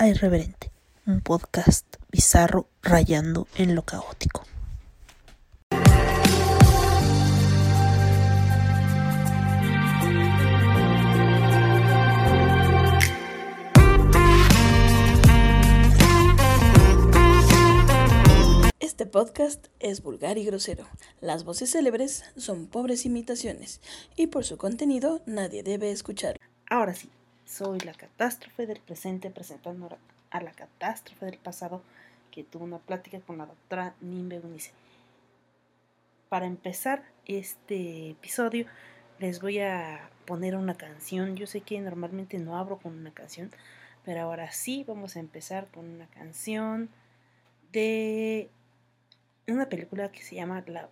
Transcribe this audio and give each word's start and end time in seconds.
A 0.00 0.06
Irreverente, 0.06 0.70
un 1.06 1.22
podcast 1.22 1.96
bizarro 2.12 2.68
rayando 2.82 3.48
en 3.56 3.74
lo 3.74 3.82
caótico. 3.82 4.44
Este 18.78 19.04
podcast 19.06 19.66
es 19.80 20.00
vulgar 20.00 20.38
y 20.38 20.44
grosero. 20.44 20.86
Las 21.20 21.42
voces 21.42 21.72
célebres 21.72 22.22
son 22.36 22.68
pobres 22.68 23.04
imitaciones 23.04 23.80
y 24.14 24.28
por 24.28 24.44
su 24.44 24.58
contenido 24.58 25.22
nadie 25.26 25.64
debe 25.64 25.90
escucharlo. 25.90 26.40
Ahora 26.70 26.94
sí, 26.94 27.10
soy 27.48 27.80
la 27.80 27.94
catástrofe 27.94 28.66
del 28.66 28.78
presente 28.78 29.30
presentando 29.30 29.88
a 30.30 30.40
la 30.42 30.52
catástrofe 30.52 31.24
del 31.26 31.38
pasado 31.38 31.82
que 32.30 32.44
tuvo 32.44 32.64
una 32.64 32.78
plática 32.78 33.20
con 33.20 33.38
la 33.38 33.46
doctora 33.46 33.94
Nimbe 34.02 34.38
Unice. 34.38 34.72
Para 36.28 36.44
empezar 36.44 37.02
este 37.24 38.10
episodio 38.10 38.66
les 39.18 39.40
voy 39.40 39.60
a 39.60 40.10
poner 40.26 40.56
una 40.56 40.76
canción. 40.76 41.36
Yo 41.36 41.46
sé 41.46 41.62
que 41.62 41.80
normalmente 41.80 42.38
no 42.38 42.58
abro 42.58 42.78
con 42.78 42.94
una 42.94 43.12
canción, 43.12 43.50
pero 44.04 44.20
ahora 44.20 44.52
sí 44.52 44.84
vamos 44.86 45.16
a 45.16 45.20
empezar 45.20 45.68
con 45.68 45.88
una 45.88 46.06
canción 46.08 46.90
de 47.72 48.50
una 49.48 49.70
película 49.70 50.12
que 50.12 50.22
se 50.22 50.36
llama 50.36 50.62
La, 50.66 50.90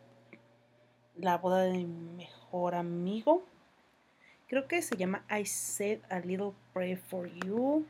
la 1.17 1.37
boda 1.37 1.65
de 1.65 1.85
mi 1.85 2.17
mejor 2.17 2.75
amigo. 2.75 3.45
Creo 4.49 4.69
que 4.69 4.81
se 4.81 4.97
llama 4.97 5.25
I 5.29 5.45
Said 5.45 6.01
a 6.09 6.21
Little 6.21 6.53
Prayer 6.73 6.99
for 6.99 7.29
You. 7.45 7.87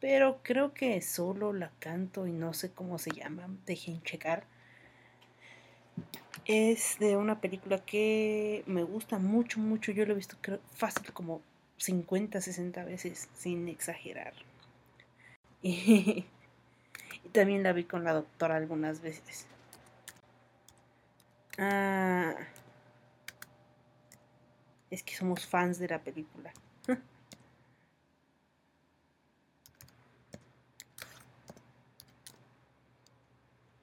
Pero 0.00 0.40
creo 0.42 0.74
que 0.74 1.00
solo 1.00 1.52
la 1.52 1.70
canto 1.78 2.26
y 2.26 2.32
no 2.32 2.54
sé 2.54 2.72
cómo 2.72 2.98
se 2.98 3.10
llama. 3.10 3.48
Dejen 3.66 4.02
checar. 4.02 4.44
Es 6.44 6.98
de 6.98 7.16
una 7.16 7.40
película 7.40 7.78
que 7.78 8.64
me 8.66 8.82
gusta 8.82 9.18
mucho, 9.18 9.60
mucho. 9.60 9.92
Yo 9.92 10.06
lo 10.06 10.12
he 10.12 10.16
visto 10.16 10.36
creo, 10.40 10.60
fácil 10.72 11.12
como 11.12 11.40
50, 11.78 12.40
60 12.40 12.84
veces, 12.84 13.28
sin 13.34 13.68
exagerar. 13.68 14.34
Y, 15.62 16.26
y 17.24 17.28
también 17.30 17.62
la 17.62 17.72
vi 17.72 17.84
con 17.84 18.04
la 18.04 18.12
doctora 18.12 18.56
algunas 18.56 19.00
veces. 19.02 19.46
Ah, 21.58 22.34
es 24.92 25.02
que 25.02 25.16
somos 25.16 25.46
fans 25.46 25.78
de 25.78 25.88
la 25.88 26.04
película. 26.04 26.52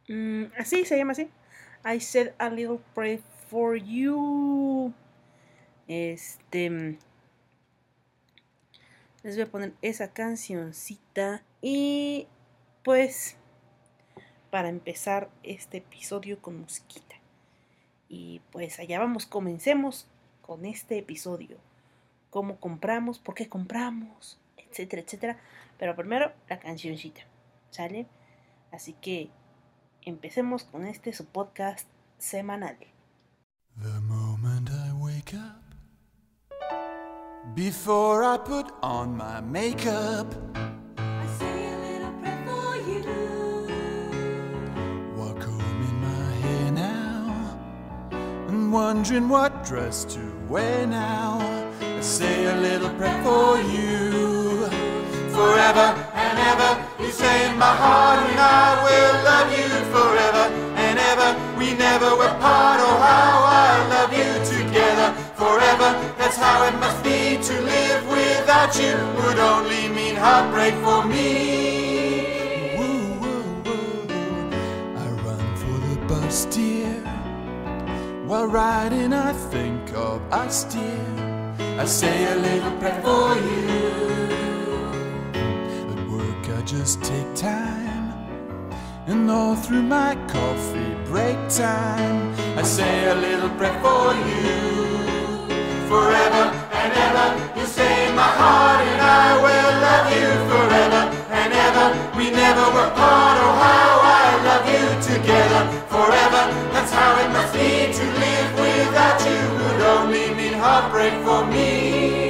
mm, 0.08 0.44
así 0.56 0.86
se 0.86 0.98
llama 0.98 1.14
así. 1.14 1.32
I 1.84 2.00
said 2.00 2.36
a 2.38 2.52
little 2.52 2.80
prayer 2.94 3.22
for 3.50 3.76
you. 3.76 4.94
Este. 5.88 6.70
mm, 6.70 7.00
Les 9.24 9.36
voy 9.36 9.46
a 9.46 9.52
poner 9.52 9.74
esa 9.82 10.14
cancioncita. 10.14 11.44
Y 11.60 12.28
pues. 12.84 13.36
Para 14.52 14.70
empezar 14.70 15.32
este 15.42 15.78
episodio 15.78 16.40
con 16.40 16.60
musiquita. 16.60 17.16
Y 18.08 18.42
pues 18.52 18.80
allá 18.80 19.00
vamos, 19.00 19.26
comencemos 19.28 20.08
con 20.50 20.66
este 20.66 20.98
episodio. 20.98 21.58
Cómo 22.32 22.60
compramos, 22.60 23.20
por 23.20 23.36
qué 23.36 23.48
compramos, 23.48 24.40
etcétera, 24.58 25.04
etcétera. 25.04 25.40
Pero 25.78 25.96
primero 25.96 26.34
la 26.50 26.58
cancioncita, 26.58 27.22
¿sale? 27.70 28.08
Así 28.72 28.94
que 28.94 29.30
empecemos 30.02 30.64
con 30.64 30.88
este 30.88 31.14
su 31.14 31.28
podcast 31.28 31.88
semanal. 32.18 32.80
The 33.80 34.00
moment 34.02 34.72
I 34.72 34.92
wake 34.94 35.36
up, 35.36 35.62
before 37.54 38.24
I 38.24 38.40
put 38.40 38.74
on 38.82 39.16
my 39.16 39.42
makeup, 39.42 40.34
wondering 48.80 49.28
what 49.28 49.52
dress 49.66 50.06
to 50.06 50.22
wear 50.48 50.88
now. 50.88 51.38
I 51.82 52.00
say 52.00 52.46
a 52.46 52.56
little 52.68 52.90
prayer 52.98 53.20
for 53.28 53.58
you, 53.74 54.66
forever 55.38 55.88
and 56.26 56.36
ever. 56.52 56.72
You 57.04 57.12
say 57.12 57.36
in 57.50 57.58
my 57.58 57.74
heart, 57.84 58.20
and 58.30 58.40
I 58.40 58.68
will 58.86 59.16
love 59.32 59.50
you 59.60 59.70
forever 59.96 60.44
and 60.86 60.96
ever. 61.12 61.30
We 61.60 61.68
never 61.88 62.10
were 62.20 62.36
part. 62.46 62.80
Oh, 62.88 62.98
how 63.08 63.36
I 63.68 63.72
love 63.96 64.12
you 64.22 64.32
together 64.56 65.10
forever. 65.42 65.90
That's 66.18 66.38
how 66.38 66.58
it 66.70 66.76
must 66.86 67.04
be 67.04 67.20
to 67.50 67.56
live 67.74 68.02
without 68.18 68.72
you. 68.82 68.96
Would 69.20 69.40
only 69.40 69.90
mean 69.90 70.16
heartbreak 70.16 70.76
for 70.86 71.04
me. 71.04 71.69
While 78.40 78.48
riding, 78.48 79.12
I 79.12 79.34
think 79.34 79.92
of 79.94 80.22
us, 80.32 80.64
dear. 80.64 81.56
I 81.78 81.84
say 81.84 82.24
a 82.32 82.38
little 82.38 82.72
prayer 82.80 83.02
for 83.04 83.36
you. 83.36 83.82
At 85.92 86.00
work, 86.08 86.44
I 86.58 86.62
just 86.62 87.04
take 87.04 87.36
time. 87.36 88.14
And 89.08 89.30
all 89.30 89.58
through 89.58 89.82
my 89.82 90.16
coffee 90.30 90.96
break 91.04 91.38
time, 91.50 92.34
I 92.58 92.64
say 92.64 93.10
a 93.12 93.16
little 93.16 93.50
prayer 93.60 93.78
for 93.84 94.16
you. 94.32 94.56
Forever 95.92 96.44
and 96.80 96.94
ever, 97.08 97.60
you 97.60 97.66
stay 97.66 98.08
in 98.08 98.16
my 98.16 98.32
heart, 98.40 98.80
and 98.88 99.02
I 99.02 99.36
will 99.44 99.72
love 99.88 100.08
you 100.16 100.30
forever 100.48 101.02
and 101.42 101.52
ever. 101.68 101.88
We 102.18 102.32
never 102.32 102.66
were 102.72 102.92
part, 102.96 103.38
oh, 103.44 103.54
how 103.68 104.00
I 104.00 104.28
love 104.48 104.66
you 104.76 104.86
together 105.12 105.62
forever. 105.92 106.42
That's 106.72 106.94
how 106.94 107.20
it 107.20 107.30
must 107.34 107.52
be 107.54 107.92
to 108.00 108.19
without 108.90 109.22
you, 109.26 109.42
would 109.64 109.82
only 109.82 110.34
mean 110.34 110.54
heartbreak 110.54 111.14
for 111.24 111.46
me. 111.46 112.29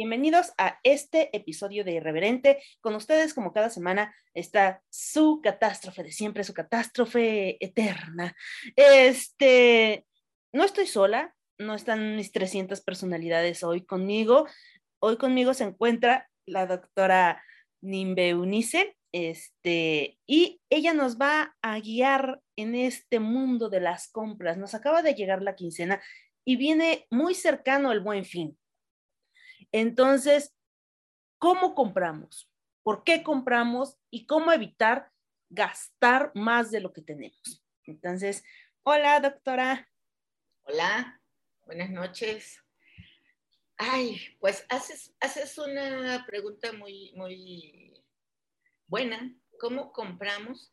Bienvenidos 0.00 0.54
a 0.56 0.80
este 0.82 1.28
episodio 1.36 1.84
de 1.84 1.92
Irreverente. 1.92 2.62
Con 2.80 2.94
ustedes, 2.94 3.34
como 3.34 3.52
cada 3.52 3.68
semana, 3.68 4.14
está 4.32 4.82
su 4.88 5.42
catástrofe 5.42 6.02
de 6.02 6.10
siempre, 6.10 6.42
su 6.42 6.54
catástrofe 6.54 7.62
eterna. 7.62 8.34
Este, 8.76 10.06
no 10.54 10.64
estoy 10.64 10.86
sola, 10.86 11.34
no 11.58 11.74
están 11.74 12.16
mis 12.16 12.32
300 12.32 12.80
personalidades 12.80 13.62
hoy 13.62 13.84
conmigo. 13.84 14.46
Hoy 15.00 15.18
conmigo 15.18 15.52
se 15.52 15.64
encuentra 15.64 16.30
la 16.46 16.64
doctora 16.64 17.44
Nimbe 17.82 18.34
Unice, 18.34 18.96
este, 19.12 20.16
y 20.26 20.62
ella 20.70 20.94
nos 20.94 21.18
va 21.18 21.58
a 21.60 21.78
guiar 21.78 22.40
en 22.56 22.74
este 22.74 23.20
mundo 23.20 23.68
de 23.68 23.80
las 23.80 24.08
compras. 24.10 24.56
Nos 24.56 24.74
acaba 24.74 25.02
de 25.02 25.12
llegar 25.12 25.42
la 25.42 25.56
quincena 25.56 26.00
y 26.42 26.56
viene 26.56 27.06
muy 27.10 27.34
cercano 27.34 27.92
el 27.92 28.00
buen 28.00 28.24
fin. 28.24 28.56
Entonces, 29.72 30.54
¿cómo 31.38 31.74
compramos? 31.74 32.50
¿Por 32.82 33.04
qué 33.04 33.22
compramos? 33.22 33.98
Y 34.10 34.26
cómo 34.26 34.52
evitar 34.52 35.12
gastar 35.48 36.32
más 36.34 36.70
de 36.70 36.80
lo 36.80 36.92
que 36.92 37.02
tenemos. 37.02 37.62
Entonces, 37.84 38.44
hola, 38.82 39.20
doctora. 39.20 39.88
Hola, 40.64 41.20
buenas 41.66 41.90
noches. 41.90 42.58
Ay, 43.76 44.20
pues 44.40 44.66
haces, 44.68 45.14
haces 45.20 45.56
una 45.58 46.24
pregunta 46.26 46.72
muy, 46.72 47.12
muy 47.14 48.02
buena. 48.86 49.34
¿Cómo 49.58 49.92
compramos? 49.92 50.72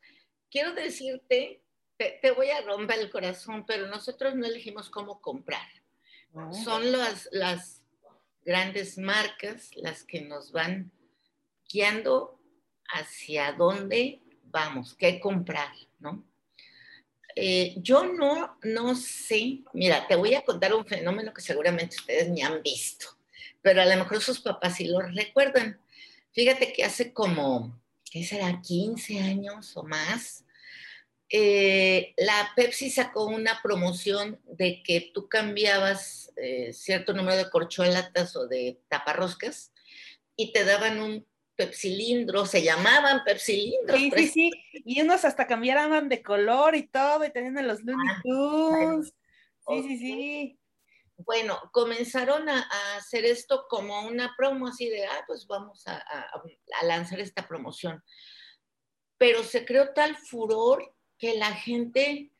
Quiero 0.50 0.74
decirte, 0.74 1.62
te, 1.96 2.18
te 2.22 2.30
voy 2.32 2.50
a 2.50 2.60
romper 2.62 2.98
el 2.98 3.10
corazón, 3.10 3.64
pero 3.66 3.86
nosotros 3.86 4.34
no 4.34 4.46
elegimos 4.46 4.90
cómo 4.90 5.20
comprar. 5.20 5.68
Son 6.52 6.92
las, 6.92 7.28
las 7.32 7.77
grandes 8.44 8.98
marcas 8.98 9.70
las 9.76 10.04
que 10.04 10.22
nos 10.22 10.52
van 10.52 10.90
guiando 11.70 12.40
hacia 12.88 13.52
dónde 13.52 14.20
vamos, 14.44 14.94
qué 14.94 15.20
comprar, 15.20 15.72
¿no? 15.98 16.24
Eh, 17.36 17.74
yo 17.76 18.04
no, 18.04 18.58
no 18.62 18.96
sé, 18.96 19.60
mira, 19.72 20.08
te 20.08 20.16
voy 20.16 20.34
a 20.34 20.42
contar 20.42 20.74
un 20.74 20.84
fenómeno 20.84 21.32
que 21.32 21.40
seguramente 21.40 21.96
ustedes 21.96 22.28
ni 22.30 22.42
han 22.42 22.62
visto, 22.62 23.06
pero 23.62 23.80
a 23.80 23.86
lo 23.86 23.96
mejor 23.96 24.20
sus 24.20 24.40
papás 24.40 24.76
sí 24.76 24.86
lo 24.86 25.00
recuerdan. 25.00 25.80
Fíjate 26.32 26.72
que 26.72 26.84
hace 26.84 27.12
como, 27.12 27.80
¿qué 28.10 28.24
será? 28.24 28.60
15 28.60 29.20
años 29.20 29.76
o 29.76 29.84
más, 29.84 30.44
eh, 31.30 32.14
la 32.16 32.52
Pepsi 32.56 32.90
sacó 32.90 33.26
una 33.26 33.60
promoción 33.62 34.40
de 34.44 34.82
que 34.82 35.10
tú 35.12 35.28
cambiabas 35.28 36.32
eh, 36.36 36.72
cierto 36.72 37.12
número 37.12 37.36
de 37.36 37.50
corcholatas 37.50 38.34
o 38.36 38.46
de 38.46 38.80
taparroscas 38.88 39.72
y 40.36 40.52
te 40.52 40.64
daban 40.64 41.00
un 41.00 41.26
pepsilindro, 41.56 42.46
se 42.46 42.62
llamaban 42.62 43.24
pepsilindros. 43.24 43.98
Sí, 43.98 44.10
sí, 44.14 44.28
sí, 44.28 44.50
y 44.84 45.00
unos 45.02 45.24
hasta 45.24 45.46
cambiaban 45.48 46.08
de 46.08 46.22
color 46.22 46.76
y 46.76 46.86
todo, 46.86 47.24
y 47.24 47.32
tenían 47.32 47.66
los 47.66 47.82
Looney 47.82 48.08
Ah, 48.08 48.20
Tunes. 48.22 49.12
bueno, 49.66 49.82
Sí, 49.82 49.88
sí, 49.88 49.98
sí. 49.98 50.60
Bueno, 51.16 51.58
comenzaron 51.72 52.48
a, 52.48 52.62
a 52.70 52.96
hacer 52.96 53.24
esto 53.24 53.66
como 53.68 54.06
una 54.06 54.34
promo 54.38 54.68
así 54.68 54.88
de, 54.88 55.04
ah, 55.04 55.24
pues 55.26 55.48
vamos 55.48 55.84
a, 55.88 55.96
a- 55.96 56.30
a 56.80 56.84
lanzar 56.86 57.18
esta 57.18 57.46
promoción. 57.48 58.02
Pero 59.18 59.42
se 59.42 59.64
creó 59.64 59.92
tal 59.92 60.16
furor 60.16 60.94
que 61.18 61.34
la 61.34 61.52
gente, 61.54 62.30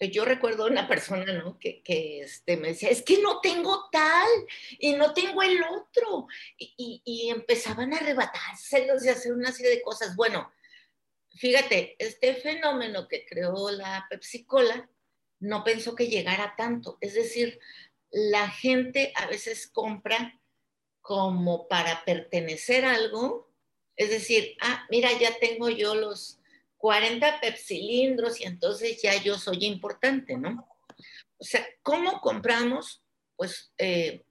yo 0.00 0.24
recuerdo 0.24 0.66
una 0.66 0.88
persona, 0.88 1.32
¿no? 1.34 1.58
Que, 1.58 1.82
que, 1.82 2.20
este, 2.20 2.56
me 2.56 2.68
decía, 2.68 2.88
es 2.88 3.02
que 3.02 3.18
no 3.20 3.40
tengo 3.40 3.88
tal 3.92 4.28
y 4.78 4.94
no 4.94 5.12
tengo 5.14 5.42
el 5.42 5.62
otro. 5.62 6.26
Y, 6.56 6.74
y- 6.76 7.02
y 7.04 7.30
empezaban 7.30 7.92
a 7.92 7.98
arrebatárselos 7.98 9.04
y 9.04 9.10
hacer 9.10 9.32
una 9.32 9.52
serie 9.52 9.70
de 9.70 9.82
cosas. 9.82 10.16
Bueno, 10.16 10.50
fíjate, 11.36 11.96
este 11.98 12.34
fenómeno 12.34 13.06
que 13.08 13.24
creó 13.26 13.70
la 13.70 14.06
Pepsi 14.10 14.44
Cola 14.44 14.88
no 15.40 15.64
pensó 15.64 15.94
que 15.94 16.08
llegara 16.08 16.54
tanto. 16.56 16.98
Es 17.00 17.14
decir, 17.14 17.58
la 18.10 18.48
gente 18.50 19.12
a 19.16 19.26
veces 19.26 19.66
compra 19.68 20.40
como 21.00 21.66
para 21.68 22.04
pertenecer 22.04 22.84
a 22.84 22.94
algo. 22.94 23.52
Es 23.96 24.10
decir, 24.10 24.56
ah, 24.60 24.86
mira, 24.90 25.10
ya 25.18 25.38
tengo 25.38 25.68
yo 25.68 25.94
los 25.94 26.38
40 26.82 27.38
pepsilindros 27.40 28.40
y 28.40 28.44
entonces 28.44 29.00
ya 29.00 29.14
yo 29.22 29.38
soy 29.38 29.66
importante, 29.66 30.36
¿no? 30.36 30.66
O 31.38 31.44
sea, 31.44 31.64
¿cómo 31.80 32.20
compramos? 32.20 33.00
Pues 33.36 33.72
eh, 33.78 34.24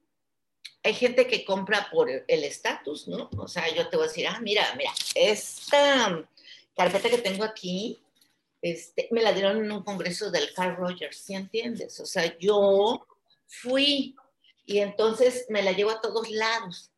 hay 0.84 0.94
gente 0.94 1.28
que 1.28 1.46
compra 1.46 1.88
por 1.90 2.10
el 2.10 2.44
estatus, 2.44 3.08
¿no? 3.08 3.30
O 3.38 3.48
sea, 3.48 3.74
yo 3.74 3.88
te 3.88 3.96
voy 3.96 4.04
a 4.04 4.10
decir, 4.10 4.28
ah, 4.28 4.42
mira, 4.42 4.66
mira, 4.76 4.92
esta 5.16 6.28
carpeta 6.76 7.10
que 7.10 7.20
tengo 7.20 7.46
aquí, 7.46 8.04
este, 8.62 9.08
me 9.12 9.22
la 9.22 9.32
dieron 9.32 9.64
en 9.64 9.72
un 9.72 9.84
congreso 9.84 10.30
del 10.30 10.54
Carl 10.54 10.76
Rogers, 10.76 11.20
¿sí 11.20 11.36
entiendes? 11.36 12.02
O 12.02 12.06
sea, 12.06 12.38
yo 12.38 13.08
fui 13.48 14.14
y 14.66 14.80
entonces 14.80 15.46
me 15.48 15.64
la 15.64 15.72
llevo 15.72 15.92
a 15.92 16.02
todos 16.02 16.30
lados. 16.30 16.92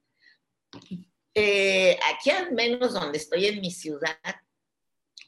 Eh, 1.36 2.00
aquí 2.12 2.32
al 2.32 2.54
menos 2.54 2.94
donde 2.94 3.20
estoy 3.20 3.46
en 3.46 3.62
mi 3.62 3.70
ciudad, 3.70 4.18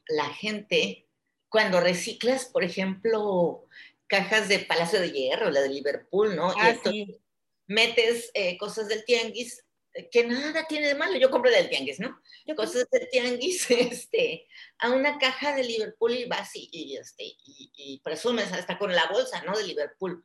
la 0.07 0.25
gente, 0.33 1.07
cuando 1.49 1.79
reciclas, 1.79 2.45
por 2.45 2.63
ejemplo, 2.63 3.65
cajas 4.07 4.47
de 4.49 4.59
Palacio 4.59 4.99
de 4.99 5.11
Hierro, 5.11 5.49
la 5.51 5.61
de 5.61 5.69
Liverpool, 5.69 6.35
¿no? 6.35 6.51
y 6.53 6.59
Ah, 6.59 6.69
entonces 6.71 7.05
sí. 7.07 7.21
metes 7.67 8.31
eh, 8.33 8.57
cosas 8.57 8.87
del 8.87 9.03
tianguis, 9.05 9.65
eh, 9.93 10.09
que 10.09 10.25
nada 10.25 10.67
tiene 10.67 10.87
de 10.87 10.95
malo, 10.95 11.17
yo 11.17 11.31
compro 11.31 11.49
del 11.49 11.69
tianguis, 11.69 11.99
¿no? 11.99 12.19
Yo 12.45 12.55
cosas 12.55 12.87
del 12.91 13.09
tianguis 13.09 13.69
este, 13.71 14.47
a 14.79 14.91
una 14.91 15.17
caja 15.17 15.55
de 15.55 15.63
Liverpool 15.63 16.13
y 16.13 16.25
vas 16.25 16.55
y, 16.55 16.69
y, 16.71 16.97
este, 16.97 17.23
y, 17.23 17.71
y 17.75 17.99
presumes 18.03 18.51
hasta 18.51 18.77
con 18.77 18.93
la 18.93 19.07
bolsa, 19.07 19.41
¿no? 19.43 19.57
De 19.57 19.63
Liverpool. 19.65 20.23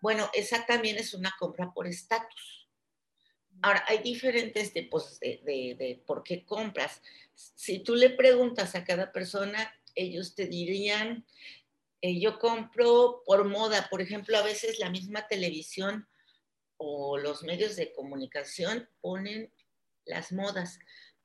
Bueno, 0.00 0.30
esa 0.34 0.64
también 0.66 0.98
es 0.98 1.14
una 1.14 1.34
compra 1.38 1.72
por 1.72 1.86
estatus. 1.86 2.68
Ahora, 3.62 3.82
hay 3.88 3.98
diferentes 3.98 4.72
tipos 4.72 5.18
de, 5.18 5.40
de, 5.44 5.74
de 5.78 6.02
por 6.06 6.22
qué 6.22 6.44
compras. 6.44 7.00
Si 7.36 7.80
tú 7.80 7.94
le 7.94 8.10
preguntas 8.10 8.74
a 8.74 8.84
cada 8.84 9.12
persona, 9.12 9.72
ellos 9.94 10.34
te 10.34 10.46
dirían, 10.46 11.26
eh, 12.00 12.18
yo 12.18 12.38
compro 12.38 13.22
por 13.24 13.44
moda. 13.44 13.88
Por 13.90 14.00
ejemplo, 14.00 14.36
a 14.38 14.42
veces 14.42 14.78
la 14.78 14.90
misma 14.90 15.28
televisión 15.28 16.08
o 16.78 17.18
los 17.18 17.42
medios 17.42 17.76
de 17.76 17.92
comunicación 17.92 18.88
ponen 19.00 19.52
las 20.04 20.32
modas. 20.32 20.78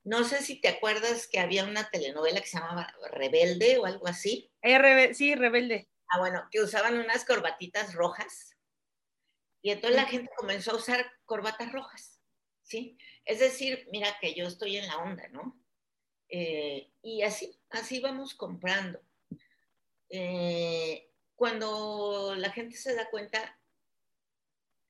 No 0.03 0.23
sé 0.23 0.41
si 0.41 0.59
te 0.59 0.67
acuerdas 0.67 1.27
que 1.27 1.39
había 1.39 1.65
una 1.65 1.89
telenovela 1.89 2.41
que 2.41 2.47
se 2.47 2.57
llamaba 2.57 2.93
Rebelde 3.11 3.77
o 3.77 3.85
algo 3.85 4.07
así. 4.07 4.51
Eh, 4.61 5.13
sí, 5.13 5.35
rebelde. 5.35 5.89
Ah, 6.09 6.19
bueno, 6.19 6.47
que 6.51 6.61
usaban 6.61 6.97
unas 6.97 7.23
corbatitas 7.23 7.93
rojas. 7.93 8.57
Y 9.61 9.69
entonces 9.71 9.95
la 9.95 10.07
gente 10.07 10.31
comenzó 10.35 10.71
a 10.71 10.75
usar 10.75 11.11
corbatas 11.25 11.71
rojas, 11.71 12.19
¿sí? 12.63 12.97
Es 13.25 13.39
decir, 13.39 13.87
mira 13.91 14.17
que 14.19 14.33
yo 14.33 14.47
estoy 14.47 14.77
en 14.77 14.87
la 14.87 14.97
onda, 14.97 15.27
¿no? 15.27 15.61
Eh, 16.33 16.89
y 17.03 17.23
así, 17.23 17.53
así 17.69 17.99
vamos 17.99 18.33
comprando. 18.33 19.01
Eh, 20.09 21.09
cuando 21.35 22.33
la 22.37 22.51
gente 22.51 22.77
se 22.77 22.95
da 22.95 23.09
cuenta, 23.09 23.59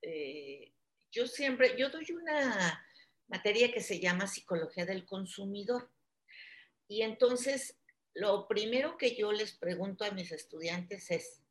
eh, 0.04 0.72
yo 1.12 1.26
siempre, 1.26 1.76
yo 1.78 1.90
doy 1.90 2.12
una 2.12 2.86
materia 3.28 3.72
que 3.72 3.82
se 3.82 4.00
llama 4.00 4.28
psicología 4.28 4.86
del 4.86 5.06
consumidor. 5.06 5.90
Y 6.88 7.02
entonces, 7.02 7.76
lo 8.14 8.48
primero 8.48 8.98
que 8.98 9.16
yo 9.16 9.32
les 9.32 9.54
pregunto 9.54 10.06
a 10.06 10.12
mis 10.12 10.32
estudiantes 10.32 11.10
es, 11.10 11.42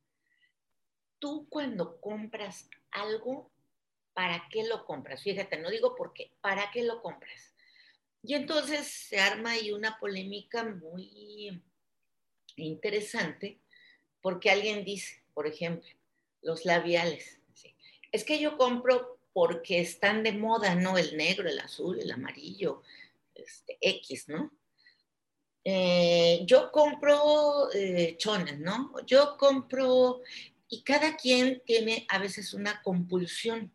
tú 1.18 1.48
cuando 1.48 2.00
compras 2.00 2.68
algo, 2.92 3.50
¿para 4.12 4.46
qué 4.50 4.64
lo 4.64 4.84
compras? 4.84 5.22
Fíjate, 5.22 5.58
no 5.58 5.68
digo 5.68 5.96
por 5.96 6.12
qué, 6.12 6.30
¿para 6.40 6.70
qué 6.70 6.84
lo 6.84 7.02
compras? 7.02 7.49
Y 8.22 8.34
entonces 8.34 8.86
se 8.86 9.18
arma 9.18 9.52
ahí 9.52 9.72
una 9.72 9.98
polémica 9.98 10.64
muy 10.64 11.62
interesante, 12.56 13.58
porque 14.20 14.50
alguien 14.50 14.84
dice, 14.84 15.22
por 15.32 15.46
ejemplo, 15.46 15.88
los 16.42 16.64
labiales. 16.64 17.38
¿sí? 17.54 17.74
Es 18.12 18.24
que 18.24 18.38
yo 18.38 18.58
compro 18.58 19.18
porque 19.32 19.80
están 19.80 20.22
de 20.22 20.32
moda, 20.32 20.74
¿no? 20.74 20.98
El 20.98 21.16
negro, 21.16 21.48
el 21.48 21.58
azul, 21.58 21.98
el 21.98 22.10
amarillo, 22.10 22.82
este, 23.34 23.78
X, 23.80 24.28
¿no? 24.28 24.52
Eh, 25.64 26.40
yo 26.46 26.72
compro 26.72 27.70
eh, 27.72 28.16
chones, 28.16 28.58
¿no? 28.58 28.94
Yo 29.06 29.36
compro, 29.36 30.22
y 30.68 30.82
cada 30.82 31.16
quien 31.16 31.62
tiene 31.64 32.06
a 32.08 32.18
veces 32.18 32.54
una 32.54 32.82
compulsión. 32.82 33.72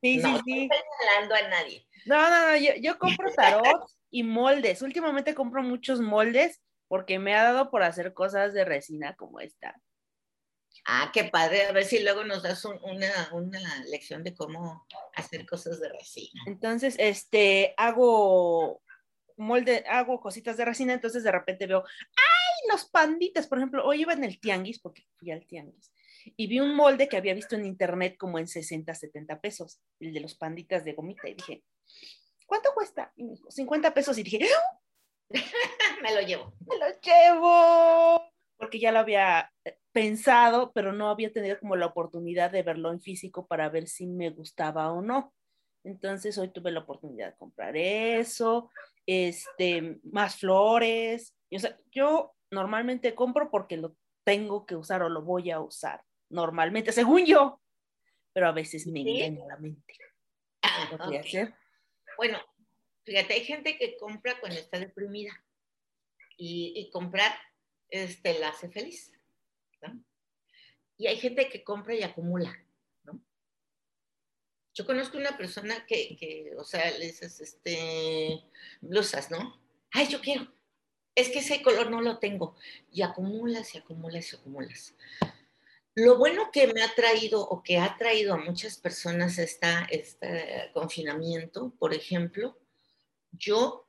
Sí, 0.00 0.16
no 0.18 0.36
sí, 0.38 0.42
sí. 0.44 0.62
estoy 0.62 0.78
señalando 0.98 1.34
a 1.34 1.48
nadie. 1.48 1.86
No, 2.06 2.30
no, 2.30 2.50
no, 2.50 2.56
yo, 2.56 2.72
yo 2.80 2.98
compro 2.98 3.32
tarot 3.32 3.90
y 4.10 4.22
moldes. 4.22 4.82
Últimamente 4.82 5.34
compro 5.34 5.62
muchos 5.62 6.00
moldes 6.00 6.60
porque 6.88 7.18
me 7.18 7.34
ha 7.36 7.42
dado 7.44 7.70
por 7.70 7.82
hacer 7.82 8.12
cosas 8.14 8.52
de 8.52 8.64
resina 8.64 9.14
como 9.14 9.40
esta. 9.40 9.80
Ah, 10.86 11.10
qué 11.12 11.24
padre. 11.24 11.66
A 11.66 11.72
ver 11.72 11.84
si 11.84 12.02
luego 12.02 12.24
nos 12.24 12.42
das 12.42 12.64
un- 12.64 12.80
una, 12.82 13.30
una 13.32 13.84
lección 13.84 14.24
de 14.24 14.34
cómo 14.34 14.86
hacer 15.14 15.46
cosas 15.46 15.80
de 15.80 15.88
resina. 15.90 16.42
Entonces, 16.46 16.96
este, 16.98 17.74
hago 17.76 18.82
molde, 19.36 19.84
hago 19.88 20.20
cositas 20.20 20.56
de 20.56 20.64
resina, 20.64 20.92
entonces 20.92 21.22
de 21.22 21.32
repente 21.32 21.66
veo, 21.66 21.82
¡ay, 21.86 22.70
los 22.70 22.84
panditas! 22.86 23.46
Por 23.46 23.58
ejemplo, 23.58 23.84
hoy 23.86 24.02
iba 24.02 24.12
en 24.12 24.24
el 24.24 24.38
tianguis, 24.40 24.80
porque 24.80 25.06
fui 25.18 25.30
al 25.30 25.46
tianguis, 25.46 25.92
y 26.36 26.46
vi 26.46 26.60
un 26.60 26.74
molde 26.74 27.08
que 27.08 27.16
había 27.16 27.32
visto 27.34 27.56
en 27.56 27.64
internet 27.64 28.16
como 28.18 28.38
en 28.38 28.46
60, 28.48 28.94
70 28.94 29.40
pesos, 29.40 29.80
el 29.98 30.12
de 30.12 30.20
los 30.20 30.34
panditas 30.34 30.84
de 30.84 30.92
gomita, 30.92 31.26
y 31.28 31.34
dije, 31.34 31.62
¿cuánto 32.46 32.72
cuesta? 32.74 33.12
Y 33.16 33.24
me 33.24 33.32
dijo, 33.32 33.50
50 33.50 33.92
pesos. 33.94 34.18
Y 34.18 34.22
dije, 34.22 34.40
¡Ah! 34.44 34.78
Me 36.02 36.14
lo 36.14 36.20
llevo. 36.22 36.52
me 36.66 36.76
lo 36.78 36.86
llevo. 37.00 38.24
Porque 38.56 38.78
ya 38.80 38.92
lo 38.92 38.98
había 38.98 39.52
eh, 39.64 39.78
pensado, 39.92 40.72
pero 40.72 40.92
no 40.92 41.08
había 41.08 41.32
tenido 41.32 41.58
como 41.58 41.76
la 41.76 41.86
oportunidad 41.86 42.50
de 42.50 42.62
verlo 42.62 42.90
en 42.90 43.00
físico 43.00 43.46
para 43.46 43.68
ver 43.68 43.86
si 43.86 44.06
me 44.06 44.30
gustaba 44.30 44.92
o 44.92 45.00
no. 45.02 45.32
Entonces 45.84 46.36
hoy 46.36 46.48
tuve 46.52 46.70
la 46.72 46.80
oportunidad 46.80 47.30
de 47.30 47.36
comprar 47.36 47.74
eso, 47.76 48.70
este, 49.06 49.98
más 50.02 50.36
flores. 50.36 51.34
Y, 51.48 51.56
o 51.56 51.60
sea, 51.60 51.78
yo 51.90 52.34
normalmente 52.50 53.14
compro 53.14 53.50
porque 53.50 53.76
lo 53.76 53.96
tengo 54.24 54.66
que 54.66 54.76
usar 54.76 55.02
o 55.02 55.08
lo 55.08 55.22
voy 55.22 55.50
a 55.50 55.60
usar. 55.60 56.02
Normalmente, 56.28 56.92
según 56.92 57.24
yo. 57.24 57.60
Pero 58.32 58.48
a 58.48 58.52
veces 58.52 58.86
me 58.86 59.02
Sí. 59.02 59.22
engaña 59.22 59.46
la 59.46 59.56
mente. 59.56 59.94
Ah, 60.62 60.86
¿Qué 60.90 60.96
voy 60.96 61.16
a 61.16 61.20
ok. 61.20 61.26
hacer? 61.26 61.54
Bueno, 62.16 62.38
fíjate, 63.04 63.34
hay 63.34 63.44
gente 63.44 63.76
que 63.78 63.96
compra 63.96 64.38
cuando 64.40 64.58
está 64.58 64.78
deprimida 64.78 65.32
y, 66.36 66.88
comprar 66.92 67.32
este, 67.88 68.38
la 68.38 68.48
hace 68.48 68.70
feliz. 68.70 69.12
¿no? 69.82 70.02
Y 70.96 71.06
hay 71.06 71.16
gente 71.16 71.48
que 71.48 71.62
compra 71.62 71.94
y 71.94 72.02
acumula. 72.02 72.56
¿no? 73.04 73.20
Yo 74.74 74.86
conozco 74.86 75.18
una 75.18 75.36
persona 75.36 75.84
que, 75.86 76.16
que, 76.16 76.52
o 76.56 76.64
sea, 76.64 76.90
le 76.92 77.06
dices, 77.06 77.40
este, 77.40 78.42
blusas, 78.80 79.30
¿no? 79.30 79.60
Ay, 79.92 80.08
yo 80.08 80.20
quiero. 80.20 80.50
Es 81.14 81.28
que 81.28 81.40
ese 81.40 81.62
color 81.62 81.90
no 81.90 82.00
lo 82.00 82.18
tengo. 82.18 82.56
Y 82.92 83.02
acumulas 83.02 83.74
y 83.74 83.78
acumulas 83.78 84.32
y 84.32 84.36
acumulas. 84.36 84.94
Lo 85.94 86.18
bueno 86.18 86.50
que 86.52 86.72
me 86.72 86.82
ha 86.82 86.94
traído 86.94 87.40
o 87.40 87.62
que 87.62 87.78
ha 87.78 87.96
traído 87.96 88.34
a 88.34 88.38
muchas 88.38 88.78
personas 88.78 89.38
esta, 89.38 89.86
este 89.90 90.70
confinamiento, 90.72 91.74
por 91.78 91.92
ejemplo, 91.92 92.58
yo 93.32 93.88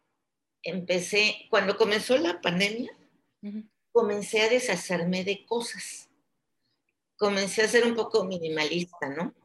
empecé, 0.63 1.47
cuando 1.49 1.77
comenzó 1.77 2.17
la 2.17 2.41
pandemia, 2.41 2.91
comencé 3.91 4.41
a 4.41 4.49
deshacerme 4.49 5.23
de 5.23 5.45
cosas. 5.45 6.09
Comencé 7.17 7.61
a 7.61 7.67
ser 7.67 7.85
un 7.85 7.95
poco 7.95 8.23
minimalista, 8.23 9.09
¿no? 9.09 9.35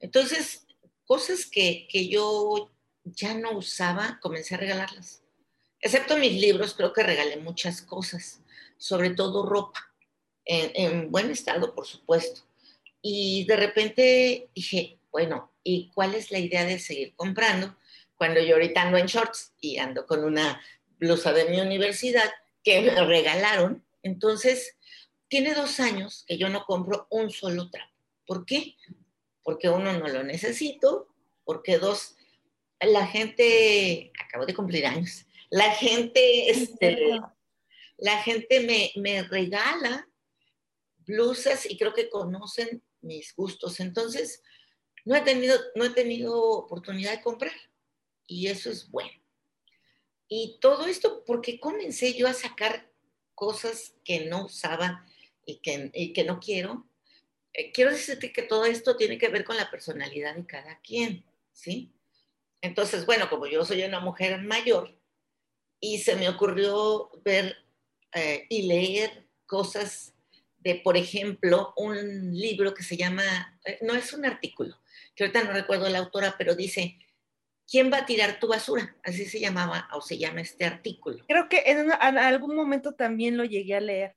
Entonces, 0.00 0.66
cosas 1.04 1.44
que, 1.44 1.86
que 1.90 2.08
yo 2.08 2.70
ya 3.04 3.34
no 3.34 3.52
usaba, 3.52 4.18
comencé 4.22 4.54
a 4.54 4.58
regalarlas. 4.58 5.22
Excepto 5.80 6.16
mis 6.16 6.32
libros, 6.32 6.74
creo 6.74 6.94
que 6.94 7.02
regalé 7.02 7.36
muchas 7.36 7.82
cosas, 7.82 8.40
sobre 8.78 9.10
todo 9.10 9.44
ropa, 9.44 9.93
en, 10.44 10.70
en 10.74 11.10
buen 11.10 11.30
estado, 11.30 11.74
por 11.74 11.86
supuesto. 11.86 12.42
Y 13.02 13.44
de 13.44 13.56
repente 13.56 14.48
dije, 14.54 14.98
bueno, 15.10 15.52
¿y 15.62 15.90
cuál 15.90 16.14
es 16.14 16.30
la 16.30 16.38
idea 16.38 16.64
de 16.64 16.78
seguir 16.78 17.14
comprando? 17.16 17.76
Cuando 18.16 18.40
yo 18.40 18.54
ahorita 18.54 18.82
ando 18.82 18.98
en 18.98 19.06
shorts 19.06 19.52
y 19.60 19.78
ando 19.78 20.06
con 20.06 20.24
una 20.24 20.60
blusa 20.98 21.32
de 21.32 21.44
mi 21.46 21.60
universidad 21.60 22.30
que 22.62 22.80
me 22.80 23.04
regalaron. 23.04 23.84
Entonces, 24.02 24.76
tiene 25.28 25.54
dos 25.54 25.80
años 25.80 26.24
que 26.26 26.38
yo 26.38 26.48
no 26.48 26.64
compro 26.64 27.06
un 27.10 27.30
solo 27.30 27.70
trapo. 27.70 27.92
¿Por 28.26 28.46
qué? 28.46 28.76
Porque 29.42 29.68
uno, 29.68 29.92
no 29.92 30.08
lo 30.08 30.22
necesito, 30.24 31.08
porque 31.44 31.78
dos, 31.78 32.16
la 32.80 33.06
gente, 33.06 34.12
acabo 34.18 34.46
de 34.46 34.54
cumplir 34.54 34.86
años, 34.86 35.26
la 35.50 35.70
gente, 35.72 36.50
este, 36.50 37.20
la 37.98 38.22
gente 38.22 38.60
me, 38.60 38.92
me 38.96 39.22
regala 39.22 40.08
blusas 41.06 41.68
y 41.70 41.76
creo 41.76 41.94
que 41.94 42.08
conocen 42.08 42.82
mis 43.00 43.34
gustos. 43.34 43.80
Entonces, 43.80 44.42
no 45.04 45.14
he 45.14 45.20
tenido, 45.20 45.58
no 45.74 45.84
he 45.84 45.90
tenido 45.90 46.40
oportunidad 46.40 47.12
de 47.12 47.22
comprar 47.22 47.54
y 48.26 48.48
eso 48.48 48.70
es 48.70 48.90
bueno. 48.90 49.12
Y 50.28 50.58
todo 50.60 50.86
esto 50.86 51.24
porque 51.24 51.60
comencé 51.60 52.14
yo 52.14 52.26
a 52.26 52.32
sacar 52.32 52.90
cosas 53.34 53.94
que 54.04 54.26
no 54.26 54.46
usaba 54.46 55.06
y 55.44 55.60
que, 55.60 55.90
y 55.92 56.12
que 56.12 56.24
no 56.24 56.40
quiero. 56.40 56.88
Eh, 57.52 57.72
quiero 57.72 57.90
decirte 57.90 58.32
que 58.32 58.42
todo 58.42 58.64
esto 58.64 58.96
tiene 58.96 59.18
que 59.18 59.28
ver 59.28 59.44
con 59.44 59.56
la 59.56 59.70
personalidad 59.70 60.34
de 60.34 60.46
cada 60.46 60.80
quien, 60.80 61.24
¿sí? 61.52 61.92
Entonces, 62.62 63.04
bueno, 63.04 63.28
como 63.28 63.46
yo 63.46 63.64
soy 63.64 63.82
una 63.82 64.00
mujer 64.00 64.40
mayor 64.42 64.98
y 65.78 65.98
se 65.98 66.16
me 66.16 66.28
ocurrió 66.28 67.10
ver 67.22 67.56
eh, 68.14 68.46
y 68.48 68.62
leer 68.62 69.28
cosas 69.46 70.13
de, 70.64 70.76
por 70.76 70.96
ejemplo, 70.96 71.74
un 71.76 72.34
libro 72.34 72.72
que 72.72 72.82
se 72.82 72.96
llama, 72.96 73.22
eh, 73.66 73.78
no 73.82 73.94
es 73.94 74.12
un 74.14 74.24
artículo, 74.24 74.80
que 75.14 75.24
ahorita 75.24 75.44
no 75.44 75.52
recuerdo 75.52 75.88
la 75.90 75.98
autora, 75.98 76.34
pero 76.38 76.54
dice, 76.54 76.98
¿quién 77.70 77.92
va 77.92 77.98
a 77.98 78.06
tirar 78.06 78.40
tu 78.40 78.48
basura? 78.48 78.96
Así 79.04 79.26
se 79.26 79.40
llamaba 79.40 79.88
o 79.92 80.00
se 80.00 80.16
llama 80.16 80.40
este 80.40 80.64
artículo. 80.64 81.22
Creo 81.28 81.50
que 81.50 81.62
en, 81.66 81.90
en 81.92 82.18
algún 82.18 82.56
momento 82.56 82.94
también 82.94 83.36
lo 83.36 83.44
llegué 83.44 83.76
a 83.76 83.80
leer. 83.80 84.16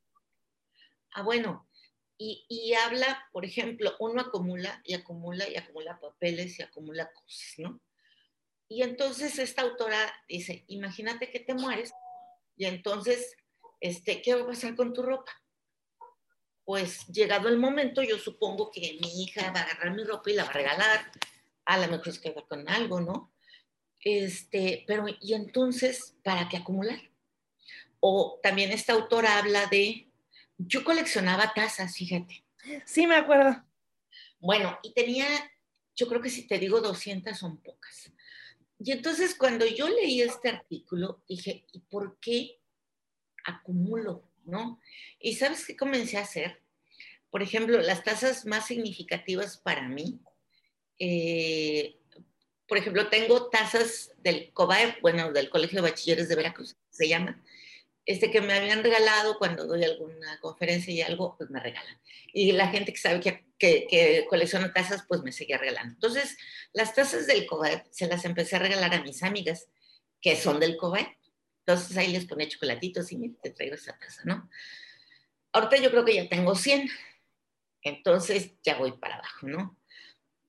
Ah, 1.12 1.22
bueno, 1.22 1.68
y, 2.16 2.46
y 2.48 2.72
habla, 2.72 3.28
por 3.30 3.44
ejemplo, 3.44 3.94
uno 4.00 4.22
acumula 4.22 4.80
y 4.84 4.94
acumula 4.94 5.46
y 5.48 5.56
acumula 5.56 6.00
papeles 6.00 6.58
y 6.58 6.62
acumula 6.62 7.12
cosas, 7.12 7.54
¿no? 7.58 7.80
Y 8.70 8.82
entonces 8.82 9.38
esta 9.38 9.62
autora 9.62 9.98
dice, 10.28 10.64
imagínate 10.68 11.30
que 11.30 11.40
te 11.40 11.54
mueres 11.54 11.92
y 12.56 12.64
entonces, 12.64 13.36
este, 13.80 14.22
¿qué 14.22 14.34
va 14.34 14.42
a 14.42 14.46
pasar 14.46 14.74
con 14.74 14.92
tu 14.92 15.02
ropa? 15.02 15.32
Pues 16.68 17.06
llegado 17.06 17.48
el 17.48 17.56
momento, 17.56 18.02
yo 18.02 18.18
supongo 18.18 18.70
que 18.70 18.98
mi 19.00 19.22
hija 19.22 19.50
va 19.52 19.60
a 19.60 19.62
agarrar 19.62 19.94
mi 19.94 20.04
ropa 20.04 20.30
y 20.30 20.34
la 20.34 20.44
va 20.44 20.50
a 20.50 20.52
regalar, 20.52 21.10
a 21.64 21.78
lo 21.78 21.88
mejor 21.88 22.12
se 22.12 22.20
queda 22.20 22.42
con 22.42 22.68
algo, 22.68 23.00
¿no? 23.00 23.32
Este, 24.00 24.84
pero, 24.86 25.06
y 25.18 25.32
entonces, 25.32 26.14
¿para 26.22 26.46
qué 26.46 26.58
acumular? 26.58 27.00
O 28.00 28.38
también 28.42 28.70
esta 28.70 28.92
autora 28.92 29.38
habla 29.38 29.64
de, 29.68 30.12
yo 30.58 30.84
coleccionaba 30.84 31.54
tazas, 31.54 31.96
fíjate. 31.96 32.44
Sí, 32.84 33.06
me 33.06 33.16
acuerdo. 33.16 33.64
Bueno, 34.38 34.78
y 34.82 34.92
tenía, 34.92 35.26
yo 35.96 36.06
creo 36.06 36.20
que 36.20 36.28
si 36.28 36.46
te 36.46 36.58
digo 36.58 36.82
200 36.82 37.38
son 37.38 37.62
pocas. 37.62 38.12
Y 38.78 38.92
entonces 38.92 39.34
cuando 39.34 39.64
yo 39.64 39.88
leí 39.88 40.20
este 40.20 40.50
artículo, 40.50 41.24
dije, 41.26 41.64
¿y 41.72 41.80
por 41.80 42.20
qué 42.20 42.60
acumulo? 43.46 44.27
¿No? 44.48 44.80
Y 45.20 45.34
sabes 45.34 45.66
qué 45.66 45.76
comencé 45.76 46.16
a 46.16 46.22
hacer? 46.22 46.62
Por 47.30 47.42
ejemplo, 47.42 47.80
las 47.82 48.02
tazas 48.02 48.46
más 48.46 48.66
significativas 48.66 49.58
para 49.58 49.86
mí, 49.86 50.20
eh, 50.98 51.98
por 52.66 52.78
ejemplo, 52.78 53.08
tengo 53.08 53.50
tazas 53.50 54.12
del 54.18 54.50
COBAE, 54.54 54.96
bueno, 55.02 55.32
del 55.32 55.50
Colegio 55.50 55.82
de 55.82 55.90
Bachilleres 55.90 56.28
de 56.28 56.36
Veracruz, 56.36 56.76
se 56.90 57.08
llama, 57.08 57.42
este 58.06 58.30
que 58.30 58.40
me 58.40 58.54
habían 58.54 58.82
regalado 58.82 59.36
cuando 59.36 59.66
doy 59.66 59.84
alguna 59.84 60.40
conferencia 60.40 60.94
y 60.94 61.02
algo, 61.02 61.34
pues 61.36 61.50
me 61.50 61.60
regalan. 61.60 62.00
Y 62.32 62.52
la 62.52 62.68
gente 62.68 62.92
que 62.94 62.98
sabe 62.98 63.20
que, 63.20 63.44
que, 63.58 63.86
que 63.86 64.26
colecciona 64.30 64.72
tazas, 64.72 65.04
pues 65.06 65.22
me 65.22 65.30
seguía 65.30 65.58
regalando. 65.58 65.92
Entonces, 65.92 66.38
las 66.72 66.94
tazas 66.94 67.26
del 67.26 67.44
COBAE 67.44 67.84
se 67.90 68.06
las 68.06 68.24
empecé 68.24 68.56
a 68.56 68.60
regalar 68.60 68.94
a 68.94 69.02
mis 69.02 69.22
amigas 69.22 69.68
que 70.22 70.36
son 70.36 70.58
del 70.58 70.78
COBAE. 70.78 71.17
Entonces 71.68 71.98
ahí 71.98 72.10
les 72.12 72.24
ponía 72.24 72.48
chocolatitos 72.48 73.12
y 73.12 73.18
mira, 73.18 73.34
te 73.42 73.50
traigo 73.50 73.74
esa 73.74 73.94
taza, 73.98 74.22
¿no? 74.24 74.48
Ahorita 75.52 75.76
yo 75.76 75.90
creo 75.90 76.02
que 76.02 76.14
ya 76.14 76.26
tengo 76.26 76.54
100, 76.54 76.88
entonces 77.82 78.52
ya 78.62 78.78
voy 78.78 78.92
para 78.92 79.16
abajo, 79.16 79.46
¿no? 79.46 79.78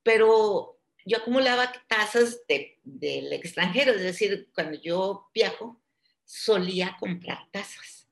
Pero 0.02 0.80
yo 1.06 1.18
acumulaba 1.18 1.74
tazas 1.90 2.48
de, 2.48 2.80
del 2.86 3.34
extranjero, 3.34 3.92
es 3.92 4.02
decir, 4.02 4.50
cuando 4.56 4.80
yo 4.80 5.30
viajo, 5.34 5.82
solía 6.24 6.96
comprar 6.98 7.52
tazas. 7.52 8.08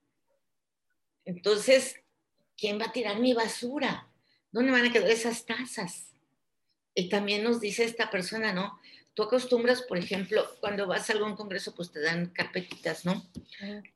Entonces, 1.24 2.02
¿quién 2.58 2.78
va 2.78 2.88
a 2.88 2.92
tirar 2.92 3.20
mi 3.20 3.32
basura? 3.32 4.12
¿Dónde 4.52 4.74
van 4.74 4.86
a 4.86 4.92
quedar 4.92 5.10
esas 5.10 5.46
tazas? 5.46 6.14
Y 6.94 7.08
también 7.08 7.42
nos 7.42 7.62
dice 7.62 7.86
esta 7.86 8.10
persona, 8.10 8.52
¿no? 8.52 8.82
Tú 9.18 9.24
acostumbras, 9.24 9.82
por 9.82 9.98
ejemplo, 9.98 10.48
cuando 10.60 10.86
vas 10.86 11.10
a 11.10 11.14
algún 11.14 11.36
congreso, 11.36 11.74
pues 11.74 11.92
te 11.92 12.00
dan 12.02 12.28
carpetitas, 12.28 13.04
¿no? 13.04 13.28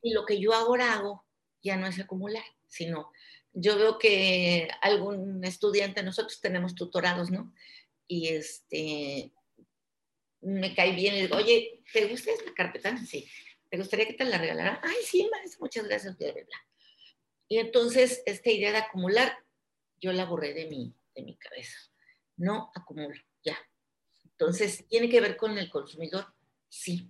Y 0.01 0.13
lo 0.15 0.25
que 0.25 0.39
yo 0.39 0.51
ahora 0.51 0.95
hago 0.95 1.23
ya 1.61 1.77
no 1.77 1.85
es 1.85 1.99
acumular, 1.99 2.43
sino 2.67 3.11
yo 3.53 3.77
veo 3.77 3.99
que 3.99 4.67
algún 4.81 5.43
estudiante, 5.43 6.01
nosotros 6.01 6.41
tenemos 6.41 6.73
tutorados, 6.73 7.29
¿no? 7.29 7.53
Y 8.07 8.29
este, 8.29 9.31
me 10.41 10.73
cae 10.73 10.95
bien 10.95 11.13
y 11.13 11.21
digo, 11.21 11.37
oye, 11.37 11.83
¿te 11.93 12.07
gusta 12.07 12.31
esta 12.31 12.51
carpeta? 12.55 12.97
Sí. 13.05 13.29
¿Te 13.69 13.77
gustaría 13.77 14.07
que 14.07 14.13
te 14.13 14.25
la 14.25 14.39
regalara? 14.39 14.81
Ay, 14.83 15.03
sí, 15.05 15.29
maestra, 15.31 15.59
muchas 15.59 15.87
gracias, 15.87 16.17
bla, 16.17 16.31
bla, 16.31 16.43
bla. 16.45 16.67
Y 17.47 17.59
entonces, 17.59 18.23
esta 18.25 18.49
idea 18.49 18.71
de 18.71 18.77
acumular, 18.79 19.37
yo 19.99 20.13
la 20.13 20.25
borré 20.25 20.55
de 20.55 20.65
mi, 20.65 20.95
de 21.13 21.21
mi 21.21 21.37
cabeza. 21.37 21.77
No 22.37 22.71
acumulo. 22.73 23.21
Entonces, 24.41 24.83
¿tiene 24.87 25.07
que 25.07 25.21
ver 25.21 25.37
con 25.37 25.55
el 25.59 25.69
consumidor? 25.69 26.25
Sí. 26.67 27.07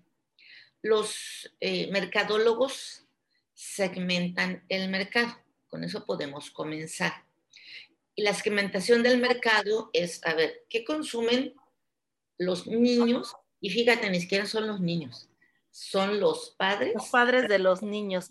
Los 0.81 1.50
eh, 1.61 1.89
mercadólogos 1.89 3.05
segmentan 3.53 4.65
el 4.67 4.89
mercado. 4.89 5.38
Con 5.69 5.85
eso 5.85 6.05
podemos 6.05 6.51
comenzar. 6.51 7.23
Y 8.15 8.23
la 8.23 8.33
segmentación 8.33 9.01
del 9.01 9.19
mercado 9.19 9.89
es, 9.93 10.19
a 10.25 10.33
ver, 10.33 10.65
¿qué 10.67 10.83
consumen 10.83 11.55
los 12.38 12.67
niños 12.67 13.33
Y 13.61 13.69
fíjate, 13.69 14.09
ni 14.09 14.19
siquiera 14.19 14.45
son 14.45 14.67
los 14.67 14.81
niños, 14.81 15.29
son 15.69 16.19
los 16.19 16.53
padres. 16.57 16.95
Los 16.95 17.07
padres 17.07 17.47
de 17.47 17.59
los 17.59 17.81
niños, 17.81 18.29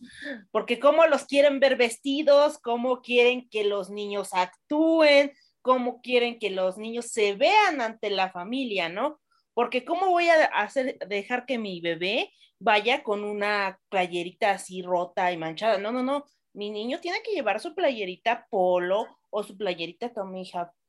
porque 0.51 0.79
cómo 0.79 1.07
los 1.07 1.25
quieren 1.25 1.59
ver 1.59 1.77
vestidos, 1.77 2.59
cómo 2.59 3.01
quieren 3.01 3.49
que 3.49 3.65
los 3.65 3.89
niños 3.89 4.35
actúen, 4.35 5.33
cómo 5.63 6.01
quieren 6.01 6.39
que 6.39 6.51
los 6.51 6.79
niños 6.79 7.07
se 7.07 7.35
vean 7.35 7.81
ante 7.81 8.11
la 8.11 8.31
familia, 8.31 8.89
¿no? 8.89 9.21
Porque 9.55 9.85
cómo 9.85 10.11
voy 10.11 10.29
a 10.29 10.45
hacer, 10.45 10.99
dejar 11.09 11.47
que 11.47 11.59
mi 11.59 11.81
bebé 11.81 12.33
vaya 12.59 13.03
con 13.03 13.25
una 13.25 13.81
playerita 13.89 14.53
así 14.53 14.83
rota 14.83 15.33
y 15.33 15.37
manchada. 15.37 15.79
No, 15.79 15.93
no, 15.93 16.03
no. 16.03 16.25
Mi 16.53 16.71
niño 16.71 17.01
tiene 17.01 17.23
que 17.23 17.33
llevar 17.33 17.61
su 17.61 17.75
playerita 17.75 18.47
polo 18.51 19.07
o 19.31 19.43
su 19.43 19.57
playerita 19.57 20.13
Tommy 20.13 20.43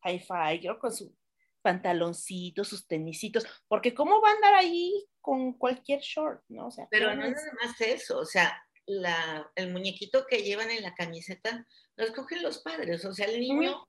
Hi-Fi, 0.04 0.68
con 0.80 0.94
su 0.94 1.16
pantaloncito, 1.62 2.64
sus 2.64 2.88
tenisitos, 2.88 3.46
porque 3.68 3.94
cómo 3.94 4.22
va 4.22 4.30
a 4.30 4.34
andar 4.34 4.54
ahí 4.56 5.08
con 5.22 5.54
cualquier 5.54 6.02
short, 6.02 6.44
¿no? 6.50 6.68
O 6.68 6.72
sea, 6.72 6.88
Pero 6.90 7.16
no 7.16 7.30
nada 7.30 7.52
más 7.62 7.80
eso, 7.82 8.20
o 8.20 8.26
sea, 8.26 8.62
la, 8.86 9.50
el 9.56 9.72
muñequito 9.72 10.26
que 10.28 10.44
llevan 10.44 10.72
en 10.72 10.82
la 10.82 10.96
camiseta 10.96 11.66
lo 11.96 12.06
escogen 12.06 12.42
los 12.42 12.60
padres, 12.60 13.06
o 13.06 13.14
sea, 13.14 13.28
el 13.28 13.40
niño, 13.40 13.88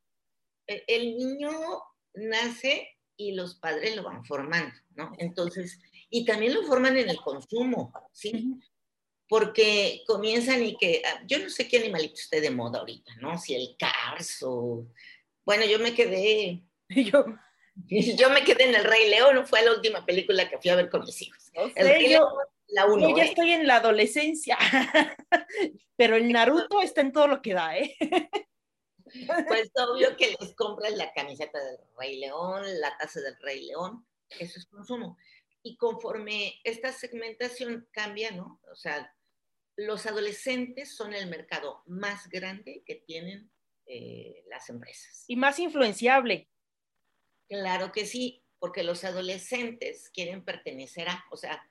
el, 0.66 0.83
el 0.87 1.16
niño 1.16 1.50
nace 2.14 2.88
y 3.16 3.33
los 3.33 3.54
padres 3.57 3.97
lo 3.97 4.02
van 4.02 4.25
formando, 4.25 4.75
¿no? 4.95 5.12
Entonces, 5.19 5.78
y 6.11 6.25
también 6.25 6.54
lo 6.54 6.62
forman 6.64 6.97
en 6.97 7.09
el 7.09 7.16
consumo, 7.16 7.92
¿sí? 8.12 8.54
Porque 9.28 10.02
comienzan 10.07 10.62
y 10.62 10.76
que, 10.76 11.02
ah, 11.07 11.23
yo 11.26 11.38
no 11.38 11.49
sé 11.49 11.69
qué 11.69 11.78
animalito 11.78 12.14
esté 12.14 12.40
de 12.40 12.50
moda 12.50 12.81
ahorita, 12.81 13.14
¿no? 13.16 13.38
Si 13.38 13.54
el 13.54 13.76
Cars 13.78 14.42
o, 14.42 14.87
bueno, 15.45 15.64
yo 15.64 15.78
me 15.78 15.95
quedé, 15.95 16.62
yo, 16.88 17.25
yo 18.19 18.31
me 18.31 18.45
quedé 18.45 18.64
en 18.64 18.75
el 18.75 18.85
Rey 18.85 19.09
León, 19.09 19.47
fue 19.47 19.64
la 19.64 19.73
última 19.73 20.04
película 20.04 20.49
que 20.49 20.59
fui 20.59 20.71
a 20.71 20.76
ver 20.76 20.90
con 20.90 21.02
mis 21.02 21.21
hijos. 21.23 21.50
no 21.54 21.62
El 21.75 21.88
Rey 21.88 22.02
yo, 22.04 22.09
León, 22.09 22.33
la 22.69 22.87
uno, 22.87 23.09
yo 23.11 23.16
ya 23.16 23.25
¿eh? 23.25 23.28
estoy 23.28 23.52
en 23.52 23.66
la 23.66 23.76
adolescencia, 23.76 24.59
pero 25.97 26.16
el 26.16 26.31
Naruto 26.33 26.83
está 26.83 27.00
en 27.00 27.12
todo 27.12 27.28
lo 27.28 27.42
que 27.42 27.54
da, 27.54 27.76
¿eh? 27.76 27.97
Pues 29.47 29.71
obvio 29.75 30.16
que 30.16 30.35
les 30.40 30.54
compras 30.54 30.92
la 30.92 31.12
camiseta 31.12 31.62
del 31.62 31.78
Rey 31.99 32.19
León, 32.19 32.62
la 32.81 32.97
taza 32.99 33.21
del 33.21 33.37
Rey 33.40 33.66
León, 33.66 34.07
eso 34.38 34.59
es 34.59 34.66
consumo. 34.66 35.19
Y 35.62 35.76
conforme 35.76 36.61
esta 36.64 36.92
segmentación 36.92 37.88
cambia, 37.92 38.31
¿no? 38.33 38.61
O 38.71 38.75
sea, 38.75 39.14
los 39.76 40.07
adolescentes 40.07 40.97
son 40.97 41.14
el 41.14 41.28
mercado 41.28 41.83
más 41.87 42.28
grande 42.28 42.83
que 42.85 42.97
tienen 42.97 43.50
eh, 43.87 44.45
las 44.49 44.69
empresas. 44.69 45.25
Y 45.28 45.37
más 45.37 45.59
influenciable. 45.59 46.49
Claro 47.49 47.92
que 47.92 48.07
sí, 48.07 48.45
porque 48.59 48.83
los 48.83 49.04
adolescentes 49.04 50.11
quieren 50.11 50.45
pertenecer 50.45 51.09
a, 51.09 51.25
o 51.31 51.37
sea, 51.37 51.69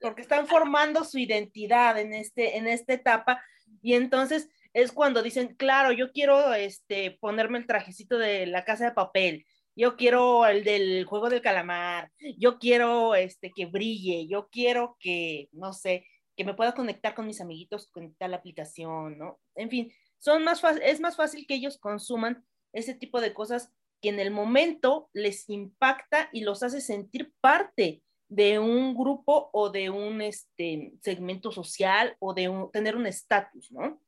porque 0.00 0.22
están 0.22 0.46
formando 0.46 1.04
su 1.04 1.18
identidad 1.18 1.98
en, 1.98 2.14
este, 2.14 2.56
en 2.56 2.66
esta 2.66 2.94
etapa 2.94 3.44
y 3.82 3.94
entonces 3.94 4.48
es 4.72 4.92
cuando 4.92 5.22
dicen, 5.22 5.54
claro, 5.56 5.92
yo 5.92 6.12
quiero 6.12 6.54
este, 6.54 7.18
ponerme 7.20 7.58
el 7.58 7.66
trajecito 7.66 8.18
de 8.18 8.46
la 8.46 8.64
casa 8.64 8.86
de 8.86 8.92
papel, 8.92 9.46
yo 9.76 9.96
quiero 9.96 10.46
el 10.46 10.64
del 10.64 11.04
juego 11.04 11.28
del 11.28 11.42
calamar, 11.42 12.10
yo 12.38 12.58
quiero 12.58 13.14
este, 13.14 13.52
que 13.54 13.66
brille, 13.66 14.26
yo 14.26 14.48
quiero 14.50 14.96
que, 15.00 15.48
no 15.52 15.72
sé, 15.72 16.06
que 16.36 16.44
me 16.44 16.54
pueda 16.54 16.74
conectar 16.74 17.14
con 17.14 17.26
mis 17.26 17.40
amiguitos, 17.40 17.90
conectar 17.90 18.30
la 18.30 18.36
aplicación, 18.36 19.18
¿no? 19.18 19.40
En 19.54 19.70
fin, 19.70 19.92
son 20.18 20.44
más 20.44 20.62
es 20.82 21.00
más 21.00 21.16
fácil 21.16 21.46
que 21.46 21.54
ellos 21.54 21.78
consuman 21.78 22.44
ese 22.72 22.94
tipo 22.94 23.20
de 23.20 23.34
cosas 23.34 23.72
que 24.00 24.08
en 24.08 24.20
el 24.20 24.30
momento 24.30 25.10
les 25.12 25.48
impacta 25.48 26.28
y 26.32 26.42
los 26.42 26.62
hace 26.62 26.80
sentir 26.80 27.32
parte 27.40 28.02
de 28.28 28.58
un 28.58 28.94
grupo 28.94 29.50
o 29.52 29.70
de 29.70 29.90
un 29.90 30.22
este, 30.22 30.92
segmento 31.02 31.50
social 31.50 32.16
o 32.20 32.32
de 32.32 32.48
un, 32.48 32.70
tener 32.70 32.96
un 32.96 33.06
estatus, 33.06 33.70
¿no? 33.72 34.00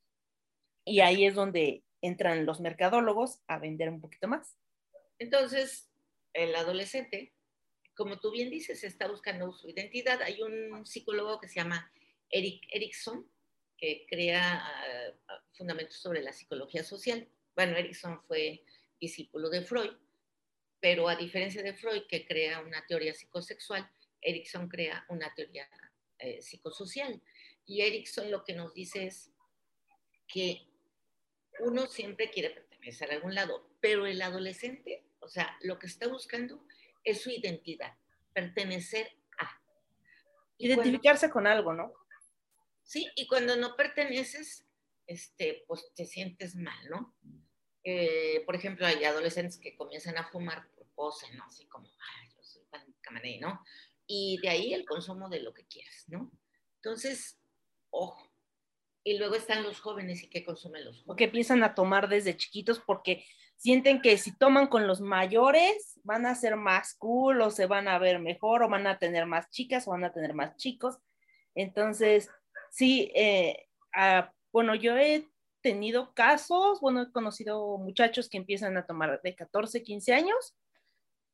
Y 0.85 1.01
ahí 1.01 1.27
es 1.27 1.35
donde 1.35 1.85
entran 2.01 2.45
los 2.47 2.61
mercadólogos 2.61 3.41
a 3.47 3.59
vender 3.59 3.89
un 3.89 4.01
poquito 4.01 4.29
más. 4.29 4.57
Entonces, 5.19 5.89
el 6.33 6.55
adolescente, 6.55 7.33
como 7.95 8.19
tú 8.19 8.33
bien 8.33 8.51
dices, 8.51 8.83
está 8.83 9.09
buscando 9.09 9.53
su 9.53 9.69
identidad. 9.69 10.21
Hay 10.23 10.43
un 10.43 10.85
psicólogo 10.85 11.39
que 11.39 11.49
se 11.49 11.57
llama 11.57 11.93
Eric 12.29 12.65
Erickson, 12.71 13.31
que 13.77 14.07
crea 14.09 14.65
uh, 15.29 15.57
fundamentos 15.57 15.97
sobre 15.97 16.23
la 16.23 16.33
psicología 16.33 16.83
social. 16.83 17.29
Bueno, 17.55 17.77
Erickson 17.77 18.21
fue 18.27 18.65
discípulo 19.01 19.51
de 19.51 19.63
Freud, 19.63 19.93
pero 20.81 21.09
a 21.09 21.17
diferencia 21.17 21.63
de 21.63 21.75
Freud, 21.75 22.03
que 22.09 22.27
crea 22.27 22.61
una 22.61 22.85
teoría 22.87 23.13
psicosexual, 23.15 23.89
Erickson 24.21 24.69
crea 24.69 25.05
una 25.09 25.33
teoría 25.35 25.69
eh, 26.19 26.41
psicosocial. 26.41 27.21
Y 27.67 27.83
Erickson 27.83 28.31
lo 28.31 28.45
que 28.45 28.55
nos 28.55 28.73
dice 28.75 29.07
es 29.07 29.31
que 30.27 30.67
uno 31.63 31.87
siempre 31.87 32.31
quiere 32.31 32.51
pertenecer 32.51 33.11
a 33.11 33.15
algún 33.15 33.35
lado, 33.35 33.69
pero 33.81 34.07
el 34.07 34.21
adolescente, 34.21 35.05
o 35.21 35.29
sea, 35.29 35.57
lo 35.63 35.79
que 35.79 35.87
está 35.87 36.09
buscando 36.09 36.65
es 37.05 37.23
su 37.23 37.31
identidad, 37.31 37.95
pertenecer 38.33 39.09
a. 39.39 39.61
Identificarse 40.59 41.31
cuando, 41.31 41.33
con 41.33 41.47
algo, 41.47 41.73
¿no? 41.73 41.93
Sí, 42.83 43.09
y 43.15 43.27
cuando 43.27 43.57
no 43.57 43.77
perteneces, 43.77 44.67
este, 45.07 45.65
pues 45.67 45.93
te 45.95 46.05
sientes 46.05 46.57
mal, 46.57 46.91
¿no? 46.91 47.15
Eh, 47.85 48.43
por 48.45 48.55
ejemplo, 48.55 48.87
hay 48.87 49.05
adolescentes 49.05 49.59
que 49.59 49.77
comienzan 49.77 50.19
a 50.19 50.29
fumar 50.29 50.69
por 50.73 50.87
pose, 50.89 51.33
¿no? 51.35 51.45
Así 51.45 51.67
como, 51.67 51.89
ay, 51.89 52.31
yo 52.35 52.43
soy 52.43 52.63
camané, 53.01 53.39
¿no? 53.41 53.63
Y 54.07 54.39
de 54.43 54.49
ahí 54.49 54.75
el 54.75 54.85
consumo 54.85 55.29
de 55.29 55.41
lo 55.41 55.55
que 55.55 55.67
quieras, 55.67 56.05
¿no? 56.09 56.31
Entonces, 56.77 57.39
ojo, 57.91 58.32
y 59.05 59.19
luego 59.19 59.35
están 59.35 59.63
los 59.63 59.81
jóvenes 59.81 60.23
y 60.23 60.29
qué 60.29 60.45
consumen 60.45 60.85
los 60.85 60.97
jóvenes. 60.97 61.11
O 61.11 61.17
que 61.17 61.25
empiezan 61.25 61.63
a 61.63 61.75
tomar 61.75 62.09
desde 62.09 62.37
chiquitos 62.37 62.79
porque 62.81 63.25
sienten 63.57 64.01
que 64.01 64.19
si 64.19 64.37
toman 64.37 64.67
con 64.67 64.87
los 64.87 65.01
mayores 65.01 66.01
van 66.05 66.27
a 66.27 66.35
ser 66.35 66.57
más 66.57 66.95
cool 66.95 67.41
o 67.41 67.51
se 67.51 67.67
van 67.67 67.89
a 67.89 67.99
ver 67.99 68.19
mejor 68.19 68.63
o 68.63 68.69
van 68.69 68.87
a 68.87 68.99
tener 68.99 69.27
más 69.27 69.51
chicas 69.51 69.87
o 69.87 69.93
van 69.93 70.05
a 70.05 70.13
tener 70.13 70.35
más 70.35 70.57
chicos. 70.57 70.99
Entonces, 71.55 72.31
sí, 72.71 73.11
eh, 73.15 73.69
ah, 73.95 74.33
bueno, 74.53 74.75
yo 74.75 74.97
he 74.97 75.29
tenido 75.61 76.13
casos, 76.15 76.81
bueno, 76.81 77.03
he 77.03 77.13
conocido 77.13 77.79
muchachos 77.79 78.29
que 78.29 78.37
empiezan 78.37 78.77
a 78.77 78.87
tomar 78.87 79.21
de 79.23 79.35
14, 79.35 79.83
15 79.83 80.13
años 80.13 80.57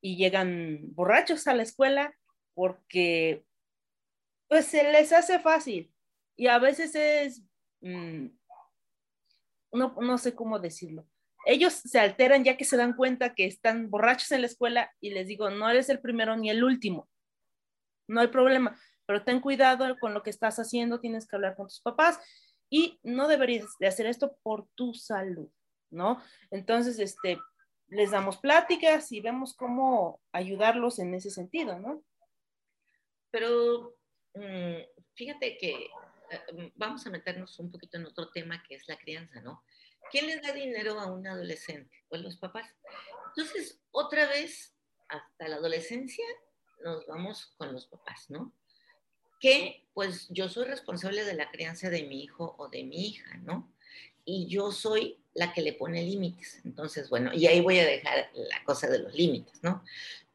y 0.00 0.16
llegan 0.16 0.81
borrachos 0.94 1.46
a 1.46 1.54
la 1.54 1.62
escuela 1.62 2.14
porque 2.54 3.44
pues 4.48 4.66
se 4.66 4.90
les 4.92 5.12
hace 5.12 5.38
fácil 5.38 5.92
y 6.37 6.46
a 6.46 6.59
veces 6.59 6.94
es 6.94 7.42
Mm, 7.81 8.29
no, 9.73 9.95
no 10.01 10.19
sé 10.19 10.35
cómo 10.35 10.59
decirlo. 10.59 11.07
Ellos 11.45 11.73
se 11.73 11.99
alteran 12.01 12.45
ya 12.45 12.57
que 12.57 12.64
se 12.64 12.77
dan 12.77 12.95
cuenta 12.95 13.35
que 13.35 13.47
están 13.47 13.91
borrachos 13.91 14.33
en 14.33 14.43
la 14.43 14.47
escuela 14.47 14.93
y 15.01 15.11
les 15.11 15.27
digo, 15.27 15.51
no 15.51 15.69
eres 15.71 15.88
el 15.88 16.01
primero 16.01 16.37
ni 16.37 16.51
el 16.51 16.64
último. 16.64 17.09
No 18.09 18.21
hay 18.21 18.29
problema, 18.29 18.79
pero 19.07 19.25
ten 19.25 19.41
cuidado 19.41 19.97
con 19.99 20.14
lo 20.14 20.23
que 20.23 20.31
estás 20.31 20.59
haciendo, 20.59 21.01
tienes 21.01 21.27
que 21.27 21.37
hablar 21.37 21.57
con 21.57 21.69
tus 21.69 21.81
papás 21.81 22.19
y 22.71 22.99
no 23.03 23.29
deberías 23.29 23.67
de 23.79 23.87
hacer 23.87 24.07
esto 24.07 24.37
por 24.43 24.67
tu 24.75 24.95
salud, 24.95 25.49
¿no? 25.91 26.23
Entonces, 26.51 26.99
este, 26.99 27.38
les 27.88 28.11
damos 28.11 28.37
pláticas 28.38 29.11
y 29.12 29.21
vemos 29.21 29.55
cómo 29.55 30.21
ayudarlos 30.33 30.99
en 30.99 31.14
ese 31.14 31.31
sentido, 31.31 31.79
¿no? 31.79 32.03
Pero 33.31 33.95
mmm, 34.35 34.83
fíjate 35.14 35.57
que 35.59 35.88
vamos 36.77 37.07
a 37.07 37.11
meternos 37.11 37.59
un 37.59 37.71
poquito 37.71 37.97
en 37.97 38.07
otro 38.07 38.31
tema 38.31 38.62
que 38.67 38.75
es 38.75 38.88
la 38.88 38.99
crianza, 38.99 39.41
¿no? 39.41 39.62
¿Quién 40.11 40.27
le 40.27 40.41
da 40.41 40.53
dinero 40.53 40.99
a 40.99 41.07
un 41.07 41.27
adolescente? 41.27 42.05
Pues 42.09 42.23
los 42.23 42.37
papás. 42.37 42.69
Entonces, 43.29 43.81
otra 43.91 44.27
vez, 44.27 44.75
hasta 45.09 45.49
la 45.49 45.57
adolescencia, 45.57 46.25
nos 46.83 47.07
vamos 47.07 47.53
con 47.57 47.73
los 47.73 47.87
papás, 47.87 48.31
¿no? 48.31 48.53
Que 49.41 49.87
pues 49.95 50.29
yo 50.31 50.49
soy 50.49 50.64
responsable 50.64 51.25
de 51.25 51.35
la 51.35 51.51
crianza 51.51 51.91
de 51.91 52.05
mi 52.05 52.23
hijo 52.23 52.55
o 52.59 52.69
de 52.69 52.85
mi 52.85 53.09
hija, 53.09 53.37
¿no? 53.38 53.73
Y 54.25 54.47
yo 54.47 54.73
soy 54.73 55.19
la 55.35 55.53
que 55.53 55.62
le 55.62 55.73
pone 55.73 56.03
límites. 56.03 56.61
Entonces, 56.64 57.09
bueno, 57.09 57.33
y 57.35 57.47
ahí 57.47 57.61
voy 57.61 57.79
a 57.79 57.87
dejar 57.87 58.31
la 58.35 58.64
cosa 58.64 58.88
de 58.88 58.99
los 59.01 59.14
límites, 59.14 59.62
¿no? 59.62 59.85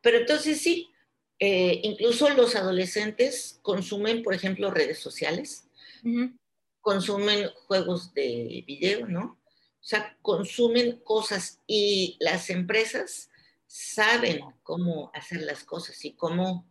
Pero 0.02 0.18
entonces 0.18 0.62
sí, 0.62 0.92
eh, 1.40 1.82
incluso 1.84 2.30
los 2.30 2.56
adolescentes 2.56 3.60
consumen, 3.62 4.24
por 4.24 4.34
ejemplo, 4.34 4.72
redes 4.72 5.00
sociales, 5.00 5.68
Uh 6.04 6.10
-huh. 6.10 6.40
consumen 6.82 7.50
juegos 7.68 8.14
de 8.14 8.64
video, 8.68 9.08
¿no? 9.08 9.40
O 9.84 9.86
sea, 9.86 10.18
consumen 10.22 11.02
cosas 11.04 11.62
y 11.68 12.18
las 12.20 12.50
empresas 12.50 13.30
saben 13.68 14.42
cómo 14.64 15.12
hacer 15.14 15.42
las 15.42 15.64
cosas 15.64 16.06
y 16.06 16.16
cómo, 16.16 16.66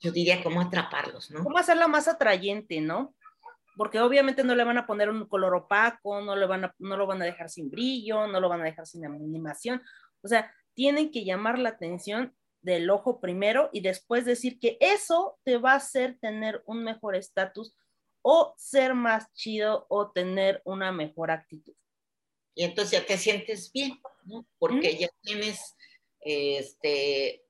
yo 0.00 0.10
diría, 0.10 0.42
cómo 0.42 0.60
atraparlos, 0.60 1.30
¿no? 1.30 1.44
Cómo 1.44 1.58
hacerlo 1.58 1.88
más 1.88 2.08
atrayente, 2.08 2.80
¿no? 2.80 3.14
Porque 3.76 4.00
obviamente 4.00 4.42
no 4.42 4.54
le 4.54 4.64
van 4.64 4.78
a 4.78 4.86
poner 4.86 5.10
un 5.10 5.26
color 5.26 5.54
opaco, 5.54 6.20
no, 6.20 6.34
le 6.34 6.46
van 6.46 6.64
a, 6.64 6.74
no 6.78 6.96
lo 6.96 7.06
van 7.06 7.22
a 7.22 7.26
dejar 7.26 7.48
sin 7.48 7.70
brillo, 7.70 8.26
no 8.26 8.40
lo 8.40 8.48
van 8.48 8.62
a 8.62 8.64
dejar 8.64 8.86
sin 8.86 9.04
animación. 9.04 9.82
O 10.22 10.28
sea, 10.28 10.52
tienen 10.74 11.10
que 11.10 11.24
llamar 11.24 11.58
la 11.58 11.68
atención 11.70 12.34
del 12.60 12.90
ojo 12.90 13.20
primero 13.20 13.70
y 13.72 13.80
después 13.80 14.24
decir 14.24 14.58
que 14.58 14.78
eso 14.80 15.38
te 15.44 15.58
va 15.58 15.72
a 15.72 15.76
hacer 15.76 16.18
tener 16.20 16.62
un 16.66 16.82
mejor 16.82 17.14
estatus 17.14 17.74
o 18.22 18.54
ser 18.56 18.94
más 18.94 19.32
chido 19.34 19.86
o 19.88 20.10
tener 20.10 20.62
una 20.64 20.92
mejor 20.92 21.30
actitud. 21.30 21.74
Y 22.54 22.64
entonces 22.64 23.00
ya 23.00 23.06
te 23.06 23.18
sientes 23.18 23.72
bien, 23.72 24.00
¿no? 24.24 24.46
Porque 24.58 24.96
ya 24.96 25.08
tienes, 25.22 25.76
este, 26.20 27.42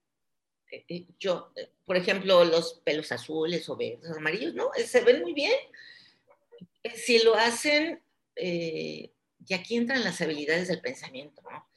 eh, 0.72 0.84
eh, 0.88 1.06
yo, 1.18 1.52
eh, 1.56 1.70
por 1.84 1.96
ejemplo, 1.96 2.44
los 2.44 2.80
pelos 2.84 3.12
azules 3.12 3.68
o 3.68 3.76
verdes, 3.76 4.10
amarillos, 4.16 4.54
¿no? 4.54 4.70
Se 4.84 5.00
ven 5.02 5.20
muy 5.20 5.34
bien. 5.34 5.52
Si 6.94 7.22
lo 7.22 7.34
hacen, 7.34 8.02
eh, 8.36 9.12
y 9.46 9.54
aquí 9.54 9.76
entran 9.76 10.04
las 10.04 10.20
habilidades 10.20 10.68
del 10.68 10.80
pensamiento, 10.80 11.42
¿no? 11.42 11.68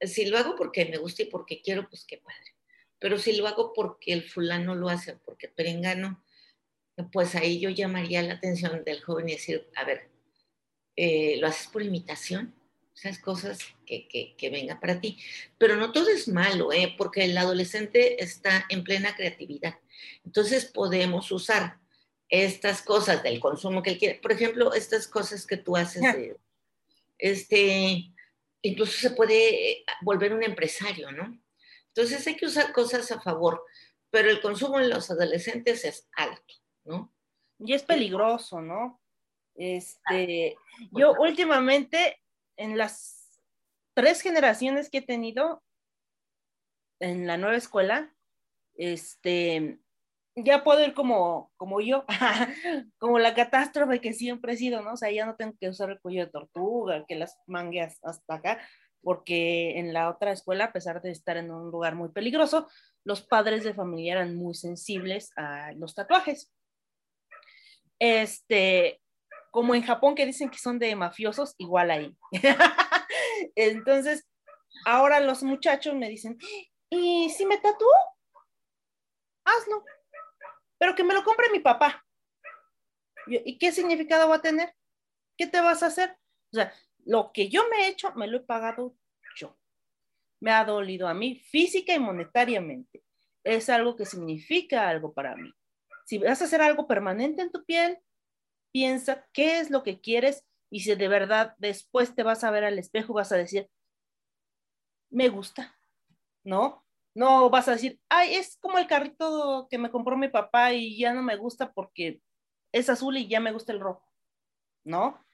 Si 0.00 0.26
lo 0.26 0.36
hago 0.36 0.54
porque 0.56 0.84
me 0.84 0.98
gusta 0.98 1.22
y 1.22 1.26
porque 1.26 1.62
quiero, 1.62 1.88
pues 1.88 2.04
qué 2.04 2.18
padre. 2.18 2.54
Pero 2.98 3.18
si 3.18 3.36
lo 3.36 3.46
hago 3.46 3.72
porque 3.72 4.12
el 4.12 4.28
fulano 4.28 4.74
lo 4.74 4.88
hace, 4.88 5.16
porque 5.16 5.48
perengano, 5.48 6.23
pues 7.12 7.34
ahí 7.34 7.60
yo 7.60 7.70
llamaría 7.70 8.22
la 8.22 8.34
atención 8.34 8.84
del 8.84 9.02
joven 9.02 9.28
y 9.28 9.32
decir, 9.32 9.68
a 9.76 9.84
ver, 9.84 10.08
eh, 10.96 11.36
¿lo 11.38 11.46
haces 11.46 11.68
por 11.68 11.82
imitación? 11.82 12.54
Esas 12.94 13.18
cosas 13.18 13.58
que, 13.84 14.06
que, 14.06 14.36
que 14.36 14.50
vengan 14.50 14.78
para 14.78 15.00
ti. 15.00 15.18
Pero 15.58 15.76
no 15.76 15.90
todo 15.90 16.08
es 16.08 16.28
malo, 16.28 16.72
¿eh? 16.72 16.94
porque 16.96 17.24
el 17.24 17.36
adolescente 17.36 18.22
está 18.22 18.66
en 18.68 18.84
plena 18.84 19.16
creatividad. 19.16 19.78
Entonces 20.24 20.66
podemos 20.66 21.32
usar 21.32 21.78
estas 22.28 22.82
cosas 22.82 23.22
del 23.22 23.40
consumo 23.40 23.82
que 23.82 23.90
él 23.90 23.98
quiere. 23.98 24.20
Por 24.20 24.32
ejemplo, 24.32 24.72
estas 24.74 25.08
cosas 25.08 25.46
que 25.46 25.56
tú 25.56 25.76
haces, 25.76 26.02
de, 26.02 26.36
este, 27.18 28.12
incluso 28.62 28.98
se 28.98 29.10
puede 29.10 29.70
eh, 29.70 29.84
volver 30.02 30.32
un 30.32 30.42
empresario, 30.42 31.12
¿no? 31.12 31.40
Entonces 31.88 32.26
hay 32.26 32.36
que 32.36 32.46
usar 32.46 32.72
cosas 32.72 33.10
a 33.12 33.20
favor, 33.20 33.64
pero 34.10 34.30
el 34.30 34.40
consumo 34.40 34.80
en 34.80 34.90
los 34.90 35.10
adolescentes 35.10 35.84
es 35.84 36.08
alto, 36.12 36.54
¿no? 36.84 37.12
Y 37.58 37.74
es 37.74 37.82
peligroso, 37.82 38.60
¿no? 38.60 39.00
Este, 39.54 40.56
yo 40.90 41.14
últimamente, 41.18 42.20
en 42.56 42.76
las 42.76 43.40
tres 43.94 44.20
generaciones 44.20 44.90
que 44.90 44.98
he 44.98 45.02
tenido 45.02 45.62
en 47.00 47.26
la 47.26 47.36
nueva 47.36 47.56
escuela, 47.56 48.12
este, 48.76 49.78
ya 50.36 50.64
puedo 50.64 50.84
ir 50.84 50.94
como, 50.94 51.52
como 51.56 51.80
yo, 51.80 52.04
como 52.98 53.18
la 53.18 53.34
catástrofe 53.34 54.00
que 54.00 54.12
siempre 54.12 54.54
he 54.54 54.56
sido, 54.56 54.82
¿no? 54.82 54.94
O 54.94 54.96
sea, 54.96 55.10
ya 55.10 55.26
no 55.26 55.36
tengo 55.36 55.54
que 55.58 55.68
usar 55.68 55.90
el 55.90 56.00
cuello 56.00 56.26
de 56.26 56.32
tortuga, 56.32 57.04
que 57.06 57.14
las 57.14 57.38
mangues 57.46 57.98
hasta 58.02 58.34
acá, 58.34 58.60
porque 59.00 59.78
en 59.78 59.92
la 59.92 60.10
otra 60.10 60.32
escuela, 60.32 60.66
a 60.66 60.72
pesar 60.72 61.00
de 61.02 61.10
estar 61.10 61.36
en 61.36 61.50
un 61.50 61.70
lugar 61.70 61.94
muy 61.94 62.08
peligroso, 62.08 62.68
los 63.04 63.22
padres 63.22 63.62
de 63.62 63.74
familia 63.74 64.14
eran 64.14 64.34
muy 64.34 64.54
sensibles 64.54 65.30
a 65.36 65.72
los 65.72 65.94
tatuajes. 65.94 66.50
Este, 67.98 69.00
como 69.50 69.74
en 69.74 69.82
Japón 69.82 70.14
que 70.14 70.26
dicen 70.26 70.50
que 70.50 70.58
son 70.58 70.78
de 70.78 70.96
mafiosos, 70.96 71.54
igual 71.58 71.90
ahí. 71.90 72.16
Entonces, 73.54 74.26
ahora 74.84 75.20
los 75.20 75.42
muchachos 75.42 75.94
me 75.94 76.08
dicen, 76.08 76.38
¿y 76.90 77.30
si 77.30 77.46
me 77.46 77.58
tatúo? 77.58 77.88
Hazlo, 79.44 79.84
pero 80.78 80.94
que 80.94 81.04
me 81.04 81.14
lo 81.14 81.22
compre 81.22 81.50
mi 81.50 81.60
papá. 81.60 82.04
¿Y 83.26 83.58
qué 83.58 83.72
significado 83.72 84.28
va 84.28 84.36
a 84.36 84.42
tener? 84.42 84.74
¿Qué 85.36 85.46
te 85.46 85.60
vas 85.60 85.82
a 85.82 85.86
hacer? 85.86 86.16
O 86.52 86.56
sea, 86.56 86.72
lo 87.04 87.32
que 87.32 87.48
yo 87.48 87.68
me 87.68 87.82
he 87.82 87.88
hecho, 87.88 88.12
me 88.14 88.26
lo 88.26 88.38
he 88.38 88.40
pagado 88.40 88.96
yo. 89.36 89.56
Me 90.40 90.50
ha 90.50 90.64
dolido 90.64 91.08
a 91.08 91.14
mí 91.14 91.36
física 91.36 91.94
y 91.94 91.98
monetariamente. 91.98 93.02
Es 93.42 93.68
algo 93.68 93.96
que 93.96 94.06
significa 94.06 94.88
algo 94.88 95.12
para 95.12 95.36
mí. 95.36 95.52
Si 96.04 96.18
vas 96.18 96.40
a 96.42 96.44
hacer 96.46 96.62
algo 96.62 96.86
permanente 96.86 97.42
en 97.42 97.50
tu 97.50 97.64
piel, 97.64 97.98
piensa 98.72 99.26
qué 99.32 99.60
es 99.60 99.70
lo 99.70 99.82
que 99.82 100.00
quieres 100.00 100.44
y 100.70 100.80
si 100.80 100.94
de 100.94 101.08
verdad 101.08 101.54
después 101.58 102.14
te 102.14 102.22
vas 102.22 102.44
a 102.44 102.50
ver 102.50 102.64
al 102.64 102.78
espejo, 102.78 103.14
vas 103.14 103.32
a 103.32 103.36
decir, 103.36 103.70
me 105.10 105.28
gusta, 105.28 105.78
¿no? 106.44 106.84
No 107.14 107.48
vas 107.50 107.68
a 107.68 107.72
decir, 107.72 108.00
ay, 108.08 108.34
es 108.34 108.56
como 108.58 108.78
el 108.78 108.86
carrito 108.88 109.68
que 109.70 109.78
me 109.78 109.90
compró 109.90 110.16
mi 110.16 110.28
papá 110.28 110.72
y 110.72 110.98
ya 110.98 111.12
no 111.14 111.22
me 111.22 111.36
gusta 111.36 111.72
porque 111.72 112.20
es 112.72 112.88
azul 112.90 113.16
y 113.16 113.28
ya 113.28 113.40
me 113.40 113.52
gusta 113.52 113.72
el 113.72 113.80
rojo, 113.80 114.04
¿no? 114.84 115.24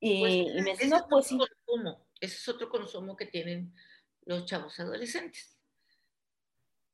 Y, 0.00 0.20
Pues, 0.20 0.56
y 0.56 0.62
me 0.62 0.70
dice, 0.72 0.86
no, 0.88 1.06
pues 1.08 1.26
sí. 1.26 1.38
consumo, 1.38 2.06
ese 2.20 2.36
es 2.36 2.48
otro 2.48 2.68
consumo 2.70 3.16
que 3.16 3.26
tienen 3.26 3.74
los 4.24 4.46
chavos 4.46 4.78
adolescentes. 4.78 5.58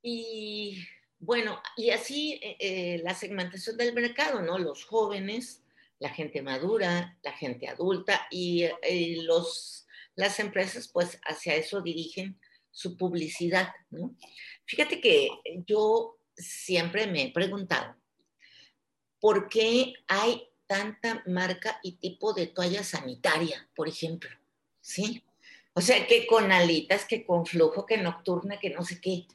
Y 0.01 0.79
bueno, 1.19 1.61
y 1.75 1.89
así 1.89 2.39
eh, 2.43 2.57
eh, 2.59 3.01
la 3.03 3.15
segmentación 3.15 3.77
del 3.77 3.93
mercado, 3.93 4.41
¿no? 4.41 4.57
Los 4.59 4.85
jóvenes, 4.85 5.63
la 5.99 6.09
gente 6.09 6.41
madura, 6.41 7.17
la 7.23 7.31
gente 7.33 7.67
adulta 7.67 8.27
y 8.29 8.63
eh, 8.83 9.17
los, 9.23 9.87
las 10.15 10.39
empresas 10.39 10.87
pues 10.87 11.19
hacia 11.23 11.55
eso 11.55 11.81
dirigen 11.81 12.39
su 12.71 12.95
publicidad, 12.97 13.73
¿no? 13.89 14.15
Fíjate 14.65 15.01
que 15.01 15.29
yo 15.65 16.19
siempre 16.35 17.07
me 17.07 17.23
he 17.23 17.31
preguntado, 17.31 17.95
¿por 19.19 19.49
qué 19.49 19.93
hay 20.07 20.47
tanta 20.67 21.23
marca 21.25 21.79
y 21.81 21.93
tipo 21.93 22.33
de 22.33 22.47
toalla 22.47 22.83
sanitaria, 22.83 23.67
por 23.75 23.87
ejemplo? 23.87 24.29
¿Sí? 24.81 25.23
O 25.73 25.81
sea, 25.81 26.05
que 26.05 26.27
con 26.27 26.51
alitas, 26.51 27.05
que 27.05 27.25
con 27.25 27.45
flujo, 27.45 27.85
que 27.85 27.97
nocturna, 27.97 28.59
que 28.59 28.69
no 28.69 28.83
sé 28.83 29.01
qué. 29.01 29.25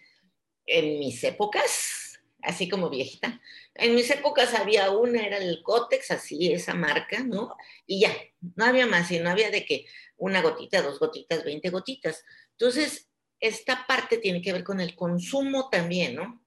En 0.67 0.99
mis 0.99 1.23
épocas, 1.25 2.21
así 2.43 2.69
como 2.69 2.91
viejita, 2.91 3.41
en 3.75 3.95
mis 3.95 4.11
épocas 4.11 4.55
había 4.55 4.91
una, 4.91 5.25
era 5.27 5.39
el 5.39 5.63
Cotex, 5.63 6.11
así, 6.11 6.53
esa 6.53 6.75
marca, 6.75 7.21
¿no? 7.25 7.57
Y 7.87 8.01
ya, 8.01 8.15
no 8.57 8.65
había 8.65 8.87
más, 8.87 9.11
y 9.11 9.19
no 9.19 9.31
había 9.31 9.51
de 9.51 9.65
que 9.65 9.87
una 10.17 10.41
gotita, 10.43 10.83
dos 10.83 10.99
gotitas, 10.99 11.45
veinte 11.45 11.71
gotitas. 11.71 12.25
Entonces, 12.53 13.09
esta 13.41 13.87
parte 13.87 14.19
tiene 14.19 14.41
que 14.41 14.53
ver 14.53 14.63
con 14.63 14.81
el 14.81 14.95
consumo 14.95 15.69
también, 15.69 16.15
¿no? 16.15 16.45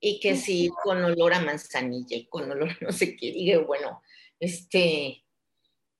Y 0.00 0.20
que 0.20 0.36
si 0.36 0.70
con 0.82 1.04
olor 1.04 1.34
a 1.34 1.40
manzanilla 1.40 2.16
y 2.16 2.26
con 2.26 2.50
olor 2.50 2.70
a 2.70 2.78
no 2.80 2.92
sé 2.92 3.16
qué, 3.16 3.32
digo, 3.32 3.66
bueno, 3.66 4.02
este, 4.40 5.24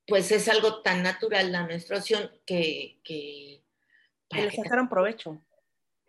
pues 0.06 0.30
es 0.30 0.48
algo 0.48 0.80
tan 0.82 1.02
natural 1.02 1.52
la 1.52 1.66
menstruación 1.66 2.30
que, 2.46 3.00
que 3.04 3.62
Que 4.28 4.36
¿para 4.36 4.44
le 4.44 4.52
sacaron 4.52 4.88
provecho. 4.88 5.42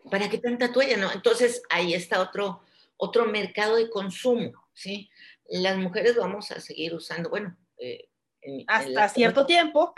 Para 0.09 0.29
qué 0.29 0.37
tanta 0.37 0.71
toalla, 0.71 0.97
no? 0.97 1.11
Entonces 1.11 1.61
ahí 1.69 1.93
está 1.93 2.21
otro, 2.21 2.61
otro 2.97 3.25
mercado 3.25 3.75
de 3.75 3.89
consumo, 3.89 4.51
¿sí? 4.73 5.09
Las 5.45 5.77
mujeres 5.77 6.15
vamos 6.15 6.51
a 6.51 6.59
seguir 6.59 6.93
usando, 6.93 7.29
bueno, 7.29 7.57
eh, 7.77 8.09
en- 8.41 8.63
Hasta 8.67 9.09
cierto 9.09 9.45
tiempo. 9.45 9.93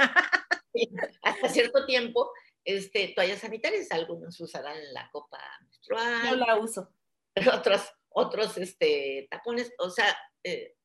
hasta 1.21 1.49
cierto 1.49 1.85
tiempo, 1.85 2.31
este, 2.63 3.09
toallas 3.15 3.39
sanitarias, 3.39 3.91
algunos 3.91 4.39
usarán 4.39 4.77
la 4.93 5.09
copa 5.11 5.37
No 5.59 5.65
menstrual, 5.67 6.39
la 6.39 6.57
uso. 6.57 6.93
otros, 7.53 7.81
otros 8.09 8.57
este, 8.57 9.27
tapones, 9.29 9.73
o 9.79 9.89
sea, 9.89 10.15
eh, 10.43 10.75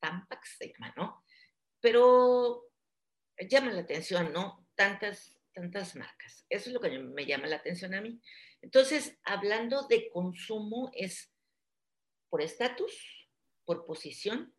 Tampax 0.00 0.56
se 0.58 0.72
llama, 0.72 0.94
¿no? 0.96 1.24
Pero 1.80 2.64
llama 3.48 3.72
la 3.72 3.82
atención, 3.82 4.32
¿no? 4.32 4.66
Tantas, 4.74 5.38
tantas 5.52 5.94
marcas. 5.96 6.44
Eso 6.48 6.68
es 6.70 6.74
lo 6.74 6.80
que 6.80 6.90
me 6.98 7.26
llama 7.26 7.46
la 7.46 7.56
atención 7.56 7.94
a 7.94 8.00
mí. 8.00 8.20
Entonces, 8.62 9.18
hablando 9.24 9.86
de 9.88 10.10
consumo, 10.10 10.90
es 10.94 11.32
por 12.28 12.42
estatus, 12.42 13.28
por 13.64 13.86
posición, 13.86 14.54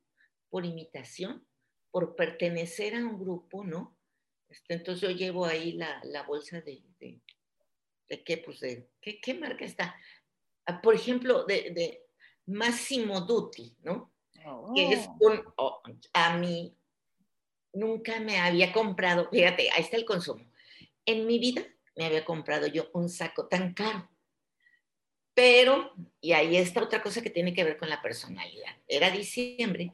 por 0.49 0.65
imitación, 0.65 1.45
por 1.91 2.15
pertenecer 2.15 2.95
a 2.95 2.99
un 2.99 3.19
grupo, 3.19 3.63
¿no? 3.63 3.97
Este, 4.49 4.73
entonces 4.73 5.01
yo 5.01 5.15
llevo 5.15 5.45
ahí 5.45 5.73
la, 5.73 6.01
la 6.03 6.23
bolsa 6.23 6.61
de, 6.61 6.83
de, 6.99 7.21
de 8.09 8.23
qué, 8.23 8.37
pues 8.37 8.59
de, 8.59 8.89
¿qué, 8.99 9.19
qué 9.21 9.33
marca 9.33 9.63
está? 9.65 9.95
Ah, 10.65 10.81
Por 10.81 10.95
ejemplo, 10.95 11.45
de, 11.45 11.71
de 11.71 12.05
Massimo 12.47 13.21
Dutti, 13.21 13.75
¿no? 13.83 14.11
que 14.75 14.93
es 14.93 15.07
Oh. 15.07 15.17
un, 15.19 15.53
oh, 15.57 15.81
a 16.13 16.35
mí 16.37 16.75
nunca 17.73 18.19
me 18.19 18.39
había 18.39 18.73
comprado, 18.73 19.29
fíjate, 19.29 19.69
ahí 19.69 19.83
está 19.83 19.97
el 19.97 20.05
consumo. 20.05 20.43
En 21.05 21.27
mi 21.27 21.37
vida 21.37 21.63
me 21.95 22.05
había 22.05 22.25
comprado 22.25 22.67
yo 22.67 22.89
un 22.93 23.09
saco 23.09 23.47
tan 23.47 23.73
caro. 23.73 24.09
Pero, 25.33 25.93
y 26.19 26.33
ahí 26.33 26.57
está 26.57 26.83
otra 26.83 27.01
cosa 27.01 27.21
que 27.21 27.29
tiene 27.29 27.53
que 27.53 27.63
ver 27.63 27.77
con 27.77 27.89
la 27.89 28.01
personalidad. 28.01 28.75
Era 28.87 29.09
diciembre, 29.09 29.93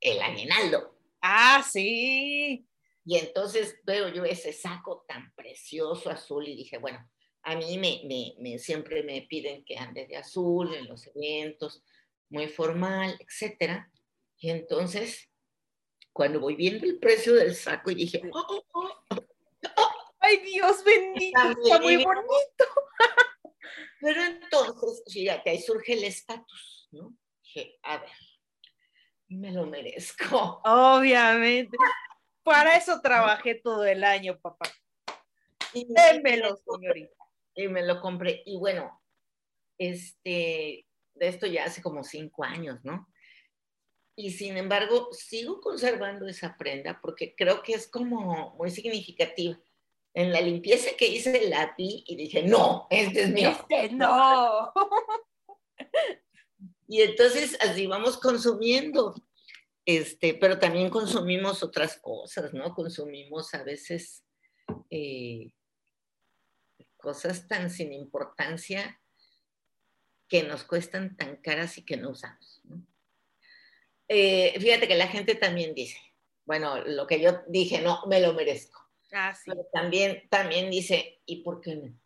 el 0.00 0.20
aguinaldo. 0.20 0.98
Ah, 1.22 1.64
sí. 1.68 2.66
Y 3.04 3.16
entonces 3.16 3.78
veo 3.84 4.08
yo 4.08 4.24
ese 4.24 4.52
saco 4.52 5.04
tan 5.08 5.32
precioso 5.34 6.10
azul 6.10 6.46
y 6.48 6.56
dije, 6.56 6.78
bueno, 6.78 7.08
a 7.42 7.54
mí 7.56 7.78
me, 7.78 8.02
me, 8.04 8.34
me- 8.40 8.58
siempre 8.58 9.02
me 9.02 9.22
piden 9.22 9.64
que 9.64 9.78
ande 9.78 10.06
de 10.06 10.16
azul 10.16 10.74
en 10.74 10.86
los 10.88 11.06
eventos, 11.14 11.82
muy 12.28 12.48
formal, 12.48 13.16
etcétera. 13.20 13.90
Y 14.38 14.50
entonces, 14.50 15.30
cuando 16.12 16.40
voy 16.40 16.56
viendo 16.56 16.84
el 16.84 16.98
precio 16.98 17.34
del 17.34 17.54
saco 17.54 17.90
y 17.92 17.94
dije, 17.94 18.22
oh, 18.32 18.64
oh, 18.72 18.90
oh, 19.76 19.90
Ay, 20.26 20.38
Dios 20.38 20.82
bendito, 20.84 21.38
Está 21.38 21.52
está 21.52 21.80
muy 21.80 21.96
bonito. 22.04 22.64
Pero 24.00 24.22
entonces, 24.22 25.04
fíjate, 25.12 25.50
ahí 25.50 25.60
surge 25.60 25.92
el 25.92 26.04
estatus, 26.04 26.88
¿no? 26.90 27.16
Dije, 27.42 27.78
a 27.82 27.98
ver, 27.98 28.10
me 29.28 29.52
lo 29.52 29.66
merezco. 29.66 30.60
Obviamente. 30.64 31.76
Para 32.42 32.76
eso 32.76 33.00
trabajé 33.00 33.56
todo 33.56 33.84
el 33.84 34.04
año, 34.04 34.38
papá. 34.40 34.68
Y 35.72 35.86
Démelo, 35.88 36.56
señorita. 36.56 37.24
y 37.54 37.68
me 37.68 37.84
lo 37.84 38.00
compré. 38.00 38.42
Y 38.46 38.56
bueno, 38.58 39.02
este, 39.78 40.86
de 41.14 41.28
esto 41.28 41.46
ya 41.46 41.64
hace 41.64 41.82
como 41.82 42.02
cinco 42.02 42.44
años, 42.44 42.78
¿no? 42.84 43.08
Y 44.16 44.30
sin 44.30 44.56
embargo, 44.56 45.08
sigo 45.12 45.60
conservando 45.60 46.26
esa 46.26 46.56
prenda 46.56 47.00
porque 47.02 47.34
creo 47.36 47.62
que 47.62 47.74
es 47.74 47.88
como 47.88 48.54
muy 48.56 48.70
significativa. 48.70 49.58
En 50.16 50.32
la 50.32 50.40
limpieza 50.40 50.96
que 50.96 51.08
hice 51.08 51.46
la 51.50 51.74
vi 51.76 52.02
y 52.06 52.16
dije, 52.16 52.42
no, 52.42 52.86
este 52.88 53.24
es 53.24 53.30
mío. 53.30 53.50
Este 53.50 53.94
no. 53.94 54.72
Y 56.88 57.02
entonces 57.02 57.58
así 57.60 57.86
vamos 57.88 58.16
consumiendo. 58.16 59.14
Este, 59.84 60.34
pero 60.34 60.58
también 60.58 60.88
consumimos 60.88 61.62
otras 61.64 61.98
cosas, 61.98 62.54
¿no? 62.54 62.74
Consumimos 62.74 63.52
a 63.54 63.64
veces 63.64 64.24
eh, 64.88 65.52
cosas 66.96 67.48
tan 67.48 67.70
sin 67.70 67.92
importancia 67.92 69.00
que 70.28 70.44
nos 70.44 70.62
cuestan 70.62 71.16
tan 71.16 71.36
caras 71.36 71.76
y 71.76 71.84
que 71.84 71.96
no 71.96 72.10
usamos. 72.10 72.60
¿no? 72.64 72.86
Eh, 74.08 74.54
fíjate 74.60 74.88
que 74.88 74.96
la 74.96 75.08
gente 75.08 75.34
también 75.34 75.74
dice, 75.74 75.98
bueno, 76.44 76.84
lo 76.84 77.06
que 77.06 77.20
yo 77.20 77.42
dije, 77.48 77.80
no, 77.80 78.06
me 78.06 78.20
lo 78.20 78.32
merezco. 78.32 78.85
Ah, 79.18 79.34
sí. 79.34 79.50
Pero 79.50 79.66
también, 79.72 80.28
también 80.28 80.70
dice, 80.70 81.22
¿y 81.24 81.42
por 81.42 81.62
qué 81.62 81.76
no? 81.76 81.98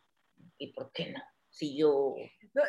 ¿Y 0.57 0.71
por 0.71 0.93
qué 0.93 1.11
no? 1.11 1.21
Si 1.49 1.75
yo... 1.75 2.15
No, 2.53 2.63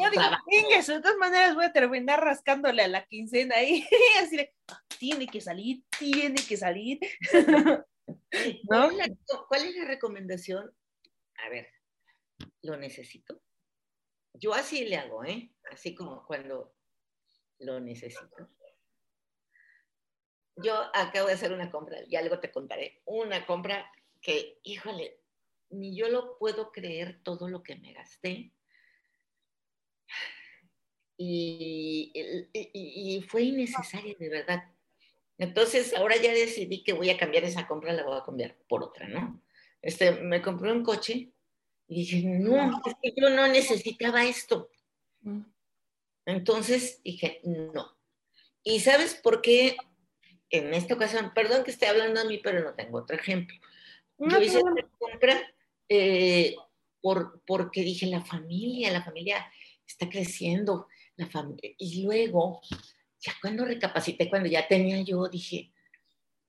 yo 0.00 0.10
digo. 0.10 0.22
"Ingues, 0.50 0.88
de 0.88 1.00
todas 1.00 1.16
maneras 1.16 1.54
voy 1.54 1.66
a 1.66 1.72
terminar 1.72 2.20
rascándole 2.20 2.82
a 2.82 2.88
la 2.88 3.06
quincena 3.06 3.54
ahí. 3.56 3.86
Así 4.20 4.36
de, 4.36 4.52
"Ah, 4.66 4.82
tiene 4.98 5.28
que 5.28 5.40
salir, 5.40 5.84
tiene 5.96 6.34
que 6.34 6.56
salir. 6.56 6.98
¿Cuál, 8.66 8.90
es 8.90 8.96
la, 8.96 9.16
cuál 9.48 9.64
es 9.64 9.76
la 9.76 9.84
recomendación? 9.84 10.76
A 11.44 11.48
ver, 11.48 11.68
lo 12.62 12.76
necesito. 12.76 13.40
Yo 14.34 14.54
así 14.54 14.84
le 14.86 14.96
hago, 14.96 15.24
¿eh? 15.24 15.52
Así 15.70 15.94
como 15.94 16.26
cuando 16.26 16.74
lo 17.60 17.78
necesito. 17.78 18.50
Yo 20.56 20.74
acabo 20.94 21.26
de 21.28 21.34
hacer 21.34 21.52
una 21.52 21.70
compra, 21.70 21.98
y 22.08 22.16
algo 22.16 22.38
te 22.38 22.50
contaré. 22.52 23.00
Una 23.06 23.44
compra 23.46 23.90
que, 24.20 24.58
híjole, 24.62 25.18
ni 25.70 25.96
yo 25.96 26.08
lo 26.08 26.38
puedo 26.38 26.70
creer 26.70 27.20
todo 27.22 27.48
lo 27.48 27.62
que 27.62 27.76
me 27.76 27.92
gasté. 27.92 28.52
Y, 31.16 32.12
y- 32.14 33.16
y 33.16 33.22
fue 33.22 33.42
innecesaria, 33.44 34.14
de 34.18 34.28
verdad. 34.28 34.64
Entonces, 35.38 35.94
ahora 35.94 36.16
ya 36.16 36.32
decidí 36.32 36.82
que 36.82 36.92
voy 36.92 37.10
a 37.10 37.18
cambiar 37.18 37.44
esa 37.44 37.66
compra, 37.66 37.92
la 37.92 38.04
voy 38.04 38.16
a 38.18 38.24
cambiar 38.24 38.56
por 38.68 38.82
otra, 38.82 39.08
¿no? 39.08 39.42
Este, 39.82 40.12
me 40.12 40.40
compré 40.42 40.72
un 40.72 40.82
coche 40.84 41.30
y 41.88 41.94
dije, 41.96 42.22
no, 42.22 42.80
es 42.86 42.94
que 43.02 43.12
yo 43.16 43.30
no 43.30 43.46
necesitaba 43.48 44.24
esto. 44.24 44.70
Entonces 46.26 47.00
dije, 47.02 47.40
no. 47.44 47.96
¿Y 48.62 48.80
sabes 48.80 49.14
por 49.14 49.42
qué 49.42 49.76
en 50.58 50.74
esta 50.74 50.94
ocasión, 50.94 51.32
perdón 51.34 51.64
que 51.64 51.70
esté 51.70 51.86
hablando 51.86 52.20
a 52.20 52.24
mí, 52.24 52.38
pero 52.38 52.62
no 52.62 52.74
tengo 52.74 52.98
otro 52.98 53.16
ejemplo? 53.16 53.56
No, 54.18 54.38
Yo 54.38 54.44
hice 54.44 54.58
esta 54.58 54.88
compra 54.98 55.54
eh, 55.88 56.56
por, 57.00 57.42
porque 57.46 57.82
dije, 57.82 58.06
la 58.06 58.24
familia, 58.24 58.92
la 58.92 59.02
familia 59.02 59.46
está 59.86 60.08
creciendo, 60.08 60.88
la 61.16 61.26
familia. 61.26 61.72
Y 61.78 62.02
luego, 62.04 62.60
ya 63.20 63.32
cuando 63.40 63.64
recapacité, 63.64 64.28
cuando 64.28 64.48
ya 64.48 64.66
tenía 64.66 65.00
yo, 65.02 65.28
dije, 65.28 65.72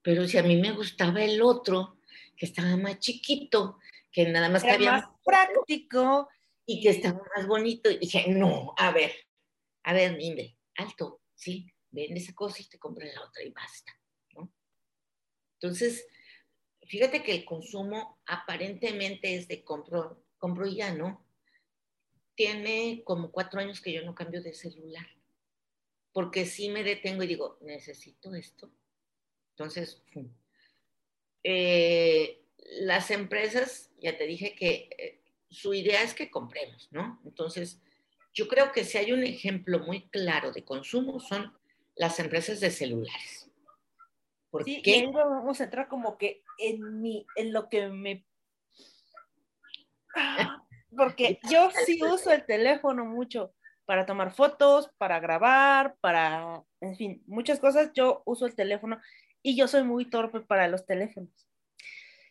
pero 0.01 0.27
si 0.27 0.37
a 0.37 0.43
mí 0.43 0.55
me 0.57 0.71
gustaba 0.71 1.23
el 1.23 1.41
otro, 1.41 1.97
que 2.37 2.45
estaba 2.45 2.75
más 2.77 2.99
chiquito, 2.99 3.79
que 4.11 4.27
nada 4.27 4.49
más 4.49 4.63
Era 4.63 4.73
cabía 4.73 4.91
más 4.91 5.05
práctico. 5.23 6.29
y 6.65 6.81
que 6.81 6.89
estaba 6.89 7.21
más 7.35 7.47
bonito. 7.47 7.89
Y 7.89 7.97
dije, 7.97 8.25
no, 8.27 8.73
a 8.77 8.91
ver, 8.91 9.11
a 9.83 9.93
ver, 9.93 10.15
Minde, 10.17 10.57
alto, 10.75 11.21
sí, 11.35 11.67
vende 11.95 12.19
esa 12.19 12.33
cosa 12.33 12.61
y 12.61 12.65
te 12.65 12.77
compras 12.77 13.13
la 13.13 13.23
otra 13.23 13.43
y 13.43 13.51
basta, 13.51 13.91
¿no? 14.35 14.51
Entonces, 15.53 16.07
fíjate 16.83 17.23
que 17.23 17.33
el 17.33 17.45
consumo 17.45 18.21
aparentemente 18.25 19.35
es 19.35 19.47
de 19.47 19.63
compro, 19.63 20.23
compro 20.37 20.67
y 20.67 20.75
ya, 20.75 20.93
¿no? 20.93 21.25
Tiene 22.35 23.01
como 23.05 23.31
cuatro 23.31 23.59
años 23.59 23.81
que 23.81 23.93
yo 23.93 24.03
no 24.03 24.13
cambio 24.13 24.43
de 24.43 24.53
celular, 24.53 25.07
porque 26.11 26.45
sí 26.45 26.69
me 26.69 26.83
detengo 26.83 27.23
y 27.23 27.27
digo, 27.27 27.57
necesito 27.61 28.35
esto. 28.35 28.71
Entonces. 29.51 30.03
Eh, 31.47 32.41
las 32.81 33.11
empresas, 33.11 33.91
ya 33.99 34.17
te 34.17 34.25
dije 34.25 34.55
que 34.55 34.89
eh, 34.97 35.21
su 35.49 35.73
idea 35.73 36.01
es 36.01 36.13
que 36.13 36.31
compremos, 36.31 36.87
¿no? 36.91 37.21
Entonces, 37.23 37.79
yo 38.33 38.47
creo 38.47 38.71
que 38.71 38.83
si 38.83 38.97
hay 38.97 39.11
un 39.11 39.23
ejemplo 39.23 39.79
muy 39.79 40.09
claro 40.09 40.51
de 40.51 40.65
consumo 40.65 41.19
son 41.19 41.53
las 41.95 42.19
empresas 42.19 42.59
de 42.59 42.71
celulares. 42.71 43.49
¿Por 44.49 44.63
Sí, 44.63 44.77
y 44.77 44.81
qué? 44.81 44.93
ahí 44.95 45.11
vamos 45.11 45.59
a 45.59 45.65
entrar 45.65 45.87
como 45.87 46.17
que 46.17 46.43
en 46.59 47.01
mi, 47.01 47.25
en 47.35 47.51
lo 47.53 47.67
que 47.69 47.89
me 47.89 48.25
porque 50.95 51.39
yo 51.51 51.69
sí 51.85 52.01
uso 52.03 52.31
el 52.31 52.45
teléfono 52.45 53.05
mucho 53.05 53.53
para 53.85 54.05
tomar 54.05 54.33
fotos, 54.33 54.89
para 54.97 55.19
grabar, 55.19 55.95
para, 56.01 56.63
en 56.81 56.95
fin, 56.95 57.23
muchas 57.27 57.59
cosas. 57.59 57.91
Yo 57.93 58.23
uso 58.25 58.45
el 58.47 58.55
teléfono 58.55 58.99
y 59.43 59.55
yo 59.55 59.67
soy 59.67 59.83
muy 59.83 60.09
torpe 60.09 60.41
para 60.41 60.67
los 60.67 60.85
teléfonos. 60.85 61.47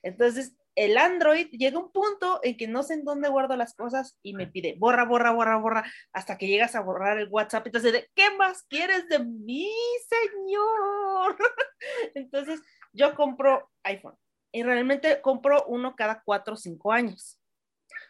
Entonces, 0.02 0.56
el 0.74 0.98
Android 0.98 1.48
llega 1.50 1.78
un 1.78 1.92
punto 1.92 2.40
en 2.42 2.56
que 2.56 2.66
no 2.66 2.82
sé 2.82 2.94
en 2.94 3.04
dónde 3.04 3.28
guardo 3.28 3.56
las 3.56 3.74
cosas 3.74 4.18
y 4.22 4.34
me 4.34 4.46
pide 4.46 4.74
borra, 4.78 5.04
borra, 5.04 5.30
borra, 5.30 5.56
borra, 5.56 5.84
hasta 6.12 6.36
que 6.36 6.46
llegas 6.46 6.74
a 6.74 6.80
borrar 6.80 7.18
el 7.18 7.28
WhatsApp. 7.28 7.66
Entonces, 7.66 7.92
de, 7.92 8.10
¿qué 8.14 8.30
más 8.36 8.64
quieres 8.64 9.08
de 9.08 9.20
mí, 9.20 9.70
señor? 10.08 11.36
Entonces, 12.14 12.60
yo 12.92 13.14
compro 13.14 13.70
iPhone 13.84 14.16
y 14.52 14.62
realmente 14.62 15.20
compro 15.20 15.64
uno 15.66 15.94
cada 15.96 16.22
cuatro 16.24 16.54
o 16.54 16.56
cinco 16.56 16.92
años, 16.92 17.40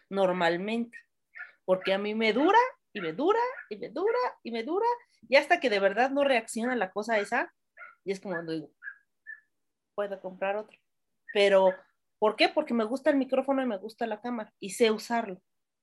normalmente, 0.09 0.97
porque 1.65 1.93
a 1.93 1.99
mí 1.99 2.15
me 2.15 2.33
dura 2.33 2.59
y 2.93 3.01
me 3.01 3.13
dura 3.13 3.41
y 3.69 3.77
me 3.77 3.89
dura 3.89 4.19
y 4.43 4.51
me 4.51 4.63
dura 4.63 4.87
y 5.29 5.37
hasta 5.37 5.61
que 5.61 5.71
de 5.71 5.81
verdad 5.81 6.11
no 6.11 6.25
reacciona 6.25 6.77
la 6.77 6.91
cosa 6.91 7.19
esa, 7.19 7.53
y 8.05 8.13
es 8.13 8.21
como 8.21 8.35
cuando 8.35 8.53
digo, 8.53 8.71
puedo 9.95 10.21
comprar 10.21 10.57
otro. 10.57 10.79
Pero, 11.33 11.75
¿por 12.19 12.37
qué? 12.37 12.49
Porque 12.49 12.75
me 12.75 12.85
gusta 12.85 13.11
el 13.11 13.17
micrófono 13.17 13.63
y 13.63 13.67
me 13.67 13.79
gusta 13.79 14.07
la 14.07 14.21
cámara 14.21 14.53
y 14.61 14.71
sé 14.71 14.91
usarlo. 14.91 15.41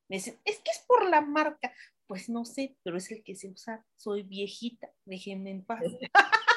Me 0.10 0.18
dicen, 0.18 0.40
es 0.46 0.60
que 0.60 0.72
es 0.72 0.84
por 0.88 1.10
la 1.10 1.22
marca. 1.22 1.74
Pues 2.08 2.28
no 2.28 2.44
sé, 2.44 2.76
pero 2.84 2.98
es 2.98 3.10
el 3.12 3.24
que 3.24 3.36
sé 3.36 3.50
usar. 3.50 3.86
Soy 3.96 4.24
viejita, 4.24 4.92
déjenme 5.06 5.52
en 5.52 5.64
paz. 5.64 5.82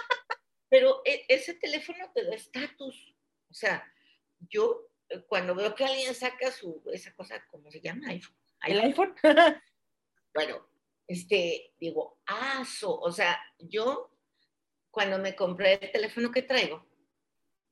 Pero 0.69 1.03
e- 1.05 1.25
ese 1.29 1.55
teléfono 1.55 2.11
te 2.13 2.25
da 2.25 2.35
estatus. 2.35 3.15
O 3.49 3.55
sea, 3.55 3.87
yo 4.41 4.91
eh, 5.09 5.23
cuando 5.29 5.55
veo 5.55 5.73
que 5.73 5.85
alguien 5.85 6.13
saca 6.17 6.51
su, 6.51 6.83
esa 6.93 7.15
cosa, 7.15 7.47
¿cómo 7.49 7.71
se 7.71 7.81
llama? 7.81 8.09
iPhone. 8.09 8.37
¿El 8.67 8.81
iPhone? 8.81 9.15
bueno, 10.35 10.67
este, 11.07 11.75
digo, 11.79 12.19
ah, 12.27 12.65
so, 12.67 12.99
o 12.99 13.13
sea, 13.13 13.39
yo 13.59 14.11
cuando 14.91 15.19
me 15.19 15.37
compré 15.37 15.75
el 15.75 15.93
teléfono 15.93 16.33
que 16.33 16.43
traigo, 16.43 16.85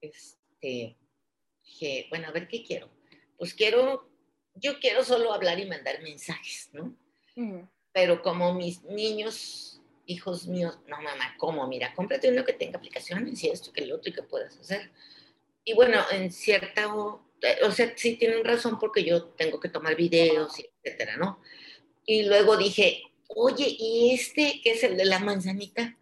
este, 0.01 0.97
dije, 1.65 2.07
bueno, 2.11 2.29
a 2.29 2.33
ver 2.33 2.49
qué 2.49 2.63
quiero. 2.63 2.89
Pues 3.39 3.55
quiero, 3.55 4.09
yo 4.55 4.79
quiero 4.79 5.05
solo 5.05 5.33
hablar 5.33 5.59
y 5.59 5.67
mandar 5.67 6.03
mensajes, 6.03 6.71
¿no? 6.73 6.97
Ujú. 7.37 7.69
Pero 7.93 8.23
como 8.23 8.55
mis 8.55 8.83
niños, 8.85 9.81
hijos 10.07 10.47
míos, 10.47 10.79
no, 10.87 10.97
mamá, 11.01 11.35
¿cómo? 11.39 11.67
Mira, 11.67 11.95
cómprate 11.95 12.31
uno 12.31 12.45
que 12.45 12.53
tenga 12.53 12.79
aplicaciones 12.79 13.43
y 13.45 13.49
esto, 13.49 13.73
que 13.73 13.83
el 13.85 13.93
otro 13.93 14.11
y 14.11 14.15
que 14.15 14.23
puedas 14.23 14.59
hacer. 14.59 14.91
Y 15.65 15.75
bueno, 15.75 16.01
en 16.11 16.33
cierta, 16.33 16.95
o, 16.95 17.25
o 17.65 17.71
sea, 17.71 17.93
sí 17.97 18.17
tienen 18.17 18.45
razón 18.45 18.79
porque 18.79 19.05
yo 19.05 19.25
tengo 19.25 19.61
que 19.61 19.69
tomar 19.69 19.95
videos, 19.97 20.55
etcétera, 20.83 21.17
¿no? 21.17 21.41
Y 22.05 22.25
luego 22.25 22.57
dije, 22.57 23.03
oye, 23.29 23.67
¿y 23.69 24.15
este 24.15 24.61
que 24.63 24.73
es 24.73 24.83
el 24.83 24.97
de 24.97 25.05
la 25.05 25.19
manzanita? 25.19 25.97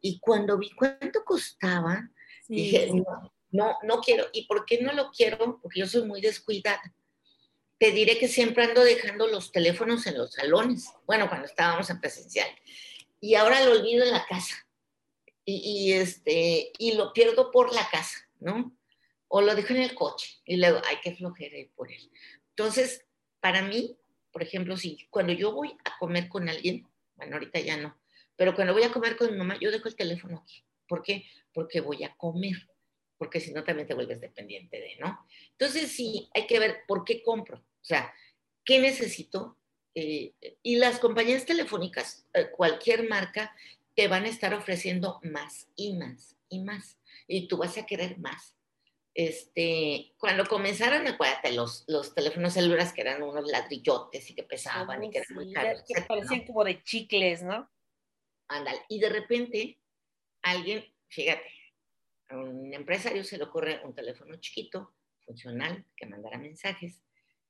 Y 0.00 0.18
cuando 0.18 0.58
vi 0.58 0.70
cuánto 0.70 1.24
costaba, 1.24 2.10
Sí, 2.46 2.54
dije, 2.54 2.90
no, 2.92 3.33
no, 3.54 3.78
no 3.84 4.00
quiero. 4.00 4.26
¿Y 4.32 4.46
por 4.46 4.66
qué 4.66 4.82
no 4.82 4.92
lo 4.92 5.12
quiero? 5.12 5.60
Porque 5.62 5.78
yo 5.78 5.86
soy 5.86 6.02
muy 6.02 6.20
descuidada. 6.20 6.82
Te 7.78 7.92
diré 7.92 8.18
que 8.18 8.26
siempre 8.26 8.64
ando 8.64 8.82
dejando 8.82 9.28
los 9.28 9.52
teléfonos 9.52 10.08
en 10.08 10.18
los 10.18 10.32
salones. 10.32 10.92
Bueno, 11.06 11.28
cuando 11.28 11.46
estábamos 11.46 11.88
en 11.88 12.00
presencial. 12.00 12.48
Y 13.20 13.36
ahora 13.36 13.64
lo 13.64 13.70
olvido 13.70 14.04
en 14.04 14.10
la 14.10 14.26
casa. 14.26 14.56
Y, 15.44 15.92
este, 15.92 16.72
y 16.78 16.94
lo 16.94 17.12
pierdo 17.12 17.52
por 17.52 17.72
la 17.72 17.88
casa, 17.90 18.28
¿no? 18.40 18.76
O 19.28 19.40
lo 19.40 19.54
dejo 19.54 19.72
en 19.74 19.82
el 19.82 19.94
coche 19.94 20.40
y 20.44 20.56
luego, 20.56 20.80
hay 20.86 20.96
que 21.02 21.14
flojera 21.14 21.56
ir 21.56 21.70
por 21.76 21.92
él. 21.92 22.10
Entonces, 22.50 23.04
para 23.40 23.62
mí, 23.62 23.96
por 24.32 24.42
ejemplo, 24.42 24.76
si 24.76 25.06
cuando 25.10 25.32
yo 25.32 25.52
voy 25.52 25.76
a 25.84 25.98
comer 25.98 26.28
con 26.28 26.48
alguien, 26.48 26.88
bueno, 27.16 27.36
ahorita 27.36 27.60
ya 27.60 27.76
no, 27.76 27.96
pero 28.36 28.54
cuando 28.54 28.72
voy 28.72 28.84
a 28.84 28.92
comer 28.92 29.16
con 29.16 29.30
mi 29.30 29.36
mamá, 29.36 29.58
yo 29.60 29.70
dejo 29.70 29.86
el 29.86 29.96
teléfono 29.96 30.38
aquí. 30.42 30.64
¿Por 30.88 31.02
qué? 31.02 31.26
Porque 31.52 31.80
voy 31.80 32.04
a 32.04 32.16
comer, 32.16 32.56
porque 33.24 33.40
si 33.40 33.54
no 33.54 33.64
también 33.64 33.88
te 33.88 33.94
vuelves 33.94 34.20
dependiente 34.20 34.78
de, 34.78 34.96
¿no? 35.00 35.26
Entonces 35.52 35.90
sí, 35.90 36.28
hay 36.34 36.46
que 36.46 36.58
ver 36.58 36.80
por 36.86 37.06
qué 37.06 37.22
compro, 37.22 37.56
o 37.56 37.84
sea, 37.84 38.12
qué 38.66 38.78
necesito. 38.78 39.56
Eh, 39.94 40.34
y 40.62 40.76
las 40.76 40.98
compañías 40.98 41.46
telefónicas, 41.46 42.26
eh, 42.34 42.50
cualquier 42.50 43.08
marca, 43.08 43.56
te 43.94 44.08
van 44.08 44.26
a 44.26 44.28
estar 44.28 44.52
ofreciendo 44.52 45.20
más 45.22 45.68
y 45.74 45.94
más 45.94 46.36
y 46.50 46.60
más. 46.60 46.98
Y 47.26 47.48
tú 47.48 47.56
vas 47.56 47.78
a 47.78 47.86
querer 47.86 48.18
más. 48.18 48.54
Este, 49.14 50.12
cuando 50.18 50.44
comenzaron, 50.44 51.06
acuérdate, 51.06 51.52
los, 51.52 51.84
los 51.86 52.14
teléfonos 52.14 52.52
celulares 52.52 52.92
que 52.92 53.00
eran 53.00 53.22
unos 53.22 53.46
ladrillotes 53.50 54.28
y 54.28 54.34
que 54.34 54.42
pesaban 54.42 55.02
y 55.02 55.08
que 55.10 55.18
eran 55.18 55.28
Sí, 55.28 55.34
muy 55.34 55.50
caros. 55.50 55.82
que 55.88 56.02
parecían 56.02 56.44
como 56.44 56.62
de 56.62 56.82
chicles, 56.82 57.42
¿no? 57.42 57.70
Ándale. 58.48 58.82
Y 58.90 58.98
de 58.98 59.08
repente, 59.08 59.78
alguien, 60.42 60.84
fíjate, 61.08 61.53
a 62.28 62.36
un 62.38 62.72
empresario 62.74 63.24
se 63.24 63.38
le 63.38 63.44
ocurre 63.44 63.80
un 63.84 63.94
teléfono 63.94 64.36
chiquito, 64.36 64.94
funcional, 65.24 65.86
que 65.96 66.06
mandara 66.06 66.38
mensajes 66.38 67.02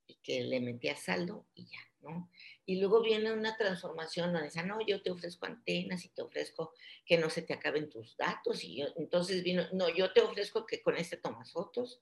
y 0.06 0.16
que 0.22 0.42
le 0.44 0.60
metía 0.60 0.96
saldo 0.96 1.46
y 1.54 1.64
ya, 1.66 1.78
¿no? 2.00 2.30
Y 2.66 2.78
luego 2.80 3.02
viene 3.02 3.32
una 3.32 3.56
transformación 3.56 4.32
donde 4.32 4.48
dice, 4.48 4.62
no, 4.64 4.78
yo 4.86 5.02
te 5.02 5.10
ofrezco 5.10 5.46
antenas 5.46 6.04
y 6.04 6.10
te 6.10 6.22
ofrezco 6.22 6.72
que 7.06 7.16
no 7.18 7.30
se 7.30 7.42
te 7.42 7.54
acaben 7.54 7.88
tus 7.90 8.16
datos. 8.16 8.62
Y 8.64 8.82
entonces 8.96 9.42
vino, 9.42 9.64
no, 9.72 9.88
yo 9.88 10.12
te 10.12 10.20
ofrezco 10.20 10.66
que 10.66 10.82
con 10.82 10.96
este 10.96 11.16
tomas 11.16 11.52
fotos. 11.52 12.00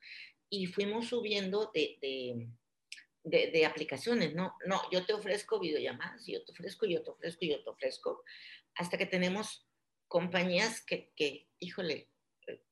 Y 0.48 0.66
fuimos 0.66 1.08
subiendo 1.08 1.70
de, 1.72 1.98
de, 2.02 2.48
de- 3.24 3.50
de 3.52 3.66
aplicaciones, 3.66 4.34
¿no? 4.34 4.56
No, 4.66 4.82
yo 4.90 5.06
te 5.06 5.14
ofrezco 5.14 5.60
videollamadas, 5.60 6.26
yo 6.26 6.44
te 6.44 6.52
ofrezco, 6.52 6.86
yo 6.86 7.02
te 7.02 7.10
ofrezco, 7.10 7.44
yo 7.46 7.62
te 7.62 7.70
ofrezco 7.70 8.22
hasta 8.74 8.98
que 8.98 9.06
tenemos 9.06 9.68
compañías 10.08 10.84
que, 10.84 11.12
que, 11.16 11.48
híjole, 11.58 12.10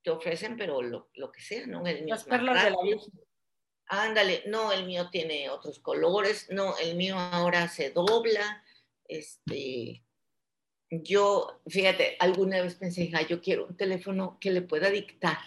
te 0.02 0.10
ofrecen, 0.10 0.56
pero 0.56 0.82
lo, 0.82 1.10
lo 1.14 1.30
que 1.32 1.40
sea, 1.40 1.66
¿no? 1.66 1.86
El 1.86 2.04
mío 2.04 2.14
Las 2.14 2.24
perlas 2.24 2.64
de 2.64 2.70
la. 2.70 2.76
Virgen. 2.82 3.12
Ándale, 3.92 4.42
no, 4.46 4.72
el 4.72 4.86
mío 4.86 5.08
tiene 5.10 5.50
otros 5.50 5.80
colores, 5.80 6.48
no, 6.50 6.76
el 6.78 6.94
mío 6.96 7.16
ahora 7.18 7.66
se 7.68 7.90
dobla. 7.90 8.64
Este, 9.08 10.04
yo, 10.90 11.60
fíjate, 11.66 12.16
alguna 12.20 12.62
vez 12.62 12.76
pensé, 12.76 13.10
"Ay, 13.14 13.26
yo 13.28 13.40
quiero 13.40 13.66
un 13.66 13.76
teléfono 13.76 14.38
que 14.40 14.50
le 14.52 14.62
pueda 14.62 14.90
dictar. 14.90 15.38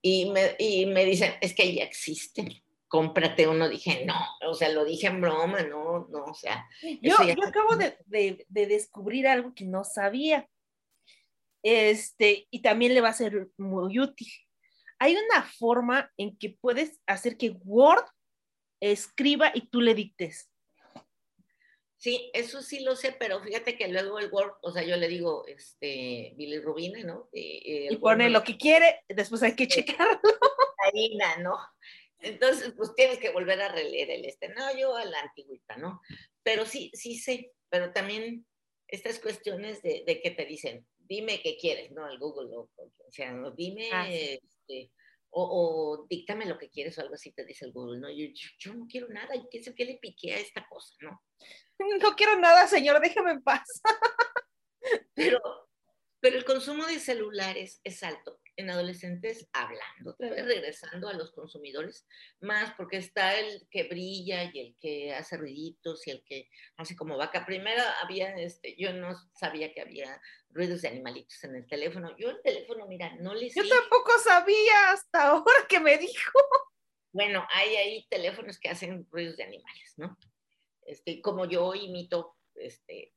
Y 0.00 0.30
me, 0.30 0.54
y 0.58 0.86
me 0.86 1.04
dicen, 1.04 1.32
es 1.40 1.54
que 1.54 1.74
ya 1.74 1.84
existe, 1.84 2.64
cómprate 2.88 3.46
uno. 3.48 3.68
Dije, 3.68 4.04
no, 4.04 4.14
o 4.48 4.54
sea, 4.54 4.68
lo 4.68 4.84
dije 4.84 5.06
en 5.08 5.20
broma, 5.20 5.62
no, 5.62 6.06
no, 6.10 6.24
o 6.24 6.34
sea, 6.34 6.68
Yo, 7.00 7.16
yo 7.34 7.44
acabo 7.48 7.76
de, 7.76 7.96
de- 8.06 8.44
de 8.48 8.66
descubrir 8.66 9.26
algo 9.28 9.52
que 9.54 9.64
no 9.64 9.82
sabía. 9.84 10.48
Este, 11.62 12.46
y 12.50 12.62
también 12.62 12.94
le 12.94 13.00
va 13.00 13.10
a 13.10 13.14
ser 13.14 13.48
muy 13.56 13.98
útil. 13.98 14.28
Hay 14.98 15.16
una 15.16 15.42
forma 15.42 16.12
en 16.16 16.36
que 16.36 16.50
puedes 16.60 17.00
hacer 17.06 17.36
que 17.36 17.50
Word 17.64 18.04
escriba 18.80 19.50
y 19.54 19.68
tú 19.68 19.80
le 19.80 19.94
dictes. 19.94 20.48
Sí, 21.96 22.30
eso 22.34 22.62
sí 22.62 22.80
lo 22.80 22.96
sé, 22.96 23.12
pero 23.12 23.40
fíjate 23.40 23.76
que 23.76 23.86
luego 23.86 24.18
el 24.18 24.28
Word, 24.32 24.54
o 24.62 24.72
sea, 24.72 24.82
yo 24.82 24.96
le 24.96 25.06
digo, 25.06 25.46
este, 25.46 26.34
bilirrubina, 26.36 27.04
¿no? 27.04 27.28
Y, 27.32 27.92
Y 27.92 27.96
pone 27.98 28.28
lo 28.28 28.42
que 28.42 28.56
quiere, 28.56 29.04
después 29.08 29.40
hay 29.44 29.54
que 29.54 29.68
checarlo. 29.68 30.20
harina, 30.84 31.36
¿no? 31.38 31.58
Entonces, 32.18 32.72
pues 32.76 32.94
tienes 32.96 33.18
que 33.18 33.30
volver 33.30 33.60
a 33.60 33.68
releer 33.68 34.10
el 34.10 34.24
este. 34.24 34.48
No, 34.48 34.76
yo 34.76 34.96
a 34.96 35.04
la 35.04 35.20
antigüita, 35.20 35.76
¿no? 35.76 36.00
Pero 36.42 36.66
sí, 36.66 36.90
sí 36.94 37.16
sé, 37.16 37.52
pero 37.68 37.92
también 37.92 38.46
estas 38.88 39.18
cuestiones 39.18 39.80
de, 39.82 40.02
de 40.04 40.20
que 40.20 40.32
te 40.32 40.44
dicen, 40.44 40.86
dime 41.12 41.42
qué 41.42 41.58
quieres, 41.58 41.90
¿no? 41.92 42.08
El 42.08 42.18
Google, 42.18 42.56
o, 42.56 42.70
o 42.76 43.10
sea, 43.10 43.32
¿no? 43.32 43.50
dime, 43.50 43.90
Ah, 43.92 44.06
sí. 44.06 44.40
este, 44.42 44.92
o, 45.30 45.42
o 45.44 46.06
díctame 46.08 46.46
lo 46.46 46.58
que 46.58 46.70
quieres 46.70 46.96
o 46.96 47.02
algo 47.02 47.14
así, 47.14 47.32
te 47.32 47.44
dice 47.44 47.66
el 47.66 47.72
Google, 47.72 48.00
¿no? 48.00 48.10
Yo, 48.10 48.26
yo, 48.26 48.48
yo 48.58 48.74
no 48.74 48.86
quiero 48.86 49.08
nada, 49.08 49.36
y 49.36 49.46
qué 49.50 49.62
sé 49.62 49.74
qué 49.74 49.84
le 49.84 49.98
piqué 49.98 50.34
a 50.34 50.38
esta 50.38 50.66
cosa, 50.68 50.94
¿no? 51.00 51.22
No 52.02 52.14
quiero 52.16 52.38
nada, 52.38 52.66
señor, 52.66 53.00
déjame 53.00 53.32
en 53.32 53.42
paz. 53.42 53.82
Pero, 55.14 55.38
pero 56.20 56.36
el 56.36 56.44
consumo 56.44 56.84
de 56.86 56.98
celulares 56.98 57.80
es 57.84 58.02
alto 58.02 58.40
en 58.56 58.68
adolescentes 58.70 59.48
hablando, 59.52 60.10
otra 60.10 60.30
vez 60.30 60.44
regresando 60.44 61.08
a 61.08 61.14
los 61.14 61.32
consumidores, 61.32 62.06
más 62.40 62.74
porque 62.76 62.96
está 62.98 63.38
el 63.38 63.66
que 63.70 63.84
brilla 63.84 64.50
y 64.52 64.58
el 64.60 64.76
que 64.80 65.12
hace 65.14 65.36
ruiditos 65.36 66.06
y 66.06 66.10
el 66.10 66.22
que 66.24 66.48
hace 66.76 66.96
como 66.96 67.16
vaca. 67.16 67.46
Primero 67.46 67.82
había, 68.02 68.34
este, 68.36 68.74
yo 68.76 68.92
no 68.92 69.14
sabía 69.34 69.72
que 69.72 69.80
había 69.80 70.20
ruidos 70.52 70.82
de 70.82 70.88
animalitos 70.88 71.42
en 71.44 71.56
el 71.56 71.66
teléfono. 71.66 72.16
Yo 72.16 72.30
el 72.30 72.42
teléfono, 72.42 72.86
mira, 72.86 73.14
no 73.16 73.34
le 73.34 73.48
Yo 73.48 73.66
tampoco 73.68 74.18
sabía 74.18 74.90
hasta 74.90 75.28
ahora 75.28 75.66
que 75.68 75.80
me 75.80 75.98
dijo. 75.98 76.38
Bueno, 77.12 77.46
hay 77.50 77.76
ahí 77.76 78.06
teléfonos 78.08 78.58
que 78.58 78.68
hacen 78.68 79.06
ruidos 79.10 79.36
de 79.36 79.44
animales, 79.44 79.94
¿no? 79.96 80.18
Este, 80.82 81.20
como 81.20 81.44
yo 81.46 81.74
imito, 81.74 82.36
este, 82.54 83.14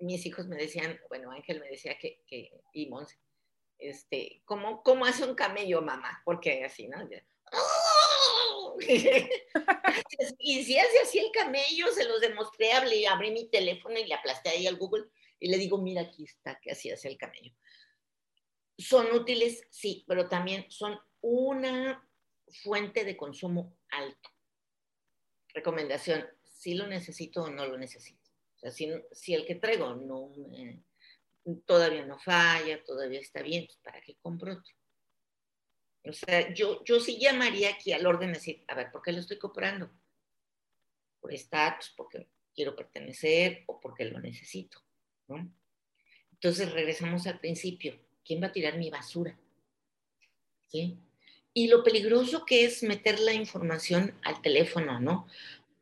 mis 0.00 0.24
hijos 0.26 0.46
me 0.46 0.56
decían, 0.56 1.00
bueno, 1.08 1.30
Ángel 1.30 1.60
me 1.60 1.68
decía 1.68 1.98
que, 1.98 2.22
que 2.26 2.50
y 2.72 2.88
Monse, 2.88 3.18
este, 3.78 4.42
¿cómo, 4.44 4.82
¿cómo 4.82 5.04
hace 5.06 5.24
un 5.24 5.34
camello, 5.34 5.80
mamá? 5.82 6.20
Porque 6.24 6.64
así, 6.64 6.88
¿no? 6.88 7.08
y 10.38 10.64
si 10.64 10.78
hace 10.78 11.00
así 11.00 11.18
el 11.18 11.30
camello, 11.32 11.90
se 11.92 12.04
los 12.04 12.20
demostré, 12.20 12.72
hablé, 12.72 13.06
abrí 13.06 13.30
mi 13.30 13.48
teléfono 13.48 13.98
y 13.98 14.06
le 14.06 14.14
aplasté 14.14 14.50
ahí 14.50 14.66
al 14.66 14.76
Google 14.76 15.06
y 15.40 15.48
le 15.48 15.58
digo, 15.58 15.78
mira, 15.78 16.02
aquí 16.02 16.24
está, 16.24 16.58
que 16.60 16.70
así 16.72 16.90
hace 16.90 17.08
el 17.08 17.16
camello. 17.18 17.54
Son 18.76 19.06
útiles, 19.12 19.66
sí, 19.70 20.04
pero 20.06 20.28
también 20.28 20.70
son 20.70 20.98
una 21.20 22.08
fuente 22.62 23.04
de 23.04 23.16
consumo 23.16 23.76
alto. 23.90 24.30
Recomendación, 25.52 26.26
si 26.44 26.74
lo 26.74 26.86
necesito 26.86 27.44
o 27.44 27.50
no 27.50 27.66
lo 27.66 27.76
necesito. 27.76 28.30
O 28.56 28.58
sea, 28.58 28.70
si, 28.70 28.90
si 29.12 29.34
el 29.34 29.46
que 29.46 29.56
traigo 29.56 29.94
no 29.94 30.30
me- 30.50 30.82
todavía 31.64 32.04
no 32.04 32.18
falla, 32.18 32.82
todavía 32.84 33.20
está 33.20 33.42
bien, 33.42 33.66
pues 33.66 33.78
¿para 33.78 34.00
qué 34.00 34.16
compro 34.20 34.52
otro? 34.52 34.74
O 36.04 36.12
sea, 36.12 36.52
yo, 36.54 36.82
yo 36.84 37.00
sí 37.00 37.18
llamaría 37.18 37.70
aquí 37.70 37.92
al 37.92 38.06
orden 38.06 38.32
de 38.32 38.38
decir, 38.38 38.64
a 38.68 38.74
ver, 38.74 38.90
¿por 38.90 39.02
qué 39.02 39.12
lo 39.12 39.20
estoy 39.20 39.38
comprando? 39.38 39.90
Por 41.20 41.32
estatus, 41.32 41.92
porque 41.96 42.28
quiero 42.54 42.74
pertenecer 42.74 43.64
o 43.66 43.80
porque 43.80 44.04
lo 44.04 44.20
necesito, 44.20 44.82
¿no? 45.28 45.52
Entonces 46.32 46.72
regresamos 46.72 47.26
al 47.26 47.40
principio. 47.40 47.98
¿Quién 48.24 48.42
va 48.42 48.48
a 48.48 48.52
tirar 48.52 48.76
mi 48.76 48.90
basura? 48.90 49.38
¿Sí? 50.66 50.98
Y 51.54 51.68
lo 51.68 51.82
peligroso 51.82 52.44
que 52.44 52.64
es 52.64 52.82
meter 52.82 53.18
la 53.20 53.32
información 53.32 54.14
al 54.22 54.40
teléfono, 54.42 55.00
¿no? 55.00 55.26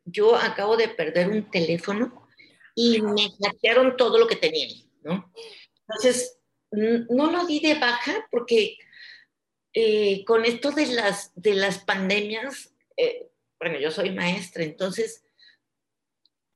Yo 0.05 0.35
acabo 0.35 0.77
de 0.77 0.87
perder 0.87 1.29
un 1.29 1.51
teléfono 1.51 2.27
y 2.73 3.01
me 3.01 3.29
hackearon 3.43 3.97
todo 3.97 4.17
lo 4.17 4.27
que 4.27 4.37
tenía 4.37 4.67
¿no? 5.03 5.31
Entonces, 5.81 6.39
no 6.71 7.31
lo 7.31 7.45
di 7.45 7.59
de 7.59 7.75
baja 7.75 8.27
porque 8.31 8.77
eh, 9.73 10.23
con 10.25 10.45
esto 10.45 10.71
de 10.71 10.87
las, 10.87 11.31
de 11.35 11.53
las 11.53 11.79
pandemias, 11.79 12.73
eh, 12.95 13.29
bueno, 13.59 13.79
yo 13.79 13.91
soy 13.91 14.11
maestra, 14.11 14.63
entonces 14.63 15.23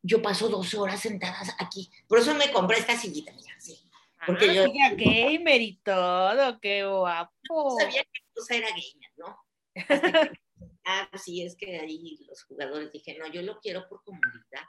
yo 0.03 0.21
paso 0.21 0.49
12 0.49 0.77
horas 0.77 0.99
sentadas 1.01 1.55
aquí. 1.59 1.89
Por 2.07 2.19
eso 2.19 2.33
me 2.35 2.51
compré 2.51 2.79
esta 2.79 2.97
sillita, 2.97 3.31
mira, 3.33 3.59
sí. 3.59 3.79
Porque 4.25 4.49
Ah, 4.49 4.53
yo- 4.53 4.65
ya 4.73 4.93
gamer 4.95 5.61
y 5.61 5.77
todo, 5.77 6.59
qué 6.59 6.85
guapo. 6.85 7.33
no 7.49 7.79
sabía 7.79 8.03
qué 8.11 8.21
cosa 8.33 8.55
era 8.55 8.67
gamer, 8.69 9.11
¿no? 9.17 9.37
Que, 9.73 9.81
ah, 10.85 11.09
sí, 11.17 11.41
es 11.43 11.55
que 11.55 11.79
ahí 11.79 12.17
los 12.27 12.43
jugadores 12.43 12.91
dije, 12.91 13.17
no, 13.17 13.27
yo 13.31 13.41
lo 13.41 13.59
quiero 13.59 13.87
por 13.89 14.03
comodidad. 14.03 14.65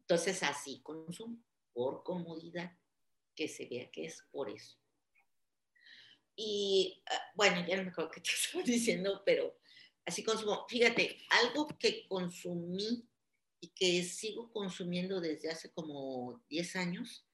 Entonces 0.00 0.42
así 0.42 0.80
consumo, 0.82 1.38
por 1.72 2.02
comodidad, 2.02 2.76
que 3.34 3.46
se 3.46 3.66
vea 3.66 3.90
que 3.90 4.06
es 4.06 4.26
por 4.32 4.48
eso. 4.50 4.78
Y 6.34 7.02
ah, 7.10 7.20
bueno, 7.34 7.64
ya 7.66 7.76
no 7.76 7.84
me 7.84 7.90
acuerdo 7.90 8.10
qué 8.10 8.20
te 8.20 8.30
estaba 8.34 8.64
diciendo, 8.64 9.22
pero 9.24 9.56
así 10.06 10.22
consumo. 10.24 10.66
Fíjate, 10.68 11.18
algo 11.30 11.66
que 11.78 12.06
consumí 12.08 13.06
y 13.60 13.70
que 13.70 14.02
sigo 14.04 14.52
consumiendo 14.52 15.20
desde 15.20 15.50
hace 15.50 15.70
como 15.70 16.42
10 16.48 16.76
años 16.76 17.26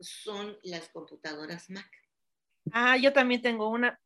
son 0.00 0.58
las 0.62 0.88
computadoras 0.90 1.70
Mac. 1.70 1.90
Ah, 2.72 2.96
yo 2.96 3.12
también 3.12 3.42
tengo 3.42 3.68
una. 3.68 4.00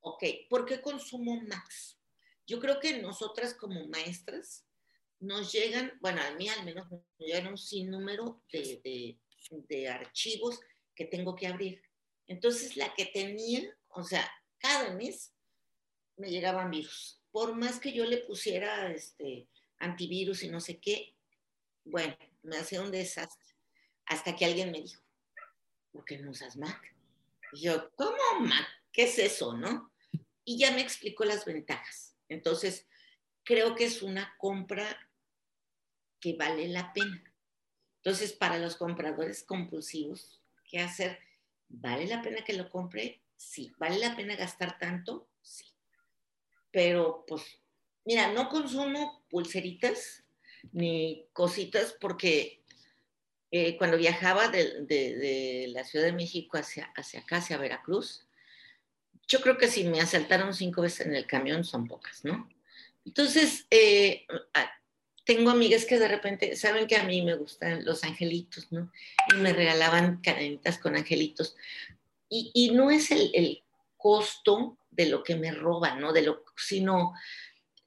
Ok, 0.00 0.24
¿por 0.48 0.64
qué 0.66 0.80
consumo 0.80 1.40
Macs? 1.42 1.98
Yo 2.46 2.58
creo 2.58 2.80
que 2.80 3.00
nosotras 3.00 3.54
como 3.54 3.86
maestras 3.88 4.66
nos 5.20 5.52
llegan, 5.52 5.92
bueno, 6.00 6.20
a 6.22 6.32
mí 6.32 6.48
al 6.48 6.64
menos 6.64 6.90
me 6.90 7.26
llegan 7.26 7.48
un 7.48 7.58
sinnúmero 7.58 8.42
de, 8.52 8.80
de, 8.82 9.18
de 9.68 9.88
archivos 9.88 10.58
que 10.94 11.04
tengo 11.04 11.34
que 11.34 11.46
abrir. 11.46 11.82
Entonces, 12.26 12.76
la 12.76 12.92
que 12.94 13.06
tenía, 13.06 13.62
o 13.88 14.02
sea, 14.02 14.28
cada 14.58 14.94
mes 14.94 15.34
me 16.16 16.30
llegaban 16.30 16.70
virus. 16.70 17.22
Por 17.30 17.54
más 17.54 17.78
que 17.78 17.92
yo 17.92 18.04
le 18.04 18.18
pusiera 18.18 18.90
este, 18.92 19.48
antivirus 19.80 20.42
y 20.42 20.48
no 20.48 20.60
sé 20.60 20.78
qué. 20.78 21.14
Bueno, 21.84 22.16
me 22.42 22.56
hacía 22.56 22.82
un 22.82 22.90
desastre. 22.90 23.48
Hasta 24.06 24.36
que 24.36 24.44
alguien 24.44 24.70
me 24.70 24.80
dijo, 24.80 25.02
¿por 25.92 26.04
qué 26.04 26.18
no 26.18 26.30
usas 26.30 26.56
Mac? 26.56 26.94
Y 27.52 27.62
yo, 27.62 27.90
¿cómo 27.96 28.40
Mac? 28.40 28.68
¿Qué 28.92 29.04
es 29.04 29.18
eso, 29.18 29.56
no? 29.56 29.92
Y 30.44 30.58
ya 30.58 30.72
me 30.72 30.80
explicó 30.80 31.24
las 31.24 31.44
ventajas. 31.44 32.16
Entonces, 32.28 32.86
creo 33.44 33.74
que 33.74 33.84
es 33.84 34.02
una 34.02 34.34
compra 34.38 35.10
que 36.20 36.34
vale 36.34 36.68
la 36.68 36.92
pena. 36.92 37.22
Entonces, 37.96 38.32
para 38.32 38.58
los 38.58 38.76
compradores 38.76 39.42
compulsivos, 39.42 40.42
¿qué 40.64 40.78
hacer? 40.80 41.18
¿Vale 41.68 42.06
la 42.06 42.22
pena 42.22 42.44
que 42.44 42.52
lo 42.52 42.68
compre? 42.68 43.22
Sí. 43.36 43.72
¿Vale 43.78 43.98
la 43.98 44.16
pena 44.16 44.36
gastar 44.36 44.78
tanto? 44.78 45.28
Sí. 45.42 45.66
Pero, 46.70 47.24
pues, 47.26 47.59
mira, 48.04 48.32
no 48.32 48.48
consumo 48.48 49.24
pulseritas 49.30 50.24
ni 50.72 51.26
cositas 51.32 51.96
porque 52.00 52.62
eh, 53.50 53.76
cuando 53.76 53.96
viajaba 53.96 54.48
de, 54.48 55.70
la 55.72 55.84
Ciudad 55.84 56.06
de 56.06 56.12
México 56.12 56.56
hacia, 56.56 56.92
hacia 56.96 57.20
acá, 57.20 57.38
hacia 57.38 57.58
Veracruz, 57.58 58.26
yo 59.26 59.40
creo 59.40 59.58
que 59.58 59.68
si 59.68 59.84
me 59.84 60.00
asaltaron 60.00 60.54
cinco 60.54 60.82
veces 60.82 61.06
en 61.06 61.14
el 61.14 61.26
camión 61.26 61.64
son 61.64 61.86
pocas, 61.86 62.24
¿no? 62.24 62.48
Entonces, 63.04 63.66
eh, 63.70 64.26
ah, 64.54 64.70
tengo 65.24 65.50
amigas 65.50 65.84
que 65.84 65.98
de 65.98 66.08
repente 66.08 66.56
saben 66.56 66.86
que 66.86 66.96
a 66.96 67.04
mí 67.04 67.22
me 67.22 67.34
gustan 67.34 67.84
los 67.84 68.04
angelitos, 68.04 68.70
¿no? 68.72 68.90
Y 69.32 69.36
me 69.36 69.52
regalaban 69.52 70.20
cadenitas 70.20 70.78
con 70.78 70.96
angelitos. 70.96 71.56
Y, 72.28 72.50
y 72.54 72.70
no 72.72 72.90
es 72.90 73.10
el, 73.10 73.30
el 73.34 73.62
costo 73.96 74.78
de 74.90 75.06
lo 75.06 75.22
que 75.22 75.36
me 75.36 75.52
roban, 75.52 76.00
¿no? 76.00 76.12
De 76.12 76.22
lo, 76.22 76.44
sino 76.56 77.14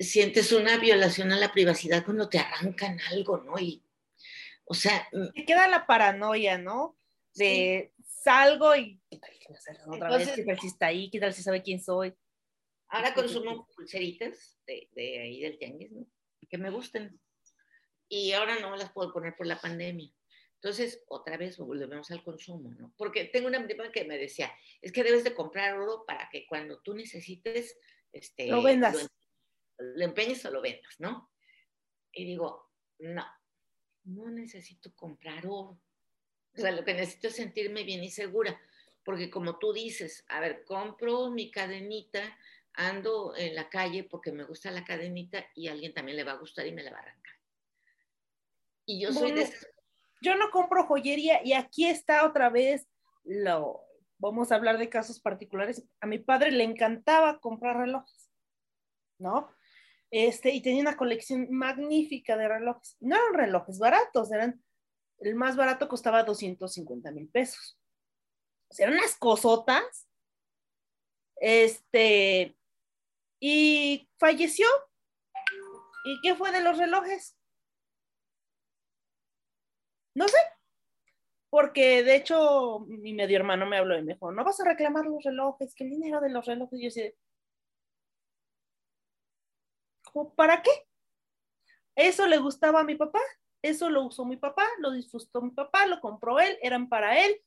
sientes 0.04 0.52
una 0.52 0.78
violación 0.78 1.32
a 1.32 1.38
la 1.38 1.52
privacidad 1.52 2.04
cuando 2.04 2.30
te 2.30 2.40
arrancan 2.40 3.00
algo, 3.12 3.38
¿no? 3.38 3.58
Y, 3.60 3.84
o 4.66 4.74
sea, 4.74 5.08
Te 5.34 5.46
queda 5.46 5.68
la 5.68 5.86
paranoia, 5.86 6.58
¿no? 6.58 6.98
De 7.36 7.94
salgo 8.06 8.76
y 8.76 9.00
¿qué 9.10 9.18
tal 9.18 9.32
que 9.40 9.54
me 9.54 9.60
salgan 9.60 9.90
otra 9.90 10.18
vez? 10.18 10.32
¿Qué 10.32 10.44
tal 10.44 10.60
si 10.60 10.68
está 10.68 10.88
ahí? 10.88 11.10
¿Qué 11.10 11.20
tal 11.20 11.34
si 11.34 11.44
sabe 11.44 11.64
quién 11.64 11.82
soy? 11.82 12.14
Ahora 12.88 13.14
consumo 13.14 13.68
pulseritas 13.76 14.60
de, 14.68 14.88
de 14.92 15.20
ahí 15.20 15.42
del 15.42 15.58
tianguis, 15.58 15.92
¿no? 15.92 16.06
Que 16.48 16.58
me 16.58 16.70
gusten. 16.70 17.20
Y 18.08 18.32
ahora 18.34 18.60
no 18.60 18.70
me 18.70 18.78
las 18.78 18.92
puedo 18.92 19.12
poner 19.12 19.36
por 19.36 19.48
la 19.48 19.60
pandemia. 19.60 20.14
Entonces, 20.64 21.04
otra 21.08 21.36
vez 21.36 21.58
volvemos 21.58 22.10
al 22.12 22.24
consumo, 22.24 22.72
¿no? 22.72 22.94
Porque 22.96 23.26
tengo 23.26 23.48
una 23.48 23.62
prima 23.66 23.92
que 23.92 24.06
me 24.06 24.18
decía, 24.18 24.50
es 24.82 24.94
que 24.94 25.04
debes 25.04 25.26
de 25.26 25.34
comprar 25.34 25.78
oro 25.78 26.06
para 26.08 26.30
que 26.32 26.46
cuando 26.48 26.80
tú 26.80 26.94
necesites, 26.94 27.78
este, 28.14 28.48
Lo 28.48 28.62
vendas. 28.62 28.96
Lo, 28.96 29.10
lo 29.96 30.04
empeñes 30.04 30.46
o 30.46 30.52
lo 30.52 30.62
vendas, 30.62 31.00
¿no? 31.00 31.32
Y 32.12 32.26
digo, 32.26 32.72
no, 33.00 33.26
no 34.04 34.30
necesito 34.30 34.94
comprar 34.96 35.46
oro. 35.46 35.80
O 36.56 36.62
sea, 36.62 36.72
lo 36.72 36.84
que 36.86 36.94
necesito 36.94 37.28
es 37.28 37.36
sentirme 37.36 37.84
bien 37.84 38.04
y 38.04 38.10
segura. 38.10 38.60
Porque 39.04 39.30
como 39.30 39.58
tú 39.58 39.74
dices, 39.74 40.24
a 40.28 40.40
ver, 40.40 40.64
compro 40.64 41.30
mi 41.32 41.52
cadenita, 41.52 42.38
ando 42.74 43.36
en 43.36 43.56
la 43.56 43.70
calle 43.70 44.04
porque 44.04 44.32
me 44.32 44.44
gusta 44.44 44.72
la 44.72 44.84
cadenita 44.84 45.46
y 45.56 45.68
a 45.68 45.74
alguien 45.74 45.94
también 45.94 46.18
le 46.18 46.24
va 46.24 46.34
a 46.34 46.38
gustar 46.38 46.66
y 46.68 46.72
me 46.72 46.84
la 46.84 46.92
va 46.92 46.98
a 46.98 47.02
arrancar. 47.02 47.34
Y 48.86 49.02
yo 49.02 49.12
soy 49.12 49.32
de 49.32 49.42
Bueno, 49.42 49.42
esas 49.42 49.68
Yo 50.22 50.36
no 50.36 50.50
compro 50.52 50.86
joyería 50.86 51.44
y 51.44 51.54
aquí 51.54 51.88
está 51.88 52.26
otra 52.26 52.50
vez 52.50 52.88
lo. 53.24 53.82
Vamos 54.18 54.52
a 54.52 54.56
hablar 54.56 54.78
de 54.78 54.90
casos 54.90 55.20
particulares. 55.20 55.84
A 56.00 56.08
mi 56.08 56.18
padre 56.18 56.52
le 56.52 56.64
encantaba 56.64 57.40
comprar 57.40 57.78
relojes, 57.78 58.30
¿no? 59.18 59.52
Este, 60.16 60.52
y 60.52 60.62
tenía 60.62 60.84
una 60.84 60.96
colección 60.96 61.48
magnífica 61.50 62.38
de 62.38 62.48
relojes. 62.48 62.98
No 63.00 63.16
eran 63.16 63.34
relojes 63.34 63.80
baratos, 63.80 64.32
eran. 64.32 64.64
El 65.18 65.34
más 65.34 65.56
barato 65.56 65.88
costaba 65.88 66.22
250 66.22 67.10
mil 67.12 67.28
pesos. 67.30 67.80
O 68.70 68.76
sea, 68.76 68.86
eran 68.86 69.00
unas 69.00 69.16
cosotas. 69.16 70.08
Este. 71.38 72.56
Y 73.40 74.08
falleció. 74.20 74.68
¿Y 76.06 76.22
qué 76.22 76.36
fue 76.36 76.52
de 76.52 76.62
los 76.62 76.78
relojes? 76.78 77.36
No 80.14 80.28
sé, 80.28 80.38
porque 81.50 82.04
de 82.04 82.18
hecho 82.18 82.82
mi 82.88 83.14
medio 83.16 83.38
hermano 83.38 83.66
me 83.66 83.78
habló 83.78 83.98
y 83.98 84.04
me 84.04 84.14
dijo, 84.14 84.32
no 84.32 84.44
vas 84.44 84.60
a 84.60 84.66
reclamar 84.66 85.06
los 85.06 85.24
relojes, 85.24 85.74
que 85.74 85.86
el 85.86 85.90
dinero 85.90 86.22
de 86.22 86.30
los 86.30 86.46
relojes, 86.46 86.80
yo 86.80 86.90
así, 86.90 87.12
¿cómo 90.14 90.34
para 90.36 90.62
qué? 90.62 90.72
Eso 91.96 92.28
le 92.28 92.38
gustaba 92.38 92.82
a 92.82 92.84
mi 92.84 92.96
papá, 92.96 93.20
eso 93.62 93.90
lo 93.90 94.06
usó 94.06 94.26
mi 94.26 94.38
papá, 94.38 94.68
lo 94.80 94.92
disfrutó 94.92 95.42
mi 95.42 95.52
papá, 95.52 95.86
lo 95.86 96.00
compró 96.00 96.40
él, 96.40 96.58
eran 96.62 96.88
para 96.88 97.24
él, 97.24 97.42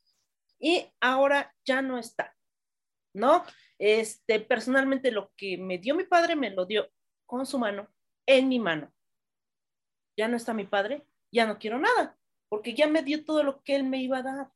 y 0.58 0.86
ahora 1.00 1.54
ya 1.64 1.82
no 1.82 1.98
está, 1.98 2.36
¿no? 3.14 3.44
Este, 3.78 4.40
personalmente 4.40 5.10
lo 5.10 5.32
que 5.36 5.56
me 5.58 5.78
dio 5.78 5.94
mi 5.94 6.04
padre 6.04 6.36
me 6.36 6.50
lo 6.50 6.66
dio 6.66 6.90
con 7.24 7.46
su 7.46 7.58
mano, 7.58 7.88
en 8.26 8.48
mi 8.48 8.58
mano. 8.58 8.92
Ya 10.16 10.28
no 10.28 10.36
está 10.36 10.54
mi 10.54 10.64
padre, 10.64 11.06
ya 11.30 11.46
no 11.46 11.58
quiero 11.58 11.78
nada 11.78 12.18
porque 12.48 12.74
ya 12.74 12.86
me 12.86 13.02
dio 13.02 13.24
todo 13.24 13.42
lo 13.42 13.62
que 13.62 13.76
él 13.76 13.84
me 13.84 13.98
iba 13.98 14.18
a 14.18 14.22
dar. 14.22 14.52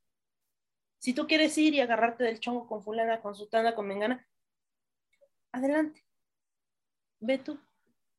Si 0.98 1.14
tú 1.14 1.26
quieres 1.26 1.56
ir 1.58 1.74
y 1.74 1.80
agarrarte 1.80 2.24
del 2.24 2.40
chongo 2.40 2.66
con 2.66 2.82
fulana, 2.82 3.20
con 3.20 3.34
sutana, 3.34 3.74
con 3.74 3.86
mengana, 3.86 4.26
adelante. 5.52 6.04
Ve 7.20 7.38
tú, 7.38 7.58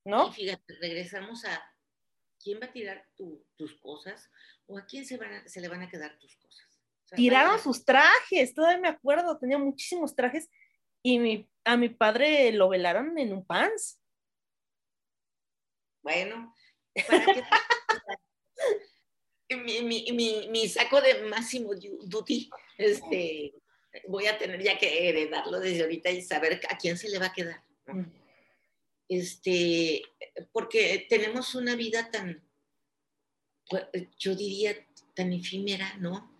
¿no? 0.06 0.30
Y 0.30 0.34
fíjate, 0.34 0.76
regresamos 0.82 1.45
a 1.45 1.64
quién 2.41 2.60
va 2.62 2.66
a 2.68 2.72
tirar 2.72 3.08
tu- 3.16 3.45
tus 3.56 3.74
cosas 3.80 4.30
o 4.66 4.78
a 4.78 4.86
quién 4.86 5.06
se, 5.06 5.18
van 5.18 5.34
a- 5.34 5.47
se 5.47 5.62
le 5.62 5.68
van 5.68 5.82
a 5.82 5.89
quedar 5.89 6.18
tus 6.20 6.36
cosas. 6.38 6.68
O 7.06 7.08
sea, 7.08 7.16
Tiraron 7.16 7.60
sus 7.60 7.84
trajes, 7.86 8.54
todavía 8.54 8.80
me 8.80 8.88
acuerdo, 8.88 9.38
tenía 9.38 9.58
muchísimos 9.58 10.16
trajes 10.16 10.49
y 11.04 11.20
mi, 11.20 11.49
a 11.66 11.78
mi 11.78 11.89
padre 11.89 12.52
lo 12.52 12.70
velaron 12.70 13.18
en 13.18 13.34
un 13.34 13.45
pants. 13.45 13.99
Bueno, 16.02 16.56
¿para 17.08 17.26
qué? 17.26 17.43
mi, 19.58 19.82
mi, 19.84 20.06
mi, 20.14 20.47
mi 20.49 20.68
saco 20.68 21.02
de 21.02 21.24
máximo 21.24 21.72
duty, 22.06 22.49
este, 22.78 23.54
voy 24.08 24.26
a 24.28 24.38
tener 24.38 24.62
ya 24.64 24.78
que 24.80 25.10
heredarlo 25.10 25.60
desde 25.60 25.82
ahorita 25.84 26.10
y 26.10 26.22
saber 26.22 26.62
a 26.70 26.78
quién 26.78 26.97
se 26.97 27.10
le 27.10 27.20
va 27.20 27.28
a 27.28 27.34
quedar. 27.34 27.62
¿no? 27.86 28.20
Este, 29.14 30.03
porque 30.53 31.05
tenemos 31.09 31.53
una 31.53 31.76
vida 31.76 32.09
tan, 32.12 32.41
pues, 33.70 33.84
yo 34.18 34.36
diría, 34.36 34.74
tan 35.14 35.34
efímera, 35.34 35.95
¿no? 35.99 36.34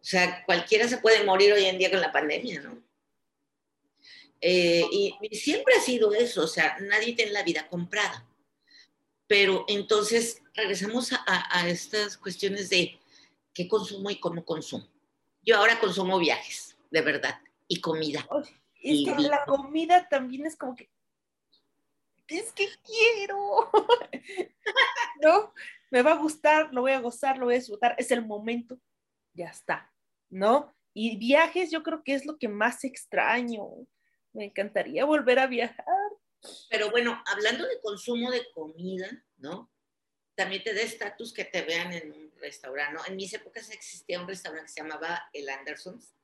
O 0.00 0.04
sea, 0.04 0.44
cualquiera 0.44 0.88
se 0.88 0.98
puede 0.98 1.22
morir 1.22 1.52
hoy 1.52 1.66
en 1.66 1.78
día 1.78 1.88
con 1.88 2.00
la 2.00 2.10
pandemia, 2.10 2.62
¿no? 2.62 2.82
Eh, 4.40 4.84
y, 4.90 5.14
y 5.22 5.36
siempre 5.36 5.74
ha 5.76 5.80
sido 5.80 6.12
eso, 6.12 6.42
o 6.42 6.48
sea, 6.48 6.76
nadie 6.80 7.14
tiene 7.14 7.30
la 7.30 7.44
vida 7.44 7.68
comprada. 7.68 8.26
Pero 9.28 9.64
entonces 9.68 10.42
regresamos 10.54 11.12
a, 11.12 11.22
a- 11.28 11.60
a 11.60 11.68
estas 11.68 12.16
cuestiones 12.16 12.70
de 12.70 12.98
qué 13.54 13.68
consumo 13.68 14.10
y 14.10 14.18
cómo 14.18 14.44
consumo. 14.44 14.88
Yo 15.42 15.56
ahora 15.56 15.78
consumo 15.78 16.18
viajes, 16.18 16.76
de 16.90 17.02
verdad, 17.02 17.40
y 17.68 17.80
comida. 17.80 18.26
Es 18.82 19.04
que 19.04 19.14
Y- 19.22 19.28
la 19.28 19.44
comida 19.46 20.08
también 20.08 20.44
es 20.46 20.56
como 20.56 20.74
que, 20.74 20.88
es 22.28 22.52
que 22.52 22.68
quiero, 22.84 23.70
¿no? 25.22 25.54
Me 25.90 26.02
va 26.02 26.12
a 26.12 26.16
gustar, 26.16 26.72
lo 26.72 26.82
voy 26.82 26.92
a 26.92 27.00
gozar, 27.00 27.38
lo 27.38 27.46
voy 27.46 27.54
a 27.54 27.58
disfrutar, 27.58 27.94
es 27.98 28.10
el 28.10 28.24
momento, 28.24 28.80
ya 29.32 29.48
está, 29.48 29.92
¿no? 30.30 30.74
Y 30.92 31.16
viajes 31.18 31.70
yo 31.70 31.82
creo 31.82 32.02
que 32.02 32.14
es 32.14 32.24
lo 32.24 32.38
que 32.38 32.48
más 32.48 32.82
extraño. 32.82 33.68
Me 34.32 34.46
encantaría 34.46 35.04
volver 35.04 35.38
a 35.38 35.46
viajar. 35.46 35.86
Pero 36.70 36.90
bueno, 36.90 37.22
hablando 37.26 37.66
de 37.66 37.80
consumo 37.82 38.30
de 38.30 38.50
comida, 38.52 39.06
¿no? 39.36 39.70
También 40.34 40.62
te 40.62 40.72
da 40.72 40.80
estatus 40.80 41.34
que 41.34 41.44
te 41.44 41.62
vean 41.62 41.92
en 41.92 42.12
un 42.12 42.32
restaurante, 42.38 42.94
¿no? 42.94 43.04
En 43.06 43.16
mis 43.16 43.32
épocas 43.34 43.70
existía 43.70 44.20
un 44.20 44.26
restaurante 44.26 44.66
que 44.66 44.72
se 44.72 44.80
llamaba 44.80 45.28
El 45.32 45.48
Andersons, 45.50 46.15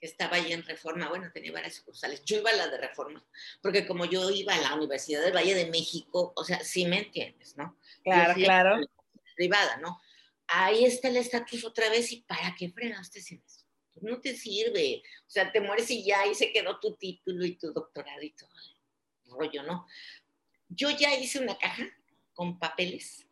que 0.00 0.06
estaba 0.06 0.36
ahí 0.36 0.52
en 0.52 0.62
Reforma, 0.64 1.08
bueno, 1.08 1.30
tenía 1.32 1.52
varias 1.52 1.74
sucursales. 1.74 2.24
Yo 2.24 2.38
iba 2.38 2.50
a 2.50 2.56
la 2.56 2.68
de 2.68 2.78
Reforma, 2.78 3.24
porque 3.62 3.86
como 3.86 4.04
yo 4.04 4.30
iba 4.30 4.54
a 4.54 4.60
la 4.60 4.74
Universidad 4.74 5.22
del 5.22 5.34
Valle 5.34 5.54
de 5.54 5.70
México, 5.70 6.32
o 6.36 6.44
sea, 6.44 6.62
sí 6.62 6.84
me 6.86 6.98
entiendes, 6.98 7.56
¿no? 7.56 7.78
Claro, 8.02 8.34
claro. 8.34 8.78
la 8.78 8.88
Privada, 9.34 9.76
¿no? 9.78 10.00
Ahí 10.48 10.84
está 10.84 11.08
el 11.08 11.16
estatus 11.16 11.64
otra 11.64 11.88
vez, 11.90 12.12
¿y 12.12 12.22
para 12.22 12.54
qué 12.56 12.70
fregaste 12.70 13.20
sin 13.20 13.42
eso? 13.44 13.64
No 14.00 14.20
te 14.20 14.36
sirve. 14.36 15.02
O 15.26 15.30
sea, 15.30 15.50
te 15.50 15.60
mueres 15.60 15.90
y 15.90 16.04
ya, 16.04 16.20
ahí 16.20 16.34
se 16.34 16.52
quedó 16.52 16.78
tu 16.78 16.94
título 16.96 17.44
y 17.44 17.56
tu 17.56 17.72
doctorado 17.72 18.22
y 18.22 18.30
todo 18.30 18.50
el 19.24 19.30
rollo, 19.32 19.62
¿no? 19.62 19.86
Yo 20.68 20.90
ya 20.90 21.14
hice 21.14 21.38
una 21.38 21.56
caja 21.58 21.86
con 22.34 22.58
papeles 22.58 23.26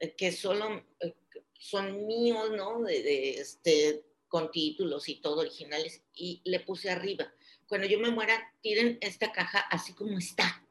eh, 0.00 0.14
que 0.16 0.32
solo 0.32 0.84
eh, 1.00 1.14
son 1.58 2.06
míos, 2.06 2.50
¿no? 2.56 2.82
De, 2.82 3.02
de, 3.02 3.30
este, 3.32 4.04
con 4.30 4.50
títulos 4.50 5.10
y 5.10 5.16
todo 5.16 5.42
originales, 5.42 6.02
y 6.14 6.40
le 6.44 6.60
puse 6.60 6.88
arriba. 6.88 7.30
Cuando 7.66 7.86
yo 7.86 7.98
me 7.98 8.10
muera, 8.10 8.54
tiren 8.62 8.96
esta 9.02 9.30
caja 9.30 9.58
así 9.70 9.92
como 9.92 10.16
está. 10.16 10.64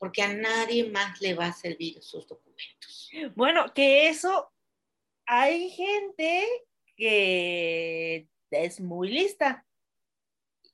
porque 0.00 0.22
a 0.22 0.32
nadie 0.32 0.88
más 0.88 1.20
le 1.20 1.34
va 1.34 1.48
a 1.48 1.52
servir 1.52 1.98
esos 1.98 2.26
documentos. 2.26 3.10
Bueno, 3.36 3.70
que 3.74 4.08
eso 4.08 4.50
hay 5.26 5.68
gente 5.68 6.48
que 6.96 8.26
es 8.50 8.80
muy 8.80 9.10
lista. 9.10 9.66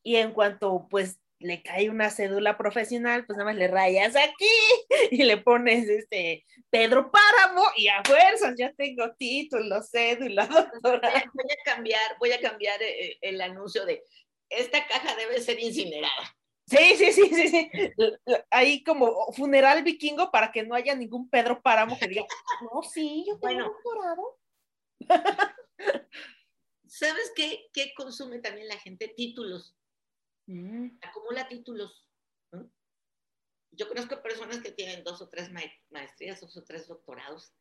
Y 0.05 0.15
en 0.15 0.33
cuanto 0.33 0.87
pues 0.89 1.19
le 1.39 1.63
cae 1.63 1.91
una 1.91 2.11
cédula 2.11 2.57
profesional, 2.57 3.27
pues 3.27 3.37
nada 3.37 3.51
más 3.51 3.59
le 3.59 3.69
rayas 3.69 4.17
aquí 4.17 4.49
y 5.11 5.23
le 5.25 5.37
pones 5.39 5.89
este 5.89 6.45
Pedro 6.71 7.11
Páramo 7.11 7.63
y 7.77 7.89
a 7.89 8.03
fuerzas 8.05 8.55
ya 8.57 8.73
tengo 8.73 9.15
título, 9.15 9.83
cédula, 9.83 10.47
doctorado. 10.47 11.31
Voy 11.35 11.53
a 11.53 11.65
cambiar, 11.65 12.19
voy 12.19 12.33
a 12.33 12.41
cambiar 12.41 12.83
eh, 12.83 13.19
el 13.21 13.41
anuncio 13.41 13.85
de 13.85 14.03
esta 14.49 14.87
caja 14.87 15.15
debe 15.17 15.41
ser 15.41 15.61
incinerada. 15.61 16.37
Sí, 16.69 16.97
sí, 16.97 17.13
sí, 17.13 17.29
sí, 17.33 17.49
sí. 17.49 17.71
Ahí 18.51 18.83
como 18.83 19.33
funeral 19.33 19.85
vikingo 19.85 20.33
para 20.33 20.51
que 20.51 20.65
no 20.65 20.75
haya 20.75 20.97
ningún 20.97 21.29
Pedro 21.31 21.63
Páramo 21.63 21.97
que 21.99 22.09
diga, 22.09 22.25
no, 22.63 22.83
sí, 22.83 23.25
yo 23.27 23.39
tengo 23.39 23.41
Bueno. 23.41 23.65
doctorado. 23.65 24.39
¿Sabes 26.89 27.33
qué, 27.37 27.69
qué 27.73 27.93
consume 27.95 28.41
también 28.41 28.67
la 28.69 28.79
gente? 28.79 29.09
Títulos. 29.09 29.76
Mm, 30.47 30.99
acumula 31.03 31.49
títulos. 31.49 32.09
¿no? 32.53 32.71
Yo 33.73 33.89
conozco 33.89 34.23
personas 34.23 34.59
que 34.61 34.73
tienen 34.73 35.05
dos 35.05 35.21
o 35.21 35.29
tres 35.29 35.51
ma- 35.53 35.61
maestrías, 35.91 36.41
dos 36.41 36.57
o 36.57 36.65
tres 36.65 36.87
doctorados, 36.89 37.53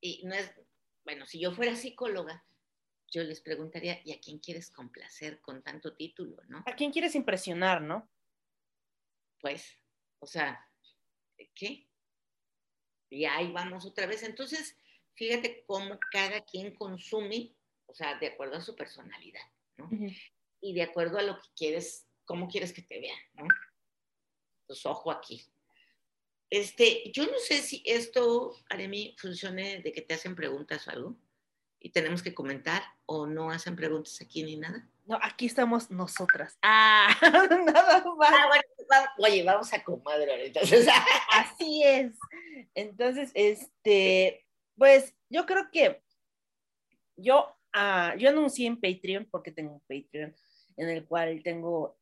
y 0.00 0.24
no 0.26 0.34
es, 0.34 0.52
bueno, 1.04 1.26
si 1.26 1.40
yo 1.40 1.52
fuera 1.52 1.74
psicóloga, 1.76 2.44
yo 3.08 3.22
les 3.22 3.40
preguntaría, 3.40 4.00
¿y 4.04 4.12
a 4.12 4.20
quién 4.20 4.38
quieres 4.40 4.70
complacer 4.70 5.40
con 5.40 5.62
tanto 5.62 5.94
título, 5.94 6.42
no? 6.48 6.62
¿A 6.66 6.74
quién 6.74 6.90
quieres 6.92 7.14
impresionar, 7.14 7.80
no? 7.80 8.10
Pues, 9.40 9.78
o 10.18 10.26
sea, 10.26 10.68
¿qué? 11.54 11.88
Y 13.08 13.24
ahí 13.24 13.52
vamos 13.52 13.86
otra 13.86 14.06
vez. 14.06 14.24
Entonces, 14.24 14.76
fíjate 15.14 15.64
cómo 15.66 15.98
cada 16.10 16.44
quien 16.44 16.74
consume, 16.74 17.54
o 17.86 17.94
sea, 17.94 18.18
de 18.18 18.26
acuerdo 18.26 18.56
a 18.56 18.60
su 18.60 18.74
personalidad, 18.74 19.42
¿no? 19.76 19.88
Y 20.60 20.74
de 20.74 20.82
acuerdo 20.82 21.18
a 21.18 21.22
lo 21.22 21.36
que 21.36 21.48
quieres, 21.56 22.05
cómo 22.26 22.48
quieres 22.48 22.72
que 22.72 22.82
te 22.82 23.00
vean, 23.00 23.18
¿no? 23.34 23.46
Pues 24.66 24.84
ojo 24.84 25.10
aquí. 25.10 25.42
Este, 26.50 27.10
yo 27.12 27.24
no 27.26 27.38
sé 27.38 27.58
si 27.62 27.82
esto, 27.86 28.54
Aremi, 28.68 29.16
funcione 29.18 29.80
de 29.80 29.92
que 29.92 30.02
te 30.02 30.14
hacen 30.14 30.36
preguntas 30.36 30.86
o 30.86 30.90
algo 30.90 31.16
y 31.80 31.90
tenemos 31.90 32.22
que 32.22 32.34
comentar 32.34 32.82
o 33.06 33.26
no 33.26 33.50
hacen 33.50 33.74
preguntas 33.76 34.20
aquí 34.20 34.42
ni 34.42 34.56
nada. 34.56 34.88
No, 35.06 35.18
aquí 35.22 35.46
estamos 35.46 35.90
nosotras. 35.90 36.58
Ah, 36.62 37.08
nada 37.22 38.04
más. 38.16 38.32
Ah, 38.32 38.46
bueno, 38.48 38.62
va- 38.92 39.14
oye, 39.18 39.42
vamos 39.44 39.72
a 39.72 39.82
comadre 39.82 40.46
entonces. 40.46 40.86
Así 41.32 41.82
es. 41.84 42.12
Entonces, 42.74 43.30
este, 43.34 44.44
pues 44.76 45.14
yo 45.28 45.46
creo 45.46 45.70
que 45.70 46.02
yo, 47.16 47.54
ah, 47.72 48.14
yo 48.18 48.28
anuncié 48.28 48.66
en 48.66 48.80
Patreon, 48.80 49.26
porque 49.30 49.52
tengo 49.52 49.74
un 49.74 49.80
Patreon, 49.80 50.34
en 50.76 50.88
el 50.88 51.06
cual 51.06 51.40
tengo 51.42 51.96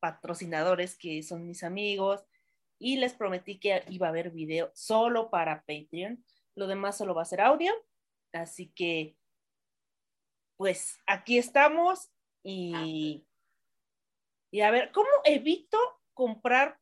patrocinadores 0.00 0.96
que 0.96 1.22
son 1.22 1.46
mis 1.46 1.62
amigos, 1.62 2.24
y 2.78 2.96
les 2.96 3.14
prometí 3.14 3.58
que 3.58 3.82
iba 3.88 4.06
a 4.06 4.10
haber 4.10 4.30
video 4.30 4.70
solo 4.74 5.30
para 5.30 5.62
Patreon. 5.62 6.22
Lo 6.54 6.66
demás 6.66 6.96
solo 6.96 7.14
va 7.14 7.22
a 7.22 7.26
ser 7.26 7.40
audio. 7.40 7.72
Así 8.32 8.70
que, 8.74 9.16
pues 10.56 10.98
aquí 11.06 11.38
estamos 11.38 12.10
y, 12.42 13.26
y 14.50 14.60
a 14.60 14.70
ver, 14.70 14.92
¿cómo 14.92 15.08
evito 15.24 15.78
comprar? 16.12 16.78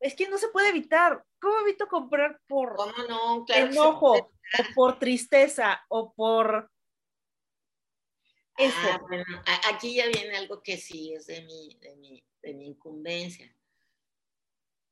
Es 0.00 0.14
que 0.14 0.28
no 0.28 0.38
se 0.38 0.48
puede 0.48 0.68
evitar. 0.68 1.24
¿Cómo 1.40 1.60
evito 1.60 1.88
comprar 1.88 2.40
por 2.46 2.76
¿Cómo 2.76 2.92
no? 3.08 3.44
Claro 3.44 3.66
enojo 3.66 4.12
o 4.12 4.30
por 4.74 4.98
tristeza 4.98 5.82
o 5.88 6.12
por 6.12 6.70
eso? 8.56 8.76
Ah, 8.82 9.00
bueno, 9.08 9.24
aquí 9.72 9.94
ya 9.94 10.06
viene 10.06 10.36
algo 10.36 10.62
que 10.62 10.76
sí 10.76 11.12
es 11.14 11.26
de 11.26 11.42
mi, 11.42 11.76
de 11.80 11.96
mi, 11.96 12.22
de 12.42 12.54
mi 12.54 12.66
incumbencia. 12.66 13.54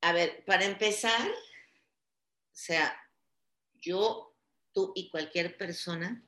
A 0.01 0.13
ver, 0.13 0.45
para 0.45 0.65
empezar, 0.65 1.29
o 1.31 2.53
sea, 2.53 2.97
yo, 3.81 4.35
tú 4.73 4.93
y 4.95 5.11
cualquier 5.11 5.57
persona 5.57 6.23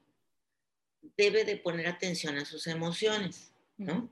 debe 1.17 1.45
de 1.45 1.57
poner 1.57 1.87
atención 1.87 2.37
a 2.37 2.45
sus 2.45 2.67
emociones, 2.67 3.53
¿no? 3.77 4.09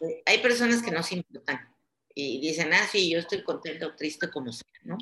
Eh, 0.00 0.22
Hay 0.26 0.38
personas 0.38 0.82
que 0.82 0.90
no 0.90 1.02
se 1.02 1.16
importan 1.16 1.74
y 2.14 2.40
dicen, 2.40 2.72
ah, 2.72 2.86
sí, 2.90 3.10
yo 3.10 3.18
estoy 3.18 3.42
contenta 3.42 3.86
o 3.86 3.94
triste 3.94 4.30
como 4.30 4.52
sea, 4.52 4.68
¿no? 4.84 4.96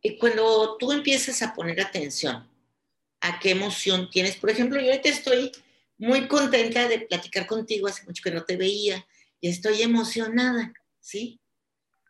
Y 0.00 0.18
cuando 0.18 0.76
tú 0.78 0.92
empiezas 0.92 1.42
a 1.42 1.54
poner 1.54 1.80
atención 1.80 2.48
a 3.20 3.40
qué 3.40 3.50
emoción 3.50 4.10
tienes, 4.10 4.36
por 4.36 4.50
ejemplo, 4.50 4.80
yo 4.80 4.90
ahorita 4.90 5.08
estoy 5.08 5.50
muy 5.98 6.28
contenta 6.28 6.88
de 6.88 7.00
platicar 7.00 7.46
contigo, 7.46 7.86
hace 7.86 8.04
mucho 8.04 8.22
que 8.22 8.30
no 8.30 8.44
te 8.44 8.56
veía 8.56 9.06
y 9.40 9.48
estoy 9.48 9.82
emocionada, 9.82 10.72
¿sí? 11.00 11.40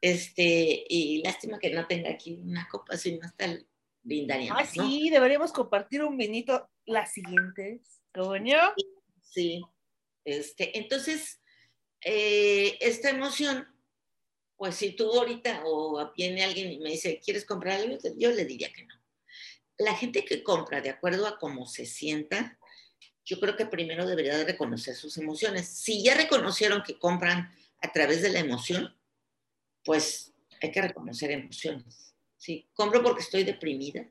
Este, 0.00 0.84
y 0.88 1.22
lástima 1.22 1.58
que 1.58 1.70
no 1.70 1.86
tenga 1.86 2.10
aquí 2.10 2.34
una 2.34 2.68
copa, 2.68 2.96
si 2.96 3.18
no 3.18 3.26
está 3.26 3.58
brindaríamos, 4.02 4.62
Ah, 4.62 4.70
¿no? 4.76 4.86
sí, 4.88 5.08
deberíamos 5.10 5.52
compartir 5.52 6.04
un 6.04 6.16
vinito 6.16 6.68
las 6.84 7.12
siguientes. 7.12 8.02
Coño. 8.12 8.58
Sí. 9.22 9.62
Este, 10.24 10.78
entonces, 10.78 11.40
eh, 12.02 12.76
esta 12.80 13.10
emoción, 13.10 13.66
pues 14.56 14.76
si 14.76 14.92
tú 14.92 15.10
ahorita 15.10 15.62
o 15.64 16.12
viene 16.16 16.44
alguien 16.44 16.70
y 16.70 16.78
me 16.78 16.90
dice, 16.90 17.20
¿quieres 17.24 17.44
comprar 17.44 17.80
algo? 17.80 17.98
Yo 18.16 18.30
le 18.30 18.44
diría 18.44 18.72
que 18.72 18.84
no. 18.84 18.94
La 19.78 19.94
gente 19.94 20.24
que 20.24 20.42
compra 20.42 20.80
de 20.80 20.90
acuerdo 20.90 21.26
a 21.26 21.38
cómo 21.38 21.66
se 21.66 21.86
sienta, 21.86 22.58
yo 23.24 23.40
creo 23.40 23.56
que 23.56 23.66
primero 23.66 24.06
debería 24.06 24.36
de 24.36 24.44
reconocer 24.44 24.94
sus 24.94 25.16
emociones. 25.16 25.66
Si 25.66 26.02
ya 26.02 26.14
reconocieron 26.14 26.82
que 26.82 26.98
compran 26.98 27.50
a 27.80 27.92
través 27.92 28.22
de 28.22 28.30
la 28.30 28.40
emoción, 28.40 28.94
pues 29.84 30.32
hay 30.60 30.70
que 30.70 30.82
reconocer 30.82 31.30
emociones. 31.30 32.14
Sí, 32.36 32.68
compro 32.74 33.02
porque 33.02 33.22
estoy 33.22 33.44
deprimida. 33.44 34.06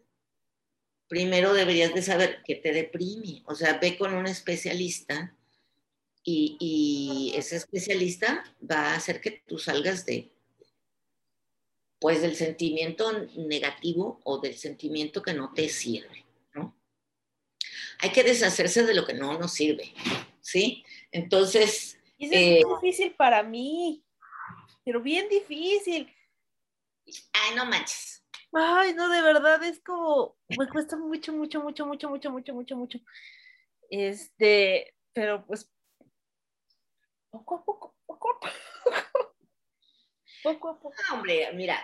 Primero 1.07 1.53
deberías 1.53 1.93
de 1.93 2.01
saber 2.01 2.41
qué 2.45 2.55
te 2.55 2.71
deprime. 2.71 3.43
O 3.45 3.53
sea, 3.53 3.77
ve 3.77 3.97
con 3.97 4.13
un 4.13 4.25
especialista 4.25 5.35
y, 6.23 6.57
y 6.59 7.37
ese 7.37 7.57
especialista 7.57 8.43
va 8.69 8.91
a 8.91 8.95
hacer 8.95 9.21
que 9.21 9.43
tú 9.45 9.59
salgas 9.59 10.05
de, 10.05 10.31
pues, 11.99 12.21
del 12.21 12.35
sentimiento 12.35 13.11
negativo 13.37 14.19
o 14.23 14.39
del 14.39 14.57
sentimiento 14.57 15.21
que 15.21 15.33
no 15.33 15.53
te 15.53 15.69
sirve. 15.69 16.22
Hay 18.03 18.11
que 18.11 18.21
deshacerse 18.23 18.83
de 18.85 18.93
lo 18.93 19.05
que 19.05 19.13
no 19.13 19.39
nos 19.39 19.53
sirve, 19.53 19.93
¿sí? 20.41 20.83
Entonces, 21.09 21.97
Y 22.17 22.25
eso 22.25 22.35
Eh, 22.35 22.59
es 22.59 22.65
muy 22.65 22.81
difícil 22.81 23.13
para 23.15 23.41
mí, 23.43 24.03
pero 24.83 24.99
bien 25.01 25.29
difícil. 25.29 26.13
ay, 27.31 27.55
no 27.55 27.65
manches. 27.65 28.25
Ay, 28.51 28.93
no, 28.93 29.07
de 29.07 29.21
verdad 29.21 29.63
es 29.63 29.79
como, 29.79 30.37
me 30.49 30.67
cuesta 30.67 30.97
mucho, 30.97 31.31
mucho, 31.31 31.61
mucho, 31.63 31.85
mucho, 31.87 32.09
mucho, 32.09 32.29
mucho, 32.29 32.53
mucho, 32.53 32.75
mucho. 32.75 32.99
Este, 33.89 34.95
pero 35.13 35.45
pues, 35.45 35.71
poco 37.29 37.55
a 37.55 37.63
poco, 37.63 37.95
poco 38.05 38.29
a 38.31 38.39
poco, 38.41 38.53
poco 40.43 40.69
a 40.69 40.79
poco. 40.79 40.95
No, 41.09 41.15
hombre, 41.15 41.51
mira, 41.53 41.83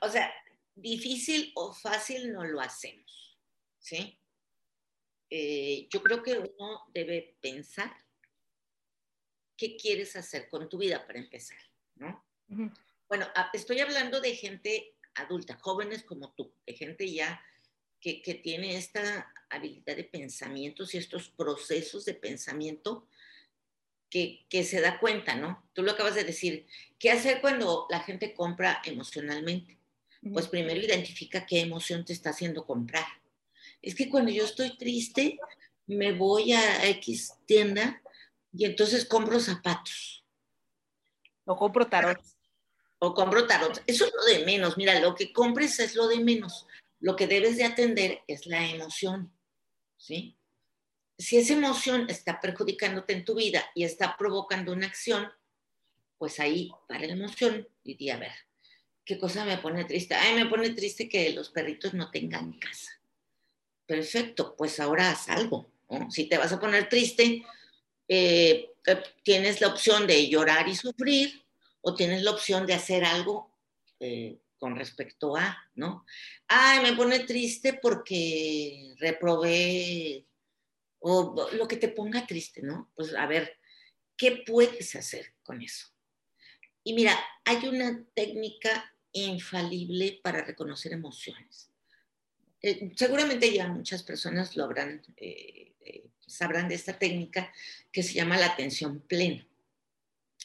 o 0.00 0.08
sea, 0.10 0.30
difícil 0.74 1.50
o 1.54 1.72
fácil 1.72 2.30
no 2.34 2.44
lo 2.44 2.60
hacemos, 2.60 3.40
¿sí? 3.78 4.20
Eh, 5.30 5.88
yo 5.90 6.02
creo 6.02 6.22
que 6.22 6.38
uno 6.38 6.84
debe 6.94 7.36
pensar 7.40 7.92
qué 9.56 9.76
quieres 9.76 10.14
hacer 10.16 10.48
con 10.48 10.68
tu 10.68 10.78
vida 10.78 11.06
para 11.06 11.18
empezar, 11.18 11.58
¿no? 11.96 12.24
Ujú. 12.48 12.70
Bueno, 13.08 13.26
a- 13.34 13.50
estoy 13.52 13.80
hablando 13.80 14.20
de 14.20 14.34
gente 14.34 14.94
adulta, 15.14 15.58
jóvenes 15.60 16.02
como 16.04 16.32
tú, 16.34 16.52
de 16.66 16.74
gente 16.74 17.10
ya 17.10 17.42
que, 18.00 18.20
que 18.22 18.34
tiene 18.34 18.76
esta 18.76 19.32
habilidad 19.48 19.96
de 19.96 20.04
pensamientos 20.04 20.94
y 20.94 20.98
estos 20.98 21.30
procesos 21.30 22.04
de 22.04 22.14
pensamiento 22.14 23.08
que, 24.10 24.46
que 24.48 24.62
se 24.64 24.80
da 24.80 25.00
cuenta, 25.00 25.34
¿no? 25.34 25.68
Tú 25.72 25.82
lo 25.82 25.92
acabas 25.92 26.14
de 26.14 26.24
decir, 26.24 26.66
¿qué 26.98 27.10
hacer 27.10 27.40
cuando 27.40 27.86
la 27.90 28.00
gente 28.00 28.34
compra 28.34 28.82
emocionalmente? 28.84 29.78
Pues 30.32 30.48
primero 30.48 30.80
identifica 30.80 31.46
qué 31.46 31.60
emoción 31.60 32.04
te 32.04 32.12
está 32.12 32.30
haciendo 32.30 32.66
comprar. 32.66 33.04
Es 33.82 33.94
que 33.94 34.08
cuando 34.08 34.30
yo 34.30 34.44
estoy 34.44 34.76
triste, 34.76 35.38
me 35.86 36.12
voy 36.12 36.52
a 36.52 36.86
X 36.88 37.34
tienda 37.46 38.02
y 38.52 38.64
entonces 38.64 39.04
compro 39.04 39.38
zapatos 39.38 40.24
O 41.44 41.56
compro 41.56 41.86
tarot. 41.86 42.20
o 42.98 43.14
compro 43.14 43.46
tarot. 43.46 43.82
Eso 43.86 44.06
es 44.06 44.12
lo 44.14 44.24
de 44.24 44.44
menos. 44.44 44.76
Mira, 44.76 44.98
lo 45.00 45.14
que 45.14 45.32
compres 45.32 45.78
es 45.78 45.94
lo 45.94 46.08
de 46.08 46.20
menos. 46.20 46.66
Lo 46.98 47.14
que 47.14 47.26
debes 47.26 47.56
de 47.56 47.64
atender 47.64 48.22
es 48.26 48.46
la 48.46 48.66
emoción, 48.68 49.32
¿sí? 49.96 50.38
Si 51.18 51.36
esa 51.36 51.52
emoción 51.52 52.06
está 52.08 52.40
perjudicándote 52.40 53.12
en 53.12 53.24
tu 53.24 53.34
vida 53.34 53.64
y 53.74 53.84
está 53.84 54.16
provocando 54.16 54.72
una 54.72 54.86
acción, 54.86 55.30
pues 56.18 56.40
ahí 56.40 56.70
para 56.88 57.06
la 57.06 57.12
emoción 57.12 57.68
diría, 57.84 58.16
a 58.16 58.18
ver, 58.18 58.32
¿Qué 59.06 59.18
cosa 59.18 59.44
me 59.44 59.56
pone 59.58 59.84
triste? 59.84 60.16
Ay, 60.16 60.34
me 60.34 60.46
pone 60.46 60.70
triste 60.70 61.08
que 61.08 61.30
los 61.30 61.50
perritos 61.50 61.94
no 61.94 62.10
tengan 62.10 62.58
casa. 62.58 62.90
Perfecto, 63.86 64.56
pues 64.56 64.80
ahora 64.80 65.10
haz 65.10 65.28
algo. 65.28 65.70
Si 66.10 66.28
te 66.28 66.38
vas 66.38 66.52
a 66.52 66.58
poner 66.58 66.88
triste, 66.88 67.44
eh, 68.08 68.70
eh, 68.86 69.02
tienes 69.22 69.60
la 69.60 69.68
opción 69.68 70.06
de 70.06 70.28
llorar 70.28 70.68
y 70.68 70.74
sufrir 70.74 71.44
o 71.80 71.94
tienes 71.94 72.22
la 72.22 72.32
opción 72.32 72.66
de 72.66 72.74
hacer 72.74 73.04
algo 73.04 73.50
eh, 74.00 74.38
con 74.58 74.74
respecto 74.74 75.36
a, 75.36 75.56
¿no? 75.76 76.04
Ay, 76.48 76.82
me 76.82 76.96
pone 76.96 77.20
triste 77.20 77.74
porque 77.74 78.94
reprobé 78.98 80.26
o 80.98 81.48
lo 81.52 81.68
que 81.68 81.76
te 81.76 81.88
ponga 81.88 82.26
triste, 82.26 82.62
¿no? 82.62 82.90
Pues 82.96 83.14
a 83.14 83.26
ver, 83.26 83.58
¿qué 84.16 84.42
puedes 84.44 84.96
hacer 84.96 85.34
con 85.44 85.62
eso? 85.62 85.86
Y 86.82 86.94
mira, 86.94 87.16
hay 87.44 87.68
una 87.68 88.04
técnica 88.14 88.92
infalible 89.12 90.20
para 90.22 90.44
reconocer 90.44 90.92
emociones. 90.92 91.70
Eh, 92.66 92.90
seguramente 92.96 93.54
ya 93.54 93.68
muchas 93.68 94.02
personas 94.02 94.56
lo 94.56 94.64
habrán, 94.64 95.00
eh, 95.18 95.72
eh, 95.84 96.10
sabrán 96.26 96.68
de 96.68 96.74
esta 96.74 96.98
técnica 96.98 97.52
que 97.92 98.02
se 98.02 98.14
llama 98.14 98.36
la 98.36 98.46
atención 98.46 98.98
plena. 98.98 99.46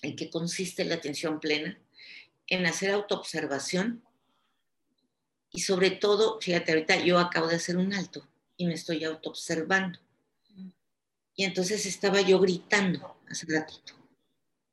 ¿En 0.04 0.16
qué 0.16 0.30
consiste 0.30 0.86
la 0.86 0.94
atención 0.94 1.40
plena? 1.40 1.80
En 2.46 2.68
hacer 2.68 2.92
autoobservación 2.92 4.04
y 5.50 5.62
sobre 5.62 5.90
todo, 5.90 6.40
fíjate, 6.40 6.74
ahorita 6.74 7.04
yo 7.04 7.18
acabo 7.18 7.48
de 7.48 7.56
hacer 7.56 7.78
un 7.78 7.92
alto 7.92 8.30
y 8.56 8.68
me 8.68 8.76
estoy 8.76 9.04
autoobservando. 9.04 9.98
Y 11.34 11.44
entonces 11.44 11.88
estaba 11.88 12.22
yo 12.22 12.40
gritando 12.40 13.18
hace 13.28 13.48
ratito. 13.50 13.96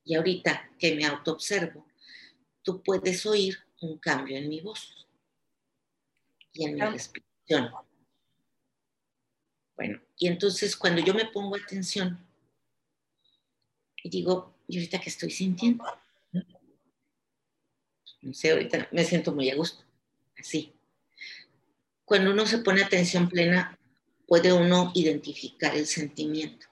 Y 0.05 0.17
ahorita 0.17 0.71
que 0.79 0.95
me 0.95 1.07
autoobservo, 1.07 1.87
tú 2.63 2.83
puedes 2.83 3.25
oír 3.25 3.57
un 3.81 3.97
cambio 3.97 4.37
en 4.37 4.51
mi 4.51 4.61
voz 4.61 5.09
y 6.53 6.67
en 6.67 6.75
mi 6.75 6.83
Ah. 6.83 6.95
Bueno, 9.77 10.01
y 10.17 10.27
entonces 10.27 10.77
cuando 10.77 11.01
yo 11.01 11.15
me 11.15 11.27
pongo 11.27 11.57
atención 11.57 12.19
y 14.03 14.11
digo, 14.11 14.55
¿y 14.67 14.79
ahorita 14.79 15.01
qué 15.01 15.09
estoy 15.09 15.31
sintiendo? 15.31 15.85
No 18.21 18.35
sé, 18.35 18.51
ahorita 18.51 18.89
me 18.91 19.05
siento 19.05 19.33
muy 19.33 19.49
a 19.51 19.57
gusto, 19.57 19.85
así. 20.39 20.75
Cuando 22.05 22.33
uno 22.33 22.47
se 22.47 22.59
pone 22.59 22.83
atención 22.83 23.29
plena, 23.29 23.79
puede 24.27 24.53
uno 24.53 24.93
identificar 24.95 25.77
el 25.77 25.87
sentimiento. 25.87 26.67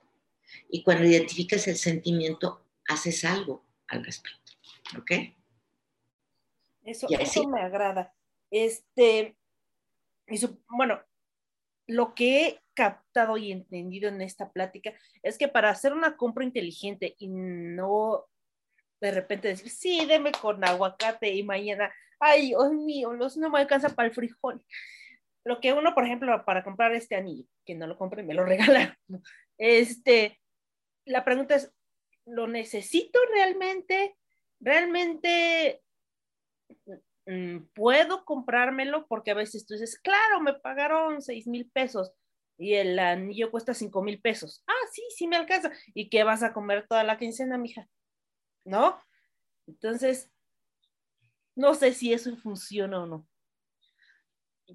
Y 0.68 0.82
cuando 0.82 1.04
identificas 1.04 1.68
el 1.68 1.76
sentimiento, 1.76 2.64
haces 2.88 3.24
algo 3.24 3.64
al 3.88 4.04
respecto. 4.04 4.52
¿Ok? 4.98 5.10
Eso, 6.84 7.06
eso 7.10 7.48
me 7.48 7.60
agrada. 7.60 8.14
Este, 8.50 9.36
bueno, 10.68 11.00
lo 11.86 12.14
que 12.14 12.46
he 12.46 12.60
captado 12.74 13.36
y 13.36 13.52
entendido 13.52 14.08
en 14.08 14.20
esta 14.20 14.50
plática 14.50 14.92
es 15.22 15.38
que 15.38 15.48
para 15.48 15.70
hacer 15.70 15.92
una 15.92 16.16
compra 16.16 16.44
inteligente 16.44 17.14
y 17.18 17.28
no 17.28 18.26
de 19.00 19.10
repente 19.10 19.48
decir, 19.48 19.70
sí, 19.70 20.04
deme 20.06 20.32
con 20.32 20.64
aguacate 20.64 21.32
y 21.32 21.42
mañana, 21.42 21.92
ay, 22.18 22.48
Dios 22.48 22.72
mío, 22.72 23.12
no 23.12 23.50
me 23.50 23.58
alcanza 23.58 23.90
para 23.90 24.08
el 24.08 24.14
frijol. 24.14 24.64
Lo 25.44 25.60
que 25.60 25.72
uno, 25.72 25.94
por 25.94 26.04
ejemplo, 26.04 26.44
para 26.44 26.64
comprar 26.64 26.92
este 26.94 27.14
anillo, 27.14 27.46
que 27.64 27.74
no 27.74 27.86
lo 27.86 27.98
compre, 27.98 28.22
me 28.22 28.34
lo 28.34 28.44
regalan. 28.46 28.96
Este, 29.58 30.40
la 31.04 31.24
pregunta 31.24 31.54
es, 31.54 31.72
¿lo 32.24 32.46
necesito 32.46 33.18
realmente? 33.32 34.16
¿Realmente 34.60 35.82
puedo 37.74 38.24
comprármelo? 38.24 39.06
Porque 39.08 39.32
a 39.32 39.34
veces 39.34 39.66
tú 39.66 39.74
dices, 39.74 39.98
claro, 39.98 40.40
me 40.40 40.54
pagaron 40.54 41.20
seis 41.22 41.46
mil 41.46 41.68
pesos 41.70 42.12
y 42.58 42.74
el 42.74 42.98
anillo 42.98 43.50
cuesta 43.50 43.74
cinco 43.74 44.02
mil 44.02 44.20
pesos. 44.20 44.62
Ah, 44.66 44.86
sí, 44.92 45.02
sí 45.14 45.26
me 45.26 45.36
alcanza. 45.36 45.72
¿Y 45.94 46.08
qué 46.08 46.24
vas 46.24 46.42
a 46.42 46.52
comer 46.52 46.86
toda 46.88 47.04
la 47.04 47.18
quincena, 47.18 47.58
mija? 47.58 47.88
¿No? 48.64 49.00
Entonces, 49.66 50.30
no 51.54 51.74
sé 51.74 51.92
si 51.92 52.12
eso 52.12 52.36
funciona 52.36 53.02
o 53.02 53.06
no. 53.06 53.28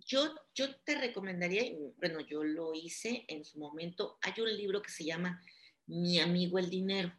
Yo, 0.05 0.33
yo 0.55 0.75
te 0.83 0.95
recomendaría, 0.95 1.63
bueno, 1.97 2.21
yo 2.21 2.43
lo 2.43 2.73
hice 2.73 3.25
en 3.27 3.43
su 3.43 3.59
momento, 3.59 4.17
hay 4.21 4.41
un 4.41 4.55
libro 4.55 4.81
que 4.81 4.89
se 4.89 5.03
llama 5.03 5.41
Mi 5.85 6.19
amigo 6.19 6.59
el 6.59 6.69
dinero, 6.69 7.13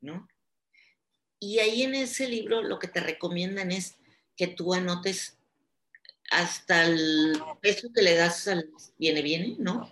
¿no? 0.00 0.28
Y 1.40 1.58
ahí 1.60 1.84
en 1.84 1.94
ese 1.94 2.28
libro 2.28 2.62
lo 2.62 2.78
que 2.78 2.88
te 2.88 3.00
recomiendan 3.00 3.72
es 3.72 3.98
que 4.38 4.46
tú 4.46 4.72
anotes 4.72 5.36
hasta 6.30 6.84
el 6.84 7.40
peso 7.60 7.88
que 7.94 8.02
le 8.02 8.14
das 8.14 8.48
al 8.48 8.70
viene, 8.98 9.22
viene, 9.22 9.56
¿no? 9.58 9.90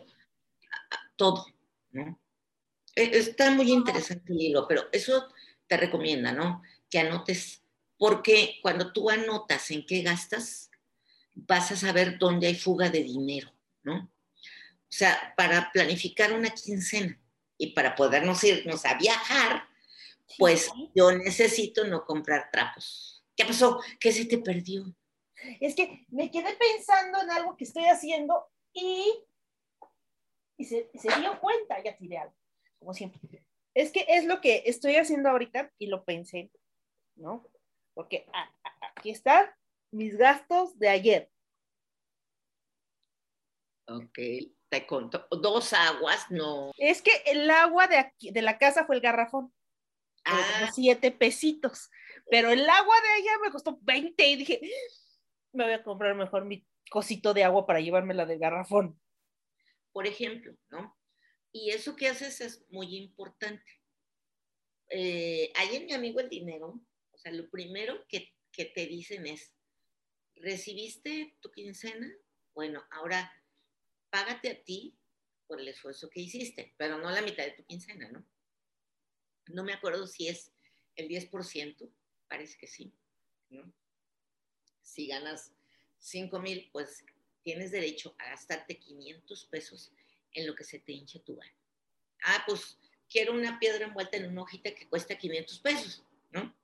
Todo, 1.17 1.47
¿no? 1.93 2.21
E- 2.95 3.19
Está 3.19 3.51
muy 3.51 3.73
interesante 3.73 4.33
el 4.33 4.39
libro, 4.39 4.67
pero 4.69 4.89
eso 4.93 5.29
te 5.67 5.77
recomienda, 5.77 6.33
¿no? 6.33 6.63
Que 6.91 7.01
anotes, 7.01 7.63
porque 7.99 8.59
cuando 8.63 8.93
tú 8.93 9.11
anotas 9.11 9.71
en 9.71 9.87
qué 9.87 10.03
gastas, 10.03 10.71
vas 11.35 11.73
a 11.73 11.77
saber 11.77 12.19
dónde 12.19 12.47
hay 12.47 12.55
fuga 12.55 12.91
de 12.91 13.03
dinero, 13.03 13.53
¿no? 13.83 14.11
O 14.69 14.93
sea, 14.97 15.35
para 15.37 15.73
planificar 15.73 16.33
una 16.33 16.51
quincena 16.51 17.21
y 17.59 17.69
para 17.73 17.95
podernos 17.95 18.45
irnos 18.45 18.85
a 18.87 18.95
viajar, 18.95 19.65
pues 20.39 20.71
yo 20.95 21.13
necesito 21.13 21.85
no 21.85 22.05
comprar 22.05 22.51
trapos. 22.53 23.16
¿Qué 23.37 23.45
pasó? 23.45 23.80
¿Qué 24.01 24.12
se 24.12 24.24
te 24.24 24.39
perdió? 24.39 24.84
Es 25.61 25.74
que 25.74 26.07
me 26.09 26.30
quedé 26.30 26.55
pensando 26.57 27.20
en 27.22 27.30
algo 27.30 27.57
que 27.57 27.64
estoy 27.64 27.84
haciendo 27.84 28.49
y, 28.72 29.12
y 30.57 30.64
se, 30.64 30.91
se 30.95 31.20
dio 31.20 31.39
cuenta, 31.41 31.82
ya 31.82 31.97
tiré 31.97 32.18
algo, 32.18 32.34
como 32.78 32.95
siempre. 32.95 33.20
Es 33.74 33.93
que 33.93 34.07
es 34.09 34.24
lo 34.24 34.41
que 34.41 34.62
estoy 34.66 34.97
haciendo 34.97 35.28
ahorita 35.28 35.70
y 35.78 35.87
lo 35.89 36.05
pensé, 36.05 36.51
¿no? 37.16 37.47
Porque 37.93 38.26
a- 38.32 38.45
a- 38.64 38.93
aquí 38.97 39.11
están 39.11 39.47
mis 39.91 40.16
gastos 40.16 40.78
de 40.78 40.89
ayer. 40.89 41.30
Ok, 43.89 44.18
te 44.68 44.87
conto. 44.87 45.26
Dos 45.30 45.72
aguas, 45.74 46.26
no. 46.30 46.72
Es 46.78 47.03
que 47.03 47.12
el 47.26 47.49
agua 47.51 47.87
de, 47.87 47.99
aquí, 47.99 48.30
de 48.30 48.43
la 48.43 48.59
casa 48.59 48.84
fue 48.87 48.97
el 48.97 49.03
garrafón. 49.03 49.53
Ah, 50.24 50.70
siete 50.74 51.12
pesitos. 51.12 51.89
Pero 52.29 52.51
el 52.51 52.68
agua 52.68 52.97
de 53.01 53.09
allá 53.09 53.39
me 53.45 53.51
costó 53.51 53.79
20 53.83 54.27
y 54.27 54.37
dije, 54.37 54.61
me 55.53 55.64
voy 55.64 55.72
a 55.72 55.83
comprar 55.83 56.14
mejor 56.14 56.45
mi 56.45 56.66
cosito 56.91 57.35
de 57.35 57.45
agua 57.45 57.66
para 57.66 57.81
llevármela 57.81 58.27
del 58.27 58.39
garrafón. 58.39 59.01
por 59.93 60.07
ejemplo, 60.07 60.55
¿no? 60.68 60.95
Y 61.53 61.70
eso 61.70 61.97
que 61.97 62.09
haces 62.09 62.43
es 62.43 62.66
muy 62.70 62.97
importante. 62.97 63.64
Eh, 64.91 65.51
ahí 65.55 65.77
en 65.77 65.87
mi 65.87 65.95
amigo 65.95 66.20
el 66.20 66.29
dinero, 66.29 66.79
o 67.12 67.18
sea, 67.18 67.33
lo 67.33 67.49
primero 67.49 68.07
que, 68.09 68.35
que 68.53 68.66
te 68.66 68.87
dicen 68.87 69.27
es, 69.27 69.55
¿recibiste 70.35 71.37
tu 71.41 71.51
quincena? 71.51 72.12
Bueno, 72.55 72.85
ahora 72.91 73.33
págate 74.11 74.51
a 74.51 74.62
ti 74.64 74.99
por 75.47 75.61
el 75.61 75.68
esfuerzo 75.68 76.11
que 76.11 76.20
hiciste, 76.20 76.74
pero 76.77 76.99
no 76.99 77.11
la 77.11 77.22
mitad 77.22 77.45
de 77.45 77.53
tu 77.53 77.64
quincena, 77.64 78.11
¿no? 78.11 78.24
No 79.47 79.64
me 79.64 79.72
acuerdo 79.72 80.07
si 80.07 80.29
es 80.29 80.53
el 80.97 81.09
10%, 81.09 81.91
parece 82.29 82.59
que 82.59 82.66
sí, 82.66 82.93
¿no? 83.51 83.72
Si 84.83 85.07
ganas 85.07 85.53
5 85.99 86.39
mil, 86.41 86.68
pues 86.72 87.05
tienes 87.43 87.70
derecho 87.70 88.14
a 88.18 88.31
gastarte 88.31 88.79
500 88.79 89.45
pesos 89.47 89.93
en 90.33 90.47
lo 90.47 90.55
que 90.55 90.64
se 90.64 90.79
te 90.79 90.93
hinche 90.93 91.20
tu 91.20 91.37
gana. 91.37 91.53
Ah, 92.24 92.43
pues 92.47 92.79
quiero 93.09 93.33
una 93.33 93.59
piedra 93.59 93.87
envuelta 93.87 94.16
en 94.16 94.27
una 94.27 94.43
hojita 94.43 94.74
que 94.74 94.89
cuesta 94.89 95.16
500 95.16 95.59
pesos, 95.61 96.05
¿no? 96.31 96.55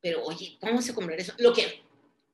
Pero 0.00 0.24
oye, 0.24 0.58
¿cómo 0.60 0.80
a 0.80 0.94
comprar 0.94 1.20
eso? 1.20 1.34
Lo 1.38 1.52
quiero. 1.52 1.72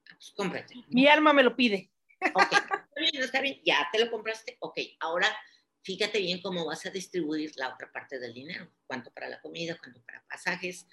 Ah, 0.09 0.14
pues 0.16 0.30
cómprate. 0.30 0.74
¿no? 0.74 0.84
Mi 0.88 1.07
alma 1.07 1.32
me 1.32 1.42
lo 1.42 1.54
pide. 1.57 1.90
Ok, 2.34 2.52
está 2.52 2.86
bien, 2.96 3.22
está 3.22 3.40
bien, 3.40 3.61
ya 3.64 3.88
te 3.92 3.98
lo 3.98 4.11
compraste. 4.11 4.57
Ok, 4.61 4.78
ahora 5.00 5.28
fíjate 5.82 6.18
bien 6.18 6.40
cómo 6.40 6.64
vas 6.64 6.86
a 6.86 6.90
distribuir 6.90 7.52
la 7.57 7.74
otra 7.74 7.92
parte 7.92 8.18
del 8.18 8.32
dinero. 8.32 8.70
Cuánto 8.86 9.11
para 9.12 9.28
la 9.28 9.40
comida, 9.40 9.76
cuánto 9.78 10.00
para 10.02 10.24
pasajes, 10.26 10.86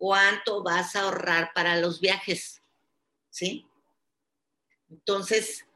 cuánto 0.00 0.62
vas 0.62 0.96
a 0.96 1.02
ahorrar 1.02 1.52
para 1.54 1.76
los 1.76 2.00
viajes. 2.00 2.62
¿Sí? 3.28 3.66
Entonces, 4.88 5.66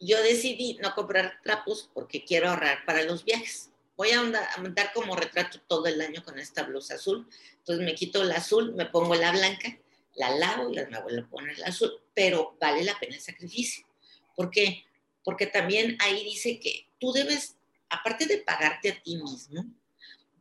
yo 0.00 0.20
decidí 0.22 0.78
no 0.82 0.94
comprar 0.94 1.38
trapos 1.42 1.90
porque 1.92 2.24
quiero 2.24 2.48
ahorrar 2.48 2.86
para 2.86 3.02
los 3.02 3.24
viajes. 3.26 3.70
Voy 3.94 4.10
a 4.10 4.20
andar, 4.20 4.92
como 4.94 5.14
retrato 5.14 5.60
todo 5.68 5.86
el 5.86 6.00
año 6.00 6.24
con 6.24 6.38
esta 6.38 6.62
blusa 6.62 6.94
azul. 6.94 7.28
Entonces 7.58 7.84
me 7.84 7.94
quito 7.94 8.24
la 8.24 8.36
azul, 8.36 8.74
me 8.74 8.86
pongo 8.86 9.14
la 9.14 9.32
blanca, 9.32 9.78
la 10.14 10.34
lavo 10.34 10.72
y 10.72 10.76
me 10.76 11.02
vuelvo 11.02 11.26
a 11.26 11.30
poner 11.30 11.58
la 11.58 11.66
azul. 11.66 11.92
Pero 12.14 12.56
vale 12.58 12.84
la 12.84 12.98
pena 12.98 13.16
el 13.16 13.20
sacrificio. 13.20 13.86
¿Por 14.34 14.50
qué? 14.50 14.82
Porque 15.22 15.46
también 15.46 15.98
ahí 16.00 16.24
dice 16.24 16.58
que 16.58 16.88
tú 16.98 17.12
debes, 17.12 17.58
aparte 17.90 18.24
de 18.24 18.38
pagarte 18.38 18.92
a 18.92 19.02
ti 19.02 19.16
mismo, 19.16 19.62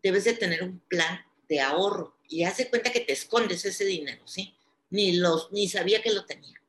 debes 0.02 0.24
de 0.24 0.34
tener 0.34 0.64
un 0.64 0.80
plan 0.80 1.20
de 1.50 1.60
ahorro 1.60 2.18
y 2.34 2.44
haz 2.46 2.58
de 2.58 2.68
cuenta 2.68 2.92
que 2.92 3.02
te 3.02 3.14
escondes 3.14 3.64
ese 3.64 3.86
dinero, 3.86 4.28
¿sí? 4.28 4.56
Ni, 4.90 5.18
los, 5.18 5.52
ni 5.52 5.70
sabía 5.70 6.02
que 6.02 6.12
lo 6.12 6.26
tenía. 6.26 6.60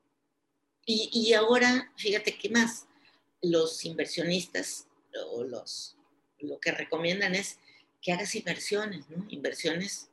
Y, 0.84 1.08
y 1.10 1.32
ahora, 1.32 1.90
fíjate 1.96 2.36
qué 2.36 2.50
más, 2.50 2.86
los 3.40 3.82
inversionistas 3.86 4.88
o 5.30 5.42
los, 5.42 5.96
lo 6.40 6.60
que 6.60 6.70
recomiendan 6.70 7.34
es 7.34 7.58
que 8.02 8.12
hagas 8.12 8.34
inversiones, 8.34 9.08
¿no? 9.08 9.24
Inversiones, 9.30 10.10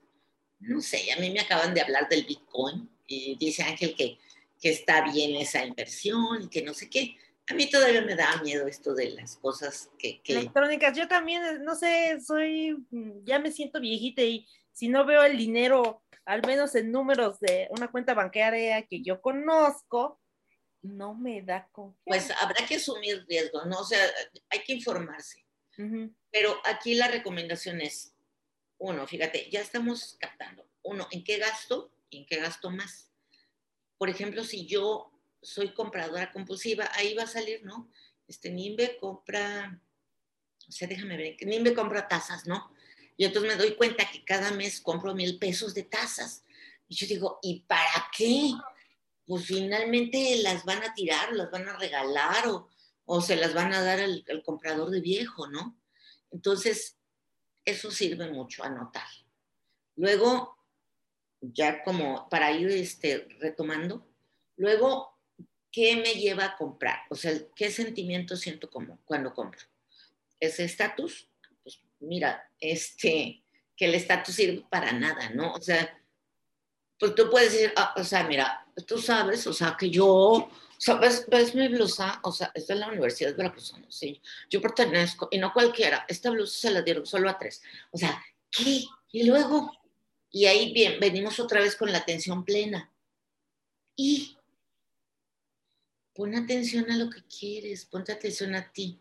no 0.62 0.80
sé, 0.82 1.12
a 1.12 1.18
mí 1.18 1.30
me 1.32 1.42
acaban 1.42 1.74
de 1.74 1.82
hablar 1.82 2.08
del 2.08 2.24
Bitcoin 2.24 2.90
y 3.06 3.36
dice 3.36 3.64
Ángel 3.64 3.94
que, 3.96 4.18
que 4.62 4.70
está 4.70 5.12
bien 5.12 5.36
esa 5.36 5.66
inversión 5.66 6.44
y 6.44 6.48
que 6.48 6.62
no 6.62 6.74
sé 6.74 6.90
qué. 6.90 7.18
A 7.50 7.54
mí 7.54 7.70
todavía 7.70 8.02
me 8.04 8.16
da 8.16 8.42
miedo 8.42 8.68
esto 8.68 8.94
de 8.94 9.10
las 9.10 9.36
cosas 9.36 9.90
que... 10.00 10.22
que 10.22 10.32
Electrónicas, 10.32 10.98
yo 10.98 11.10
también, 11.10 11.62
no 11.66 11.76
sé, 11.76 12.22
soy, 12.26 12.78
ya 13.26 13.40
me 13.40 13.52
siento 13.52 13.82
viejita 13.82 14.22
y 14.22 14.48
si 14.72 14.88
no 14.88 15.06
veo 15.06 15.24
el 15.24 15.38
dinero, 15.38 16.04
al 16.26 16.46
menos 16.46 16.76
en 16.76 16.92
números 16.92 17.40
de 17.40 17.68
una 17.72 17.90
cuenta 17.90 18.14
bancaria 18.14 18.86
que 18.88 19.02
yo 19.02 19.22
conozco, 19.22 20.20
no 20.82 21.14
me 21.14 21.42
da 21.42 21.68
confianza. 21.72 22.04
pues 22.06 22.32
habrá 22.42 22.66
que 22.66 22.76
asumir 22.76 23.26
riesgos, 23.28 23.66
¿no? 23.66 23.80
O 23.80 23.84
sea, 23.84 24.00
hay 24.50 24.60
que 24.64 24.74
informarse. 24.74 25.46
Pero 26.30 26.62
aquí 26.66 26.94
la 26.94 27.08
recomendación 27.08 27.82
es, 27.82 28.14
uno, 28.78 29.08
fíjate, 29.08 29.50
ya 29.50 29.62
estamos 29.62 30.16
captando. 30.20 30.68
Uno, 30.84 31.08
¿en 31.10 31.24
qué 31.24 31.38
gasto 31.38 31.92
y 32.12 32.20
en 32.20 32.26
qué 32.28 32.38
gasto 32.38 32.70
más? 32.70 33.12
Por 33.98 34.10
ejemplo, 34.10 34.44
si 34.44 34.68
yo 34.68 35.12
soy 35.42 35.74
compradora 35.74 36.32
compulsiva, 36.32 36.90
ahí 36.94 37.16
va 37.16 37.24
a 37.24 37.28
salir, 37.28 37.64
¿no? 37.64 37.90
Este 38.28 38.52
Nimbe 38.52 38.98
compra, 39.00 39.82
o 40.68 40.72
sea, 40.72 40.88
déjame 40.88 41.18
ver, 41.18 41.36
Nimbe 41.42 41.74
compra 41.74 42.08
tazas, 42.08 42.46
¿no? 42.46 42.72
Y 43.22 43.26
entonces 43.26 43.56
me 43.56 43.64
doy 43.64 43.76
cuenta 43.76 44.10
que 44.10 44.24
cada 44.26 44.50
mes 44.50 44.82
compro 44.82 45.14
mil 45.14 45.38
pesos 45.38 45.76
de 45.76 45.84
tazas. 45.84 46.44
Y 46.88 46.96
yo 46.96 47.06
digo, 47.06 47.38
¿y 47.44 47.60
para 47.60 48.08
qué? 48.18 48.52
Pues 49.28 49.46
finalmente 49.46 50.42
las 50.42 50.66
van 50.66 50.82
a 50.82 50.92
tirar, 50.96 51.32
las 51.34 51.52
van 51.52 51.70
a 51.70 51.78
regalar 51.78 52.48
o, 52.48 52.68
o 53.06 53.22
se 53.22 53.36
las 53.36 53.54
van 53.54 53.74
a 53.74 53.84
dar 53.84 54.00
al, 54.00 54.26
al 54.28 54.42
comprador 54.42 54.90
de 54.90 55.02
viejo, 55.02 55.46
¿no? 55.46 55.80
Entonces, 56.32 56.98
eso 57.64 57.92
sirve 57.92 58.32
mucho 58.32 58.64
anotar. 58.64 59.08
Luego, 59.98 60.58
ya 61.42 61.84
como 61.84 62.28
para 62.28 62.52
ir 62.54 62.70
este, 62.72 63.28
retomando, 63.40 64.04
luego, 64.58 65.16
¿qué 65.72 65.96
me 65.98 66.16
lleva 66.16 66.46
a 66.46 66.58
comprar? 66.58 67.02
O 67.12 67.16
sea, 67.16 67.34
¿qué 67.56 67.70
sentimiento 67.70 68.36
siento 68.36 68.68
como 68.68 69.00
cuando 69.06 69.32
compro? 69.32 69.62
¿Ese 70.40 70.64
estatus? 70.64 71.31
Mira, 72.02 72.50
este, 72.60 73.44
que 73.76 73.86
el 73.86 73.96
estatus 73.96 74.36
sirve 74.36 74.66
para 74.70 74.92
nada, 74.92 75.30
¿no? 75.30 75.54
O 75.54 75.62
sea, 75.62 75.98
pues 77.02 77.16
tú 77.16 77.30
puedes 77.32 77.52
decir, 77.52 77.74
ah, 77.76 77.96
o 77.98 78.04
sea, 78.04 78.24
mira, 78.28 78.64
tú 78.86 79.00
sabes, 79.00 79.48
o 79.48 79.54
sea, 79.54 79.76
que 79.78 79.90
yo, 79.90 80.08
o 80.08 80.52
sea, 80.78 80.96
ves, 80.96 81.26
ves 81.28 81.56
mi 81.56 81.68
blusa, 81.68 82.20
o 82.24 82.32
sea, 82.32 82.52
es 82.54 82.68
de 82.68 82.76
la 82.76 82.90
Universidad 82.90 83.32
de 83.32 83.38
Veracruzana, 83.38 83.88
sí, 83.90 84.22
yo 84.52 84.62
pertenezco, 84.62 85.28
y 85.32 85.40
no 85.40 85.52
cualquiera, 85.52 86.06
esta 86.08 86.30
blusa 86.30 86.60
se 86.60 86.72
la 86.72 86.84
dieron 86.84 87.08
solo 87.08 87.28
a 87.28 87.40
tres, 87.40 87.64
o 87.90 87.98
sea, 87.98 88.24
¿qué? 88.52 88.84
Y 89.12 89.24
luego, 89.24 89.72
y 90.30 90.46
ahí 90.46 90.74
bien, 90.74 91.00
venimos 91.00 91.40
otra 91.40 91.60
vez 91.60 91.76
con 91.76 91.92
la 91.92 91.98
atención 91.98 92.46
plena, 92.46 92.94
y 93.96 94.38
pon 96.14 96.36
atención 96.36 96.92
a 96.92 96.98
lo 96.98 97.10
que 97.10 97.24
quieres, 97.24 97.86
ponte 97.86 98.12
atención 98.12 98.54
a 98.54 98.72
ti, 98.72 99.01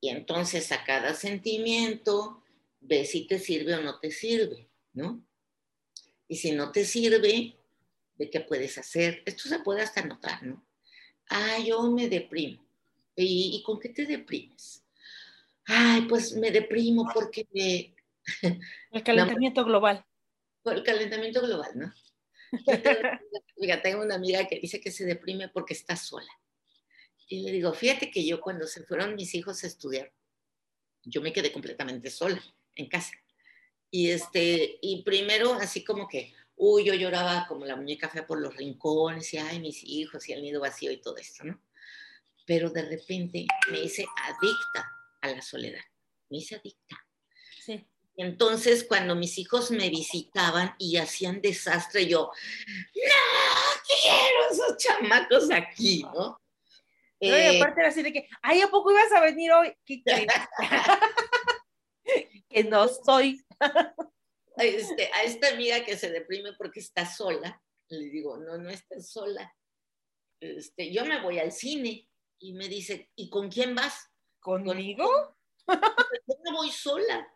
y 0.00 0.08
entonces 0.10 0.70
a 0.72 0.84
cada 0.84 1.14
sentimiento, 1.14 2.42
ve 2.80 3.04
si 3.04 3.26
te 3.26 3.38
sirve 3.38 3.74
o 3.74 3.80
no 3.82 3.98
te 3.98 4.10
sirve, 4.10 4.68
¿no? 4.92 5.22
Y 6.28 6.36
si 6.36 6.52
no 6.52 6.72
te 6.72 6.84
sirve, 6.84 7.56
de 8.16 8.30
qué 8.30 8.40
puedes 8.40 8.78
hacer. 8.78 9.22
Esto 9.26 9.48
se 9.48 9.58
puede 9.60 9.82
hasta 9.82 10.02
notar, 10.04 10.42
¿no? 10.42 10.66
Ah, 11.28 11.58
yo 11.64 11.82
me 11.90 12.08
deprimo. 12.08 12.64
¿Y, 13.14 13.56
y 13.56 13.62
con 13.62 13.78
qué 13.80 13.88
te 13.90 14.06
deprimes? 14.06 14.84
Ay, 15.66 16.02
pues 16.02 16.32
me 16.34 16.50
deprimo 16.50 17.08
porque 17.12 17.46
me- 17.52 17.94
El 18.92 19.02
calentamiento 19.02 19.64
global. 19.64 20.04
por 20.62 20.74
el 20.74 20.82
calentamiento 20.82 21.40
global, 21.42 21.70
¿no? 21.74 21.92
Yo 22.52 22.80
tengo- 22.82 23.00
Mira, 23.56 23.82
tengo 23.82 24.02
una 24.02 24.14
amiga 24.16 24.46
que 24.46 24.60
dice 24.60 24.80
que 24.80 24.90
se 24.90 25.04
deprime 25.04 25.48
porque 25.48 25.74
está 25.74 25.96
sola. 25.96 26.28
Y 27.28 27.42
le 27.42 27.52
digo, 27.52 27.72
fíjate 27.72 28.10
que 28.10 28.24
yo 28.24 28.40
cuando 28.40 28.66
se 28.66 28.84
fueron 28.84 29.14
mis 29.16 29.34
hijos 29.34 29.64
a 29.64 29.66
estudiar, 29.66 30.12
yo 31.02 31.20
me 31.20 31.32
quedé 31.32 31.52
completamente 31.52 32.10
sola 32.10 32.42
en 32.74 32.88
casa. 32.88 33.12
Y, 33.90 34.10
este, 34.10 34.78
y 34.80 35.02
primero 35.02 35.54
así 35.54 35.84
como 35.84 36.08
que, 36.08 36.34
uy, 36.56 36.84
yo 36.84 36.94
lloraba 36.94 37.46
como 37.48 37.64
la 37.64 37.76
muñeca 37.76 38.08
fea 38.08 38.26
por 38.26 38.40
los 38.40 38.56
rincones 38.56 39.32
y, 39.34 39.38
ay, 39.38 39.60
mis 39.60 39.82
hijos 39.84 40.28
y 40.28 40.32
el 40.32 40.42
nido 40.42 40.60
vacío 40.60 40.90
y 40.92 41.00
todo 41.00 41.16
esto, 41.16 41.44
¿no? 41.44 41.60
Pero 42.44 42.70
de 42.70 42.82
repente 42.82 43.46
me 43.70 43.80
hice 43.80 44.06
adicta 44.22 44.92
a 45.20 45.28
la 45.28 45.42
soledad. 45.42 45.82
Me 46.28 46.38
hice 46.38 46.56
adicta. 46.56 46.96
Sí. 47.64 47.84
Y 48.16 48.22
entonces 48.22 48.84
cuando 48.84 49.14
mis 49.14 49.36
hijos 49.38 49.70
me 49.70 49.90
visitaban 49.90 50.74
y 50.78 50.96
hacían 50.96 51.42
desastre, 51.42 52.06
yo, 52.06 52.30
no 52.94 53.82
quiero 54.02 54.50
esos 54.50 54.76
chamacos 54.78 55.50
aquí, 55.50 56.02
¿no? 56.02 56.40
No, 57.20 57.28
y 57.28 57.30
Eh, 57.30 57.56
aparte 57.60 57.80
era 57.80 57.88
así 57.88 58.02
de 58.02 58.12
que, 58.12 58.28
ay, 58.42 58.60
¿a 58.60 58.68
poco 58.68 58.90
ibas 58.90 59.10
a 59.12 59.20
venir 59.20 59.50
hoy? 59.52 59.74
¿Qué 59.84 60.02
que 62.48 62.64
no 62.64 62.88
soy. 62.88 63.44
este, 64.58 65.10
a 65.12 65.22
esta 65.24 65.48
amiga 65.48 65.84
que 65.84 65.96
se 65.96 66.10
deprime 66.10 66.52
porque 66.54 66.80
está 66.80 67.06
sola, 67.06 67.62
le 67.88 68.06
digo, 68.10 68.36
no, 68.38 68.56
no 68.58 68.70
estás 68.70 69.10
sola. 69.10 69.54
Este, 70.40 70.92
yo 70.92 71.04
me 71.06 71.20
voy 71.22 71.38
al 71.38 71.52
cine 71.52 72.08
y 72.38 72.52
me 72.52 72.68
dice, 72.68 73.10
¿y 73.16 73.30
con 73.30 73.50
quién 73.50 73.74
vas? 73.74 74.08
¿Conmigo? 74.40 75.36
Yo 75.68 76.34
no 76.44 76.52
voy 76.56 76.70
sola, 76.70 77.26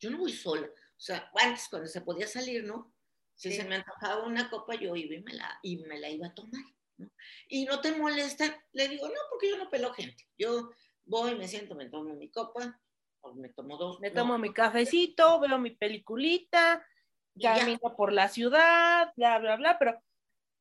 yo 0.00 0.10
no 0.10 0.18
voy 0.18 0.32
sola. 0.32 0.66
O 0.66 1.00
sea, 1.00 1.30
antes 1.34 1.68
cuando 1.68 1.88
se 1.88 2.00
podía 2.00 2.26
salir, 2.26 2.64
¿no? 2.64 2.94
Si 3.34 3.50
Sí. 3.50 3.56
se 3.58 3.64
me 3.64 3.74
antojaba 3.76 4.24
una 4.26 4.48
copa, 4.48 4.74
yo 4.76 4.94
iba 4.94 5.14
y 5.16 5.22
me 5.22 5.32
la, 5.34 5.58
y 5.62 5.78
me 5.78 5.98
la 5.98 6.08
iba 6.08 6.28
a 6.28 6.34
tomar. 6.34 6.62
¿No? 6.98 7.10
Y 7.48 7.64
no 7.64 7.80
te 7.80 7.92
molesta, 7.96 8.44
le 8.72 8.88
digo, 8.88 9.08
no, 9.08 9.14
porque 9.30 9.50
yo 9.50 9.58
no 9.58 9.70
pelo 9.70 9.92
gente. 9.92 10.28
Yo 10.38 10.70
voy, 11.04 11.34
me 11.36 11.48
siento, 11.48 11.74
me 11.74 11.88
tomo 11.88 12.14
mi 12.14 12.30
copa, 12.30 12.80
o 13.20 13.34
me 13.34 13.48
tomo 13.50 13.76
dos. 13.76 14.00
Me 14.00 14.10
no, 14.10 14.22
tomo 14.22 14.38
mi 14.38 14.52
cafecito, 14.52 15.40
veo 15.40 15.58
mi 15.58 15.70
peliculita, 15.70 16.86
ya. 17.34 17.58
camino 17.58 17.94
por 17.96 18.12
la 18.12 18.28
ciudad, 18.28 19.12
bla, 19.16 19.38
bla, 19.38 19.56
bla, 19.56 19.78
pero 19.78 20.02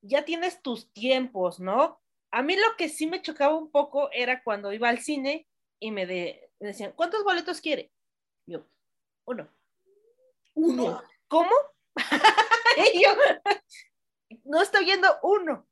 ya 0.02 0.26
tienes 0.26 0.62
tus 0.62 0.92
tiempos, 0.92 1.60
¿no? 1.60 2.02
A 2.32 2.42
mí 2.42 2.56
lo 2.56 2.76
que 2.78 2.90
sí 2.90 3.08
me 3.08 3.22
chocaba 3.22 3.56
un 3.56 3.70
poco 3.72 4.10
era 4.12 4.44
cuando 4.44 4.74
iba 4.74 4.90
al 4.90 5.00
cine 5.00 5.48
y 5.80 5.92
me, 5.92 6.06
de- 6.06 6.52
me 6.60 6.70
decían, 6.70 6.94
¿cuántos 6.96 7.24
boletos 7.24 7.62
quiere? 7.62 7.92
Yo, 8.46 8.66
uno. 9.26 9.50
Uno. 10.56 11.02
¿Cómo? 11.28 11.52
y 12.94 13.04
yo, 13.04 13.10
no 14.46 14.62
estoy 14.62 14.86
viendo 14.86 15.08
uno. 15.24 15.68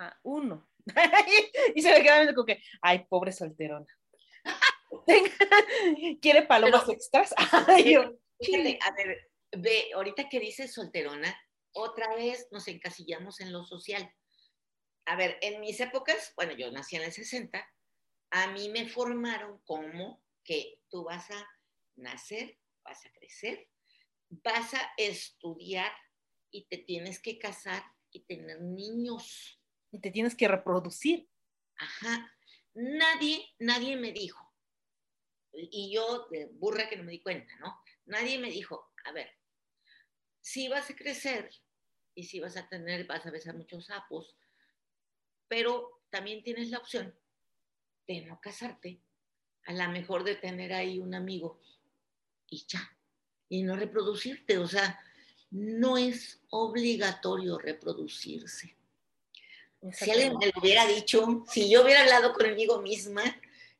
Ah, 0.00 0.18
uno. 0.22 0.66
y 1.74 1.82
se 1.82 1.90
me 1.90 2.02
queda 2.02 2.16
viendo 2.16 2.34
como 2.34 2.46
que, 2.46 2.62
ay, 2.80 3.04
pobre 3.06 3.32
solterona. 3.32 3.86
¿Quiere 6.22 6.42
palomas 6.46 6.82
Pero- 6.82 6.92
extras? 6.92 7.34
Ay, 7.68 7.92
yo, 7.94 8.14
Fíjate, 8.40 8.78
a 8.80 8.92
ver, 8.92 9.30
ve, 9.58 9.90
ahorita 9.94 10.30
que 10.30 10.40
dices 10.40 10.72
solterona, 10.72 11.38
otra 11.72 12.14
vez 12.14 12.48
nos 12.50 12.66
encasillamos 12.68 13.40
en 13.40 13.52
lo 13.52 13.66
social. 13.66 14.10
A 15.04 15.16
ver, 15.16 15.36
en 15.42 15.60
mis 15.60 15.78
épocas, 15.80 16.32
bueno, 16.34 16.52
yo 16.52 16.70
nací 16.70 16.96
en 16.96 17.02
el 17.02 17.12
60, 17.12 17.62
a 18.30 18.46
mí 18.52 18.70
me 18.70 18.88
formaron 18.88 19.60
como 19.64 20.24
que 20.42 20.80
tú 20.88 21.04
vas 21.04 21.30
a 21.30 21.46
nacer, 21.96 22.58
vas 22.82 23.04
a 23.04 23.12
crecer, 23.12 23.68
vas 24.30 24.72
a 24.72 24.92
estudiar 24.96 25.92
y 26.50 26.64
te 26.68 26.78
tienes 26.78 27.20
que 27.20 27.38
casar 27.38 27.82
y 28.10 28.20
tener 28.20 28.62
niños. 28.62 29.59
Y 29.92 30.00
te 30.00 30.10
tienes 30.10 30.34
que 30.34 30.48
reproducir. 30.48 31.28
Ajá. 31.76 32.32
Nadie, 32.74 33.44
nadie 33.58 33.96
me 33.96 34.12
dijo, 34.12 34.50
y 35.52 35.92
yo 35.92 36.28
burra 36.52 36.88
que 36.88 36.96
no 36.96 37.02
me 37.02 37.12
di 37.12 37.20
cuenta, 37.20 37.52
¿no? 37.58 37.80
Nadie 38.06 38.38
me 38.38 38.50
dijo, 38.50 38.92
a 39.04 39.12
ver, 39.12 39.28
sí 40.40 40.68
vas 40.68 40.88
a 40.90 40.96
crecer 40.96 41.50
y 42.14 42.24
sí 42.24 42.40
vas 42.40 42.56
a 42.56 42.68
tener, 42.68 43.06
vas 43.06 43.26
a 43.26 43.30
besar 43.30 43.56
muchos 43.56 43.86
sapos, 43.86 44.36
pero 45.48 46.02
también 46.10 46.42
tienes 46.42 46.70
la 46.70 46.78
opción 46.78 47.14
de 48.06 48.20
no 48.22 48.40
casarte, 48.40 49.02
a 49.64 49.72
lo 49.72 49.88
mejor 49.90 50.24
de 50.24 50.36
tener 50.36 50.72
ahí 50.72 50.98
un 50.98 51.14
amigo 51.14 51.60
y 52.48 52.64
ya, 52.66 52.96
y 53.48 53.62
no 53.62 53.76
reproducirte, 53.76 54.58
o 54.58 54.66
sea, 54.66 55.00
no 55.50 55.96
es 55.96 56.40
obligatorio 56.50 57.58
reproducirse. 57.58 58.76
Si 59.92 60.10
alguien 60.10 60.36
me 60.38 60.46
lo 60.46 60.52
hubiera 60.60 60.86
dicho, 60.86 61.44
si 61.50 61.70
yo 61.70 61.82
hubiera 61.82 62.02
hablado 62.02 62.32
conmigo 62.32 62.82
misma, 62.82 63.22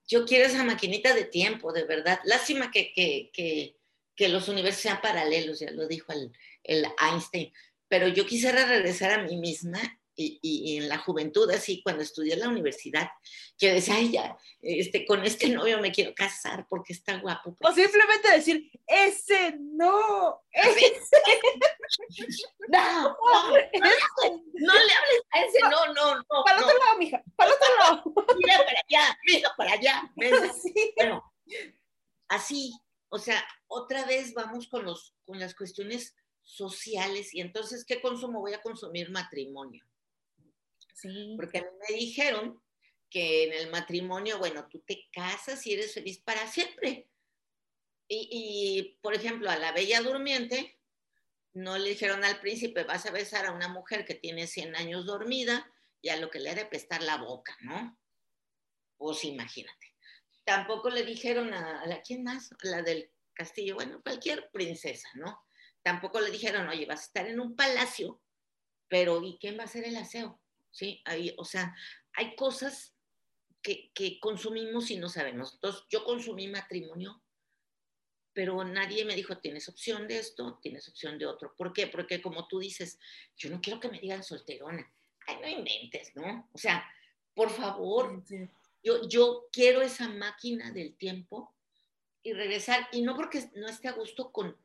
yo 0.06 0.24
quiero 0.24 0.46
esa 0.46 0.64
maquinita 0.64 1.14
de 1.14 1.24
tiempo, 1.24 1.72
de 1.72 1.84
verdad. 1.84 2.20
Lástima 2.24 2.70
que, 2.70 2.92
que, 2.92 3.30
que, 3.32 3.76
que 4.16 4.28
los 4.28 4.48
universos 4.48 4.82
sean 4.82 5.00
paralelos, 5.00 5.60
ya 5.60 5.70
lo 5.70 5.86
dijo 5.86 6.12
el, 6.12 6.32
el 6.64 6.86
Einstein, 6.98 7.52
pero 7.88 8.08
yo 8.08 8.26
quisiera 8.26 8.66
regresar 8.66 9.10
a 9.12 9.22
mí 9.22 9.36
misma 9.36 9.99
y, 10.16 10.38
y 10.42 10.76
en 10.78 10.88
la 10.88 10.98
juventud, 10.98 11.50
así, 11.50 11.82
cuando 11.82 12.02
estudié 12.02 12.34
en 12.34 12.40
la 12.40 12.48
universidad, 12.48 13.08
que 13.58 13.74
decía, 13.74 13.94
ay, 13.94 14.10
ya, 14.10 14.36
este, 14.62 15.04
con 15.06 15.24
este 15.24 15.48
novio 15.48 15.80
me 15.80 15.92
quiero 15.92 16.14
casar 16.14 16.66
porque 16.68 16.92
está 16.92 17.18
guapo. 17.18 17.56
O 17.60 17.72
simplemente 17.72 18.30
decir, 18.30 18.70
ese 18.86 19.56
no, 19.58 20.42
ese. 20.50 21.00
No, 22.68 23.02
no, 23.02 23.50
no, 23.50 23.54
le 23.54 24.92
hables 24.92 25.22
a 25.32 25.40
ese, 25.40 25.58
no, 25.62 25.92
no, 25.92 26.16
no. 26.16 26.44
Para 26.44 26.58
el 26.58 26.64
otro 26.64 26.78
lado, 26.78 26.98
mija, 26.98 27.22
para 27.34 27.50
el 27.50 27.56
otro 27.56 27.76
lado. 27.78 28.14
Mira 28.38 28.58
para 28.58 28.80
allá, 28.88 29.18
mira 29.26 29.54
para 29.56 29.72
allá. 29.72 30.12
Sí. 30.62 30.92
Bueno, 30.96 31.32
así, 32.28 32.72
o 33.08 33.18
sea, 33.18 33.44
otra 33.66 34.04
vez 34.04 34.32
vamos 34.34 34.68
con, 34.68 34.84
los, 34.84 35.14
con 35.24 35.40
las 35.40 35.54
cuestiones 35.54 36.14
sociales 36.42 37.34
y 37.34 37.40
entonces, 37.40 37.84
¿qué 37.84 38.00
consumo? 38.00 38.40
Voy 38.40 38.54
a 38.54 38.62
consumir 38.62 39.10
matrimonio. 39.10 39.84
Porque 41.36 41.58
a 41.58 41.62
mí 41.62 41.68
me 41.88 41.96
dijeron 41.96 42.62
que 43.08 43.44
en 43.44 43.52
el 43.52 43.70
matrimonio, 43.70 44.38
bueno, 44.38 44.68
tú 44.68 44.80
te 44.86 45.08
casas 45.12 45.66
y 45.66 45.74
eres 45.74 45.94
feliz 45.94 46.20
para 46.20 46.46
siempre. 46.46 47.08
Y, 48.08 48.98
por 49.02 49.14
ejemplo, 49.14 49.50
a 49.50 49.56
la 49.56 49.72
bella 49.72 50.00
durmiente, 50.00 50.78
no 51.52 51.78
le 51.78 51.90
dijeron 51.90 52.24
al 52.24 52.40
príncipe, 52.40 52.84
vas 52.84 53.06
a 53.06 53.12
besar 53.12 53.46
a 53.46 53.52
una 53.52 53.68
mujer 53.68 54.04
que 54.04 54.14
tiene 54.14 54.46
100 54.46 54.76
años 54.76 55.06
dormida 55.06 55.72
y 56.00 56.08
a 56.08 56.16
lo 56.16 56.30
que 56.30 56.40
le 56.40 56.50
ha 56.50 56.54
de 56.54 56.66
prestar 56.66 57.02
la 57.02 57.16
boca, 57.18 57.56
¿no? 57.60 57.98
Pues 58.96 59.24
imagínate. 59.24 59.94
Tampoco 60.44 60.90
le 60.90 61.04
dijeron 61.04 61.52
a, 61.54 61.86
la, 61.86 62.02
¿quién 62.02 62.24
más? 62.24 62.50
La 62.62 62.82
del 62.82 63.12
castillo, 63.32 63.76
bueno, 63.76 64.00
cualquier 64.02 64.50
princesa, 64.50 65.08
¿no? 65.14 65.40
Tampoco 65.82 66.20
le 66.20 66.30
dijeron, 66.30 66.68
oye, 66.68 66.86
vas 66.86 67.00
a 67.00 67.04
estar 67.04 67.26
en 67.26 67.40
un 67.40 67.54
palacio, 67.54 68.20
pero 68.88 69.22
¿y 69.22 69.38
quién 69.38 69.56
va 69.56 69.62
a 69.62 69.66
hacer 69.66 69.84
el 69.84 69.96
aseo? 69.96 70.40
Sí, 70.70 71.02
ahí, 71.04 71.34
o 71.36 71.44
sea, 71.44 71.74
hay 72.12 72.34
cosas 72.36 72.94
que, 73.62 73.90
que 73.92 74.18
consumimos 74.20 74.90
y 74.90 74.96
no 74.96 75.08
sabemos. 75.08 75.54
Entonces, 75.54 75.82
yo 75.90 76.04
consumí 76.04 76.48
matrimonio, 76.48 77.22
pero 78.32 78.62
nadie 78.64 79.04
me 79.04 79.16
dijo, 79.16 79.38
tienes 79.38 79.68
opción 79.68 80.06
de 80.06 80.18
esto, 80.18 80.58
tienes 80.62 80.88
opción 80.88 81.18
de 81.18 81.26
otro. 81.26 81.54
¿Por 81.56 81.72
qué? 81.72 81.88
Porque 81.88 82.22
como 82.22 82.46
tú 82.46 82.60
dices, 82.60 82.98
yo 83.36 83.50
no 83.50 83.60
quiero 83.60 83.80
que 83.80 83.88
me 83.88 83.98
digan 84.00 84.22
solterona. 84.22 84.90
Ay, 85.26 85.38
no 85.40 85.48
inventes, 85.48 86.14
¿no? 86.14 86.48
O 86.52 86.58
sea, 86.58 86.88
por 87.34 87.50
favor, 87.50 88.22
Sí. 88.26 88.48
yo, 88.82 89.08
yo 89.08 89.48
quiero 89.52 89.82
esa 89.82 90.08
máquina 90.08 90.70
del 90.72 90.96
tiempo 90.96 91.54
y 92.22 92.32
regresar, 92.32 92.88
y 92.92 93.02
no 93.02 93.16
porque 93.16 93.50
no 93.56 93.66
esté 93.66 93.88
a 93.88 93.92
gusto 93.92 94.30
con, 94.30 94.56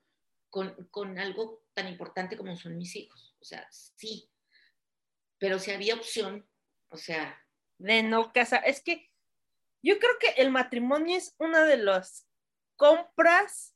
con, 0.49 0.87
con 0.91 1.17
algo 1.19 1.63
tan 1.73 1.87
importante 1.87 2.37
como 2.37 2.55
son 2.55 2.77
mis 2.77 2.95
hijos. 2.95 3.33
O 3.39 3.45
sea, 3.45 3.67
sí, 3.71 4.29
pero 5.37 5.59
si 5.59 5.71
había 5.71 5.95
opción, 5.95 6.47
o 6.89 6.97
sea, 6.97 7.41
de 7.77 8.03
no 8.03 8.31
casar. 8.31 8.63
Es 8.65 8.81
que 8.81 9.09
yo 9.81 9.99
creo 9.99 10.13
que 10.19 10.41
el 10.41 10.51
matrimonio 10.51 11.17
es 11.17 11.35
una 11.37 11.63
de 11.65 11.77
las 11.77 12.27
compras 12.75 13.75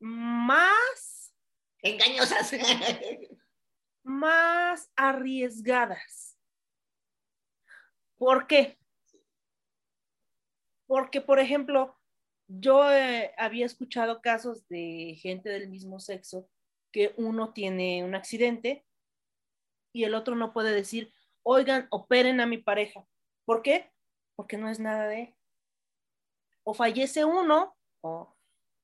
más, 0.00 1.34
engañosas. 1.82 2.52
más 4.02 4.90
arriesgadas. 4.96 6.38
¿Por 8.16 8.46
qué? 8.46 8.78
Porque, 10.86 11.20
por 11.20 11.38
ejemplo, 11.38 11.96
yo 12.48 12.90
eh, 12.90 13.32
había 13.38 13.64
escuchado 13.64 14.20
casos 14.20 14.66
de 14.68 15.16
gente 15.20 15.48
del 15.48 15.68
mismo 15.68 16.00
sexo 16.00 16.50
que 16.90 17.14
uno 17.16 17.52
tiene 17.52 18.02
un 18.02 18.14
accidente 18.14 18.84
y 19.92 20.04
el 20.04 20.14
otro 20.14 20.36
no 20.36 20.52
puede 20.52 20.72
decir, 20.72 21.12
oigan, 21.42 21.86
operen 21.90 22.40
a 22.40 22.46
mi 22.46 22.58
pareja. 22.58 23.06
¿Por 23.44 23.62
qué? 23.62 23.90
Porque 24.36 24.56
no 24.56 24.68
es 24.68 24.78
nada 24.78 25.08
de. 25.08 25.34
O 26.62 26.74
fallece 26.74 27.24
uno 27.24 27.76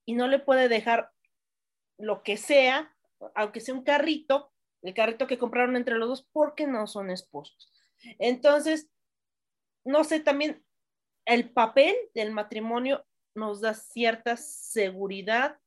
y 0.04 0.14
no 0.14 0.28
le 0.28 0.38
puede 0.38 0.68
dejar 0.68 1.12
lo 1.98 2.22
que 2.22 2.36
sea, 2.36 2.94
aunque 3.34 3.61
sea 3.61 3.74
un 3.74 3.84
carrito, 3.84 4.52
el 4.82 4.94
carrito 4.94 5.26
que 5.26 5.38
compraron 5.38 5.76
entre 5.76 5.96
los 5.96 6.09
dos, 6.09 6.28
porque 6.32 6.66
no 6.66 6.86
son 6.86 7.11
esposos. 7.11 7.72
Entonces, 8.18 8.90
no 9.84 10.04
sé, 10.04 10.20
también 10.20 10.64
el 11.26 11.50
papel 11.52 11.94
del 12.14 12.32
matrimonio 12.32 13.04
nos 13.34 13.61
da 13.61 13.74
cierta 13.74 14.36
seguridad, 14.36 15.59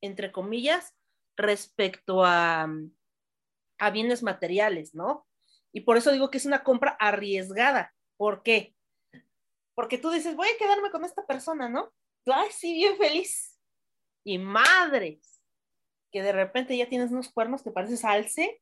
entre 0.00 0.32
comillas, 0.32 0.94
respecto 1.36 2.24
a, 2.24 2.68
a 3.78 3.90
bienes 3.90 4.22
materiales, 4.22 4.94
¿no? 4.94 5.26
Y 5.72 5.82
por 5.82 5.96
eso 5.96 6.12
digo 6.12 6.30
que 6.30 6.38
es 6.38 6.46
una 6.46 6.64
compra 6.64 6.96
arriesgada. 6.98 7.94
¿Por 8.16 8.42
qué? 8.42 8.74
Porque 9.74 9.98
tú 9.98 10.10
dices, 10.10 10.34
voy 10.34 10.48
a 10.48 10.58
quedarme 10.58 10.90
con 10.90 11.04
esta 11.04 11.24
persona, 11.26 11.68
¿no? 11.68 11.92
Tú, 12.24 12.32
Ay, 12.32 12.48
sí, 12.50 12.74
bien 12.74 12.96
feliz. 12.96 13.58
Y 14.24 14.38
madres, 14.38 15.40
que 16.10 16.22
de 16.22 16.32
repente 16.32 16.76
ya 16.76 16.88
tienes 16.88 17.10
unos 17.10 17.30
cuernos 17.30 17.62
que 17.62 17.70
pareces 17.70 18.04
alce 18.04 18.60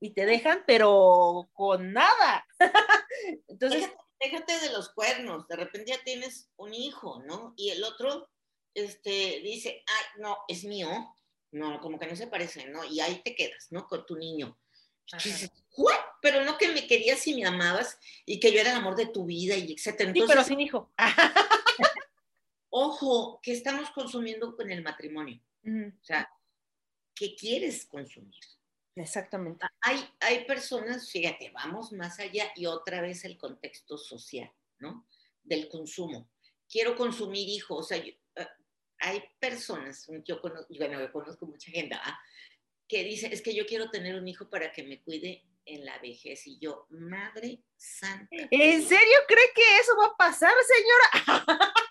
y 0.00 0.14
te 0.14 0.26
dejan, 0.26 0.62
pero 0.66 1.48
con 1.52 1.92
nada. 1.92 2.46
Entonces, 3.48 3.90
déjate, 4.20 4.60
de 4.60 4.72
los 4.72 4.92
cuernos, 4.92 5.48
de 5.48 5.56
repente 5.56 5.92
ya 5.92 6.02
tienes 6.04 6.50
un 6.56 6.74
hijo, 6.74 7.22
¿no? 7.24 7.54
Y 7.56 7.70
el 7.70 7.82
otro 7.84 8.28
este, 8.74 9.40
dice, 9.42 9.84
ay, 9.86 10.20
no, 10.20 10.38
es 10.48 10.64
mío. 10.64 10.88
No, 11.52 11.80
como 11.80 11.98
que 11.98 12.06
no 12.06 12.16
se 12.16 12.26
parece, 12.26 12.66
¿no? 12.66 12.84
Y 12.84 13.00
ahí 13.00 13.22
te 13.22 13.34
quedas, 13.34 13.68
¿no? 13.70 13.86
Con 13.86 14.04
tu 14.06 14.16
niño. 14.16 14.58
Y 15.06 15.16
tú 15.16 15.28
dices, 15.28 15.50
¿what? 15.76 15.94
Pero 16.22 16.44
no 16.44 16.56
que 16.56 16.68
me 16.68 16.86
querías 16.86 17.26
y 17.26 17.34
me 17.34 17.46
amabas 17.46 17.98
y 18.24 18.40
que 18.40 18.52
yo 18.52 18.60
era 18.60 18.70
el 18.70 18.78
amor 18.78 18.96
de 18.96 19.06
tu 19.06 19.26
vida 19.26 19.56
y 19.56 19.72
etcétera. 19.72 20.12
sí, 20.12 20.18
Entonces, 20.18 20.34
pero 20.34 20.44
sin 20.44 20.60
hijo. 20.60 20.92
ojo, 22.70 23.40
¿qué 23.42 23.52
estamos 23.52 23.90
consumiendo 23.90 24.56
con 24.56 24.70
el 24.70 24.82
matrimonio? 24.82 25.40
O 25.64 26.04
sea, 26.04 26.28
¿qué 27.14 27.36
quieres 27.36 27.84
consumir? 27.84 28.40
Exactamente. 28.96 29.66
Hay, 29.80 30.02
hay 30.20 30.44
personas, 30.44 31.10
fíjate, 31.10 31.50
vamos 31.50 31.92
más 31.92 32.18
allá 32.18 32.50
y 32.56 32.66
otra 32.66 33.00
vez 33.00 33.24
el 33.24 33.38
contexto 33.38 33.96
social, 33.98 34.50
¿no? 34.78 35.06
Del 35.42 35.68
consumo. 35.68 36.30
Quiero 36.68 36.96
consumir 36.96 37.48
hijo, 37.48 37.76
o 37.76 37.82
sea, 37.82 37.98
yo, 37.98 38.12
hay 39.02 39.22
personas, 39.38 40.08
yo 40.24 40.40
conozco, 40.40 40.72
bueno, 40.78 41.00
yo 41.00 41.12
conozco 41.12 41.46
mucha 41.46 41.70
gente, 41.70 41.96
¿ah? 41.96 42.18
que 42.88 43.04
dice, 43.04 43.28
es 43.32 43.42
que 43.42 43.54
yo 43.54 43.66
quiero 43.66 43.90
tener 43.90 44.14
un 44.14 44.28
hijo 44.28 44.48
para 44.48 44.72
que 44.72 44.82
me 44.82 45.02
cuide 45.02 45.44
en 45.64 45.84
la 45.84 45.98
vejez. 45.98 46.46
Y 46.46 46.58
yo, 46.58 46.86
madre 46.90 47.62
santa. 47.76 48.36
¿En 48.50 48.82
serio 48.86 49.18
cree 49.26 49.52
que 49.54 49.78
eso 49.80 49.96
va 49.96 50.06
a 50.06 50.16
pasar, 50.16 50.54
señora? 50.66 51.44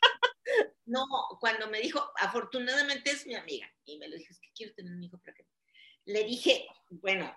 No, 0.83 1.05
cuando 1.39 1.69
me 1.69 1.79
dijo, 1.79 2.03
afortunadamente 2.17 3.11
es 3.11 3.25
mi 3.25 3.33
amiga, 3.35 3.71
y 3.85 3.97
me 3.97 4.09
lo 4.09 4.17
dijo, 4.17 4.33
es 4.33 4.41
que 4.41 4.51
quiero 4.53 4.73
tener 4.73 4.91
un 4.91 5.01
hijo 5.01 5.17
para 5.19 5.33
que... 5.33 5.45
Le 6.03 6.25
dije, 6.25 6.67
bueno, 6.89 7.33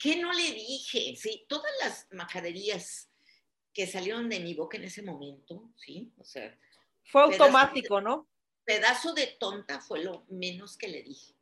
¿qué 0.00 0.16
no 0.16 0.32
le 0.32 0.52
dije? 0.52 1.16
Sí, 1.16 1.44
todas 1.48 1.72
las 1.82 2.06
majaderías 2.12 3.10
que 3.72 3.88
salieron 3.88 4.28
de 4.28 4.38
mi 4.38 4.54
boca 4.54 4.76
en 4.76 4.84
ese 4.84 5.02
momento, 5.02 5.72
¿sí? 5.76 6.12
O 6.18 6.24
sea, 6.24 6.56
Fue 7.10 7.22
automático, 7.22 8.00
¿no? 8.00 8.28
pedazo 8.68 9.14
de 9.14 9.26
tonta 9.26 9.80
fue 9.80 10.04
lo 10.04 10.26
menos 10.28 10.76
que 10.76 10.88
le 10.88 11.02
dije. 11.02 11.32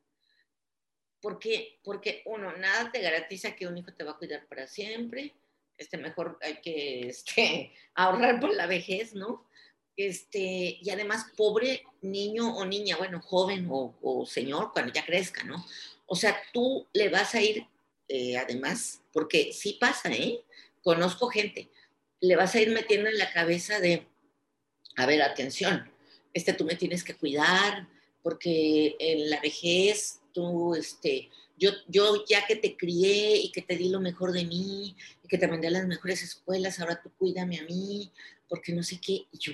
Porque, 1.20 1.80
porque 1.82 2.22
uno, 2.24 2.56
nada 2.56 2.92
te 2.92 3.00
garantiza 3.00 3.56
que 3.56 3.66
un 3.66 3.76
hijo 3.76 3.92
te 3.92 4.04
va 4.04 4.12
a 4.12 4.16
cuidar 4.16 4.46
para 4.46 4.68
siempre. 4.68 5.34
Este, 5.76 5.98
mejor 5.98 6.38
hay 6.40 6.60
que 6.60 7.08
este, 7.08 7.72
ahorrar 7.96 8.38
por 8.38 8.54
la 8.54 8.68
vejez, 8.68 9.12
¿no? 9.12 9.44
Este, 9.96 10.78
y 10.80 10.88
además, 10.90 11.26
pobre 11.36 11.84
niño 12.00 12.54
o 12.54 12.64
niña, 12.64 12.96
bueno, 12.96 13.20
joven 13.20 13.66
o, 13.72 13.98
o 14.02 14.24
señor, 14.24 14.72
cuando 14.72 14.92
ya 14.92 15.04
crezca, 15.04 15.42
¿no? 15.42 15.66
O 16.06 16.14
sea, 16.14 16.40
tú 16.52 16.86
le 16.92 17.08
vas 17.08 17.34
a 17.34 17.42
ir, 17.42 17.66
eh, 18.06 18.36
además, 18.36 19.02
porque 19.12 19.52
sí 19.52 19.78
pasa, 19.80 20.12
¿eh? 20.12 20.44
Conozco 20.80 21.26
gente, 21.26 21.72
le 22.20 22.36
vas 22.36 22.54
a 22.54 22.60
ir 22.60 22.70
metiendo 22.70 23.08
en 23.08 23.18
la 23.18 23.32
cabeza 23.32 23.80
de, 23.80 24.06
a 24.96 25.06
ver, 25.06 25.22
atención, 25.22 25.90
este, 26.32 26.52
tú 26.52 26.64
me 26.64 26.76
tienes 26.76 27.04
que 27.04 27.14
cuidar, 27.14 27.88
porque 28.22 28.96
en 28.98 29.30
la 29.30 29.40
vejez 29.40 30.20
tú, 30.32 30.74
este, 30.74 31.30
yo, 31.56 31.70
yo 31.86 32.24
ya 32.26 32.46
que 32.46 32.56
te 32.56 32.76
crié 32.76 33.36
y 33.36 33.52
que 33.52 33.62
te 33.62 33.76
di 33.76 33.88
lo 33.88 34.00
mejor 34.00 34.32
de 34.32 34.44
mí, 34.44 34.96
y 35.22 35.28
que 35.28 35.38
te 35.38 35.48
mandé 35.48 35.68
a 35.68 35.72
las 35.72 35.86
mejores 35.86 36.22
escuelas, 36.22 36.80
ahora 36.80 37.00
tú 37.00 37.10
cuídame 37.16 37.58
a 37.58 37.64
mí, 37.64 38.10
porque 38.48 38.72
no 38.72 38.82
sé 38.82 39.00
qué, 39.00 39.26
y 39.30 39.38
yo, 39.38 39.52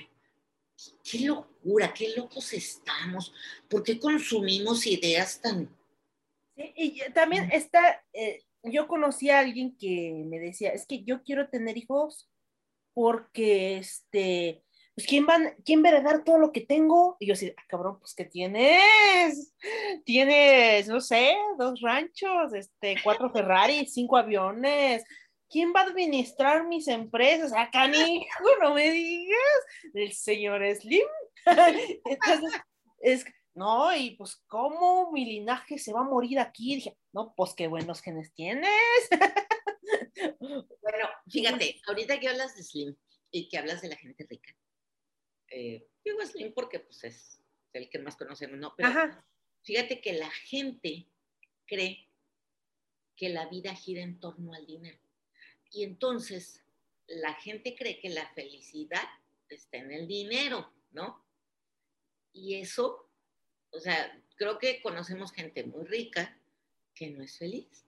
qué 1.03 1.19
locura, 1.19 1.93
qué 1.93 2.15
locos 2.15 2.53
estamos, 2.53 3.33
¿por 3.69 3.83
qué 3.83 3.99
consumimos 3.99 4.87
ideas 4.87 5.41
tan... 5.41 5.69
Sí, 6.55 6.73
y 6.75 7.01
también 7.13 7.49
está, 7.51 8.03
eh, 8.13 8.43
yo 8.63 8.87
conocí 8.87 9.29
a 9.29 9.39
alguien 9.39 9.75
que 9.77 10.23
me 10.25 10.39
decía, 10.39 10.69
es 10.69 10.85
que 10.85 11.03
yo 11.03 11.23
quiero 11.23 11.49
tener 11.49 11.77
hijos 11.77 12.29
porque 12.93 13.77
este, 13.77 14.62
pues 14.95 15.07
¿quién, 15.07 15.25
van, 15.25 15.55
¿quién 15.65 15.83
va 15.83 15.89
a 15.89 15.91
heredar 15.93 16.23
todo 16.23 16.37
lo 16.37 16.51
que 16.51 16.61
tengo? 16.61 17.17
Y 17.19 17.27
yo 17.27 17.33
así, 17.33 17.53
ah, 17.57 17.63
cabrón, 17.67 17.99
pues 17.99 18.13
¿qué 18.13 18.25
tienes? 18.25 19.53
Tienes, 20.05 20.87
no 20.87 21.01
sé, 21.01 21.35
dos 21.57 21.81
ranchos, 21.81 22.53
este, 22.53 22.97
cuatro 23.03 23.31
Ferrari, 23.31 23.87
cinco 23.87 24.17
aviones. 24.17 25.03
¿Quién 25.49 25.73
va 25.75 25.81
a 25.81 25.85
administrar 25.85 26.67
mis 26.67 26.87
empresas? 26.87 27.53
Ah, 27.55 27.69
canijo, 27.71 28.25
no 28.61 28.73
me 28.73 28.91
digas. 28.91 29.37
El 29.93 30.11
señor 30.13 30.61
Slim. 30.75 31.07
Entonces, 32.05 32.51
es, 32.99 33.25
no, 33.55 33.95
y 33.95 34.11
pues, 34.11 34.41
¿cómo 34.47 35.11
mi 35.11 35.25
linaje 35.25 35.77
se 35.77 35.93
va 35.93 36.01
a 36.01 36.09
morir 36.09 36.39
aquí? 36.39 36.75
Dije, 36.75 36.97
no, 37.11 37.33
pues 37.35 37.53
qué 37.53 37.67
buenos 37.67 38.01
genes 38.01 38.33
tienes. 38.33 38.69
Bueno, 40.39 41.09
fíjate, 41.29 41.81
ahorita 41.87 42.19
que 42.19 42.29
hablas 42.29 42.55
de 42.55 42.63
Slim 42.63 42.95
y 43.31 43.49
que 43.49 43.57
hablas 43.57 43.81
de 43.81 43.89
la 43.89 43.95
gente 43.95 44.25
rica, 44.29 44.55
eh, 45.53 45.87
digo 46.03 46.25
Slim 46.25 46.51
porque 46.53 46.79
pues 46.79 47.03
es 47.03 47.39
el 47.73 47.89
que 47.89 47.99
más 47.99 48.15
conocemos, 48.15 48.57
¿no? 48.59 48.73
Pero 48.75 48.89
Ajá. 48.89 49.25
fíjate 49.63 50.01
que 50.01 50.13
la 50.13 50.29
gente 50.29 51.05
cree 51.67 52.07
que 53.15 53.29
la 53.29 53.47
vida 53.47 53.75
gira 53.75 54.01
en 54.01 54.19
torno 54.19 54.53
al 54.53 54.65
dinero. 54.65 54.97
Y 55.71 55.83
entonces 55.83 56.63
la 57.07 57.33
gente 57.35 57.75
cree 57.75 57.99
que 57.99 58.09
la 58.09 58.27
felicidad 58.33 59.03
está 59.47 59.77
en 59.77 59.91
el 59.91 60.07
dinero, 60.07 60.71
¿no? 60.91 61.23
Y 62.31 62.55
eso, 62.55 63.07
o 63.69 63.79
sea, 63.79 64.19
creo 64.35 64.57
que 64.57 64.81
conocemos 64.81 65.31
gente 65.31 65.63
muy 65.63 65.85
rica 65.85 66.35
que 66.95 67.11
no 67.11 67.23
es 67.23 67.37
feliz. 67.37 67.85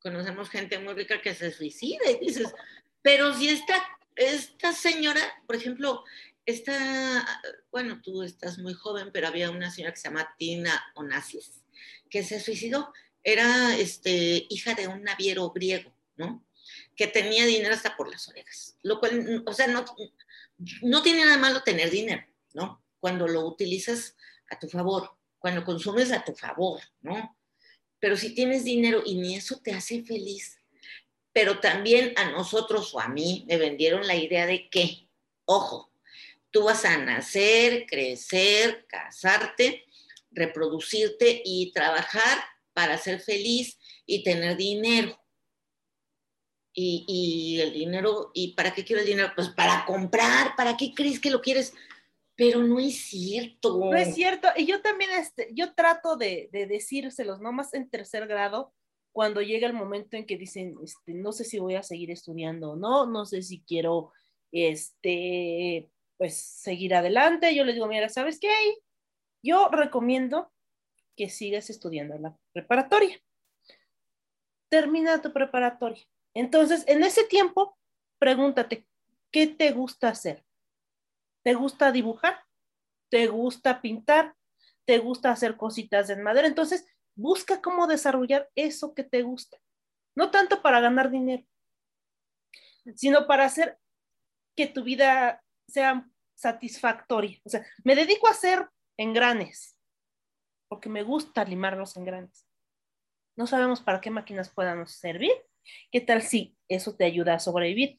Conocemos 0.00 0.50
gente 0.50 0.78
muy 0.78 0.94
rica 0.94 1.22
que 1.22 1.34
se 1.34 1.52
suicida 1.52 2.10
y 2.10 2.18
dices, 2.18 2.52
pero 3.00 3.32
si 3.32 3.48
esta, 3.48 3.80
esta 4.16 4.72
señora, 4.72 5.20
por 5.46 5.56
ejemplo, 5.56 6.04
esta, 6.46 7.42
bueno, 7.70 8.00
tú 8.02 8.22
estás 8.22 8.58
muy 8.58 8.74
joven, 8.74 9.10
pero 9.12 9.28
había 9.28 9.50
una 9.50 9.70
señora 9.70 9.92
que 9.94 10.00
se 10.00 10.08
llama 10.08 10.34
Tina 10.38 10.84
Onassis, 10.94 11.64
que 12.10 12.22
se 12.22 12.40
suicidó. 12.40 12.92
Era 13.22 13.76
este, 13.76 14.46
hija 14.50 14.74
de 14.74 14.88
un 14.88 15.02
naviero 15.02 15.50
griego, 15.50 15.96
¿no? 16.16 16.46
Que 16.96 17.06
tenía 17.06 17.46
dinero 17.46 17.74
hasta 17.74 17.96
por 17.96 18.10
las 18.10 18.28
orejas. 18.28 18.76
Lo 18.82 19.00
cual, 19.00 19.42
o 19.46 19.52
sea, 19.54 19.68
no, 19.68 19.84
no 20.82 21.02
tiene 21.02 21.24
nada 21.24 21.38
malo 21.38 21.62
tener 21.62 21.90
dinero, 21.90 22.24
¿no? 22.52 22.84
Cuando 23.00 23.26
lo 23.26 23.46
utilizas 23.46 24.16
a 24.50 24.58
tu 24.58 24.68
favor, 24.68 25.16
cuando 25.38 25.64
consumes 25.64 26.12
a 26.12 26.24
tu 26.24 26.34
favor, 26.34 26.80
¿no? 27.00 27.38
Pero 27.98 28.18
si 28.18 28.34
tienes 28.34 28.64
dinero 28.64 29.02
y 29.04 29.14
ni 29.14 29.36
eso 29.36 29.60
te 29.60 29.72
hace 29.72 30.02
feliz, 30.04 30.58
pero 31.32 31.58
también 31.58 32.12
a 32.16 32.30
nosotros 32.30 32.94
o 32.94 33.00
a 33.00 33.08
mí 33.08 33.46
me 33.48 33.56
vendieron 33.56 34.06
la 34.06 34.14
idea 34.14 34.46
de 34.46 34.68
que, 34.68 35.08
ojo, 35.46 35.93
tú 36.54 36.62
vas 36.62 36.84
a 36.84 36.96
nacer, 36.98 37.84
crecer, 37.84 38.86
casarte, 38.86 39.84
reproducirte 40.30 41.42
y 41.44 41.72
trabajar 41.72 42.38
para 42.72 42.96
ser 42.96 43.18
feliz 43.18 43.76
y 44.06 44.22
tener 44.22 44.56
dinero. 44.56 45.20
Y, 46.72 47.04
y, 47.08 47.60
el 47.60 47.72
dinero, 47.72 48.30
¿y 48.34 48.54
para 48.54 48.72
qué 48.72 48.84
quiero 48.84 49.02
el 49.02 49.08
dinero? 49.08 49.32
Pues 49.34 49.48
para 49.48 49.84
comprar, 49.84 50.54
¿para 50.56 50.76
qué 50.76 50.92
crees 50.94 51.18
que 51.18 51.30
lo 51.30 51.42
quieres? 51.42 51.74
Pero 52.36 52.62
no 52.62 52.78
es 52.78 52.98
cierto. 52.98 53.76
No 53.76 53.96
es 53.96 54.14
cierto. 54.14 54.46
Y 54.56 54.64
yo 54.66 54.80
también, 54.80 55.10
este, 55.10 55.50
yo 55.54 55.74
trato 55.74 56.16
de, 56.16 56.50
de 56.52 56.66
decírselos, 56.66 57.40
no 57.40 57.50
más 57.50 57.74
en 57.74 57.90
tercer 57.90 58.28
grado, 58.28 58.72
cuando 59.10 59.42
llega 59.42 59.66
el 59.66 59.74
momento 59.74 60.16
en 60.16 60.24
que 60.24 60.38
dicen, 60.38 60.76
este, 60.84 61.14
no 61.14 61.32
sé 61.32 61.42
si 61.42 61.58
voy 61.58 61.74
a 61.74 61.82
seguir 61.82 62.12
estudiando 62.12 62.72
o 62.72 62.76
no, 62.76 63.06
no 63.06 63.26
sé 63.26 63.42
si 63.42 63.60
quiero, 63.62 64.12
este, 64.52 65.90
pues 66.16 66.36
seguir 66.36 66.94
adelante. 66.94 67.54
Yo 67.54 67.64
les 67.64 67.74
digo, 67.74 67.86
mira, 67.86 68.08
¿sabes 68.08 68.38
qué? 68.40 68.50
Yo 69.42 69.68
recomiendo 69.68 70.52
que 71.16 71.28
sigas 71.28 71.70
estudiando 71.70 72.18
la 72.18 72.36
preparatoria. 72.52 73.20
Termina 74.68 75.20
tu 75.22 75.32
preparatoria. 75.32 76.02
Entonces, 76.34 76.84
en 76.88 77.04
ese 77.04 77.24
tiempo, 77.24 77.78
pregúntate, 78.18 78.86
¿qué 79.30 79.46
te 79.46 79.70
gusta 79.70 80.08
hacer? 80.08 80.44
¿Te 81.44 81.54
gusta 81.54 81.92
dibujar? 81.92 82.44
¿Te 83.10 83.28
gusta 83.28 83.80
pintar? 83.80 84.34
¿Te 84.84 84.98
gusta 84.98 85.30
hacer 85.30 85.56
cositas 85.56 86.10
en 86.10 86.22
madera? 86.22 86.48
Entonces, 86.48 86.86
busca 87.14 87.60
cómo 87.62 87.86
desarrollar 87.86 88.50
eso 88.54 88.94
que 88.94 89.04
te 89.04 89.22
gusta. 89.22 89.58
No 90.16 90.30
tanto 90.30 90.62
para 90.62 90.80
ganar 90.80 91.10
dinero, 91.10 91.44
sino 92.96 93.26
para 93.26 93.44
hacer 93.44 93.78
que 94.56 94.66
tu 94.66 94.82
vida 94.82 95.43
sea 95.68 96.08
satisfactoria. 96.34 97.40
O 97.44 97.48
sea, 97.48 97.64
me 97.84 97.94
dedico 97.94 98.28
a 98.28 98.32
hacer 98.32 98.68
engranes, 98.96 99.76
porque 100.68 100.88
me 100.88 101.02
gusta 101.02 101.44
limar 101.44 101.76
los 101.76 101.96
engranes. 101.96 102.46
No 103.36 103.46
sabemos 103.46 103.80
para 103.80 104.00
qué 104.00 104.10
máquinas 104.10 104.50
puedan 104.50 104.86
servir. 104.86 105.32
¿Qué 105.90 106.00
tal 106.00 106.22
si 106.22 106.56
eso 106.68 106.94
te 106.94 107.04
ayuda 107.04 107.34
a 107.34 107.40
sobrevivir? 107.40 107.98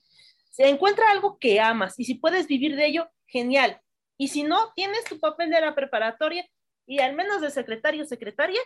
Se 0.51 0.70
encuentra 0.70 1.09
algo 1.11 1.38
que 1.39 1.59
amas 1.59 1.99
y 1.99 2.05
si 2.05 2.16
puedes 2.16 2.47
vivir 2.47 2.76
de 2.76 2.86
ello, 2.86 3.09
genial. 3.26 3.82
Y 4.18 4.30
si 4.30 4.43
no, 4.43 4.72
tienes 4.76 5.03
tu 5.05 5.20
papel 5.20 5.49
de 5.49 5.59
la 5.59 5.76
preparatoria 5.76 6.47
y 6.86 6.99
al 6.99 7.16
menos 7.16 7.41
de 7.41 7.51
secretario 7.51 8.03
o 8.03 8.07
secretaria, 8.07 8.59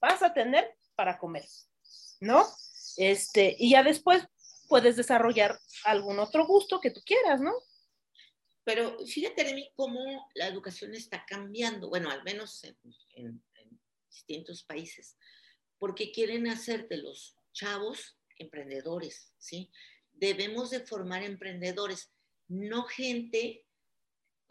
vas 0.00 0.22
a 0.22 0.32
tener 0.32 0.74
para 0.96 1.18
comer, 1.18 1.44
¿no? 2.20 2.44
Este, 2.96 3.54
y 3.58 3.70
ya 3.70 3.82
después 3.82 4.26
puedes 4.68 4.96
desarrollar 4.96 5.58
algún 5.84 6.18
otro 6.18 6.46
gusto 6.46 6.80
que 6.80 6.90
tú 6.90 7.00
quieras, 7.04 7.40
¿no? 7.40 7.52
Pero 8.64 8.98
fíjate 9.06 9.44
de 9.44 9.54
mí 9.54 9.70
cómo 9.74 10.28
la 10.34 10.46
educación 10.46 10.94
está 10.94 11.24
cambiando, 11.26 11.88
bueno, 11.88 12.10
al 12.10 12.22
menos 12.22 12.62
en, 12.64 12.76
en, 13.14 13.42
en 13.56 13.80
distintos 14.08 14.62
países, 14.62 15.16
porque 15.78 16.12
quieren 16.12 16.46
hacer 16.46 16.86
de 16.88 16.98
los 16.98 17.36
chavos 17.52 18.16
emprendedores, 18.38 19.32
¿sí? 19.38 19.70
Debemos 20.12 20.70
de 20.70 20.80
formar 20.80 21.22
emprendedores, 21.22 22.12
no 22.48 22.84
gente, 22.84 23.66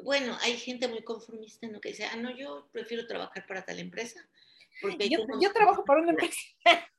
bueno, 0.03 0.37
hay 0.41 0.57
gente 0.57 0.87
muy 0.87 1.03
conformista, 1.03 1.67
¿no? 1.67 1.79
Que 1.79 1.89
dice, 1.89 2.05
ah, 2.05 2.15
no, 2.17 2.35
yo 2.35 2.69
prefiero 2.73 3.07
trabajar 3.07 3.45
para 3.47 3.63
tal 3.63 3.79
empresa. 3.79 4.19
Porque 4.81 5.07
Yo, 5.09 5.19
como- 5.25 5.41
yo 5.41 5.53
trabajo 5.53 5.85
para 5.85 6.01
una 6.01 6.11
empresa. 6.11 6.39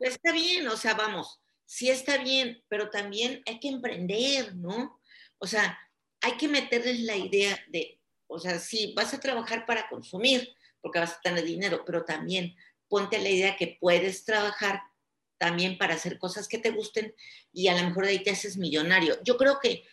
Está 0.00 0.32
bien, 0.32 0.66
o 0.68 0.76
sea, 0.76 0.94
vamos, 0.94 1.40
sí 1.64 1.88
está 1.88 2.18
bien, 2.18 2.62
pero 2.68 2.90
también 2.90 3.42
hay 3.46 3.58
que 3.58 3.68
emprender, 3.68 4.54
¿no? 4.56 5.00
O 5.38 5.46
sea, 5.46 5.78
hay 6.22 6.32
que 6.36 6.48
meterles 6.48 7.00
la 7.00 7.16
idea 7.16 7.58
de, 7.68 8.00
o 8.26 8.38
sea, 8.38 8.58
sí, 8.58 8.94
vas 8.96 9.12
a 9.12 9.20
trabajar 9.20 9.66
para 9.66 9.88
consumir, 9.88 10.54
porque 10.80 10.98
vas 10.98 11.14
a 11.14 11.20
tener 11.20 11.44
dinero, 11.44 11.84
pero 11.84 12.04
también 12.04 12.56
ponte 12.88 13.18
la 13.18 13.28
idea 13.28 13.56
que 13.56 13.78
puedes 13.80 14.24
trabajar 14.24 14.82
también 15.38 15.76
para 15.76 15.94
hacer 15.94 16.18
cosas 16.18 16.46
que 16.46 16.58
te 16.58 16.70
gusten 16.70 17.14
y 17.52 17.68
a 17.68 17.74
lo 17.74 17.88
mejor 17.88 18.04
de 18.04 18.12
ahí 18.12 18.22
te 18.22 18.30
haces 18.30 18.56
millonario. 18.56 19.18
Yo 19.24 19.36
creo 19.36 19.58
que 19.60 19.84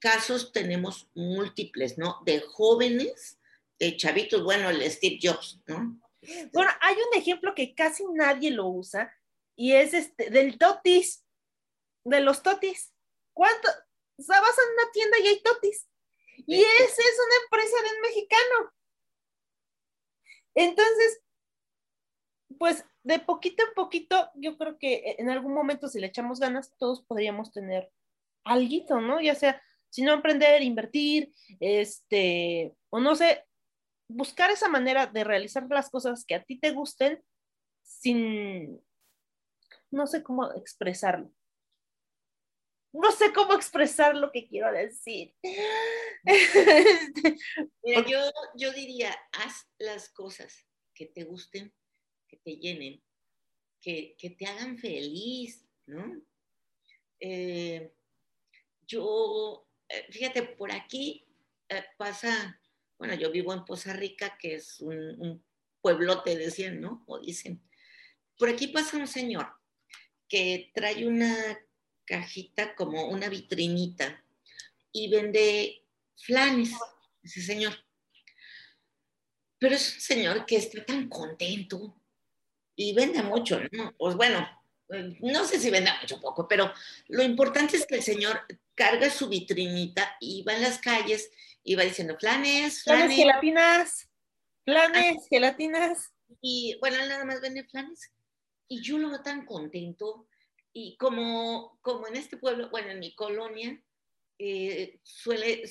casos 0.00 0.52
tenemos 0.52 1.08
múltiples, 1.14 1.98
¿no? 1.98 2.20
De 2.24 2.40
jóvenes, 2.40 3.38
de 3.78 3.96
chavitos, 3.96 4.42
bueno, 4.42 4.70
el 4.70 4.88
Steve 4.90 5.18
Jobs, 5.22 5.60
¿no? 5.66 6.00
Bueno, 6.52 6.70
hay 6.80 6.94
un 6.94 7.20
ejemplo 7.20 7.54
que 7.54 7.74
casi 7.74 8.02
nadie 8.12 8.50
lo 8.50 8.66
usa 8.66 9.12
y 9.54 9.72
es 9.72 9.94
este 9.94 10.30
del 10.30 10.58
totis, 10.58 11.24
de 12.04 12.20
los 12.20 12.42
totis. 12.42 12.92
¿Cuánto? 13.32 13.68
O 14.18 14.22
sea, 14.22 14.40
vas 14.40 14.58
a 14.58 14.62
una 14.82 14.92
tienda 14.92 15.18
y 15.18 15.28
hay 15.28 15.42
totis. 15.42 15.88
Y 16.46 16.60
esa 16.60 17.02
es 17.02 17.18
una 17.26 17.34
empresa 17.44 17.76
de 17.82 17.96
un 17.96 18.02
mexicano. 18.02 18.72
Entonces, 20.54 21.22
pues 22.58 22.84
de 23.04 23.18
poquito 23.20 23.62
en 23.64 23.74
poquito, 23.74 24.30
yo 24.34 24.58
creo 24.58 24.78
que 24.78 25.16
en 25.18 25.30
algún 25.30 25.54
momento, 25.54 25.88
si 25.88 26.00
le 26.00 26.08
echamos 26.08 26.40
ganas, 26.40 26.74
todos 26.78 27.04
podríamos 27.04 27.52
tener 27.52 27.90
algo, 28.44 29.00
¿no? 29.00 29.20
Ya 29.20 29.34
sea, 29.34 29.62
si 29.90 30.02
no 30.02 30.12
emprender, 30.12 30.62
invertir, 30.62 31.32
este, 31.60 32.74
o 32.90 33.00
no 33.00 33.14
sé, 33.14 33.44
buscar 34.08 34.50
esa 34.50 34.68
manera 34.68 35.06
de 35.06 35.24
realizar 35.24 35.66
las 35.70 35.90
cosas 35.90 36.24
que 36.24 36.34
a 36.34 36.42
ti 36.42 36.58
te 36.58 36.72
gusten 36.72 37.22
sin, 37.82 38.82
no 39.90 40.06
sé 40.06 40.22
cómo 40.22 40.52
expresarlo. 40.52 41.30
No 42.92 43.12
sé 43.12 43.32
cómo 43.32 43.54
expresar 43.54 44.16
lo 44.16 44.32
que 44.32 44.46
quiero 44.46 44.72
decir. 44.72 45.34
Mira, 47.82 48.06
yo, 48.06 48.18
yo 48.56 48.72
diría, 48.72 49.16
haz 49.32 49.68
las 49.78 50.08
cosas 50.08 50.66
que 50.94 51.06
te 51.06 51.24
gusten, 51.24 51.72
que 52.26 52.38
te 52.38 52.56
llenen, 52.56 53.02
que, 53.80 54.16
que 54.18 54.30
te 54.30 54.46
hagan 54.46 54.78
feliz, 54.78 55.66
¿no? 55.86 56.20
Eh, 57.20 57.92
yo, 58.86 59.68
eh, 59.88 60.06
fíjate, 60.10 60.42
por 60.42 60.72
aquí 60.72 61.26
eh, 61.68 61.84
pasa, 61.96 62.60
bueno, 62.96 63.14
yo 63.14 63.30
vivo 63.30 63.52
en 63.52 63.64
Poza 63.64 63.92
Rica, 63.92 64.36
que 64.38 64.54
es 64.54 64.80
un, 64.80 64.98
un 65.20 65.44
pueblote, 65.80 66.36
decían, 66.36 66.80
¿no? 66.80 67.04
O 67.06 67.18
dicen. 67.18 67.62
Por 68.38 68.48
aquí 68.48 68.68
pasa 68.68 68.96
un 68.96 69.08
señor 69.08 69.46
que 70.28 70.70
trae 70.74 71.06
una 71.06 71.58
cajita 72.08 72.74
como 72.74 73.08
una 73.08 73.28
vitrinita 73.28 74.24
y 74.92 75.10
vende 75.10 75.84
flanes, 76.16 76.72
ese 77.22 77.42
señor. 77.42 77.74
Pero 79.58 79.74
es 79.74 79.94
un 79.94 80.00
señor 80.00 80.46
que 80.46 80.56
está 80.56 80.84
tan 80.84 81.08
contento 81.08 82.00
y 82.74 82.94
vende 82.94 83.22
mucho, 83.22 83.60
¿no? 83.72 83.94
Pues 83.98 84.14
bueno, 84.16 84.48
no 85.20 85.44
sé 85.44 85.60
si 85.60 85.70
vende 85.70 85.90
mucho 86.00 86.16
o 86.16 86.20
poco, 86.20 86.48
pero 86.48 86.72
lo 87.08 87.22
importante 87.22 87.76
es 87.76 87.86
que 87.86 87.96
el 87.96 88.02
señor 88.02 88.40
carga 88.74 89.10
su 89.10 89.28
vitrinita 89.28 90.16
y 90.20 90.42
va 90.44 90.54
en 90.54 90.62
las 90.62 90.78
calles 90.78 91.30
y 91.62 91.74
va 91.74 91.82
diciendo 91.82 92.16
flanes, 92.18 92.84
Planes, 92.84 92.84
flanes. 92.84 93.16
gelatinas, 93.16 94.08
planes, 94.64 95.28
gelatinas. 95.28 96.12
Y 96.40 96.78
bueno, 96.80 96.98
él 97.00 97.08
nada 97.08 97.24
más 97.24 97.40
vende 97.40 97.64
flanes. 97.64 98.10
Y 98.68 98.80
yo 98.80 98.98
lo 98.98 99.10
veo 99.10 99.22
tan 99.22 99.44
contento. 99.44 100.28
Y 100.72 100.96
como, 100.96 101.78
como 101.82 102.06
en 102.06 102.16
este 102.16 102.36
pueblo, 102.36 102.70
bueno, 102.70 102.90
en 102.90 103.00
mi 103.00 103.14
colonia, 103.14 103.82
eh, 104.38 105.00
suele, 105.02 105.64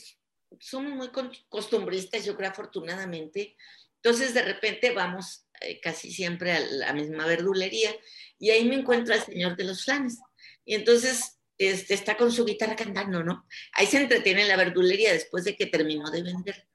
somos 0.60 0.94
muy 0.94 1.10
costumbristas, 1.50 2.26
yo 2.26 2.36
creo 2.36 2.50
afortunadamente. 2.50 3.56
Entonces 3.96 4.34
de 4.34 4.42
repente 4.42 4.92
vamos 4.92 5.48
eh, 5.62 5.80
casi 5.80 6.12
siempre 6.12 6.52
a 6.52 6.60
la 6.60 6.94
misma 6.94 7.26
verdulería 7.26 7.96
y 8.40 8.52
ahí 8.52 8.66
me 8.66 8.76
encuentro 8.76 9.14
al 9.14 9.24
señor 9.24 9.56
de 9.56 9.64
los 9.64 9.84
flanes. 9.84 10.20
Y 10.66 10.76
entonces 10.76 11.40
este, 11.58 11.94
está 11.94 12.18
con 12.18 12.32
su 12.32 12.46
guitarra 12.46 12.76
cantando, 12.76 13.24
¿no? 13.24 13.48
Ahí 13.74 13.88
se 13.88 13.98
entretiene 13.98 14.44
en 14.44 14.48
la 14.50 14.58
verdulería 14.58 15.12
después 15.14 15.44
de 15.44 15.56
que 15.56 15.66
terminó 15.66 16.12
de 16.12 16.24
vender. 16.24 16.68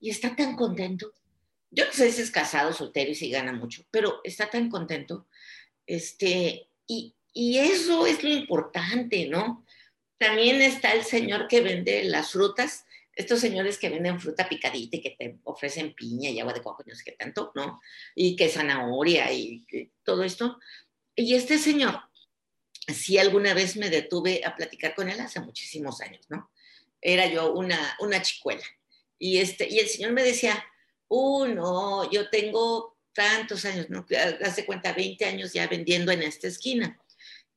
Y 0.00 0.10
está 0.10 0.36
tan 0.36 0.54
contento. 0.54 1.12
Yo 1.70 1.84
no 1.86 1.92
sé 1.92 2.10
si 2.12 2.22
es 2.22 2.30
casado, 2.30 2.72
soltero 2.72 3.10
y 3.10 3.14
si 3.14 3.30
gana 3.30 3.52
mucho, 3.52 3.84
pero 3.90 4.20
está 4.24 4.48
tan 4.48 4.70
contento. 4.70 5.26
Este, 5.86 6.70
y, 6.86 7.14
y 7.38 7.58
eso 7.60 8.04
es 8.04 8.24
lo 8.24 8.30
importante, 8.30 9.28
¿no? 9.28 9.64
También 10.18 10.60
está 10.60 10.92
el 10.92 11.04
señor 11.04 11.46
que 11.46 11.60
vende 11.60 12.02
las 12.02 12.32
frutas, 12.32 12.84
estos 13.14 13.38
señores 13.38 13.78
que 13.78 13.90
venden 13.90 14.18
fruta 14.18 14.48
picadita 14.48 14.96
y 14.96 15.00
que 15.00 15.10
te 15.10 15.38
ofrecen 15.44 15.94
piña 15.94 16.30
y 16.30 16.40
agua 16.40 16.52
de 16.52 16.62
coco, 16.62 16.82
no 16.84 16.96
sé 16.96 17.04
qué 17.04 17.12
tanto, 17.12 17.52
¿no? 17.54 17.80
Y 18.16 18.34
que 18.34 18.48
zanahoria 18.48 19.30
y 19.30 19.64
que 19.68 19.92
todo 20.02 20.24
esto. 20.24 20.58
Y 21.14 21.36
este 21.36 21.58
señor, 21.58 22.00
sí 22.92 23.18
alguna 23.18 23.54
vez 23.54 23.76
me 23.76 23.88
detuve 23.88 24.44
a 24.44 24.56
platicar 24.56 24.96
con 24.96 25.08
él 25.08 25.20
hace 25.20 25.38
muchísimos 25.38 26.00
años, 26.00 26.26
¿no? 26.28 26.50
Era 27.00 27.26
yo 27.26 27.52
una, 27.52 27.96
una 28.00 28.20
chicuela. 28.20 28.64
Y, 29.16 29.38
este, 29.38 29.68
y 29.72 29.78
el 29.78 29.86
señor 29.86 30.10
me 30.10 30.24
decía, 30.24 30.64
uh, 31.06 31.46
no, 31.46 32.10
yo 32.10 32.30
tengo 32.30 32.96
tantos 33.12 33.64
años, 33.64 33.88
¿no? 33.90 34.04
Hace 34.42 34.66
cuenta, 34.66 34.92
20 34.92 35.24
años 35.24 35.52
ya 35.52 35.68
vendiendo 35.68 36.10
en 36.10 36.22
esta 36.22 36.48
esquina. 36.48 37.00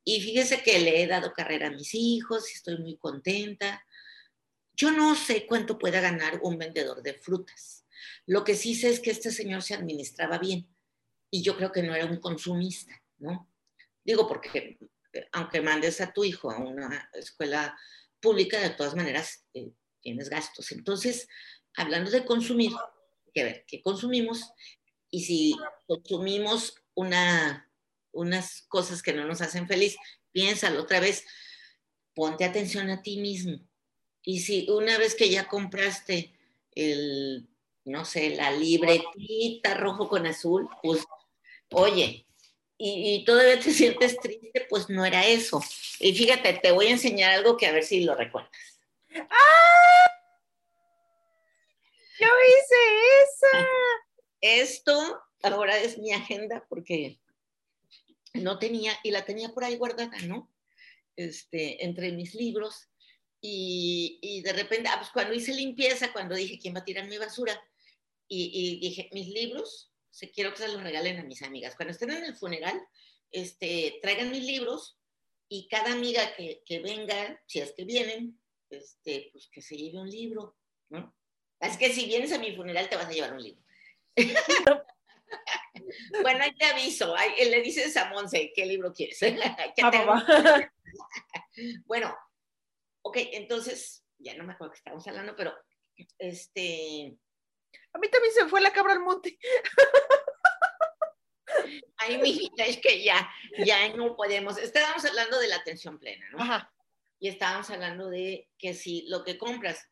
Y 0.03 0.21
fíjese 0.21 0.63
que 0.63 0.79
le 0.79 1.03
he 1.03 1.07
dado 1.07 1.33
carrera 1.33 1.67
a 1.67 1.71
mis 1.71 1.93
hijos 1.93 2.49
y 2.49 2.53
estoy 2.53 2.77
muy 2.77 2.97
contenta. 2.97 3.85
Yo 4.73 4.91
no 4.91 5.15
sé 5.15 5.45
cuánto 5.45 5.77
pueda 5.77 6.01
ganar 6.01 6.39
un 6.43 6.57
vendedor 6.57 7.03
de 7.03 7.13
frutas. 7.13 7.85
Lo 8.25 8.43
que 8.43 8.55
sí 8.55 8.73
sé 8.75 8.89
es 8.89 8.99
que 8.99 9.11
este 9.11 9.31
señor 9.31 9.61
se 9.61 9.75
administraba 9.75 10.37
bien 10.37 10.67
y 11.29 11.43
yo 11.43 11.55
creo 11.55 11.71
que 11.71 11.83
no 11.83 11.95
era 11.95 12.05
un 12.05 12.19
consumista, 12.19 12.93
¿no? 13.17 13.49
Digo, 14.03 14.27
porque 14.27 14.79
eh, 15.13 15.29
aunque 15.31 15.61
mandes 15.61 16.01
a 16.01 16.11
tu 16.11 16.23
hijo 16.23 16.51
a 16.51 16.57
una 16.57 17.09
escuela 17.13 17.77
pública, 18.19 18.59
de 18.59 18.71
todas 18.71 18.95
maneras 18.95 19.45
eh, 19.53 19.71
tienes 20.01 20.29
gastos. 20.29 20.71
Entonces, 20.71 21.27
hablando 21.75 22.11
de 22.11 22.25
consumir, 22.25 22.71
hay 22.73 23.31
que 23.33 23.43
ver 23.43 23.65
qué 23.67 23.81
consumimos 23.81 24.51
y 25.09 25.23
si 25.23 25.55
consumimos 25.87 26.75
una, 26.95 27.70
unas 28.11 28.63
cosas 28.63 29.01
que 29.01 29.13
no 29.13 29.25
nos 29.25 29.41
hacen 29.41 29.67
feliz, 29.67 29.97
piénsalo 30.31 30.81
otra 30.81 30.99
vez, 30.99 31.25
ponte 32.13 32.43
atención 32.43 32.89
a 32.89 33.01
ti 33.01 33.17
mismo. 33.17 33.59
Y 34.23 34.39
si 34.39 34.69
una 34.69 34.97
vez 34.97 35.15
que 35.15 35.29
ya 35.29 35.47
compraste 35.47 36.33
el, 36.75 37.49
no 37.85 38.05
sé, 38.05 38.31
la 38.35 38.51
libretita 38.51 39.73
rojo 39.75 40.07
con 40.07 40.25
azul, 40.25 40.69
pues, 40.83 41.03
oye, 41.71 42.27
y, 42.77 43.15
y 43.15 43.25
todavía 43.25 43.59
te 43.59 43.71
sientes 43.73 44.19
triste, 44.19 44.67
pues 44.69 44.89
no 44.89 45.05
era 45.05 45.25
eso. 45.25 45.61
Y 45.99 46.13
fíjate, 46.13 46.53
te 46.53 46.71
voy 46.71 46.87
a 46.87 46.91
enseñar 46.91 47.31
algo 47.31 47.57
que 47.57 47.67
a 47.67 47.71
ver 47.71 47.83
si 47.83 48.03
lo 48.03 48.15
recuerdas. 48.15 48.51
Yo 52.19 52.27
hice 52.27 52.75
esa. 53.23 53.67
Esto 54.41 55.21
ahora 55.43 55.77
es 55.77 55.97
mi 55.97 56.11
agenda 56.11 56.65
porque 56.69 57.20
no 58.33 58.59
tenía, 58.59 58.93
y 59.03 59.11
la 59.11 59.25
tenía 59.25 59.49
por 59.49 59.63
ahí 59.63 59.77
guardada, 59.77 60.17
¿no? 60.27 60.51
Este, 61.15 61.83
entre 61.85 62.11
mis 62.11 62.33
libros. 62.35 62.87
Y, 63.43 64.41
de 64.43 64.53
repente, 64.53 64.87
ah, 64.89 64.97
pues 64.99 65.09
cuando 65.11 65.33
hice 65.33 65.53
limpieza, 65.53 66.13
cuando 66.13 66.35
dije 66.35 66.59
quién 66.59 66.75
va 66.75 66.79
a 66.79 66.85
tirar 66.85 67.07
mi 67.07 67.17
basura, 67.17 67.59
y, 68.27 68.51
y 68.53 68.79
dije, 68.79 69.09
mis 69.11 69.27
libros, 69.27 69.91
se 70.09 70.31
quiero 70.31 70.51
que 70.51 70.59
se 70.59 70.67
los 70.67 70.83
regalen 70.83 71.19
a 71.19 71.23
mis 71.23 71.41
amigas. 71.41 71.75
Cuando 71.75 71.91
estén 71.91 72.11
en 72.11 72.23
el 72.23 72.35
funeral, 72.35 72.79
este, 73.31 73.99
traigan 74.01 74.31
mis 74.31 74.43
libros 74.43 74.97
y 75.49 75.67
cada 75.67 75.93
amiga 75.93 76.35
que, 76.35 76.61
que 76.65 76.79
venga, 76.79 77.41
si 77.47 77.59
es 77.59 77.73
que 77.73 77.85
vienen, 77.85 78.39
este, 78.69 79.29
pues 79.31 79.49
que 79.51 79.61
se 79.61 79.75
lleve 79.75 79.99
un 79.99 80.09
libro, 80.09 80.55
¿no? 80.89 81.15
Es 81.59 81.77
que 81.77 81.93
si 81.93 82.05
vienes 82.05 82.31
a 82.31 82.39
mi 82.39 82.55
funeral 82.55 82.89
te 82.89 82.95
vas 82.95 83.07
a 83.07 83.11
llevar 83.11 83.33
un 83.33 83.43
libro. 83.43 83.61
bueno, 86.21 86.43
ahí 86.43 86.55
te 86.55 86.65
aviso, 86.65 87.15
ahí, 87.15 87.49
le 87.49 87.61
dices 87.61 87.95
a 87.97 88.09
Monse 88.09 88.51
qué 88.55 88.65
libro 88.65 88.93
quieres. 88.93 89.19
¿Qué 89.19 89.37
Ah, 89.83 90.69
bueno, 91.85 92.13
ok, 93.01 93.17
entonces, 93.33 94.03
ya 94.17 94.35
no 94.35 94.43
me 94.43 94.53
acuerdo 94.53 94.73
que 94.73 94.77
estábamos 94.77 95.07
hablando, 95.07 95.35
pero 95.35 95.53
este, 96.17 97.17
A 97.93 97.99
mí 97.99 98.09
también 98.09 98.33
se 98.33 98.47
fue 98.47 98.59
la 98.61 98.73
cabra 98.73 98.93
al 98.93 98.99
monte. 98.99 99.37
ay, 101.97 102.17
mijita, 102.17 102.65
es 102.65 102.77
que 102.77 103.03
ya, 103.03 103.29
ya 103.63 103.95
no 103.95 104.15
podemos. 104.15 104.57
Estábamos 104.57 105.05
hablando 105.05 105.39
de 105.39 105.47
la 105.47 105.57
atención 105.57 105.99
plena, 105.99 106.25
¿no? 106.31 106.39
Ajá. 106.39 106.73
Y 107.19 107.27
estábamos 107.27 107.69
hablando 107.69 108.09
de 108.09 108.49
que 108.57 108.73
si 108.73 109.03
lo 109.07 109.23
que 109.23 109.37
compras 109.37 109.87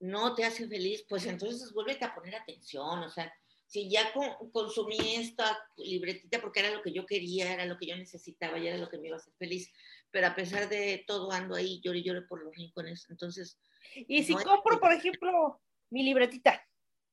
no 0.00 0.34
te 0.34 0.44
hace 0.44 0.68
feliz, 0.68 1.04
pues 1.08 1.24
entonces 1.26 1.72
vuélvete 1.72 2.04
a 2.04 2.14
poner 2.14 2.36
atención, 2.36 3.02
o 3.02 3.10
sea, 3.10 3.32
si 3.66 3.90
ya 3.90 4.12
con- 4.12 4.50
consumí 4.52 5.16
esta 5.16 5.58
libretita 5.76 6.40
porque 6.40 6.60
era 6.60 6.70
lo 6.70 6.82
que 6.82 6.92
yo 6.92 7.06
quería, 7.06 7.52
era 7.52 7.66
lo 7.66 7.76
que 7.78 7.86
yo 7.86 7.96
necesitaba 7.96 8.58
y 8.58 8.66
era 8.68 8.78
lo 8.78 8.88
que 8.88 8.98
me 8.98 9.08
iba 9.08 9.16
a 9.16 9.20
hacer 9.20 9.34
feliz, 9.38 9.72
pero 10.10 10.26
a 10.26 10.34
pesar 10.34 10.68
de 10.68 11.04
todo 11.06 11.32
ando 11.32 11.54
ahí, 11.54 11.80
lloré 11.82 11.98
y 12.00 12.04
lloré 12.04 12.22
por 12.22 12.42
los 12.42 12.54
rincones, 12.54 13.06
entonces, 13.10 13.58
Y 14.08 14.22
si 14.22 14.34
No 14.34 14.42
compro, 14.42 14.80
por 14.80 14.92
ejemplo, 14.92 15.60
mi 15.90 16.02
libretita 16.02 16.62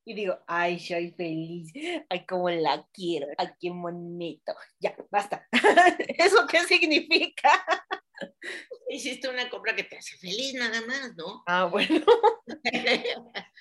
y 0.04 0.14
digo, 0.16 0.40
ay, 0.48 0.80
soy 0.80 1.12
feliz, 1.12 1.72
ay, 2.10 2.26
cómo 2.26 2.50
la 2.50 2.88
quiero, 2.92 3.28
ay, 3.38 3.50
qué 3.60 3.70
bonito. 3.70 4.54
Ya, 4.80 4.96
basta. 5.12 5.48
¿Eso 6.18 6.48
qué 6.48 6.60
significa? 6.64 7.64
hiciste 8.90 9.30
una 9.30 9.50
compra 9.50 9.76
que 9.76 9.84
te 9.84 9.98
hace 9.98 10.18
feliz 10.18 10.54
nada 10.54 10.82
más, 10.82 11.16
¿no? 11.16 11.44
Ah, 11.48 11.66
bueno. 11.66 12.04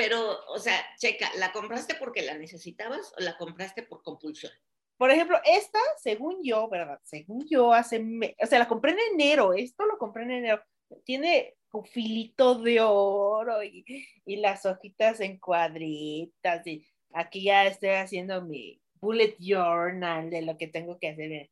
pero, 0.00 0.46
o 0.46 0.58
sea, 0.58 0.82
checa, 0.96 1.30
¿la 1.36 1.52
compraste 1.52 1.94
porque 1.94 2.22
la 2.22 2.38
necesitabas 2.38 3.12
o 3.18 3.20
la 3.20 3.36
compraste 3.36 3.82
por 3.82 4.02
compulsión? 4.02 4.50
Por 4.96 5.10
ejemplo, 5.10 5.38
esta, 5.44 5.78
según 5.98 6.42
yo, 6.42 6.70
¿verdad? 6.70 6.98
Según 7.04 7.46
yo, 7.46 7.74
hace, 7.74 7.98
me- 7.98 8.34
o 8.42 8.46
sea, 8.46 8.58
la 8.60 8.66
compré 8.66 8.92
en 8.92 8.98
enero, 9.12 9.52
esto 9.52 9.84
lo 9.84 9.98
compré 9.98 10.22
en 10.22 10.30
enero. 10.30 10.62
Tiene 11.04 11.54
un 11.72 11.84
filito 11.84 12.54
de 12.54 12.80
oro 12.80 13.62
y, 13.62 13.84
y 14.24 14.36
las 14.36 14.64
hojitas 14.64 15.20
en 15.20 15.38
cuadritas 15.38 16.66
y 16.66 16.86
aquí 17.12 17.42
ya 17.42 17.66
estoy 17.66 17.90
haciendo 17.90 18.40
mi 18.40 18.80
bullet 19.02 19.36
journal 19.38 20.30
de 20.30 20.40
lo 20.40 20.56
que 20.56 20.66
tengo 20.66 20.98
que 20.98 21.10
hacer. 21.10 21.50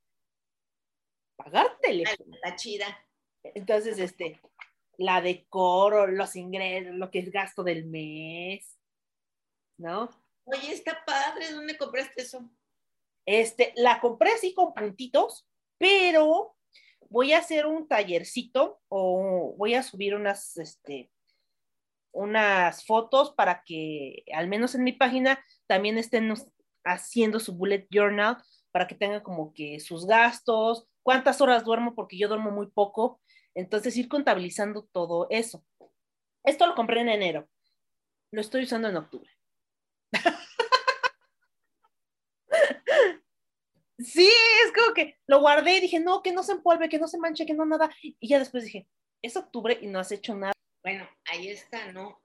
Pagar 1.37 1.79
teléfono. 1.83 2.35
Está 2.35 2.57
chida. 2.57 3.07
Entonces, 3.43 3.99
este, 3.99 4.41
la 4.99 5.21
decoro, 5.23 6.07
los 6.09 6.37
ingresos, 6.37 6.95
lo 6.95 7.11
que 7.11 7.21
es 7.21 7.31
gasto 7.31 7.63
del 7.63 7.87
mes, 7.87 8.79
¿no? 9.79 10.11
Oye, 10.45 10.73
está 10.73 11.03
padre, 11.07 11.53
¿dónde 11.53 11.79
compraste 11.79 12.23
eso? 12.23 12.51
Este, 13.25 13.73
la 13.77 14.01
compré 14.01 14.33
así 14.33 14.55
con 14.55 14.75
puntitos, 14.75 15.47
pero 15.79 16.57
voy 17.09 17.33
a 17.33 17.39
hacer 17.39 17.67
un 17.67 17.87
tallercito 17.87 18.81
o 18.89 19.55
voy 19.57 19.75
a 19.75 19.83
subir 19.83 20.15
unas, 20.15 20.57
este, 20.57 21.11
unas 22.13 22.85
fotos 22.85 23.33
para 23.33 23.63
que 23.65 24.25
al 24.35 24.49
menos 24.49 24.75
en 24.75 24.85
mi 24.85 24.93
página 24.93 25.43
también 25.67 25.97
estén 25.97 26.35
haciendo 26.85 27.39
su 27.39 27.55
bullet 27.55 27.87
journal 27.91 28.39
para 28.73 28.87
que 28.87 28.95
tengan 28.95 29.23
como 29.23 29.53
que 29.55 29.81
sus 29.81 30.07
gastos, 30.07 30.87
cuántas 31.03 31.41
horas 31.41 31.65
duermo, 31.65 31.95
porque 31.95 32.19
yo 32.19 32.29
duermo 32.29 32.51
muy 32.51 32.67
poco, 32.67 33.21
entonces 33.59 33.97
ir 33.97 34.09
contabilizando 34.09 34.89
todo 34.93 35.27
eso. 35.31 35.65
Esto 36.45 36.67
lo 36.67 36.75
compré 36.75 37.01
en 37.01 37.09
enero, 37.09 37.49
lo 38.33 38.41
estoy 38.41 38.65
usando 38.65 38.89
en 38.89 38.97
octubre. 38.97 39.31
Sí, 44.01 44.31
es 44.65 44.73
como 44.73 44.95
que 44.95 45.19
lo 45.27 45.41
guardé 45.41 45.79
y 45.79 45.81
dije, 45.81 45.99
no, 45.99 46.23
que 46.23 46.31
no 46.31 46.45
se 46.45 46.53
empolve, 46.53 46.89
que 46.89 47.01
no 47.01 47.09
se 47.09 47.19
manche, 47.19 47.45
que 47.45 47.53
no 47.53 47.67
nada. 47.67 47.91
Y 48.01 48.29
ya 48.29 48.39
después 48.39 48.63
dije, 48.63 48.87
es 49.23 49.37
octubre 49.37 49.77
y 49.83 49.89
no 49.89 49.99
has 49.99 50.13
hecho 50.13 50.37
nada. 50.37 50.53
Bueno, 50.85 51.09
ahí 51.25 51.49
está, 51.49 51.91
¿no? 51.91 52.23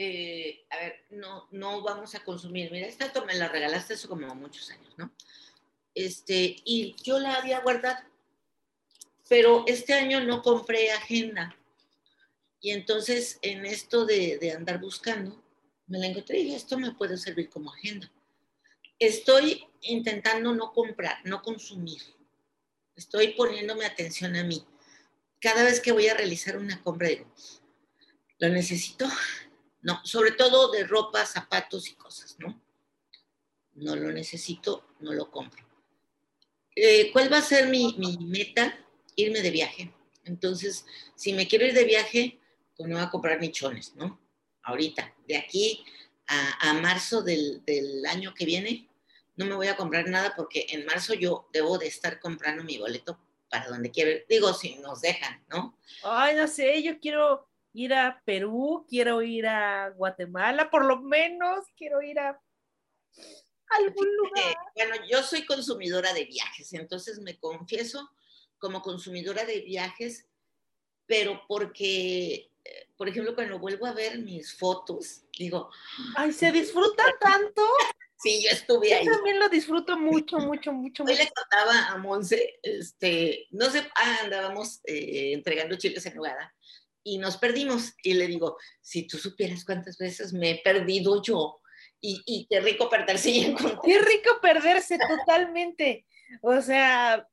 eh, 0.00 0.64
a 0.70 0.76
ver, 0.76 1.06
no, 1.10 1.48
no 1.50 1.82
vamos 1.82 2.14
a 2.14 2.24
consumir. 2.24 2.70
Mira, 2.70 2.86
esta 2.86 3.12
me 3.24 3.34
la 3.34 3.48
regalaste 3.48 3.94
hace 3.94 4.06
como 4.06 4.32
muchos 4.36 4.70
años, 4.70 4.94
¿no? 4.96 5.10
Este, 5.92 6.54
y 6.64 6.94
yo 7.02 7.18
la 7.18 7.34
había 7.34 7.58
guardado, 7.60 7.98
pero 9.28 9.64
este 9.66 9.94
año 9.94 10.20
no 10.24 10.42
compré 10.42 10.90
agenda. 10.90 11.54
Y 12.60 12.70
entonces 12.70 13.38
en 13.42 13.66
esto 13.66 14.04
de, 14.06 14.38
de 14.38 14.52
andar 14.52 14.80
buscando, 14.80 15.42
me 15.86 15.98
la 15.98 16.06
encontré 16.06 16.40
y 16.40 16.54
esto 16.54 16.78
me 16.78 16.92
puede 16.92 17.16
servir 17.16 17.48
como 17.48 17.72
agenda. 17.72 18.10
Estoy 18.98 19.64
intentando 19.82 20.54
no 20.54 20.72
comprar, 20.72 21.18
no 21.24 21.42
consumir. 21.42 22.02
Estoy 22.96 23.28
poniéndome 23.28 23.84
atención 23.84 24.34
a 24.34 24.42
mí. 24.42 24.64
Cada 25.40 25.62
vez 25.62 25.80
que 25.80 25.92
voy 25.92 26.08
a 26.08 26.14
realizar 26.14 26.56
una 26.56 26.82
compra, 26.82 27.08
digo, 27.08 27.32
¿lo 28.38 28.48
necesito? 28.48 29.06
No, 29.82 30.00
sobre 30.04 30.32
todo 30.32 30.72
de 30.72 30.84
ropa, 30.84 31.24
zapatos 31.24 31.88
y 31.88 31.94
cosas, 31.94 32.36
¿no? 32.40 32.60
No 33.74 33.94
lo 33.94 34.10
necesito, 34.10 34.84
no 34.98 35.12
lo 35.12 35.30
compro. 35.30 35.64
Eh, 36.74 37.12
¿Cuál 37.12 37.32
va 37.32 37.38
a 37.38 37.42
ser 37.42 37.68
mi, 37.68 37.94
mi 37.98 38.18
meta? 38.18 38.76
Irme 39.18 39.42
de 39.42 39.50
viaje. 39.50 39.92
Entonces, 40.24 40.86
si 41.16 41.32
me 41.32 41.48
quiero 41.48 41.66
ir 41.66 41.74
de 41.74 41.84
viaje, 41.84 42.38
pues 42.76 42.88
no 42.88 42.94
voy 42.94 43.04
a 43.04 43.10
comprar 43.10 43.40
nichones, 43.40 43.96
¿no? 43.96 44.20
Ahorita, 44.62 45.12
de 45.26 45.36
aquí 45.36 45.84
a, 46.28 46.70
a 46.70 46.74
marzo 46.74 47.22
del, 47.22 47.64
del 47.64 48.06
año 48.06 48.32
que 48.32 48.44
viene, 48.44 48.88
no 49.34 49.46
me 49.46 49.56
voy 49.56 49.66
a 49.66 49.76
comprar 49.76 50.08
nada 50.08 50.34
porque 50.36 50.66
en 50.68 50.86
marzo 50.86 51.14
yo 51.14 51.48
debo 51.52 51.78
de 51.78 51.88
estar 51.88 52.20
comprando 52.20 52.62
mi 52.62 52.78
boleto 52.78 53.18
para 53.50 53.66
donde 53.68 53.90
quiero 53.90 54.10
ir. 54.12 54.24
Digo, 54.28 54.52
si 54.52 54.76
nos 54.76 55.00
dejan, 55.00 55.44
¿no? 55.48 55.76
Ay, 56.04 56.36
no 56.36 56.46
sé, 56.46 56.80
yo 56.84 57.00
quiero 57.00 57.48
ir 57.72 57.94
a 57.94 58.22
Perú, 58.24 58.86
quiero 58.88 59.22
ir 59.22 59.46
a 59.46 59.90
Guatemala, 59.90 60.70
por 60.70 60.84
lo 60.84 61.00
menos 61.00 61.64
quiero 61.76 62.02
ir 62.02 62.20
a 62.20 62.40
algún 63.70 64.16
lugar. 64.16 64.52
Eh, 64.52 64.56
bueno, 64.76 64.94
yo 65.10 65.24
soy 65.24 65.44
consumidora 65.44 66.12
de 66.12 66.24
viajes, 66.24 66.72
entonces 66.72 67.18
me 67.18 67.36
confieso 67.38 68.10
como 68.58 68.82
consumidora 68.82 69.44
de 69.44 69.60
viajes, 69.60 70.26
pero 71.06 71.42
porque, 71.48 72.50
eh, 72.64 72.88
por 72.96 73.08
ejemplo, 73.08 73.34
cuando 73.34 73.58
vuelvo 73.58 73.86
a 73.86 73.92
ver 73.92 74.18
mis 74.18 74.54
fotos, 74.54 75.22
digo, 75.38 75.70
Ay, 76.16 76.32
se 76.32 76.52
disfruta 76.52 77.02
tanto. 77.20 77.62
sí, 78.18 78.42
yo 78.44 78.50
estuve 78.50 78.92
ahí. 78.94 79.06
Yo 79.06 79.12
también 79.12 79.38
lo 79.38 79.48
disfruto 79.48 79.96
mucho, 79.98 80.38
mucho, 80.38 80.72
mucho, 80.72 81.02
Hoy 81.04 81.12
mucho. 81.12 81.22
le 81.22 81.30
contaba 81.30 81.86
a 81.88 81.96
Monse, 81.98 82.58
este, 82.62 83.46
no 83.50 83.70
sé, 83.70 83.88
ah, 83.96 84.18
andábamos 84.24 84.80
eh, 84.84 85.32
entregando 85.32 85.76
chiles 85.76 86.04
en 86.06 86.14
nogada 86.16 86.54
y 87.02 87.18
nos 87.18 87.36
perdimos. 87.38 87.94
Y 88.02 88.14
le 88.14 88.26
digo, 88.26 88.58
si 88.82 89.06
tú 89.06 89.16
supieras 89.18 89.64
cuántas 89.64 89.96
veces 89.96 90.32
me 90.32 90.50
he 90.50 90.62
perdido 90.62 91.22
yo 91.22 91.60
y, 92.00 92.22
y 92.26 92.46
qué 92.50 92.60
rico 92.60 92.90
perderse 92.90 93.30
y 93.30 93.44
encontrar. 93.44 93.80
Qué 93.82 93.98
rico 94.00 94.40
perderse 94.42 94.98
totalmente. 94.98 96.06
O 96.42 96.60
sea, 96.60 97.26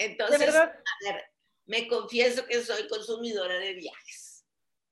Entonces, 0.00 0.54
a 0.54 0.72
ver, 1.04 1.24
me 1.66 1.86
confieso 1.86 2.46
que 2.46 2.62
soy 2.64 2.88
consumidora 2.88 3.58
de 3.58 3.74
viajes. 3.74 4.44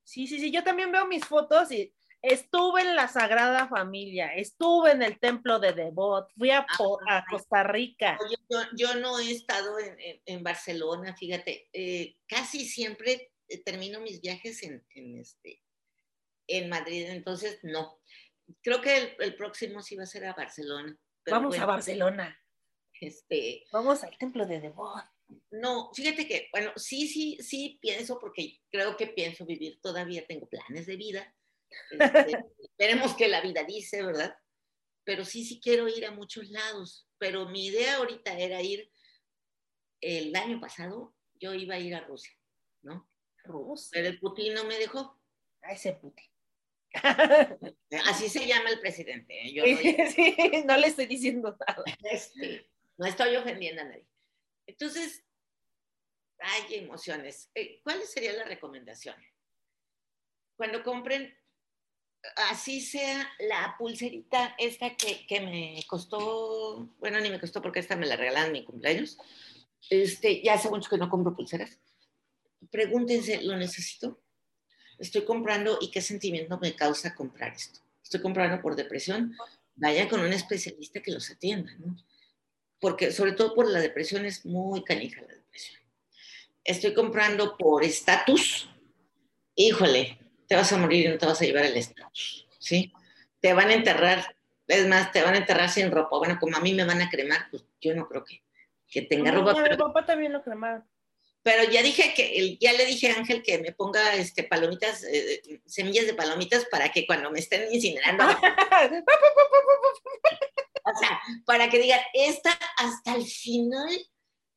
sí, 0.04 0.26
sí, 0.26 0.38
sí, 0.38 0.50
yo 0.50 0.62
también 0.62 0.92
veo 0.92 1.06
mis 1.06 1.24
fotos 1.24 1.72
y 1.72 1.94
estuve 2.20 2.82
en 2.82 2.94
la 2.94 3.08
Sagrada 3.08 3.68
Familia, 3.68 4.34
estuve 4.34 4.90
en 4.92 5.02
el 5.02 5.18
templo 5.18 5.58
de 5.60 5.72
Devot, 5.72 6.28
fui 6.36 6.50
a, 6.50 6.66
Costa 7.30 7.62
Rica. 7.62 8.18
Yo, 8.30 8.36
yo, 8.50 8.66
yo 8.76 8.94
no 9.00 9.18
he 9.18 9.30
estado 9.30 9.78
en, 9.78 9.98
en- 9.98 10.22
en 10.26 10.42
Barcelona, 10.42 11.16
fíjate, 11.16 11.68
eh, 11.72 12.16
casi 12.26 12.66
siempre 12.66 13.32
eh, 13.48 13.62
termino 13.62 14.00
mis 14.00 14.20
viajes 14.20 14.62
en, 14.62 14.84
en, 14.94 15.18
este, 15.18 15.62
en 16.48 16.68
Madrid, 16.68 17.06
entonces 17.08 17.60
no. 17.62 17.98
Creo 18.62 18.80
que 18.82 18.96
el, 18.96 19.16
el 19.20 19.36
próximo 19.36 19.82
sí 19.82 19.96
va 19.96 20.02
a 20.02 20.06
ser 20.06 20.26
a 20.26 20.34
Barcelona. 20.34 20.98
Vamos 21.26 21.58
a 21.58 21.66
Barcelona, 21.66 22.38
Este, 23.00 23.64
vamos 23.72 24.02
al 24.04 24.16
templo 24.18 24.46
de 24.46 24.60
Devot. 24.60 25.04
no, 25.50 25.90
fíjate 25.94 26.26
que, 26.26 26.48
bueno, 26.52 26.72
sí, 26.76 27.06
sí, 27.08 27.38
sí 27.40 27.78
pienso, 27.80 28.18
porque 28.18 28.60
creo 28.70 28.96
que 28.96 29.06
pienso 29.06 29.46
vivir 29.46 29.80
todavía, 29.80 30.26
tengo 30.26 30.48
planes 30.48 30.86
de 30.86 30.96
vida. 30.96 31.34
Este, 31.90 32.44
esperemos 32.58 33.14
que 33.14 33.28
la 33.28 33.40
vida 33.40 33.62
dice, 33.64 34.02
¿verdad? 34.02 34.36
Pero 35.04 35.24
sí, 35.24 35.44
sí 35.44 35.60
quiero 35.60 35.88
ir 35.88 36.06
a 36.06 36.10
muchos 36.10 36.48
lados. 36.50 37.06
Pero 37.18 37.48
mi 37.48 37.66
idea 37.66 37.96
ahorita 37.96 38.38
era 38.38 38.62
ir, 38.62 38.90
el 40.00 40.34
año 40.36 40.60
pasado, 40.60 41.14
yo 41.34 41.54
iba 41.54 41.74
a 41.74 41.80
ir 41.80 41.94
a 41.94 42.00
Rusia, 42.00 42.32
¿no? 42.82 43.08
Rus. 43.44 43.88
Pero 43.92 44.08
el 44.08 44.18
Putin 44.20 44.54
no 44.54 44.64
me 44.64 44.78
dejó. 44.78 45.18
A 45.62 45.72
ese 45.72 45.92
puti. 45.92 46.22
Así 48.06 48.28
se 48.28 48.46
llama 48.46 48.70
el 48.70 48.80
presidente. 48.80 49.34
¿eh? 49.40 49.52
Yo 49.52 49.62
no, 49.66 50.10
Sí, 50.10 50.36
no 50.66 50.76
le 50.76 50.86
estoy 50.86 51.06
diciendo 51.06 51.56
nada. 51.66 51.84
este, 52.04 52.70
no 52.98 53.06
estoy 53.06 53.36
ofendiendo 53.36 53.82
a 53.82 53.84
nadie. 53.86 54.06
Entonces, 54.66 55.24
hay 56.38 56.74
emociones. 56.74 57.50
Eh, 57.54 57.80
¿Cuál 57.82 58.02
sería 58.02 58.32
la 58.32 58.44
recomendación? 58.44 59.16
Cuando 60.56 60.82
compren, 60.82 61.34
así 62.50 62.80
sea 62.80 63.30
la 63.38 63.76
pulserita 63.78 64.54
esta 64.58 64.96
que, 64.96 65.26
que 65.26 65.40
me 65.40 65.84
costó, 65.86 66.88
bueno, 66.98 67.20
ni 67.20 67.30
me 67.30 67.40
costó 67.40 67.62
porque 67.62 67.80
esta 67.80 67.96
me 67.96 68.06
la 68.06 68.16
regalaron 68.16 68.48
en 68.48 68.52
mi 68.52 68.64
cumpleaños. 68.64 69.16
Este, 69.88 70.42
ya 70.42 70.54
hace 70.54 70.68
mucho 70.68 70.90
que 70.90 70.98
no 70.98 71.08
compro 71.08 71.34
pulseras. 71.34 71.78
Pregúntense, 72.70 73.42
¿lo 73.42 73.56
necesito? 73.56 74.20
Estoy 74.98 75.24
comprando 75.24 75.78
y 75.80 75.90
qué 75.92 76.00
sentimiento 76.00 76.58
me 76.58 76.74
causa 76.74 77.14
comprar 77.14 77.52
esto. 77.54 77.80
Estoy 78.02 78.20
comprando 78.20 78.60
por 78.60 78.74
depresión. 78.74 79.36
Vaya 79.76 80.08
con 80.08 80.20
un 80.20 80.32
especialista 80.32 81.00
que 81.00 81.12
los 81.12 81.30
atienda, 81.30 81.72
¿no? 81.78 81.96
Porque 82.80 83.12
sobre 83.12 83.32
todo 83.32 83.54
por 83.54 83.68
la 83.68 83.80
depresión 83.80 84.24
es 84.24 84.46
muy 84.46 84.84
canija 84.84 85.20
la 85.22 85.34
depresión. 85.34 85.80
Estoy 86.64 86.94
comprando 86.94 87.56
por 87.56 87.82
estatus. 87.82 88.68
Híjole, 89.54 90.18
te 90.48 90.56
vas 90.56 90.72
a 90.72 90.78
morir 90.78 91.06
y 91.06 91.08
no 91.08 91.18
te 91.18 91.26
vas 91.26 91.40
a 91.40 91.44
llevar 91.44 91.64
el 91.64 91.76
estatus, 91.76 92.46
¿sí? 92.58 92.92
Te 93.40 93.52
van 93.52 93.68
a 93.68 93.74
enterrar, 93.74 94.36
es 94.66 94.86
más, 94.86 95.12
te 95.12 95.22
van 95.22 95.34
a 95.34 95.38
enterrar 95.38 95.68
sin 95.68 95.90
ropa. 95.90 96.18
Bueno, 96.18 96.38
como 96.40 96.56
a 96.56 96.60
mí 96.60 96.74
me 96.74 96.84
van 96.84 97.02
a 97.02 97.10
cremar, 97.10 97.48
pues 97.50 97.64
yo 97.80 97.94
no 97.94 98.08
creo 98.08 98.24
que, 98.24 98.42
que 98.88 99.02
tenga 99.02 99.30
ropa, 99.30 99.52
A 99.52 99.62
mi 99.62 99.76
papá 99.76 100.06
también 100.06 100.32
lo 100.32 100.42
cremaron. 100.42 100.84
pero 101.42 101.64
ya 101.64 101.82
dije 101.82 102.14
que, 102.14 102.56
ya 102.58 102.72
le 102.72 102.86
dije 102.86 103.10
a 103.10 103.16
Ángel 103.16 103.42
que 103.42 103.58
me 103.58 103.72
ponga 103.72 104.14
este, 104.14 104.44
palomitas, 104.44 105.04
eh, 105.04 105.60
semillas 105.66 106.06
de 106.06 106.14
palomitas 106.14 106.64
para 106.66 106.90
que 106.90 107.06
cuando 107.06 107.30
me 107.30 107.40
estén 107.40 107.72
incinerando, 107.72 108.24
o 110.94 110.98
sea, 110.98 111.20
para 111.44 111.68
que 111.68 111.78
digan, 111.78 112.00
esta 112.14 112.58
hasta 112.76 113.14
el 113.14 113.24
final 113.24 113.98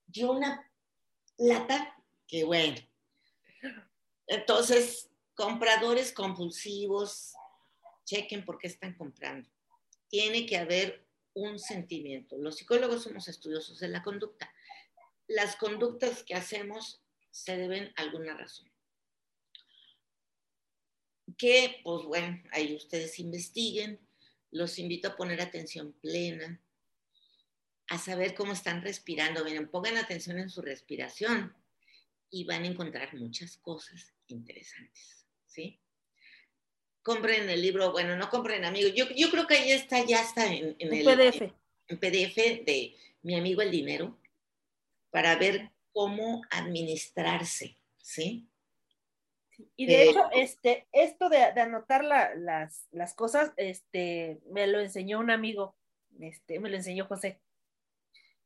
dio 0.08 0.32
una 0.32 0.72
lata, 1.38 1.96
que 2.28 2.44
bueno. 2.44 2.78
Entonces, 4.28 5.10
compradores 5.34 6.14
compulsivos, 6.14 7.34
chequen 8.06 8.46
por 8.46 8.58
qué 8.58 8.68
están 8.68 8.94
comprando. 8.96 9.50
Tiene 10.10 10.46
que 10.46 10.58
haber 10.58 11.06
un 11.34 11.60
sentimiento. 11.60 12.38
Los 12.38 12.58
psicólogos 12.58 13.04
somos 13.04 13.28
estudiosos 13.28 13.80
de 13.80 13.88
la 13.88 14.04
conducta. 14.04 14.54
Las 15.28 15.56
conductas 15.56 16.24
que 16.24 16.36
hacemos 16.36 17.02
se 17.30 17.58
deben 17.58 17.94
a 17.96 18.02
alguna 18.02 18.36
razón. 18.36 18.70
Que, 21.38 21.80
pues 21.84 22.06
bueno, 22.06 22.44
ahí 22.52 22.76
ustedes 22.76 23.18
investiguen. 23.20 24.00
Los 24.52 24.80
invito 24.80 25.10
a 25.10 25.16
poner 25.16 25.42
atención 25.42 25.94
plena, 25.94 26.62
a 27.88 27.98
saber 27.98 28.36
cómo 28.36 28.54
están 28.54 28.82
respirando. 28.82 29.44
Miren, 29.44 29.70
pongan 29.70 29.98
atención 29.98 30.40
en 30.40 30.50
su 30.50 30.62
respiración 30.62 31.56
y 32.30 32.46
van 32.46 32.64
a 32.64 32.68
encontrar 32.68 33.14
muchas 33.16 33.58
cosas 33.58 34.14
interesantes, 34.28 35.26
¿sí? 35.46 35.80
Compren 37.04 37.50
el 37.50 37.62
libro, 37.62 37.92
bueno, 37.92 38.16
no 38.16 38.30
compren 38.30 38.64
amigos. 38.64 38.94
Yo, 38.96 39.06
yo 39.16 39.30
creo 39.32 39.48
que 39.48 39.56
ahí 39.56 39.72
está, 39.72 40.06
ya 40.06 40.22
está 40.22 40.46
en, 40.54 40.76
en 40.80 40.94
el 40.94 41.04
PDF. 41.04 41.54
en 41.88 42.00
PDF 42.00 42.36
de 42.66 42.96
Mi 43.24 43.36
amigo 43.36 43.62
el 43.62 43.72
dinero 43.72 44.18
para 45.10 45.36
ver 45.36 45.72
cómo 45.92 46.42
administrarse, 46.50 47.78
¿sí? 47.98 48.48
Y 49.76 49.86
de 49.86 50.04
Eh, 50.04 50.10
hecho, 50.10 50.24
este, 50.34 50.88
esto 50.92 51.30
de, 51.30 51.38
de 51.54 51.62
anotar 51.62 52.04
la- 52.04 52.34
las, 52.36 52.88
las 52.92 53.14
cosas, 53.14 53.52
este, 53.58 54.40
me 54.52 54.68
lo 54.68 54.80
enseñó 54.80 55.20
un 55.20 55.32
amigo, 55.32 55.76
este, 56.20 56.60
me 56.60 56.70
lo 56.70 56.76
enseñó 56.76 57.06
José. 57.06 57.40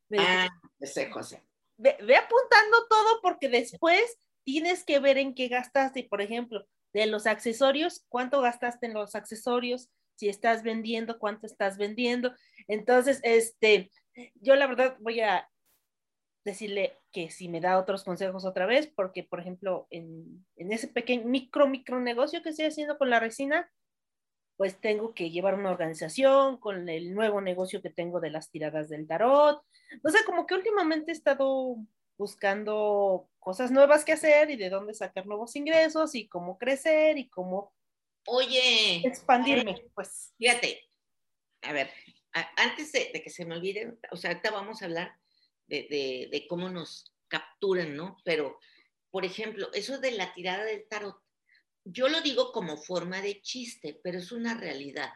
Me 0.08 0.18
Ah, 0.20 0.48
ese 0.80 1.10
José. 1.10 1.42
ve, 1.76 1.96
ve 2.02 2.16
apuntando 2.16 2.86
todo 2.88 3.20
porque 3.22 3.48
después 3.48 4.18
tienes 4.44 4.84
que 4.84 4.98
ver 5.00 5.18
en 5.18 5.34
qué 5.34 5.48
gastaste. 5.48 6.04
Por 6.04 6.22
ejemplo, 6.22 6.66
de 6.92 7.06
los 7.06 7.26
accesorios, 7.26 8.04
cuánto 8.08 8.40
gastaste 8.40 8.86
en 8.86 8.94
los 8.94 9.14
accesorios, 9.14 9.90
si 10.14 10.28
estás 10.28 10.62
vendiendo, 10.62 11.18
cuánto 11.18 11.46
estás 11.46 11.76
vendiendo. 11.76 12.34
Entonces, 12.68 13.20
este, 13.22 13.90
yo 14.36 14.54
la 14.54 14.66
verdad 14.66 14.96
voy 15.00 15.20
a 15.20 15.50
decirle, 16.44 16.96
que 17.16 17.30
si 17.30 17.48
me 17.48 17.62
da 17.62 17.78
otros 17.78 18.04
consejos 18.04 18.44
otra 18.44 18.66
vez, 18.66 18.88
porque 18.94 19.24
por 19.24 19.40
ejemplo, 19.40 19.86
en, 19.88 20.46
en 20.56 20.70
ese 20.70 20.86
pequeño 20.86 21.24
micro, 21.24 21.66
micro 21.66 21.98
negocio 21.98 22.42
que 22.42 22.50
estoy 22.50 22.66
haciendo 22.66 22.98
con 22.98 23.08
la 23.08 23.20
resina, 23.20 23.72
pues 24.58 24.78
tengo 24.82 25.14
que 25.14 25.30
llevar 25.30 25.54
una 25.54 25.70
organización 25.70 26.58
con 26.58 26.90
el 26.90 27.14
nuevo 27.14 27.40
negocio 27.40 27.80
que 27.80 27.88
tengo 27.88 28.20
de 28.20 28.28
las 28.28 28.50
tiradas 28.50 28.90
del 28.90 29.06
tarot. 29.06 29.62
O 30.04 30.10
sea, 30.10 30.20
como 30.26 30.46
que 30.46 30.56
últimamente 30.56 31.10
he 31.10 31.14
estado 31.14 31.76
buscando 32.18 33.30
cosas 33.38 33.70
nuevas 33.70 34.04
que 34.04 34.12
hacer 34.12 34.50
y 34.50 34.56
de 34.56 34.68
dónde 34.68 34.92
sacar 34.92 35.24
nuevos 35.26 35.56
ingresos 35.56 36.14
y 36.14 36.28
cómo 36.28 36.58
crecer 36.58 37.16
y 37.16 37.30
cómo 37.30 37.72
Oye, 38.26 39.00
expandirme, 39.08 39.86
pues. 39.94 40.34
fíjate, 40.36 40.82
a 41.62 41.72
ver, 41.72 41.88
a- 42.34 42.50
antes 42.62 42.92
de, 42.92 43.08
de 43.10 43.22
que 43.22 43.30
se 43.30 43.46
me 43.46 43.54
olvide, 43.56 43.96
o 44.10 44.16
sea, 44.16 44.32
ahorita 44.32 44.50
vamos 44.50 44.82
a 44.82 44.84
hablar 44.84 45.16
de, 45.66 46.46
cómo 46.48 46.68
nos 46.68 47.12
capturan, 47.28 47.96
¿no? 47.96 48.18
Pero, 48.24 48.58
por 49.10 49.24
ejemplo, 49.24 49.72
eso 49.72 49.98
de 49.98 50.12
la 50.12 50.32
tirada 50.34 50.64
del 50.64 50.86
tarot, 50.88 51.20
yo 51.84 52.08
lo 52.08 52.20
digo 52.20 52.52
como 52.52 52.76
forma 52.76 53.20
de 53.20 53.40
chiste, 53.42 54.00
pero 54.02 54.18
es 54.18 54.32
una 54.32 54.54
realidad. 54.54 55.10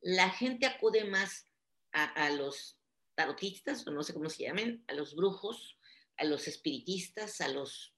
La 0.00 0.30
gente 0.30 0.66
acude 0.66 1.04
más 1.04 1.48
a, 1.92 2.30
los 2.30 2.78
tarotistas, 3.14 3.86
o 3.86 3.90
no 3.90 4.02
sé 4.02 4.14
cómo 4.14 4.30
se 4.30 4.44
llamen, 4.44 4.84
a 4.88 4.94
los 4.94 5.14
brujos, 5.14 5.78
a 6.16 6.24
los 6.24 6.48
espiritistas, 6.48 7.40
a 7.40 7.48
los 7.48 7.94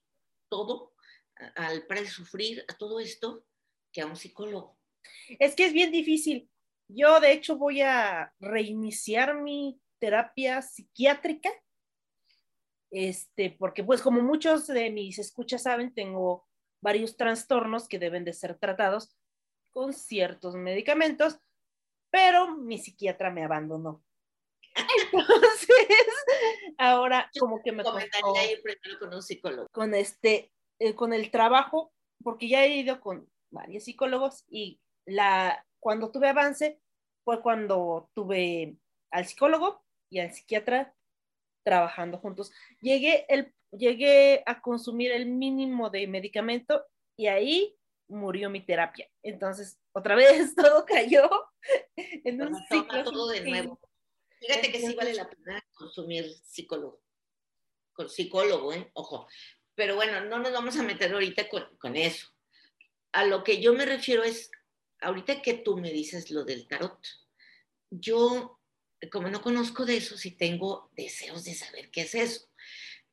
todo, 0.49 0.93
a- 1.35 1.67
al 1.67 1.85
para 1.87 2.05
sufrir, 2.05 2.63
a 2.67 2.77
todo 2.77 2.99
esto, 2.99 3.45
que 3.91 4.01
a 4.01 4.05
un 4.05 4.15
psicólogo. 4.15 4.77
Es 5.39 5.55
que 5.55 5.65
es 5.65 5.73
bien 5.73 5.91
difícil. 5.91 6.49
Yo, 6.87 7.19
de 7.19 7.31
hecho, 7.31 7.57
voy 7.57 7.81
a 7.81 8.33
reiniciar 8.39 9.41
mi 9.41 9.79
terapia 9.99 10.61
psiquiátrica, 10.61 11.49
este, 12.93 13.55
porque 13.57 13.83
pues 13.83 14.03
como 14.03 14.21
muchos 14.21 14.67
de 14.67 14.91
mis 14.91 15.17
escuchas 15.17 15.63
saben, 15.63 15.93
tengo 15.95 16.47
varios 16.79 17.17
trastornos 17.17 17.87
que 17.87 17.97
deben 17.97 18.23
de 18.23 18.33
ser 18.33 18.59
tratados 18.59 19.17
con 19.71 19.93
ciertos 19.93 20.55
medicamentos, 20.55 21.39
pero 22.11 22.55
mi 22.55 22.77
psiquiatra 22.77 23.31
me 23.31 23.43
abandonó. 23.43 24.03
Entonces, 25.11 26.07
ahora 26.77 27.31
como 27.39 27.63
que 27.63 27.71
me 27.71 27.83
costó 27.83 27.97
Comentaría 27.97 28.51
ir 28.51 28.61
primero 28.61 28.99
con 28.99 29.13
un 29.13 29.23
psicólogo. 29.23 29.67
con 29.71 29.95
este, 29.95 30.51
eh, 30.77 30.93
con 30.93 31.13
el 31.13 31.31
trabajo, 31.31 31.91
porque 32.23 32.47
ya 32.47 32.63
he 32.63 32.75
ido 32.77 33.01
con 33.01 33.27
varios 33.49 33.85
psicólogos 33.85 34.45
y 34.47 34.79
la, 35.05 35.65
cuando 35.79 36.11
tuve 36.11 36.29
avance 36.29 36.79
fue 37.23 37.41
cuando 37.41 38.11
tuve 38.13 38.77
al 39.09 39.25
psicólogo 39.25 39.83
y 40.11 40.19
al 40.19 40.31
psiquiatra 40.31 40.93
trabajando 41.63 42.17
juntos. 42.17 42.51
Llegué, 42.81 43.25
el, 43.29 43.53
llegué 43.71 44.43
a 44.45 44.61
consumir 44.61 45.11
el 45.11 45.25
mínimo 45.25 45.89
de 45.89 46.07
medicamento 46.07 46.85
y 47.17 47.27
ahí 47.27 47.77
murió 48.07 48.49
mi 48.49 48.61
terapia. 48.65 49.09
Entonces, 49.23 49.79
otra 49.93 50.15
vez 50.15 50.55
todo 50.55 50.85
cayó 50.85 51.29
en 51.95 52.41
un 52.41 52.51
Toma 52.51 52.65
ciclo. 52.69 53.03
todo 53.03 53.29
de 53.29 53.41
nuevo. 53.41 53.79
Fíjate 54.39 54.71
que 54.71 54.79
sí 54.79 54.93
vale 54.95 55.13
la 55.13 55.29
pena 55.29 55.63
consumir 55.73 56.25
psicólogo. 56.43 57.01
Con 57.93 58.09
psicólogo, 58.09 58.73
¿eh? 58.73 58.89
Ojo. 58.93 59.27
Pero 59.75 59.95
bueno, 59.95 60.21
no 60.25 60.39
nos 60.39 60.51
vamos 60.51 60.77
a 60.77 60.83
meter 60.83 61.13
ahorita 61.13 61.47
con, 61.47 61.77
con 61.77 61.95
eso. 61.95 62.27
A 63.13 63.25
lo 63.25 63.43
que 63.43 63.61
yo 63.61 63.73
me 63.73 63.85
refiero 63.85 64.23
es, 64.23 64.51
ahorita 64.99 65.41
que 65.41 65.53
tú 65.53 65.77
me 65.77 65.91
dices 65.91 66.29
lo 66.31 66.43
del 66.43 66.67
tarot, 66.67 66.99
yo, 67.89 68.59
como 69.09 69.29
no 69.29 69.41
conozco 69.41 69.85
de 69.85 69.97
eso, 69.97 70.17
sí 70.17 70.31
tengo 70.31 70.89
deseos 70.95 71.43
de 71.43 71.53
saber 71.53 71.89
qué 71.91 72.01
es 72.01 72.15
eso. 72.15 72.47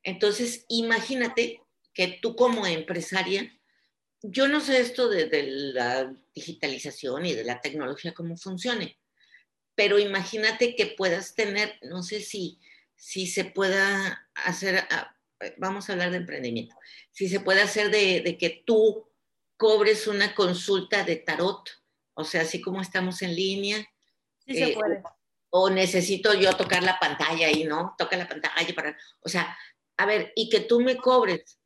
Entonces, 0.03 0.65
imagínate 0.69 1.61
que 1.93 2.19
tú 2.21 2.35
como 2.35 2.65
empresaria, 2.65 3.51
yo 4.21 4.47
no 4.47 4.61
sé 4.61 4.79
esto 4.79 5.09
de, 5.09 5.25
de 5.25 5.43
la 5.43 6.15
digitalización 6.33 7.25
y 7.25 7.33
de 7.33 7.43
la 7.43 7.61
tecnología, 7.61 8.13
cómo 8.13 8.37
funcione, 8.37 8.97
pero 9.75 9.99
imagínate 9.99 10.75
que 10.75 10.87
puedas 10.87 11.35
tener, 11.35 11.77
no 11.83 12.03
sé 12.03 12.21
si, 12.21 12.59
si 12.95 13.27
se 13.27 13.45
pueda 13.45 14.29
hacer, 14.35 14.85
ah, 14.89 15.15
vamos 15.57 15.89
a 15.89 15.93
hablar 15.93 16.11
de 16.11 16.17
emprendimiento, 16.17 16.75
si 17.11 17.29
se 17.29 17.39
puede 17.39 17.61
hacer 17.61 17.89
de, 17.89 18.21
de 18.21 18.37
que 18.37 18.63
tú 18.65 19.07
cobres 19.57 20.07
una 20.07 20.33
consulta 20.35 21.03
de 21.03 21.17
tarot, 21.17 21.69
o 22.13 22.23
sea, 22.23 22.41
así 22.41 22.61
como 22.61 22.81
estamos 22.81 23.21
en 23.21 23.35
línea, 23.35 23.87
Sí 24.45 24.55
se 24.55 24.71
eh, 24.71 24.73
puede. 24.73 25.03
O 25.51 25.69
necesito 25.69 26.33
yo 26.33 26.55
tocar 26.55 26.81
la 26.81 26.97
pantalla 26.99 27.47
ahí, 27.47 27.65
¿no? 27.65 27.93
Toca 27.97 28.17
la 28.17 28.27
pantalla 28.27 28.75
para, 28.75 28.97
o 29.21 29.29
sea, 29.29 29.57
a 29.97 30.05
ver, 30.05 30.31
y 30.35 30.49
que 30.49 30.61
tú 30.61 30.79
me 30.79 30.97
cobres. 30.97 31.59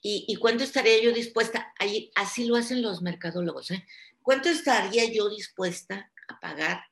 ¿Y, 0.00 0.24
y 0.28 0.36
cuánto 0.36 0.64
estaría 0.64 1.00
yo 1.00 1.12
dispuesta? 1.12 1.72
Ahí, 1.78 2.10
así 2.14 2.44
lo 2.44 2.56
hacen 2.56 2.82
los 2.82 3.02
mercadólogos, 3.02 3.70
¿eh? 3.70 3.84
¿Cuánto 4.20 4.48
estaría 4.48 5.04
yo 5.10 5.28
dispuesta 5.28 6.12
a 6.28 6.40
pagar 6.40 6.84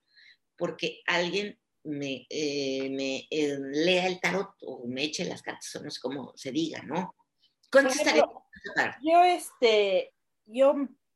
porque 0.56 1.00
alguien 1.06 1.58
me, 1.84 2.26
eh, 2.28 2.90
me 2.90 3.26
eh, 3.30 3.58
lea 3.72 4.06
el 4.06 4.20
tarot 4.20 4.50
o 4.62 4.86
me 4.86 5.04
eche 5.04 5.24
las 5.24 5.42
cartas, 5.42 5.74
o 5.76 5.82
no 5.82 5.90
sé 5.90 6.00
cómo 6.00 6.32
se 6.36 6.52
diga, 6.52 6.82
¿no? 6.82 7.14
¿Cuánto 7.70 7.90
estaría 7.90 8.22
ejemplo, 8.22 8.44
dispuesta 8.52 8.70
a 8.70 8.74
pagar? 8.74 9.00
Yo, 9.02 9.24
este, 9.24 10.12
yo 10.46 10.74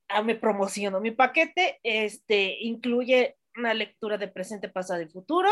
ah, 0.09 0.23
me 0.23 0.35
promociono. 0.35 1.01
Mi 1.01 1.11
paquete, 1.11 1.81
este, 1.83 2.57
incluye 2.61 3.37
una 3.57 3.75
lectura 3.75 4.19
de 4.19 4.29
presente, 4.29 4.69
pasado 4.69 5.03
y 5.03 5.09
futuro, 5.09 5.51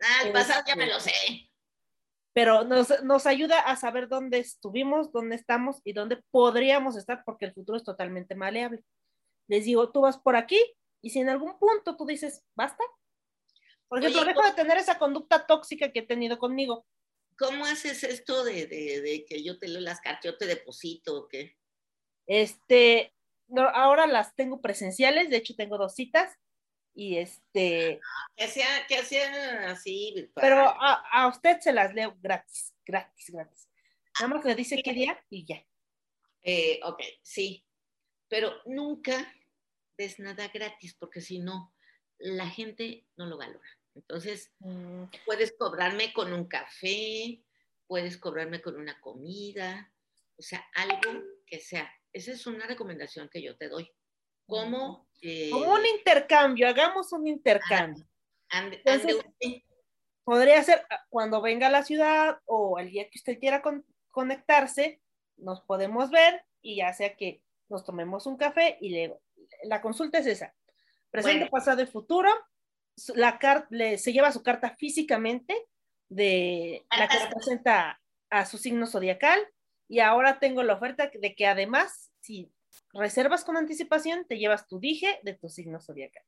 Ah, 0.00 0.24
el 0.26 0.32
pasado 0.32 0.62
ya 0.66 0.72
este, 0.74 0.76
me 0.76 0.92
lo 0.92 1.00
sé. 1.00 1.12
pero 2.34 2.64
nos, 2.64 3.02
nos 3.02 3.24
ayuda 3.26 3.60
a 3.60 3.76
saber 3.76 4.08
dónde 4.08 4.38
estuvimos, 4.38 5.10
dónde 5.10 5.36
estamos 5.36 5.80
y 5.84 5.94
dónde 5.94 6.22
podríamos 6.30 6.96
estar, 6.96 7.22
porque 7.24 7.46
el 7.46 7.54
futuro 7.54 7.78
es 7.78 7.84
totalmente 7.84 8.34
maleable. 8.34 8.84
Les 9.48 9.64
digo, 9.64 9.90
tú 9.92 10.02
vas 10.02 10.18
por 10.18 10.36
aquí 10.36 10.60
y 11.00 11.10
si 11.10 11.20
en 11.20 11.30
algún 11.30 11.58
punto 11.58 11.96
tú 11.96 12.04
dices, 12.04 12.44
basta. 12.54 12.84
Por 13.88 14.00
ejemplo, 14.00 14.20
Oye, 14.20 14.34
dejo 14.34 14.42
de 14.42 14.52
tener 14.52 14.76
esa 14.76 14.98
conducta 14.98 15.46
tóxica 15.46 15.90
que 15.92 16.00
he 16.00 16.06
tenido 16.06 16.38
conmigo. 16.38 16.86
¿Cómo 17.38 17.64
haces 17.64 18.02
esto 18.04 18.44
de, 18.44 18.66
de, 18.66 19.00
de 19.00 19.24
que 19.24 19.42
yo 19.42 19.58
te 19.58 19.68
leo 19.68 19.80
las 19.80 20.00
cartas, 20.02 20.24
yo 20.24 20.36
te 20.36 20.46
deposito 20.46 21.16
o 21.16 21.28
qué? 21.28 21.56
Este, 22.26 23.14
no, 23.48 23.62
ahora 23.62 24.06
las 24.06 24.34
tengo 24.34 24.60
presenciales, 24.60 25.30
de 25.30 25.36
hecho 25.36 25.54
tengo 25.56 25.78
dos 25.78 25.94
citas 25.94 26.36
y 26.96 27.18
este, 27.18 28.00
Que 28.34 28.48
sea, 28.48 28.86
que 28.88 29.04
sea 29.04 29.70
así 29.70 30.30
pero 30.34 30.60
a, 30.68 31.04
a 31.12 31.28
usted 31.28 31.60
se 31.60 31.72
las 31.72 31.94
leo 31.94 32.16
gratis, 32.20 32.74
gratis, 32.84 33.30
gratis. 33.30 33.68
Nada 34.18 34.34
más 34.34 34.44
le 34.44 34.54
dice 34.54 34.82
qué 34.82 34.92
día 34.92 35.22
y 35.28 35.44
ya. 35.44 35.62
Eh, 36.42 36.80
ok, 36.82 37.02
sí. 37.22 37.64
Pero 38.28 38.54
nunca 38.64 39.32
des 39.98 40.18
nada 40.18 40.48
gratis, 40.48 40.94
porque 40.94 41.20
si 41.20 41.38
no, 41.38 41.74
la 42.18 42.48
gente 42.48 43.06
no 43.16 43.26
lo 43.26 43.36
valora. 43.36 43.68
Entonces, 43.94 44.52
Mm, 44.60 45.04
puedes 45.24 45.52
cobrarme 45.52 46.12
con 46.12 46.32
un 46.32 46.46
café, 46.46 47.42
puedes 47.86 48.16
cobrarme 48.16 48.60
con 48.60 48.76
una 48.76 49.00
comida, 49.00 49.92
o 50.36 50.42
sea, 50.42 50.66
algo 50.74 51.22
que 51.46 51.60
sea. 51.60 51.90
Esa 52.12 52.32
es 52.32 52.46
una 52.46 52.66
recomendación 52.66 53.28
que 53.28 53.42
yo 53.42 53.56
te 53.56 53.68
doy. 53.68 53.90
¿Cómo? 54.46 55.06
eh, 55.22 55.50
Como 55.50 55.72
un 55.72 55.86
intercambio, 55.86 56.68
hagamos 56.68 57.12
un 57.12 57.26
intercambio. 57.26 58.04
ande- 58.50 58.76
Entonces- 58.84 59.12
ande 59.12 59.28
usted. 59.28 59.62
Podría 60.24 60.60
ser 60.64 60.84
ah, 60.90 61.04
cuando 61.08 61.40
venga 61.40 61.68
a 61.68 61.70
la 61.70 61.84
ciudad 61.84 62.40
o 62.46 62.78
el 62.80 62.90
día 62.90 63.08
que 63.08 63.18
usted 63.18 63.38
quiera 63.38 63.62
con- 63.62 63.84
conectarse, 64.10 65.00
nos 65.36 65.60
podemos 65.60 66.10
ver 66.10 66.44
y 66.62 66.76
ya 66.76 66.92
sea 66.92 67.14
que 67.16 67.42
nos 67.68 67.84
tomemos 67.84 68.26
un 68.26 68.36
café 68.36 68.76
y 68.80 68.88
le, 68.90 69.14
la 69.64 69.80
consulta 69.80 70.18
es 70.18 70.26
esa. 70.26 70.54
Presente, 71.10 71.38
Bueno. 71.40 71.50
pasado 71.50 71.82
y 71.82 71.86
futuro. 71.86 72.30
La 73.14 73.38
le, 73.70 73.98
se 73.98 74.12
lleva 74.12 74.32
su 74.32 74.42
carta 74.42 74.74
físicamente 74.76 75.54
de 76.08 76.86
la 76.96 77.08
que 77.08 77.18
representa 77.18 78.00
a 78.30 78.46
su 78.46 78.58
signo 78.58 78.86
zodiacal 78.86 79.38
y 79.88 80.00
ahora 80.00 80.38
tengo 80.40 80.62
la 80.62 80.74
oferta 80.74 81.10
de 81.12 81.34
que 81.34 81.46
además, 81.46 82.10
si 82.20 82.50
reservas 82.92 83.44
con 83.44 83.56
anticipación, 83.56 84.26
te 84.26 84.38
llevas 84.38 84.66
tu 84.66 84.78
dije 84.80 85.20
de 85.22 85.34
tu 85.34 85.48
signo 85.48 85.80
zodiacal. 85.80 86.22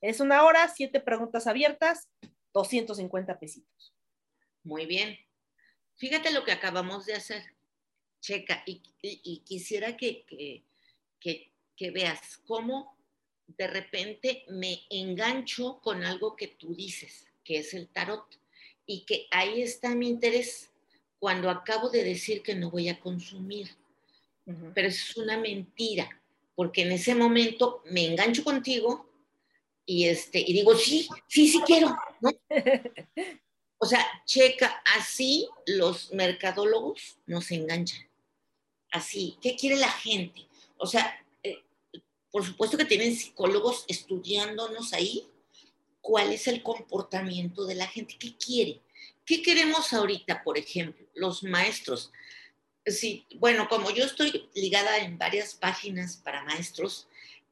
Es 0.00 0.20
una 0.20 0.44
hora, 0.44 0.68
siete 0.68 1.00
preguntas 1.00 1.46
abiertas, 1.46 2.08
250 2.52 3.38
pesitos. 3.38 3.94
Muy 4.62 4.86
bien. 4.86 5.18
Fíjate 5.96 6.30
lo 6.32 6.44
que 6.44 6.52
acabamos 6.52 7.06
de 7.06 7.14
hacer. 7.14 7.42
Checa, 8.20 8.62
y, 8.66 8.80
quisiera 9.44 9.96
que, 9.96 10.24
que- 10.26 10.64
que- 11.20 11.52
que 11.76 11.90
veas 11.90 12.38
cómo 12.46 12.96
de 13.46 13.66
repente 13.68 14.44
me 14.48 14.80
engancho 14.90 15.80
con 15.80 16.02
algo 16.04 16.34
que 16.34 16.48
tú 16.48 16.74
dices, 16.74 17.26
que 17.44 17.58
es 17.58 17.74
el 17.74 17.88
tarot, 17.88 18.26
y 18.86 19.04
que 19.04 19.28
ahí 19.30 19.62
está 19.62 19.94
mi 19.94 20.08
interés 20.08 20.70
cuando 21.18 21.48
acabo 21.50 21.88
de 21.90 22.02
decir 22.04 22.42
que 22.42 22.54
no 22.54 22.70
voy 22.70 22.88
a 22.88 22.98
consumir. 23.00 23.68
Pero 24.74 24.88
eso 24.88 25.04
es 25.10 25.16
una 25.16 25.36
mentira, 25.38 26.08
porque 26.54 26.82
en 26.82 26.92
ese 26.92 27.14
momento 27.14 27.82
me 27.86 28.06
engancho 28.06 28.44
contigo 28.44 29.10
y, 29.84 30.04
este, 30.04 30.38
y 30.38 30.52
digo, 30.52 30.76
sí, 30.76 31.08
sí, 31.26 31.48
sí 31.48 31.60
quiero, 31.66 31.96
¿no? 32.20 32.30
O 33.78 33.84
sea, 33.84 34.04
checa, 34.24 34.82
así 34.96 35.48
los 35.66 36.12
mercadólogos 36.12 37.18
nos 37.26 37.50
enganchan. 37.50 38.08
Así, 38.90 39.36
¿qué 39.42 39.54
quiere 39.54 39.76
la 39.76 39.90
gente? 39.90 40.46
O 40.78 40.86
sea, 40.86 41.14
eh, 41.42 41.62
por 42.30 42.44
supuesto 42.44 42.78
que 42.78 42.86
tienen 42.86 43.14
psicólogos 43.14 43.84
estudiándonos 43.88 44.94
ahí 44.94 45.28
cuál 46.00 46.32
es 46.32 46.46
el 46.46 46.62
comportamiento 46.62 47.66
de 47.66 47.74
la 47.74 47.86
gente, 47.86 48.16
qué 48.18 48.34
quiere. 48.36 48.80
¿Qué 49.26 49.42
queremos 49.42 49.92
ahorita, 49.92 50.42
por 50.42 50.56
ejemplo, 50.56 51.04
los 51.14 51.42
maestros? 51.42 52.12
Sí, 52.86 53.26
bueno, 53.36 53.68
como 53.68 53.90
yo 53.90 54.04
estoy 54.04 54.48
ligada 54.54 54.98
en 54.98 55.18
varias 55.18 55.54
páginas 55.54 56.16
para 56.16 56.44
maestros, 56.44 57.08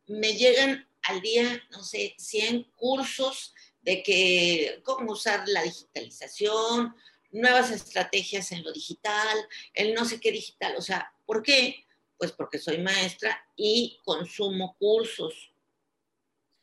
me 0.07 0.35
llegan 0.35 0.87
al 1.03 1.21
día, 1.21 1.63
no 1.71 1.83
sé, 1.83 2.15
100 2.19 2.71
cursos 2.77 3.53
de 3.83 4.03
que 4.03 4.81
cómo 4.85 5.13
usar 5.13 5.49
la 5.49 5.63
digitalización, 5.63 6.95
nuevas 7.33 7.71
estrategias 7.71 8.53
en 8.53 8.63
lo 8.63 8.73
digital, 8.73 9.37
el 9.75 9.93
no 9.93 10.05
sé 10.05 10.21
qué 10.21 10.31
digital. 10.31 10.75
O 10.79 10.83
sea, 10.83 11.13
¿por 11.27 11.43
qué? 11.43 11.85
Pues 12.17 12.33
porque 12.33 12.59
soy 12.59 12.79
maestra 12.79 13.45
y 13.57 13.99
consumo 14.05 14.77
cursos. 14.79 15.53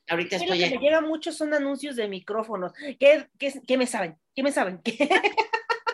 Ahorita 0.08 0.38
estoy 0.38 0.60
lo 0.60 0.66
que 0.68 0.78
me 0.78 0.84
llega 0.84 1.02
mucho 1.02 1.32
son 1.32 1.54
anuncios 1.54 1.96
de 1.96 2.08
micrófonos. 2.08 2.74
¿Qué, 3.00 3.28
qué, 3.38 3.62
qué 3.68 3.78
me 3.78 3.86
saben? 3.86 4.18
¿Qué 4.34 4.44
me 4.44 4.52
saben? 4.52 4.82
¿Qué? 4.82 4.98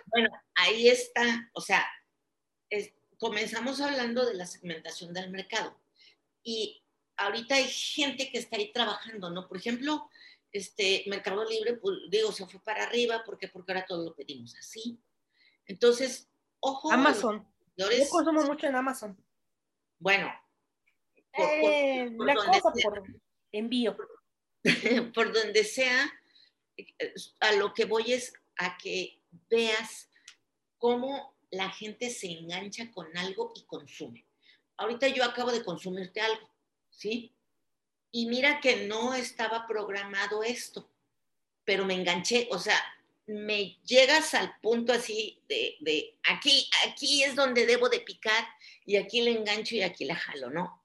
Bueno, 0.09 0.29
ahí 0.55 0.87
está. 0.87 1.51
O 1.53 1.61
sea, 1.61 1.85
es- 2.69 2.93
comenzamos 3.19 3.81
hablando 3.81 4.25
de 4.25 4.33
la 4.35 4.45
segmentación 4.45 5.13
del 5.13 5.29
mercado. 5.31 5.75
Y 6.43 6.81
ahorita 7.17 7.55
hay 7.55 7.67
gente 7.67 8.29
que 8.31 8.37
está 8.37 8.57
ahí 8.57 8.71
trabajando, 8.71 9.29
¿no? 9.29 9.47
Por 9.47 9.57
ejemplo, 9.57 10.09
este 10.51 11.03
Mercado 11.07 11.43
Libre, 11.49 11.73
pues, 11.75 11.97
digo, 12.09 12.31
se 12.31 12.45
fue 12.47 12.59
para 12.61 12.83
arriba, 12.83 13.23
¿por 13.23 13.37
qué? 13.37 13.47
Porque 13.47 13.71
ahora 13.71 13.85
todo 13.85 14.03
lo 14.05 14.15
pedimos 14.15 14.55
así. 14.55 14.99
Entonces, 15.65 16.29
ojo. 16.59 16.91
Amazon. 16.91 17.45
Yo 17.75 17.87
consumo 18.09 18.43
mucho 18.43 18.67
en 18.67 18.75
Amazon. 18.75 19.17
Bueno, 19.99 20.31
por- 21.33 21.45
Eh, 21.49 22.13
por 22.17 22.25
la 22.27 22.33
donde 22.35 22.61
cosa 22.61 22.73
sea. 22.75 22.89
por 22.89 23.03
envío. 23.51 23.97
por 25.13 25.33
donde 25.33 25.63
sea, 25.63 26.11
eh, 26.77 27.13
a 27.39 27.51
lo 27.53 27.73
que 27.73 27.85
voy 27.85 28.13
es 28.13 28.33
a 28.57 28.77
que 28.77 29.21
veas 29.49 30.09
cómo 30.77 31.36
la 31.51 31.69
gente 31.69 32.09
se 32.09 32.31
engancha 32.31 32.91
con 32.91 33.15
algo 33.17 33.53
y 33.55 33.63
consume. 33.63 34.25
Ahorita 34.77 35.07
yo 35.07 35.23
acabo 35.23 35.51
de 35.51 35.63
consumirte 35.63 36.21
algo, 36.21 36.49
¿sí? 36.89 37.33
Y 38.11 38.27
mira 38.27 38.59
que 38.61 38.87
no 38.87 39.13
estaba 39.13 39.67
programado 39.67 40.43
esto, 40.43 40.89
pero 41.63 41.85
me 41.85 41.95
enganché, 41.95 42.47
o 42.51 42.59
sea, 42.59 42.81
me 43.25 43.77
llegas 43.83 44.33
al 44.33 44.57
punto 44.61 44.93
así 44.93 45.41
de, 45.49 45.75
de 45.81 46.17
aquí, 46.29 46.69
aquí 46.87 47.23
es 47.23 47.35
donde 47.35 47.65
debo 47.65 47.89
de 47.89 47.99
picar 47.99 48.47
y 48.85 48.95
aquí 48.95 49.21
le 49.21 49.31
engancho 49.31 49.75
y 49.75 49.81
aquí 49.81 50.05
la 50.05 50.15
jalo, 50.15 50.49
¿no? 50.49 50.81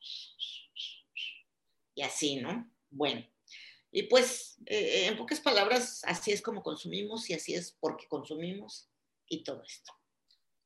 Y 1.94 2.02
así, 2.02 2.36
¿no? 2.36 2.68
Bueno, 2.90 3.24
y 3.92 4.04
pues, 4.04 4.56
eh, 4.66 5.06
en 5.06 5.18
pocas 5.18 5.40
palabras, 5.40 6.02
así 6.04 6.32
es 6.32 6.40
como 6.40 6.62
consumimos 6.62 7.28
y 7.28 7.34
así 7.34 7.54
es 7.54 7.76
porque 7.78 8.08
consumimos 8.08 8.88
y 9.28 9.44
todo 9.44 9.62
esto. 9.62 9.92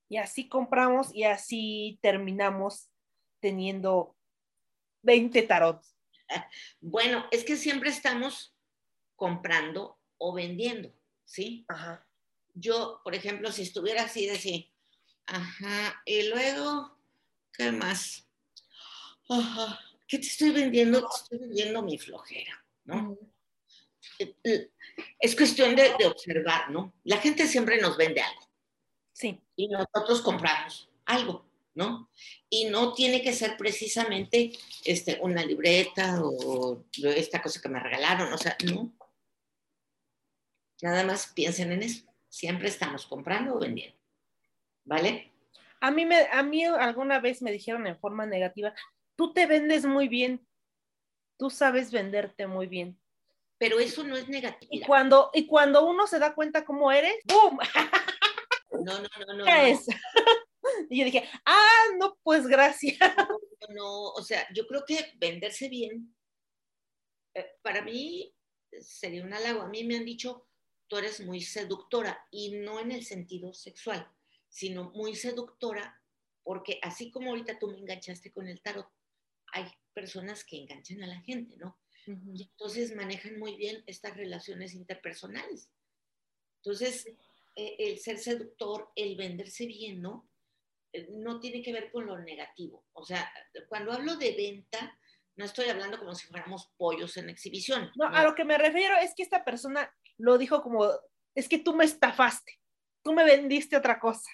Y 0.08 0.18
así 0.18 0.48
compramos 0.48 1.14
y 1.14 1.24
así 1.24 1.98
terminamos 2.02 2.88
teniendo 3.40 4.16
20 5.02 5.42
tarots. 5.42 5.94
Bueno, 6.80 7.24
es 7.30 7.44
que 7.44 7.56
siempre 7.56 7.90
estamos 7.90 8.56
comprando 9.14 9.98
o 10.18 10.32
vendiendo, 10.32 10.92
¿sí? 11.24 11.64
Ajá. 11.68 12.06
Yo, 12.54 13.00
por 13.04 13.14
ejemplo, 13.14 13.52
si 13.52 13.62
estuviera 13.62 14.04
así, 14.04 14.26
decir, 14.26 14.70
ajá, 15.26 16.02
y 16.04 16.28
luego, 16.28 16.98
¿qué 17.52 17.70
más? 17.70 18.28
Ajá, 19.28 19.78
¿qué 20.08 20.18
te 20.18 20.26
estoy 20.26 20.50
vendiendo? 20.50 21.00
Te 21.00 21.16
estoy 21.16 21.38
vendiendo 21.38 21.82
mi 21.82 21.98
flojera, 21.98 22.64
¿no? 22.84 23.18
Es 25.20 25.36
cuestión 25.36 25.76
de, 25.76 25.94
de 25.98 26.06
observar, 26.06 26.70
¿no? 26.70 26.94
La 27.04 27.18
gente 27.18 27.46
siempre 27.46 27.80
nos 27.80 27.96
vende 27.96 28.22
algo. 28.22 28.45
Y 29.56 29.68
nosotros 29.68 30.20
compramos 30.22 30.90
algo, 31.06 31.46
¿no? 31.74 32.10
Y 32.50 32.66
no 32.66 32.92
tiene 32.92 33.22
que 33.22 33.32
ser 33.32 33.56
precisamente 33.56 34.52
este, 34.84 35.18
una 35.22 35.44
libreta 35.44 36.20
o 36.22 36.84
esta 37.02 37.40
cosa 37.42 37.60
que 37.60 37.68
me 37.68 37.80
regalaron, 37.80 38.32
o 38.32 38.38
sea, 38.38 38.56
no. 38.64 38.92
Nada 40.82 41.04
más 41.04 41.28
piensen 41.28 41.72
en 41.72 41.82
eso. 41.82 42.04
Siempre 42.28 42.68
estamos 42.68 43.06
comprando 43.06 43.54
o 43.54 43.58
vendiendo, 43.58 43.96
¿vale? 44.84 45.32
A 45.80 45.90
mí, 45.90 46.04
me, 46.04 46.26
a 46.30 46.42
mí 46.42 46.64
alguna 46.64 47.18
vez 47.20 47.40
me 47.40 47.52
dijeron 47.52 47.86
en 47.86 47.98
forma 47.98 48.26
negativa, 48.26 48.74
tú 49.16 49.32
te 49.32 49.46
vendes 49.46 49.86
muy 49.86 50.08
bien, 50.08 50.46
tú 51.38 51.48
sabes 51.50 51.90
venderte 51.92 52.46
muy 52.46 52.66
bien. 52.66 52.98
Pero 53.58 53.78
eso 53.78 54.04
no 54.04 54.16
es 54.16 54.28
Y 54.28 54.32
negatividad. 54.32 54.86
cuando, 54.86 55.30
y 55.32 55.46
cuando 55.46 55.86
uno 55.86 56.06
se 56.06 56.18
da 56.18 56.34
cuenta 56.34 56.64
cómo 56.64 56.92
eres, 56.92 57.14
¡boom! 57.24 57.58
No, 58.84 58.98
no, 59.00 59.08
no, 59.26 59.34
no. 59.34 59.44
¿Qué 59.44 59.70
es? 59.70 59.86
Y 60.90 60.98
yo 60.98 61.04
dije, 61.04 61.24
ah, 61.44 61.84
no, 61.98 62.18
pues 62.22 62.46
gracias. 62.46 62.98
No, 62.98 63.74
no, 63.74 64.08
o 64.10 64.22
sea, 64.22 64.46
yo 64.52 64.66
creo 64.66 64.84
que 64.84 65.12
venderse 65.16 65.68
bien, 65.68 66.14
eh, 67.34 67.46
para 67.62 67.82
mí 67.82 68.34
sería 68.80 69.24
un 69.24 69.32
halago. 69.32 69.62
A 69.62 69.68
mí 69.68 69.84
me 69.84 69.96
han 69.96 70.04
dicho, 70.04 70.48
tú 70.88 70.98
eres 70.98 71.20
muy 71.20 71.40
seductora, 71.40 72.18
y 72.30 72.56
no 72.58 72.80
en 72.80 72.92
el 72.92 73.04
sentido 73.04 73.52
sexual, 73.52 74.10
sino 74.48 74.90
muy 74.90 75.14
seductora, 75.14 76.00
porque 76.42 76.78
así 76.82 77.10
como 77.10 77.30
ahorita 77.30 77.58
tú 77.58 77.68
me 77.68 77.78
enganchaste 77.78 78.32
con 78.32 78.48
el 78.48 78.60
tarot, 78.62 78.88
hay 79.52 79.66
personas 79.94 80.44
que 80.44 80.58
enganchan 80.58 81.02
a 81.02 81.06
la 81.06 81.20
gente, 81.20 81.56
¿no? 81.56 81.78
Y 82.06 82.44
entonces 82.44 82.94
manejan 82.94 83.38
muy 83.38 83.56
bien 83.56 83.82
estas 83.86 84.16
relaciones 84.16 84.74
interpersonales. 84.74 85.70
Entonces, 86.58 87.06
el 87.56 87.98
ser 87.98 88.18
seductor, 88.18 88.92
el 88.94 89.16
venderse 89.16 89.66
bien, 89.66 90.02
¿no? 90.02 90.28
Eh, 90.92 91.08
No 91.10 91.40
tiene 91.40 91.62
que 91.62 91.72
ver 91.72 91.90
con 91.90 92.06
lo 92.06 92.18
negativo. 92.18 92.86
O 92.92 93.04
sea, 93.04 93.30
cuando 93.68 93.92
hablo 93.92 94.16
de 94.16 94.32
venta, 94.36 94.98
no 95.36 95.44
estoy 95.44 95.68
hablando 95.68 95.98
como 95.98 96.14
si 96.14 96.26
fuéramos 96.26 96.72
pollos 96.76 97.16
en 97.16 97.30
exhibición. 97.30 97.90
No, 97.96 98.06
a 98.06 98.24
lo 98.24 98.34
que 98.34 98.44
me 98.44 98.58
refiero 98.58 98.96
es 98.96 99.14
que 99.14 99.22
esta 99.22 99.44
persona 99.44 99.92
lo 100.18 100.38
dijo 100.38 100.62
como, 100.62 100.88
es 101.34 101.48
que 101.48 101.58
tú 101.58 101.74
me 101.74 101.84
estafaste, 101.84 102.52
tú 103.02 103.12
me 103.12 103.24
vendiste 103.24 103.76
otra 103.76 103.98
cosa. 103.98 104.30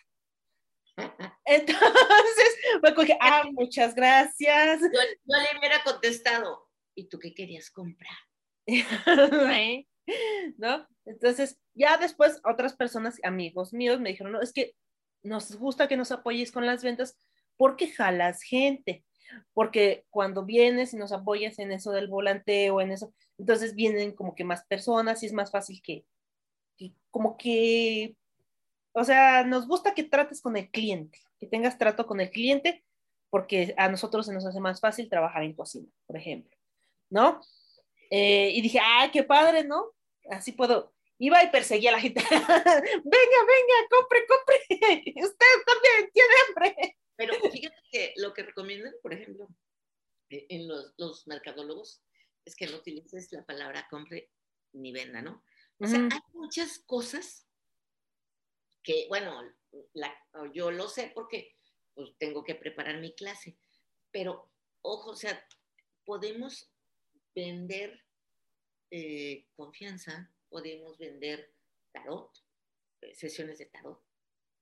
Entonces, 1.44 2.56
me 2.82 2.94
cogí, 2.94 3.12
ah, 3.20 3.44
muchas 3.52 3.94
gracias. 3.94 4.80
Yo, 4.80 4.88
yo 4.88 5.38
le 5.38 5.58
hubiera 5.58 5.82
contestado, 5.82 6.68
¿y 6.94 7.08
tú 7.08 7.18
qué 7.18 7.34
querías 7.34 7.70
comprar? 7.70 8.16
¿No? 10.58 10.88
Entonces, 11.04 11.58
ya 11.74 11.96
después 11.96 12.40
otras 12.44 12.74
personas, 12.74 13.18
amigos 13.22 13.72
míos, 13.72 14.00
me 14.00 14.10
dijeron, 14.10 14.32
no, 14.32 14.40
es 14.40 14.52
que 14.52 14.74
nos 15.22 15.56
gusta 15.56 15.88
que 15.88 15.96
nos 15.96 16.12
apoyes 16.12 16.52
con 16.52 16.66
las 16.66 16.82
ventas 16.82 17.18
porque 17.56 17.88
jalas 17.88 18.42
gente, 18.42 19.04
porque 19.54 20.04
cuando 20.10 20.44
vienes 20.44 20.92
y 20.92 20.96
nos 20.96 21.12
apoyas 21.12 21.58
en 21.58 21.72
eso 21.72 21.92
del 21.92 22.08
volanteo, 22.08 22.80
en 22.80 22.92
eso, 22.92 23.14
entonces 23.38 23.74
vienen 23.74 24.12
como 24.12 24.34
que 24.34 24.44
más 24.44 24.64
personas 24.66 25.22
y 25.22 25.26
es 25.26 25.32
más 25.32 25.50
fácil 25.50 25.80
que, 25.82 26.04
que 26.76 26.92
como 27.10 27.36
que, 27.36 28.16
o 28.92 29.04
sea, 29.04 29.44
nos 29.44 29.66
gusta 29.66 29.94
que 29.94 30.04
trates 30.04 30.40
con 30.40 30.56
el 30.56 30.70
cliente, 30.70 31.18
que 31.38 31.46
tengas 31.46 31.78
trato 31.78 32.06
con 32.06 32.20
el 32.20 32.30
cliente, 32.30 32.84
porque 33.30 33.74
a 33.78 33.88
nosotros 33.88 34.26
se 34.26 34.34
nos 34.34 34.44
hace 34.44 34.60
más 34.60 34.80
fácil 34.80 35.08
trabajar 35.08 35.42
en 35.42 35.54
cocina, 35.54 35.88
por 36.06 36.16
ejemplo, 36.16 36.54
¿no? 37.08 37.40
Eh, 38.10 38.50
y 38.50 38.60
dije, 38.60 38.78
¡ay, 38.82 39.10
qué 39.10 39.22
padre, 39.22 39.64
¿no? 39.64 39.86
Así 40.30 40.52
puedo. 40.52 40.91
Iba 41.22 41.40
y 41.44 41.50
perseguía 41.50 41.90
a 41.90 41.92
la 41.92 42.00
gente. 42.00 42.20
venga, 42.30 43.38
venga, 43.54 43.76
compre, 43.88 44.26
compre. 44.26 44.56
Usted 45.22 45.46
también 45.64 46.10
tiene 46.12 46.34
hambre. 46.48 46.98
Pero 47.14 47.34
fíjate 47.52 47.76
que 47.92 48.12
lo 48.16 48.34
que 48.34 48.42
recomiendan, 48.42 48.92
por 49.02 49.14
ejemplo, 49.14 49.46
eh, 50.30 50.46
en 50.48 50.66
los, 50.66 50.92
los 50.96 51.28
mercadólogos, 51.28 52.02
es 52.44 52.56
que 52.56 52.66
no 52.66 52.78
utilices 52.78 53.30
la 53.30 53.44
palabra 53.44 53.86
compre 53.88 54.30
ni 54.72 54.90
venda, 54.92 55.22
¿no? 55.22 55.44
O 55.78 55.86
sea, 55.86 56.00
hay 56.00 56.20
muchas 56.32 56.80
cosas 56.86 57.46
que, 58.82 59.06
bueno, 59.08 59.42
la- 59.92 60.16
yo 60.52 60.72
lo 60.72 60.88
sé 60.88 61.12
porque 61.14 61.54
pues, 61.94 62.16
tengo 62.18 62.42
que 62.42 62.56
preparar 62.56 62.98
mi 62.98 63.14
clase, 63.14 63.56
pero 64.10 64.50
ojo, 64.80 65.10
o 65.10 65.16
sea, 65.16 65.46
podemos 66.04 66.68
vender 67.34 68.04
eh, 68.90 69.46
confianza, 69.54 70.32
podemos 70.52 70.98
vender 70.98 71.50
tarot, 71.92 72.30
eh, 73.00 73.14
sesiones 73.14 73.58
de 73.58 73.66
tarot, 73.66 74.00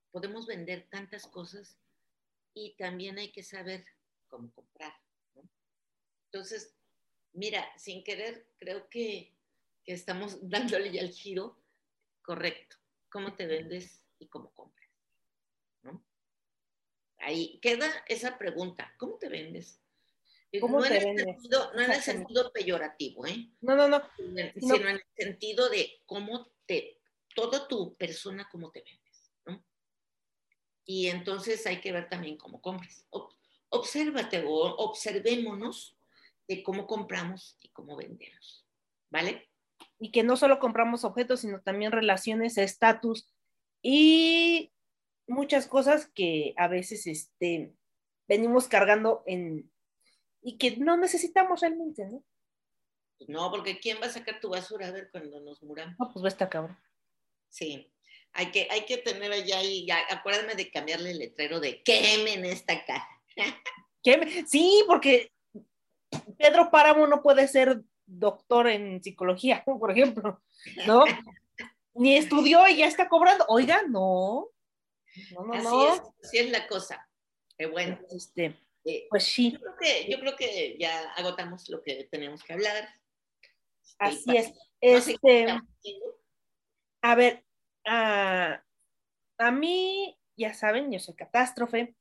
podemos 0.09 0.47
vender 0.47 0.87
tantas 0.89 1.27
cosas 1.27 1.77
y 2.53 2.75
también 2.77 3.19
hay 3.19 3.31
que 3.31 3.43
saber 3.43 3.85
cómo 4.27 4.51
comprar. 4.53 4.93
Entonces, 6.25 6.73
mira, 7.33 7.67
sin 7.77 8.03
querer, 8.05 8.47
creo 8.57 8.89
que, 8.89 9.35
estamos 9.85 10.37
dándole 10.49 10.91
ya 10.91 11.01
el 11.01 11.11
giro 11.11 11.61
correcto. 12.21 12.77
cómo 13.09 13.35
te 13.35 13.45
vendes 13.45 14.05
y 14.19 14.27
cómo 14.27 14.53
compras. 14.53 14.89
Ahí 17.17 17.59
queda 17.59 17.87
esa 18.07 18.37
pregunta, 18.39 18.95
¿cómo 18.97 19.17
te 19.17 19.29
vendes? 19.29 19.79
¿Cómo 20.59 20.79
no 20.79 20.87
te 20.87 20.97
en 21.01 21.17
el 21.19 21.25
sentido- 21.25 21.71
no 21.73 21.81
en 21.81 21.91
el 21.91 22.01
sentido 22.01 22.51
peyorativo, 22.51 23.25
¿eh? 23.25 23.49
No, 23.61 23.75
no, 23.75 23.87
no. 23.87 24.01
sino 24.17 24.39
en- 24.39 24.53
No. 24.55 24.75
en 24.75 24.87
el 24.87 25.03
sentido 25.15 25.69
de 25.69 26.01
cómo 26.05 26.51
te, 26.65 26.99
toda 27.33 27.67
tu 27.67 27.95
persona, 27.95 28.47
cómo 28.51 28.71
te 28.71 28.81
vendes, 28.83 29.31
¿no? 29.45 29.63
Y 30.85 31.07
entonces 31.07 31.65
hay 31.67 31.79
que 31.79 31.91
ver 31.93 32.09
también 32.09 32.37
cómo 32.37 32.61
compras. 32.61 33.05
Ob- 33.11 33.33
Obsérvate 33.73 34.43
o 34.45 34.51
observémonos 34.51 35.95
de 36.45 36.61
cómo 36.61 36.85
compramos 36.87 37.55
y 37.61 37.69
cómo 37.69 37.95
vendemos, 37.95 38.65
¿vale? 39.09 39.47
y 39.97 40.11
que 40.11 40.23
no 40.23 40.35
solo 40.35 40.59
compramos 40.59 41.03
objetos, 41.05 41.41
sino 41.41 41.61
también 41.61 41.91
relaciones, 41.91 42.57
estatus 42.57 43.29
y 43.83 44.71
muchas 45.27 45.67
cosas 45.67 46.07
que 46.13 46.53
a 46.57 46.67
veces 46.67 47.05
este, 47.07 47.73
venimos 48.27 48.67
cargando 48.67 49.23
en 49.27 49.70
y 50.41 50.57
que 50.57 50.77
no 50.77 50.97
necesitamos 50.97 51.61
realmente, 51.61 52.05
¿no? 52.05 52.23
Pues 53.17 53.29
no, 53.29 53.51
porque 53.51 53.79
¿quién 53.79 53.97
va 54.01 54.07
a 54.07 54.09
sacar 54.11 54.39
tu 54.39 54.49
basura 54.49 54.87
a 54.87 54.91
ver 54.91 55.09
cuando 55.11 55.39
nos 55.41 55.61
muramos? 55.63 55.95
No, 55.99 56.11
pues 56.11 56.23
va 56.23 56.27
a 56.27 56.31
estar 56.31 56.49
cabrón. 56.49 56.77
Sí, 57.49 57.91
hay 58.33 58.51
que, 58.51 58.67
hay 58.71 58.85
que 58.85 58.97
tener 58.97 59.31
allá 59.31 59.61
y 59.61 59.85
ya, 59.85 59.99
acuérdame 60.09 60.55
de 60.55 60.71
cambiarle 60.71 61.11
el 61.11 61.19
letrero 61.19 61.59
de 61.59 61.83
quemen 61.83 62.45
esta 62.45 62.83
caja. 62.85 63.07
¿Qué 64.03 64.17
me- 64.17 64.47
Sí, 64.47 64.83
porque 64.87 65.31
Pedro 66.37 66.71
Páramo 66.71 67.05
no 67.07 67.21
puede 67.21 67.47
ser 67.47 67.81
doctor 68.05 68.67
en 68.67 69.03
psicología, 69.03 69.63
por 69.65 69.91
ejemplo, 69.91 70.41
¿no? 70.87 71.03
Ni 71.93 72.15
estudió 72.15 72.67
y 72.69 72.77
ya 72.77 72.87
está 72.87 73.09
cobrando. 73.09 73.45
Oiga, 73.49 73.83
no. 73.87 74.47
No, 75.33 75.43
no, 75.43 75.53
Así 75.53 75.63
no. 75.65 75.93
es, 75.93 76.01
así 76.23 76.37
es 76.37 76.49
la 76.51 76.65
cosa. 76.67 77.07
Eh, 77.57 77.65
bueno, 77.67 77.99
Este, 78.09 78.55
eh, 78.85 79.07
pues 79.09 79.23
sí, 79.23 79.51
Yo 79.51 79.59
creo 79.59 79.75
que, 79.79 80.11
yo 80.11 80.19
creo 80.19 80.35
que 80.35 80.77
ya 80.79 81.11
agotamos 81.13 81.69
lo 81.69 81.81
que 81.81 82.07
teníamos 82.09 82.43
que 82.43 82.53
hablar. 82.53 82.89
así 83.99 84.37
es. 84.37 84.53
Este, 84.79 85.47
a 87.03 87.15
ver, 87.15 87.45
a, 87.85 88.63
a 89.37 89.51
mí, 89.51 90.17
ya 90.35 90.53
saben, 90.53 90.91
yo 90.91 90.99
soy 90.99 91.15
Catástrofe. 91.15 91.95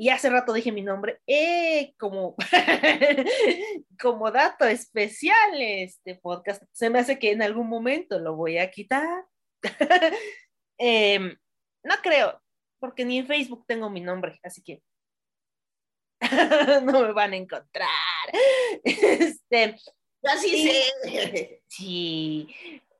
Y 0.00 0.10
hace 0.10 0.30
rato 0.30 0.52
dije 0.52 0.70
mi 0.70 0.82
nombre, 0.82 1.20
eh, 1.26 1.92
como, 1.98 2.36
como 4.00 4.30
dato 4.30 4.64
especial 4.64 5.60
este 5.60 6.14
podcast. 6.14 6.62
Se 6.70 6.88
me 6.88 7.00
hace 7.00 7.18
que 7.18 7.32
en 7.32 7.42
algún 7.42 7.68
momento 7.68 8.20
lo 8.20 8.36
voy 8.36 8.58
a 8.58 8.70
quitar. 8.70 9.24
Em, 10.80 11.36
no 11.82 11.94
creo, 12.04 12.40
porque 12.78 13.04
ni 13.04 13.18
en 13.18 13.26
Facebook 13.26 13.64
tengo 13.66 13.90
mi 13.90 14.00
nombre, 14.00 14.38
así 14.44 14.62
que 14.62 14.80
no 16.82 17.02
me 17.02 17.12
van 17.12 17.32
a 17.32 17.36
encontrar. 17.36 17.88
Este, 18.84 19.76
Yo 20.22 20.30
así 20.30 20.48
Sí. 20.48 20.70
sé. 20.70 21.62
Sí. 21.68 22.48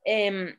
Em, 0.05 0.59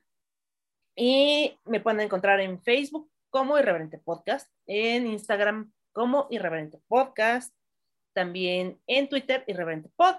y 0.96 1.58
me 1.66 1.80
pueden 1.80 2.02
encontrar 2.02 2.40
en 2.42 2.62
Facebook 2.62 3.10
como 3.30 3.58
Irreverente 3.58 3.98
Podcast, 4.00 4.52
en 4.68 5.08
Instagram 5.08 5.72
como 5.94 6.28
Irreverente 6.30 6.80
Podcast, 6.88 7.54
también 8.14 8.82
en 8.88 9.08
Twitter 9.08 9.44
Irreverente 9.48 9.90
Pod. 9.96 10.16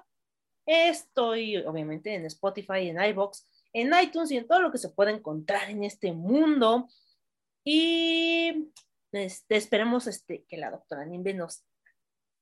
Estoy 0.67 1.59
obviamente 1.59 2.15
en 2.15 2.25
Spotify, 2.27 2.89
en 2.89 3.03
iBox, 3.03 3.47
en 3.73 3.93
iTunes 4.01 4.31
y 4.31 4.37
en 4.37 4.47
todo 4.47 4.63
lo 4.63 4.71
que 4.73 4.79
se 4.79 4.89
puede 4.91 5.13
encontrar 5.13 5.69
en 5.71 5.85
este 5.85 6.13
mundo. 6.13 6.89
Y 7.65 8.71
este, 9.13 9.57
esperemos 9.57 10.07
este, 10.07 10.45
que 10.49 10.57
la 10.57 10.71
doctora 10.71 11.05
Nimbe 11.05 11.35
nos, 11.35 11.65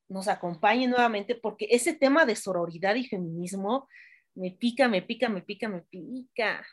nos 0.09 0.28
acompañe 0.28 0.86
nuevamente 0.86 1.35
porque 1.35 1.68
ese 1.70 1.93
tema 1.93 2.24
de 2.24 2.36
sororidad 2.36 2.94
y 2.94 3.06
feminismo 3.06 3.89
me 4.35 4.51
pica, 4.52 4.89
me 4.89 5.02
pica, 5.02 5.28
me 5.28 5.43
pica, 5.43 5.68
me 5.68 5.82
pica. 5.82 6.66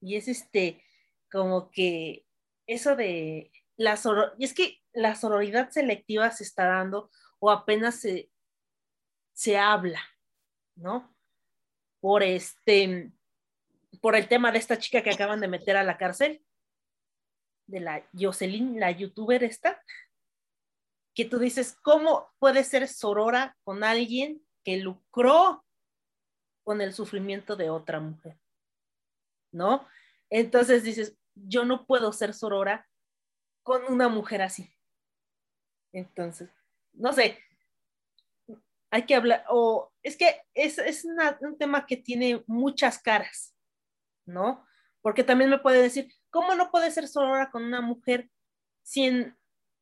Y 0.00 0.16
es 0.16 0.28
este, 0.28 0.82
como 1.30 1.70
que 1.70 2.26
eso 2.66 2.96
de 2.96 3.50
la 3.76 3.96
sororidad, 3.96 4.34
y 4.38 4.44
es 4.44 4.54
que 4.54 4.78
la 4.92 5.14
sororidad 5.14 5.70
selectiva 5.70 6.30
se 6.30 6.44
está 6.44 6.66
dando 6.66 7.10
o 7.38 7.50
apenas 7.50 8.00
se, 8.00 8.30
se 9.32 9.56
habla, 9.56 10.00
¿no? 10.74 11.14
Por 12.00 12.22
este, 12.22 13.12
por 14.00 14.16
el 14.16 14.28
tema 14.28 14.52
de 14.52 14.58
esta 14.58 14.78
chica 14.78 15.02
que 15.02 15.10
acaban 15.10 15.40
de 15.40 15.48
meter 15.48 15.76
a 15.76 15.84
la 15.84 15.96
cárcel, 15.96 16.44
de 17.66 17.80
la 17.80 18.06
Jocelyn, 18.12 18.80
la 18.80 18.90
youtuber 18.90 19.44
esta, 19.44 19.80
que 21.14 21.24
tú 21.24 21.38
dices, 21.38 21.76
¿cómo 21.82 22.30
puede 22.38 22.64
ser 22.64 22.88
sorora 22.88 23.56
con 23.64 23.84
alguien 23.84 24.42
que 24.64 24.78
lucró 24.78 25.64
con 26.62 26.80
el 26.80 26.92
sufrimiento 26.92 27.56
de 27.56 27.70
otra 27.70 28.00
mujer? 28.00 28.38
¿No? 29.52 29.86
Entonces 30.28 30.84
dices, 30.84 31.16
yo 31.34 31.64
no 31.64 31.86
puedo 31.86 32.12
ser 32.12 32.34
sorora 32.34 32.88
con 33.62 33.84
una 33.92 34.08
mujer 34.08 34.42
así. 34.42 34.72
Entonces, 35.92 36.50
no 36.92 37.12
sé, 37.12 37.38
hay 38.90 39.06
que 39.06 39.14
hablar, 39.14 39.44
o 39.48 39.92
es 40.02 40.16
que 40.16 40.42
es, 40.54 40.78
es 40.78 41.04
un 41.04 41.58
tema 41.58 41.86
que 41.86 41.96
tiene 41.96 42.42
muchas 42.46 43.00
caras, 43.00 43.56
¿no? 44.26 44.66
Porque 45.00 45.24
también 45.24 45.50
me 45.50 45.58
puede 45.58 45.82
decir, 45.82 46.12
¿cómo 46.30 46.54
no 46.54 46.70
puedes 46.70 46.94
ser 46.94 47.08
sorora 47.08 47.50
con 47.50 47.64
una 47.64 47.80
mujer 47.80 48.30
si 48.82 49.32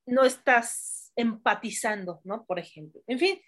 no 0.07 0.25
estás 0.25 0.98
empatizando, 1.19 2.21
¿no? 2.25 2.47
Por 2.47 2.59
ejemplo. 2.59 3.03
En 3.07 3.19
fin, 3.19 3.43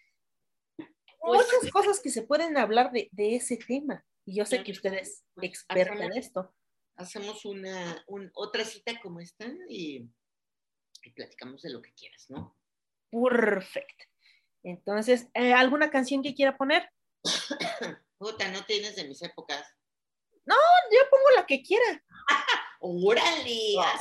muchas 1.22 1.70
cosas 1.72 2.00
que 2.00 2.10
se 2.10 2.22
pueden 2.22 2.58
hablar 2.58 2.90
de, 2.92 3.08
de 3.12 3.36
ese 3.36 3.56
tema. 3.56 4.04
Y 4.26 4.36
yo 4.36 4.44
sé 4.44 4.62
que 4.62 4.72
usted 4.72 4.94
es 4.94 5.24
Pues, 5.34 5.48
experta 5.48 6.04
en 6.04 6.12
esto. 6.12 6.54
Hacemos 6.96 7.44
una, 7.44 8.04
un- 8.08 8.30
otra 8.34 8.64
cita 8.64 9.00
como 9.00 9.20
esta 9.20 9.46
y, 9.68 10.06
y 11.02 11.10
platicamos 11.12 11.62
de 11.62 11.70
lo 11.70 11.80
que 11.80 11.92
quieras, 11.94 12.26
¿no? 12.28 12.58
Perfecto. 13.10 14.04
Entonces, 14.62 15.28
eh, 15.34 15.54
¿alguna 15.54 15.90
canción 15.90 16.22
que 16.22 16.34
quiera 16.34 16.56
poner? 16.56 16.90
Puta, 18.18 18.48
no 18.48 18.64
tienes 18.66 18.96
de 18.96 19.08
mis 19.08 19.22
épocas. 19.22 19.64
Yo 20.92 20.98
pongo 21.08 21.30
la 21.36 21.46
que 21.46 21.62
quiera. 21.62 22.04
¡Órale! 22.80 23.74
Ah. 23.78 24.00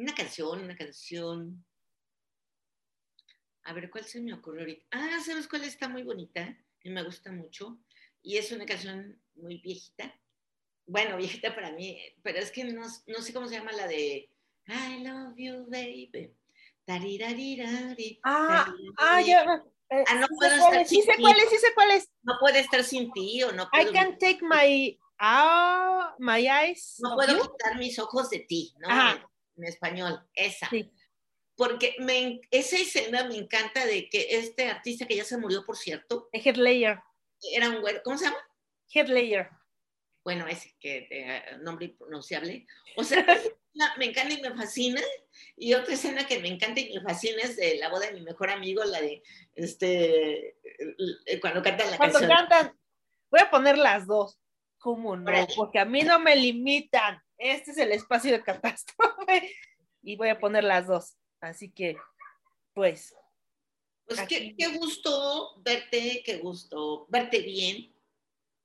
Una 0.00 0.14
canción, 0.14 0.60
una 0.64 0.74
canción. 0.78 1.62
A 3.64 3.74
ver, 3.74 3.90
¿cuál 3.90 4.04
se 4.06 4.18
me 4.22 4.32
ocurrió 4.32 4.60
ahorita? 4.62 4.86
Ah, 4.92 5.20
¿sabes 5.22 5.46
cuál 5.46 5.64
está 5.64 5.88
muy 5.90 6.04
bonita? 6.04 6.56
Y 6.82 6.88
me 6.88 7.02
gusta 7.02 7.30
mucho. 7.30 7.78
Y 8.22 8.38
es 8.38 8.50
una 8.50 8.64
canción 8.64 9.20
muy 9.34 9.58
viejita. 9.58 10.18
Bueno, 10.86 11.18
viejita 11.44 11.54
para 11.54 11.72
mí, 11.72 12.00
pero 12.22 12.38
es 12.38 12.50
que 12.50 12.64
no, 12.64 12.80
no 13.08 13.20
sé 13.22 13.34
cómo 13.34 13.46
se 13.46 13.56
llama 13.56 13.72
la 13.72 13.86
de 13.88 14.30
I 14.68 15.04
love 15.04 15.34
you, 15.36 15.66
baby. 15.68 16.34
Ah, 16.86 16.96
tarirari. 16.98 18.20
ah, 18.24 19.20
ya. 19.20 19.42
eh, 19.90 20.04
Ah, 20.08 20.14
no 20.14 20.26
sí 20.28 20.34
puedo 20.38 20.54
estar 20.54 20.80
es, 20.80 20.88
sí 20.88 21.02
sé 21.02 21.12
sin 21.12 21.20
cuál 21.22 21.34
ti. 21.36 21.40
es, 21.42 21.50
sí 21.50 21.56
sé 21.58 21.66
cuál 21.74 21.90
es. 21.90 22.08
No 22.22 22.34
puede 22.40 22.60
estar 22.60 22.82
sin 22.84 23.12
ti 23.12 23.42
o 23.42 23.52
no 23.52 23.64
I 23.64 23.68
puedo, 23.84 23.92
can 23.92 24.18
take 24.18 24.38
my, 24.40 24.98
ah, 25.18 26.14
my 26.18 26.48
eyes. 26.48 26.96
no 27.00 27.16
puedo 27.16 27.36
you. 27.36 27.42
quitar 27.52 27.76
mis 27.76 27.98
ojos 27.98 28.30
de 28.30 28.38
ti, 28.40 28.72
¿no? 28.78 28.88
Ajá. 28.88 29.26
En, 29.56 29.64
español, 29.64 30.20
esa. 30.34 30.68
Sí. 30.68 30.90
Porque 31.56 31.94
me, 31.98 32.40
esa 32.50 32.76
escena 32.76 33.24
me 33.24 33.36
encanta 33.36 33.84
de 33.84 34.08
que 34.08 34.28
este 34.30 34.68
artista 34.68 35.06
que 35.06 35.16
ya 35.16 35.24
se 35.24 35.36
murió, 35.36 35.64
por 35.64 35.76
cierto, 35.76 36.28
Ledger. 36.32 37.00
era 37.52 37.68
un 37.68 37.80
güero, 37.80 38.00
¿cómo 38.02 38.16
se 38.16 38.24
llama? 38.26 38.38
Heath 38.92 39.08
Ledger. 39.08 39.50
Bueno, 40.24 40.46
ese 40.46 40.74
que 40.78 41.08
eh, 41.10 41.42
nombre 41.60 41.86
impronunciable. 41.86 42.66
O 42.96 43.04
sea, 43.04 43.24
me 43.98 44.06
encanta 44.06 44.34
y 44.34 44.40
me 44.40 44.54
fascina. 44.54 45.00
Y 45.56 45.74
otra 45.74 45.94
escena 45.94 46.26
que 46.26 46.38
me 46.40 46.48
encanta 46.48 46.80
y 46.80 46.94
me 46.94 47.00
fascina 47.02 47.42
es 47.42 47.56
de 47.56 47.76
la 47.76 47.88
boda 47.88 48.06
de 48.06 48.14
mi 48.14 48.22
mejor 48.22 48.50
amigo, 48.50 48.84
la 48.84 49.00
de 49.00 49.22
este 49.54 50.48
eh, 51.26 51.40
cuando 51.40 51.62
cantan 51.62 51.90
la 51.90 51.96
Cuando 51.96 52.18
canción. 52.18 52.36
cantan, 52.36 52.78
voy 53.30 53.40
a 53.40 53.50
poner 53.50 53.78
las 53.78 54.06
dos. 54.06 54.38
¿Cómo 54.78 55.14
no? 55.16 55.30
Porque 55.56 55.78
a 55.78 55.84
mí 55.84 56.02
no 56.02 56.18
me 56.18 56.34
limitan. 56.36 57.22
Este 57.40 57.70
es 57.70 57.78
el 57.78 57.90
espacio 57.92 58.32
de 58.32 58.42
catástrofe. 58.42 59.54
Y 60.02 60.16
voy 60.16 60.30
a 60.30 60.38
poner 60.38 60.64
las 60.64 60.86
dos. 60.86 61.18
Así 61.42 61.70
que, 61.70 61.94
pues, 62.72 63.14
Pues 64.06 64.18
qué, 64.26 64.54
gusto 64.78 65.60
verte, 65.60 66.22
qué 66.24 66.38
gusto 66.38 67.06
verte 67.10 67.40
bien. 67.40 67.94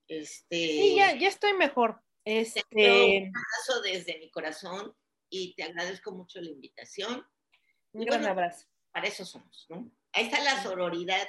Este, 0.07 0.55
sí, 0.55 0.95
ya, 0.95 1.13
ya 1.17 1.27
estoy 1.27 1.51
mejor. 1.51 2.01
Te 2.23 2.39
Este, 2.39 2.63
un 2.71 3.33
abrazo 3.35 3.81
desde 3.81 4.17
mi 4.19 4.31
corazón 4.31 4.95
y 5.29 5.53
te 5.55 5.63
agradezco 5.63 6.13
mucho 6.13 6.39
la 6.39 6.51
invitación. 6.51 7.27
un 7.91 8.01
Y 8.03 8.05
gran 8.05 8.21
bueno, 8.21 8.31
abrazo. 8.31 8.65
Para 8.93 9.07
eso 9.09 9.25
somos, 9.25 9.65
¿no? 9.67 9.91
Ahí 10.13 10.25
está 10.25 10.41
la 10.41 10.63
sororidad. 10.63 11.27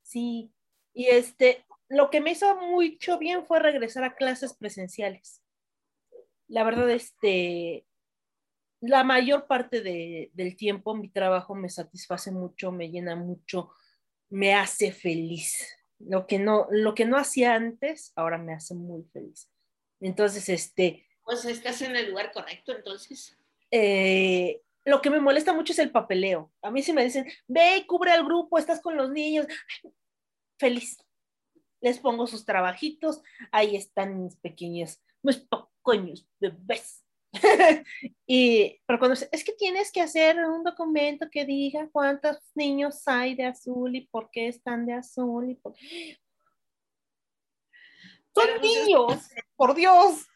Sí. 0.00 0.50
Y 0.94 1.08
este, 1.08 1.66
lo 1.88 2.08
que 2.08 2.22
me 2.22 2.30
hizo 2.30 2.56
mucho 2.56 3.18
bien 3.18 3.44
fue 3.46 3.60
regresar 3.60 4.04
a 4.04 4.16
clases 4.16 4.54
presenciales. 4.54 5.42
La 6.48 6.64
verdad, 6.64 6.90
este, 6.90 7.86
la 8.80 9.04
mayor 9.04 9.46
parte 9.46 9.80
de- 9.80 10.30
del 10.34 10.56
tiempo 10.56 10.94
mi 10.94 11.08
trabajo 11.08 11.54
me 11.54 11.68
satisface 11.68 12.30
mucho, 12.30 12.72
me 12.72 12.90
llena 12.90 13.16
mucho, 13.16 13.70
me 14.30 14.54
hace 14.54 14.92
feliz. 14.92 15.66
Lo 15.98 16.26
que 16.26 16.38
no, 16.38 16.66
lo 16.70 16.94
que 16.94 17.04
no 17.06 17.16
hacía 17.16 17.54
antes, 17.54 18.12
ahora 18.16 18.38
me 18.38 18.54
hace 18.54 18.74
muy 18.74 19.04
feliz. 19.12 19.50
Entonces, 20.00 20.48
este, 20.48 21.06
Pues 21.24 21.44
estás 21.44 21.82
en 21.82 21.96
el 21.96 22.10
lugar 22.10 22.32
correcto, 22.32 22.72
entonces. 22.72 23.36
eh, 23.70 24.62
lo 24.84 25.02
que 25.02 25.10
me 25.10 25.20
molesta 25.20 25.52
mucho 25.52 25.72
es 25.72 25.78
el 25.80 25.90
papeleo. 25.90 26.50
A 26.62 26.70
mí 26.70 26.82
sí 26.82 26.92
me 26.94 27.04
dicen, 27.04 27.26
ve, 27.46 27.84
cubre 27.86 28.12
al 28.12 28.24
grupo, 28.24 28.56
estás 28.58 28.80
con 28.80 28.96
los 28.96 29.10
niños. 29.10 29.46
Feliz. 30.58 30.96
Les 31.80 31.98
pongo 31.98 32.26
sus 32.26 32.44
trabajitos, 32.44 33.22
ahí 33.52 33.76
están 33.76 34.22
mis 34.24 34.36
pequeños, 34.36 35.00
mis 35.22 35.46
pequeños 35.90 36.26
bebés. 36.38 37.04
y, 38.26 38.80
pero 38.86 38.98
cuando 38.98 39.18
es 39.30 39.44
que 39.44 39.52
tienes 39.52 39.92
que 39.92 40.00
hacer 40.00 40.36
un 40.36 40.64
documento 40.64 41.28
que 41.30 41.44
diga 41.44 41.88
cuántos 41.92 42.38
niños 42.54 43.06
hay 43.06 43.34
de 43.34 43.44
azul 43.44 43.94
y 43.94 44.06
por 44.06 44.30
qué 44.30 44.48
están 44.48 44.86
de 44.86 44.94
azul 44.94 45.50
y 45.50 45.54
por... 45.54 45.74
Son 48.34 48.46
Pero, 48.46 48.60
niños, 48.60 49.28
por 49.56 49.74
Dios. 49.74 50.26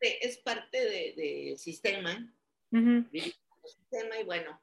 Es 0.00 0.38
parte 0.38 0.78
de- 0.78 1.14
del 1.16 1.58
sistema, 1.58 2.34
el 2.72 3.30
sistema 3.64 4.18
y 4.18 4.24
bueno, 4.24 4.60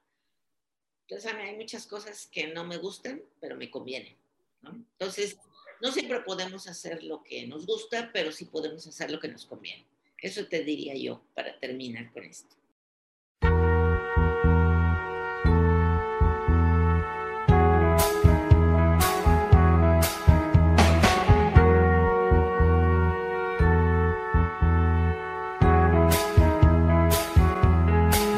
entonces 1.06 1.32
a 1.32 1.36
mí 1.36 1.42
hay 1.42 1.56
muchas 1.56 1.86
cosas 1.86 2.26
que 2.26 2.48
no 2.48 2.64
me 2.64 2.76
gustan, 2.76 3.22
pero 3.40 3.56
me 3.56 3.70
convienen. 3.70 4.16
¿no? 4.60 4.70
Entonces, 4.70 5.38
no 5.80 5.90
siempre 5.92 6.20
podemos 6.20 6.68
hacer 6.68 7.02
lo 7.02 7.22
que 7.22 7.46
nos 7.46 7.66
gusta, 7.66 8.10
pero 8.12 8.30
sí 8.32 8.44
podemos 8.44 8.86
hacer 8.86 9.10
lo 9.10 9.18
que 9.18 9.28
nos 9.28 9.46
conviene. 9.46 9.86
Eso 10.22 10.46
te 10.46 10.62
diría 10.62 10.94
yo 10.94 11.22
para 11.34 11.58
terminar 11.58 12.12
con 12.12 12.24
esto. 12.24 12.54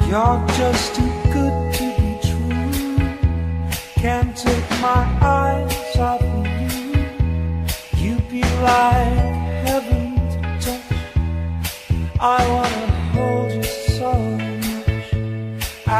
You're 0.08 0.46
just 0.58 0.94
too 0.94 1.10
good 1.32 1.74
to 1.74 1.84
be 1.98 2.18
true. 2.22 3.08
Can't 3.96 4.36
take 4.36 4.70
my 4.80 5.04
eyes 5.20 5.96
off 5.96 6.22
of 6.22 6.46
you. 6.46 7.06
You 7.96 8.20
be 8.30 8.42
like 8.62 9.21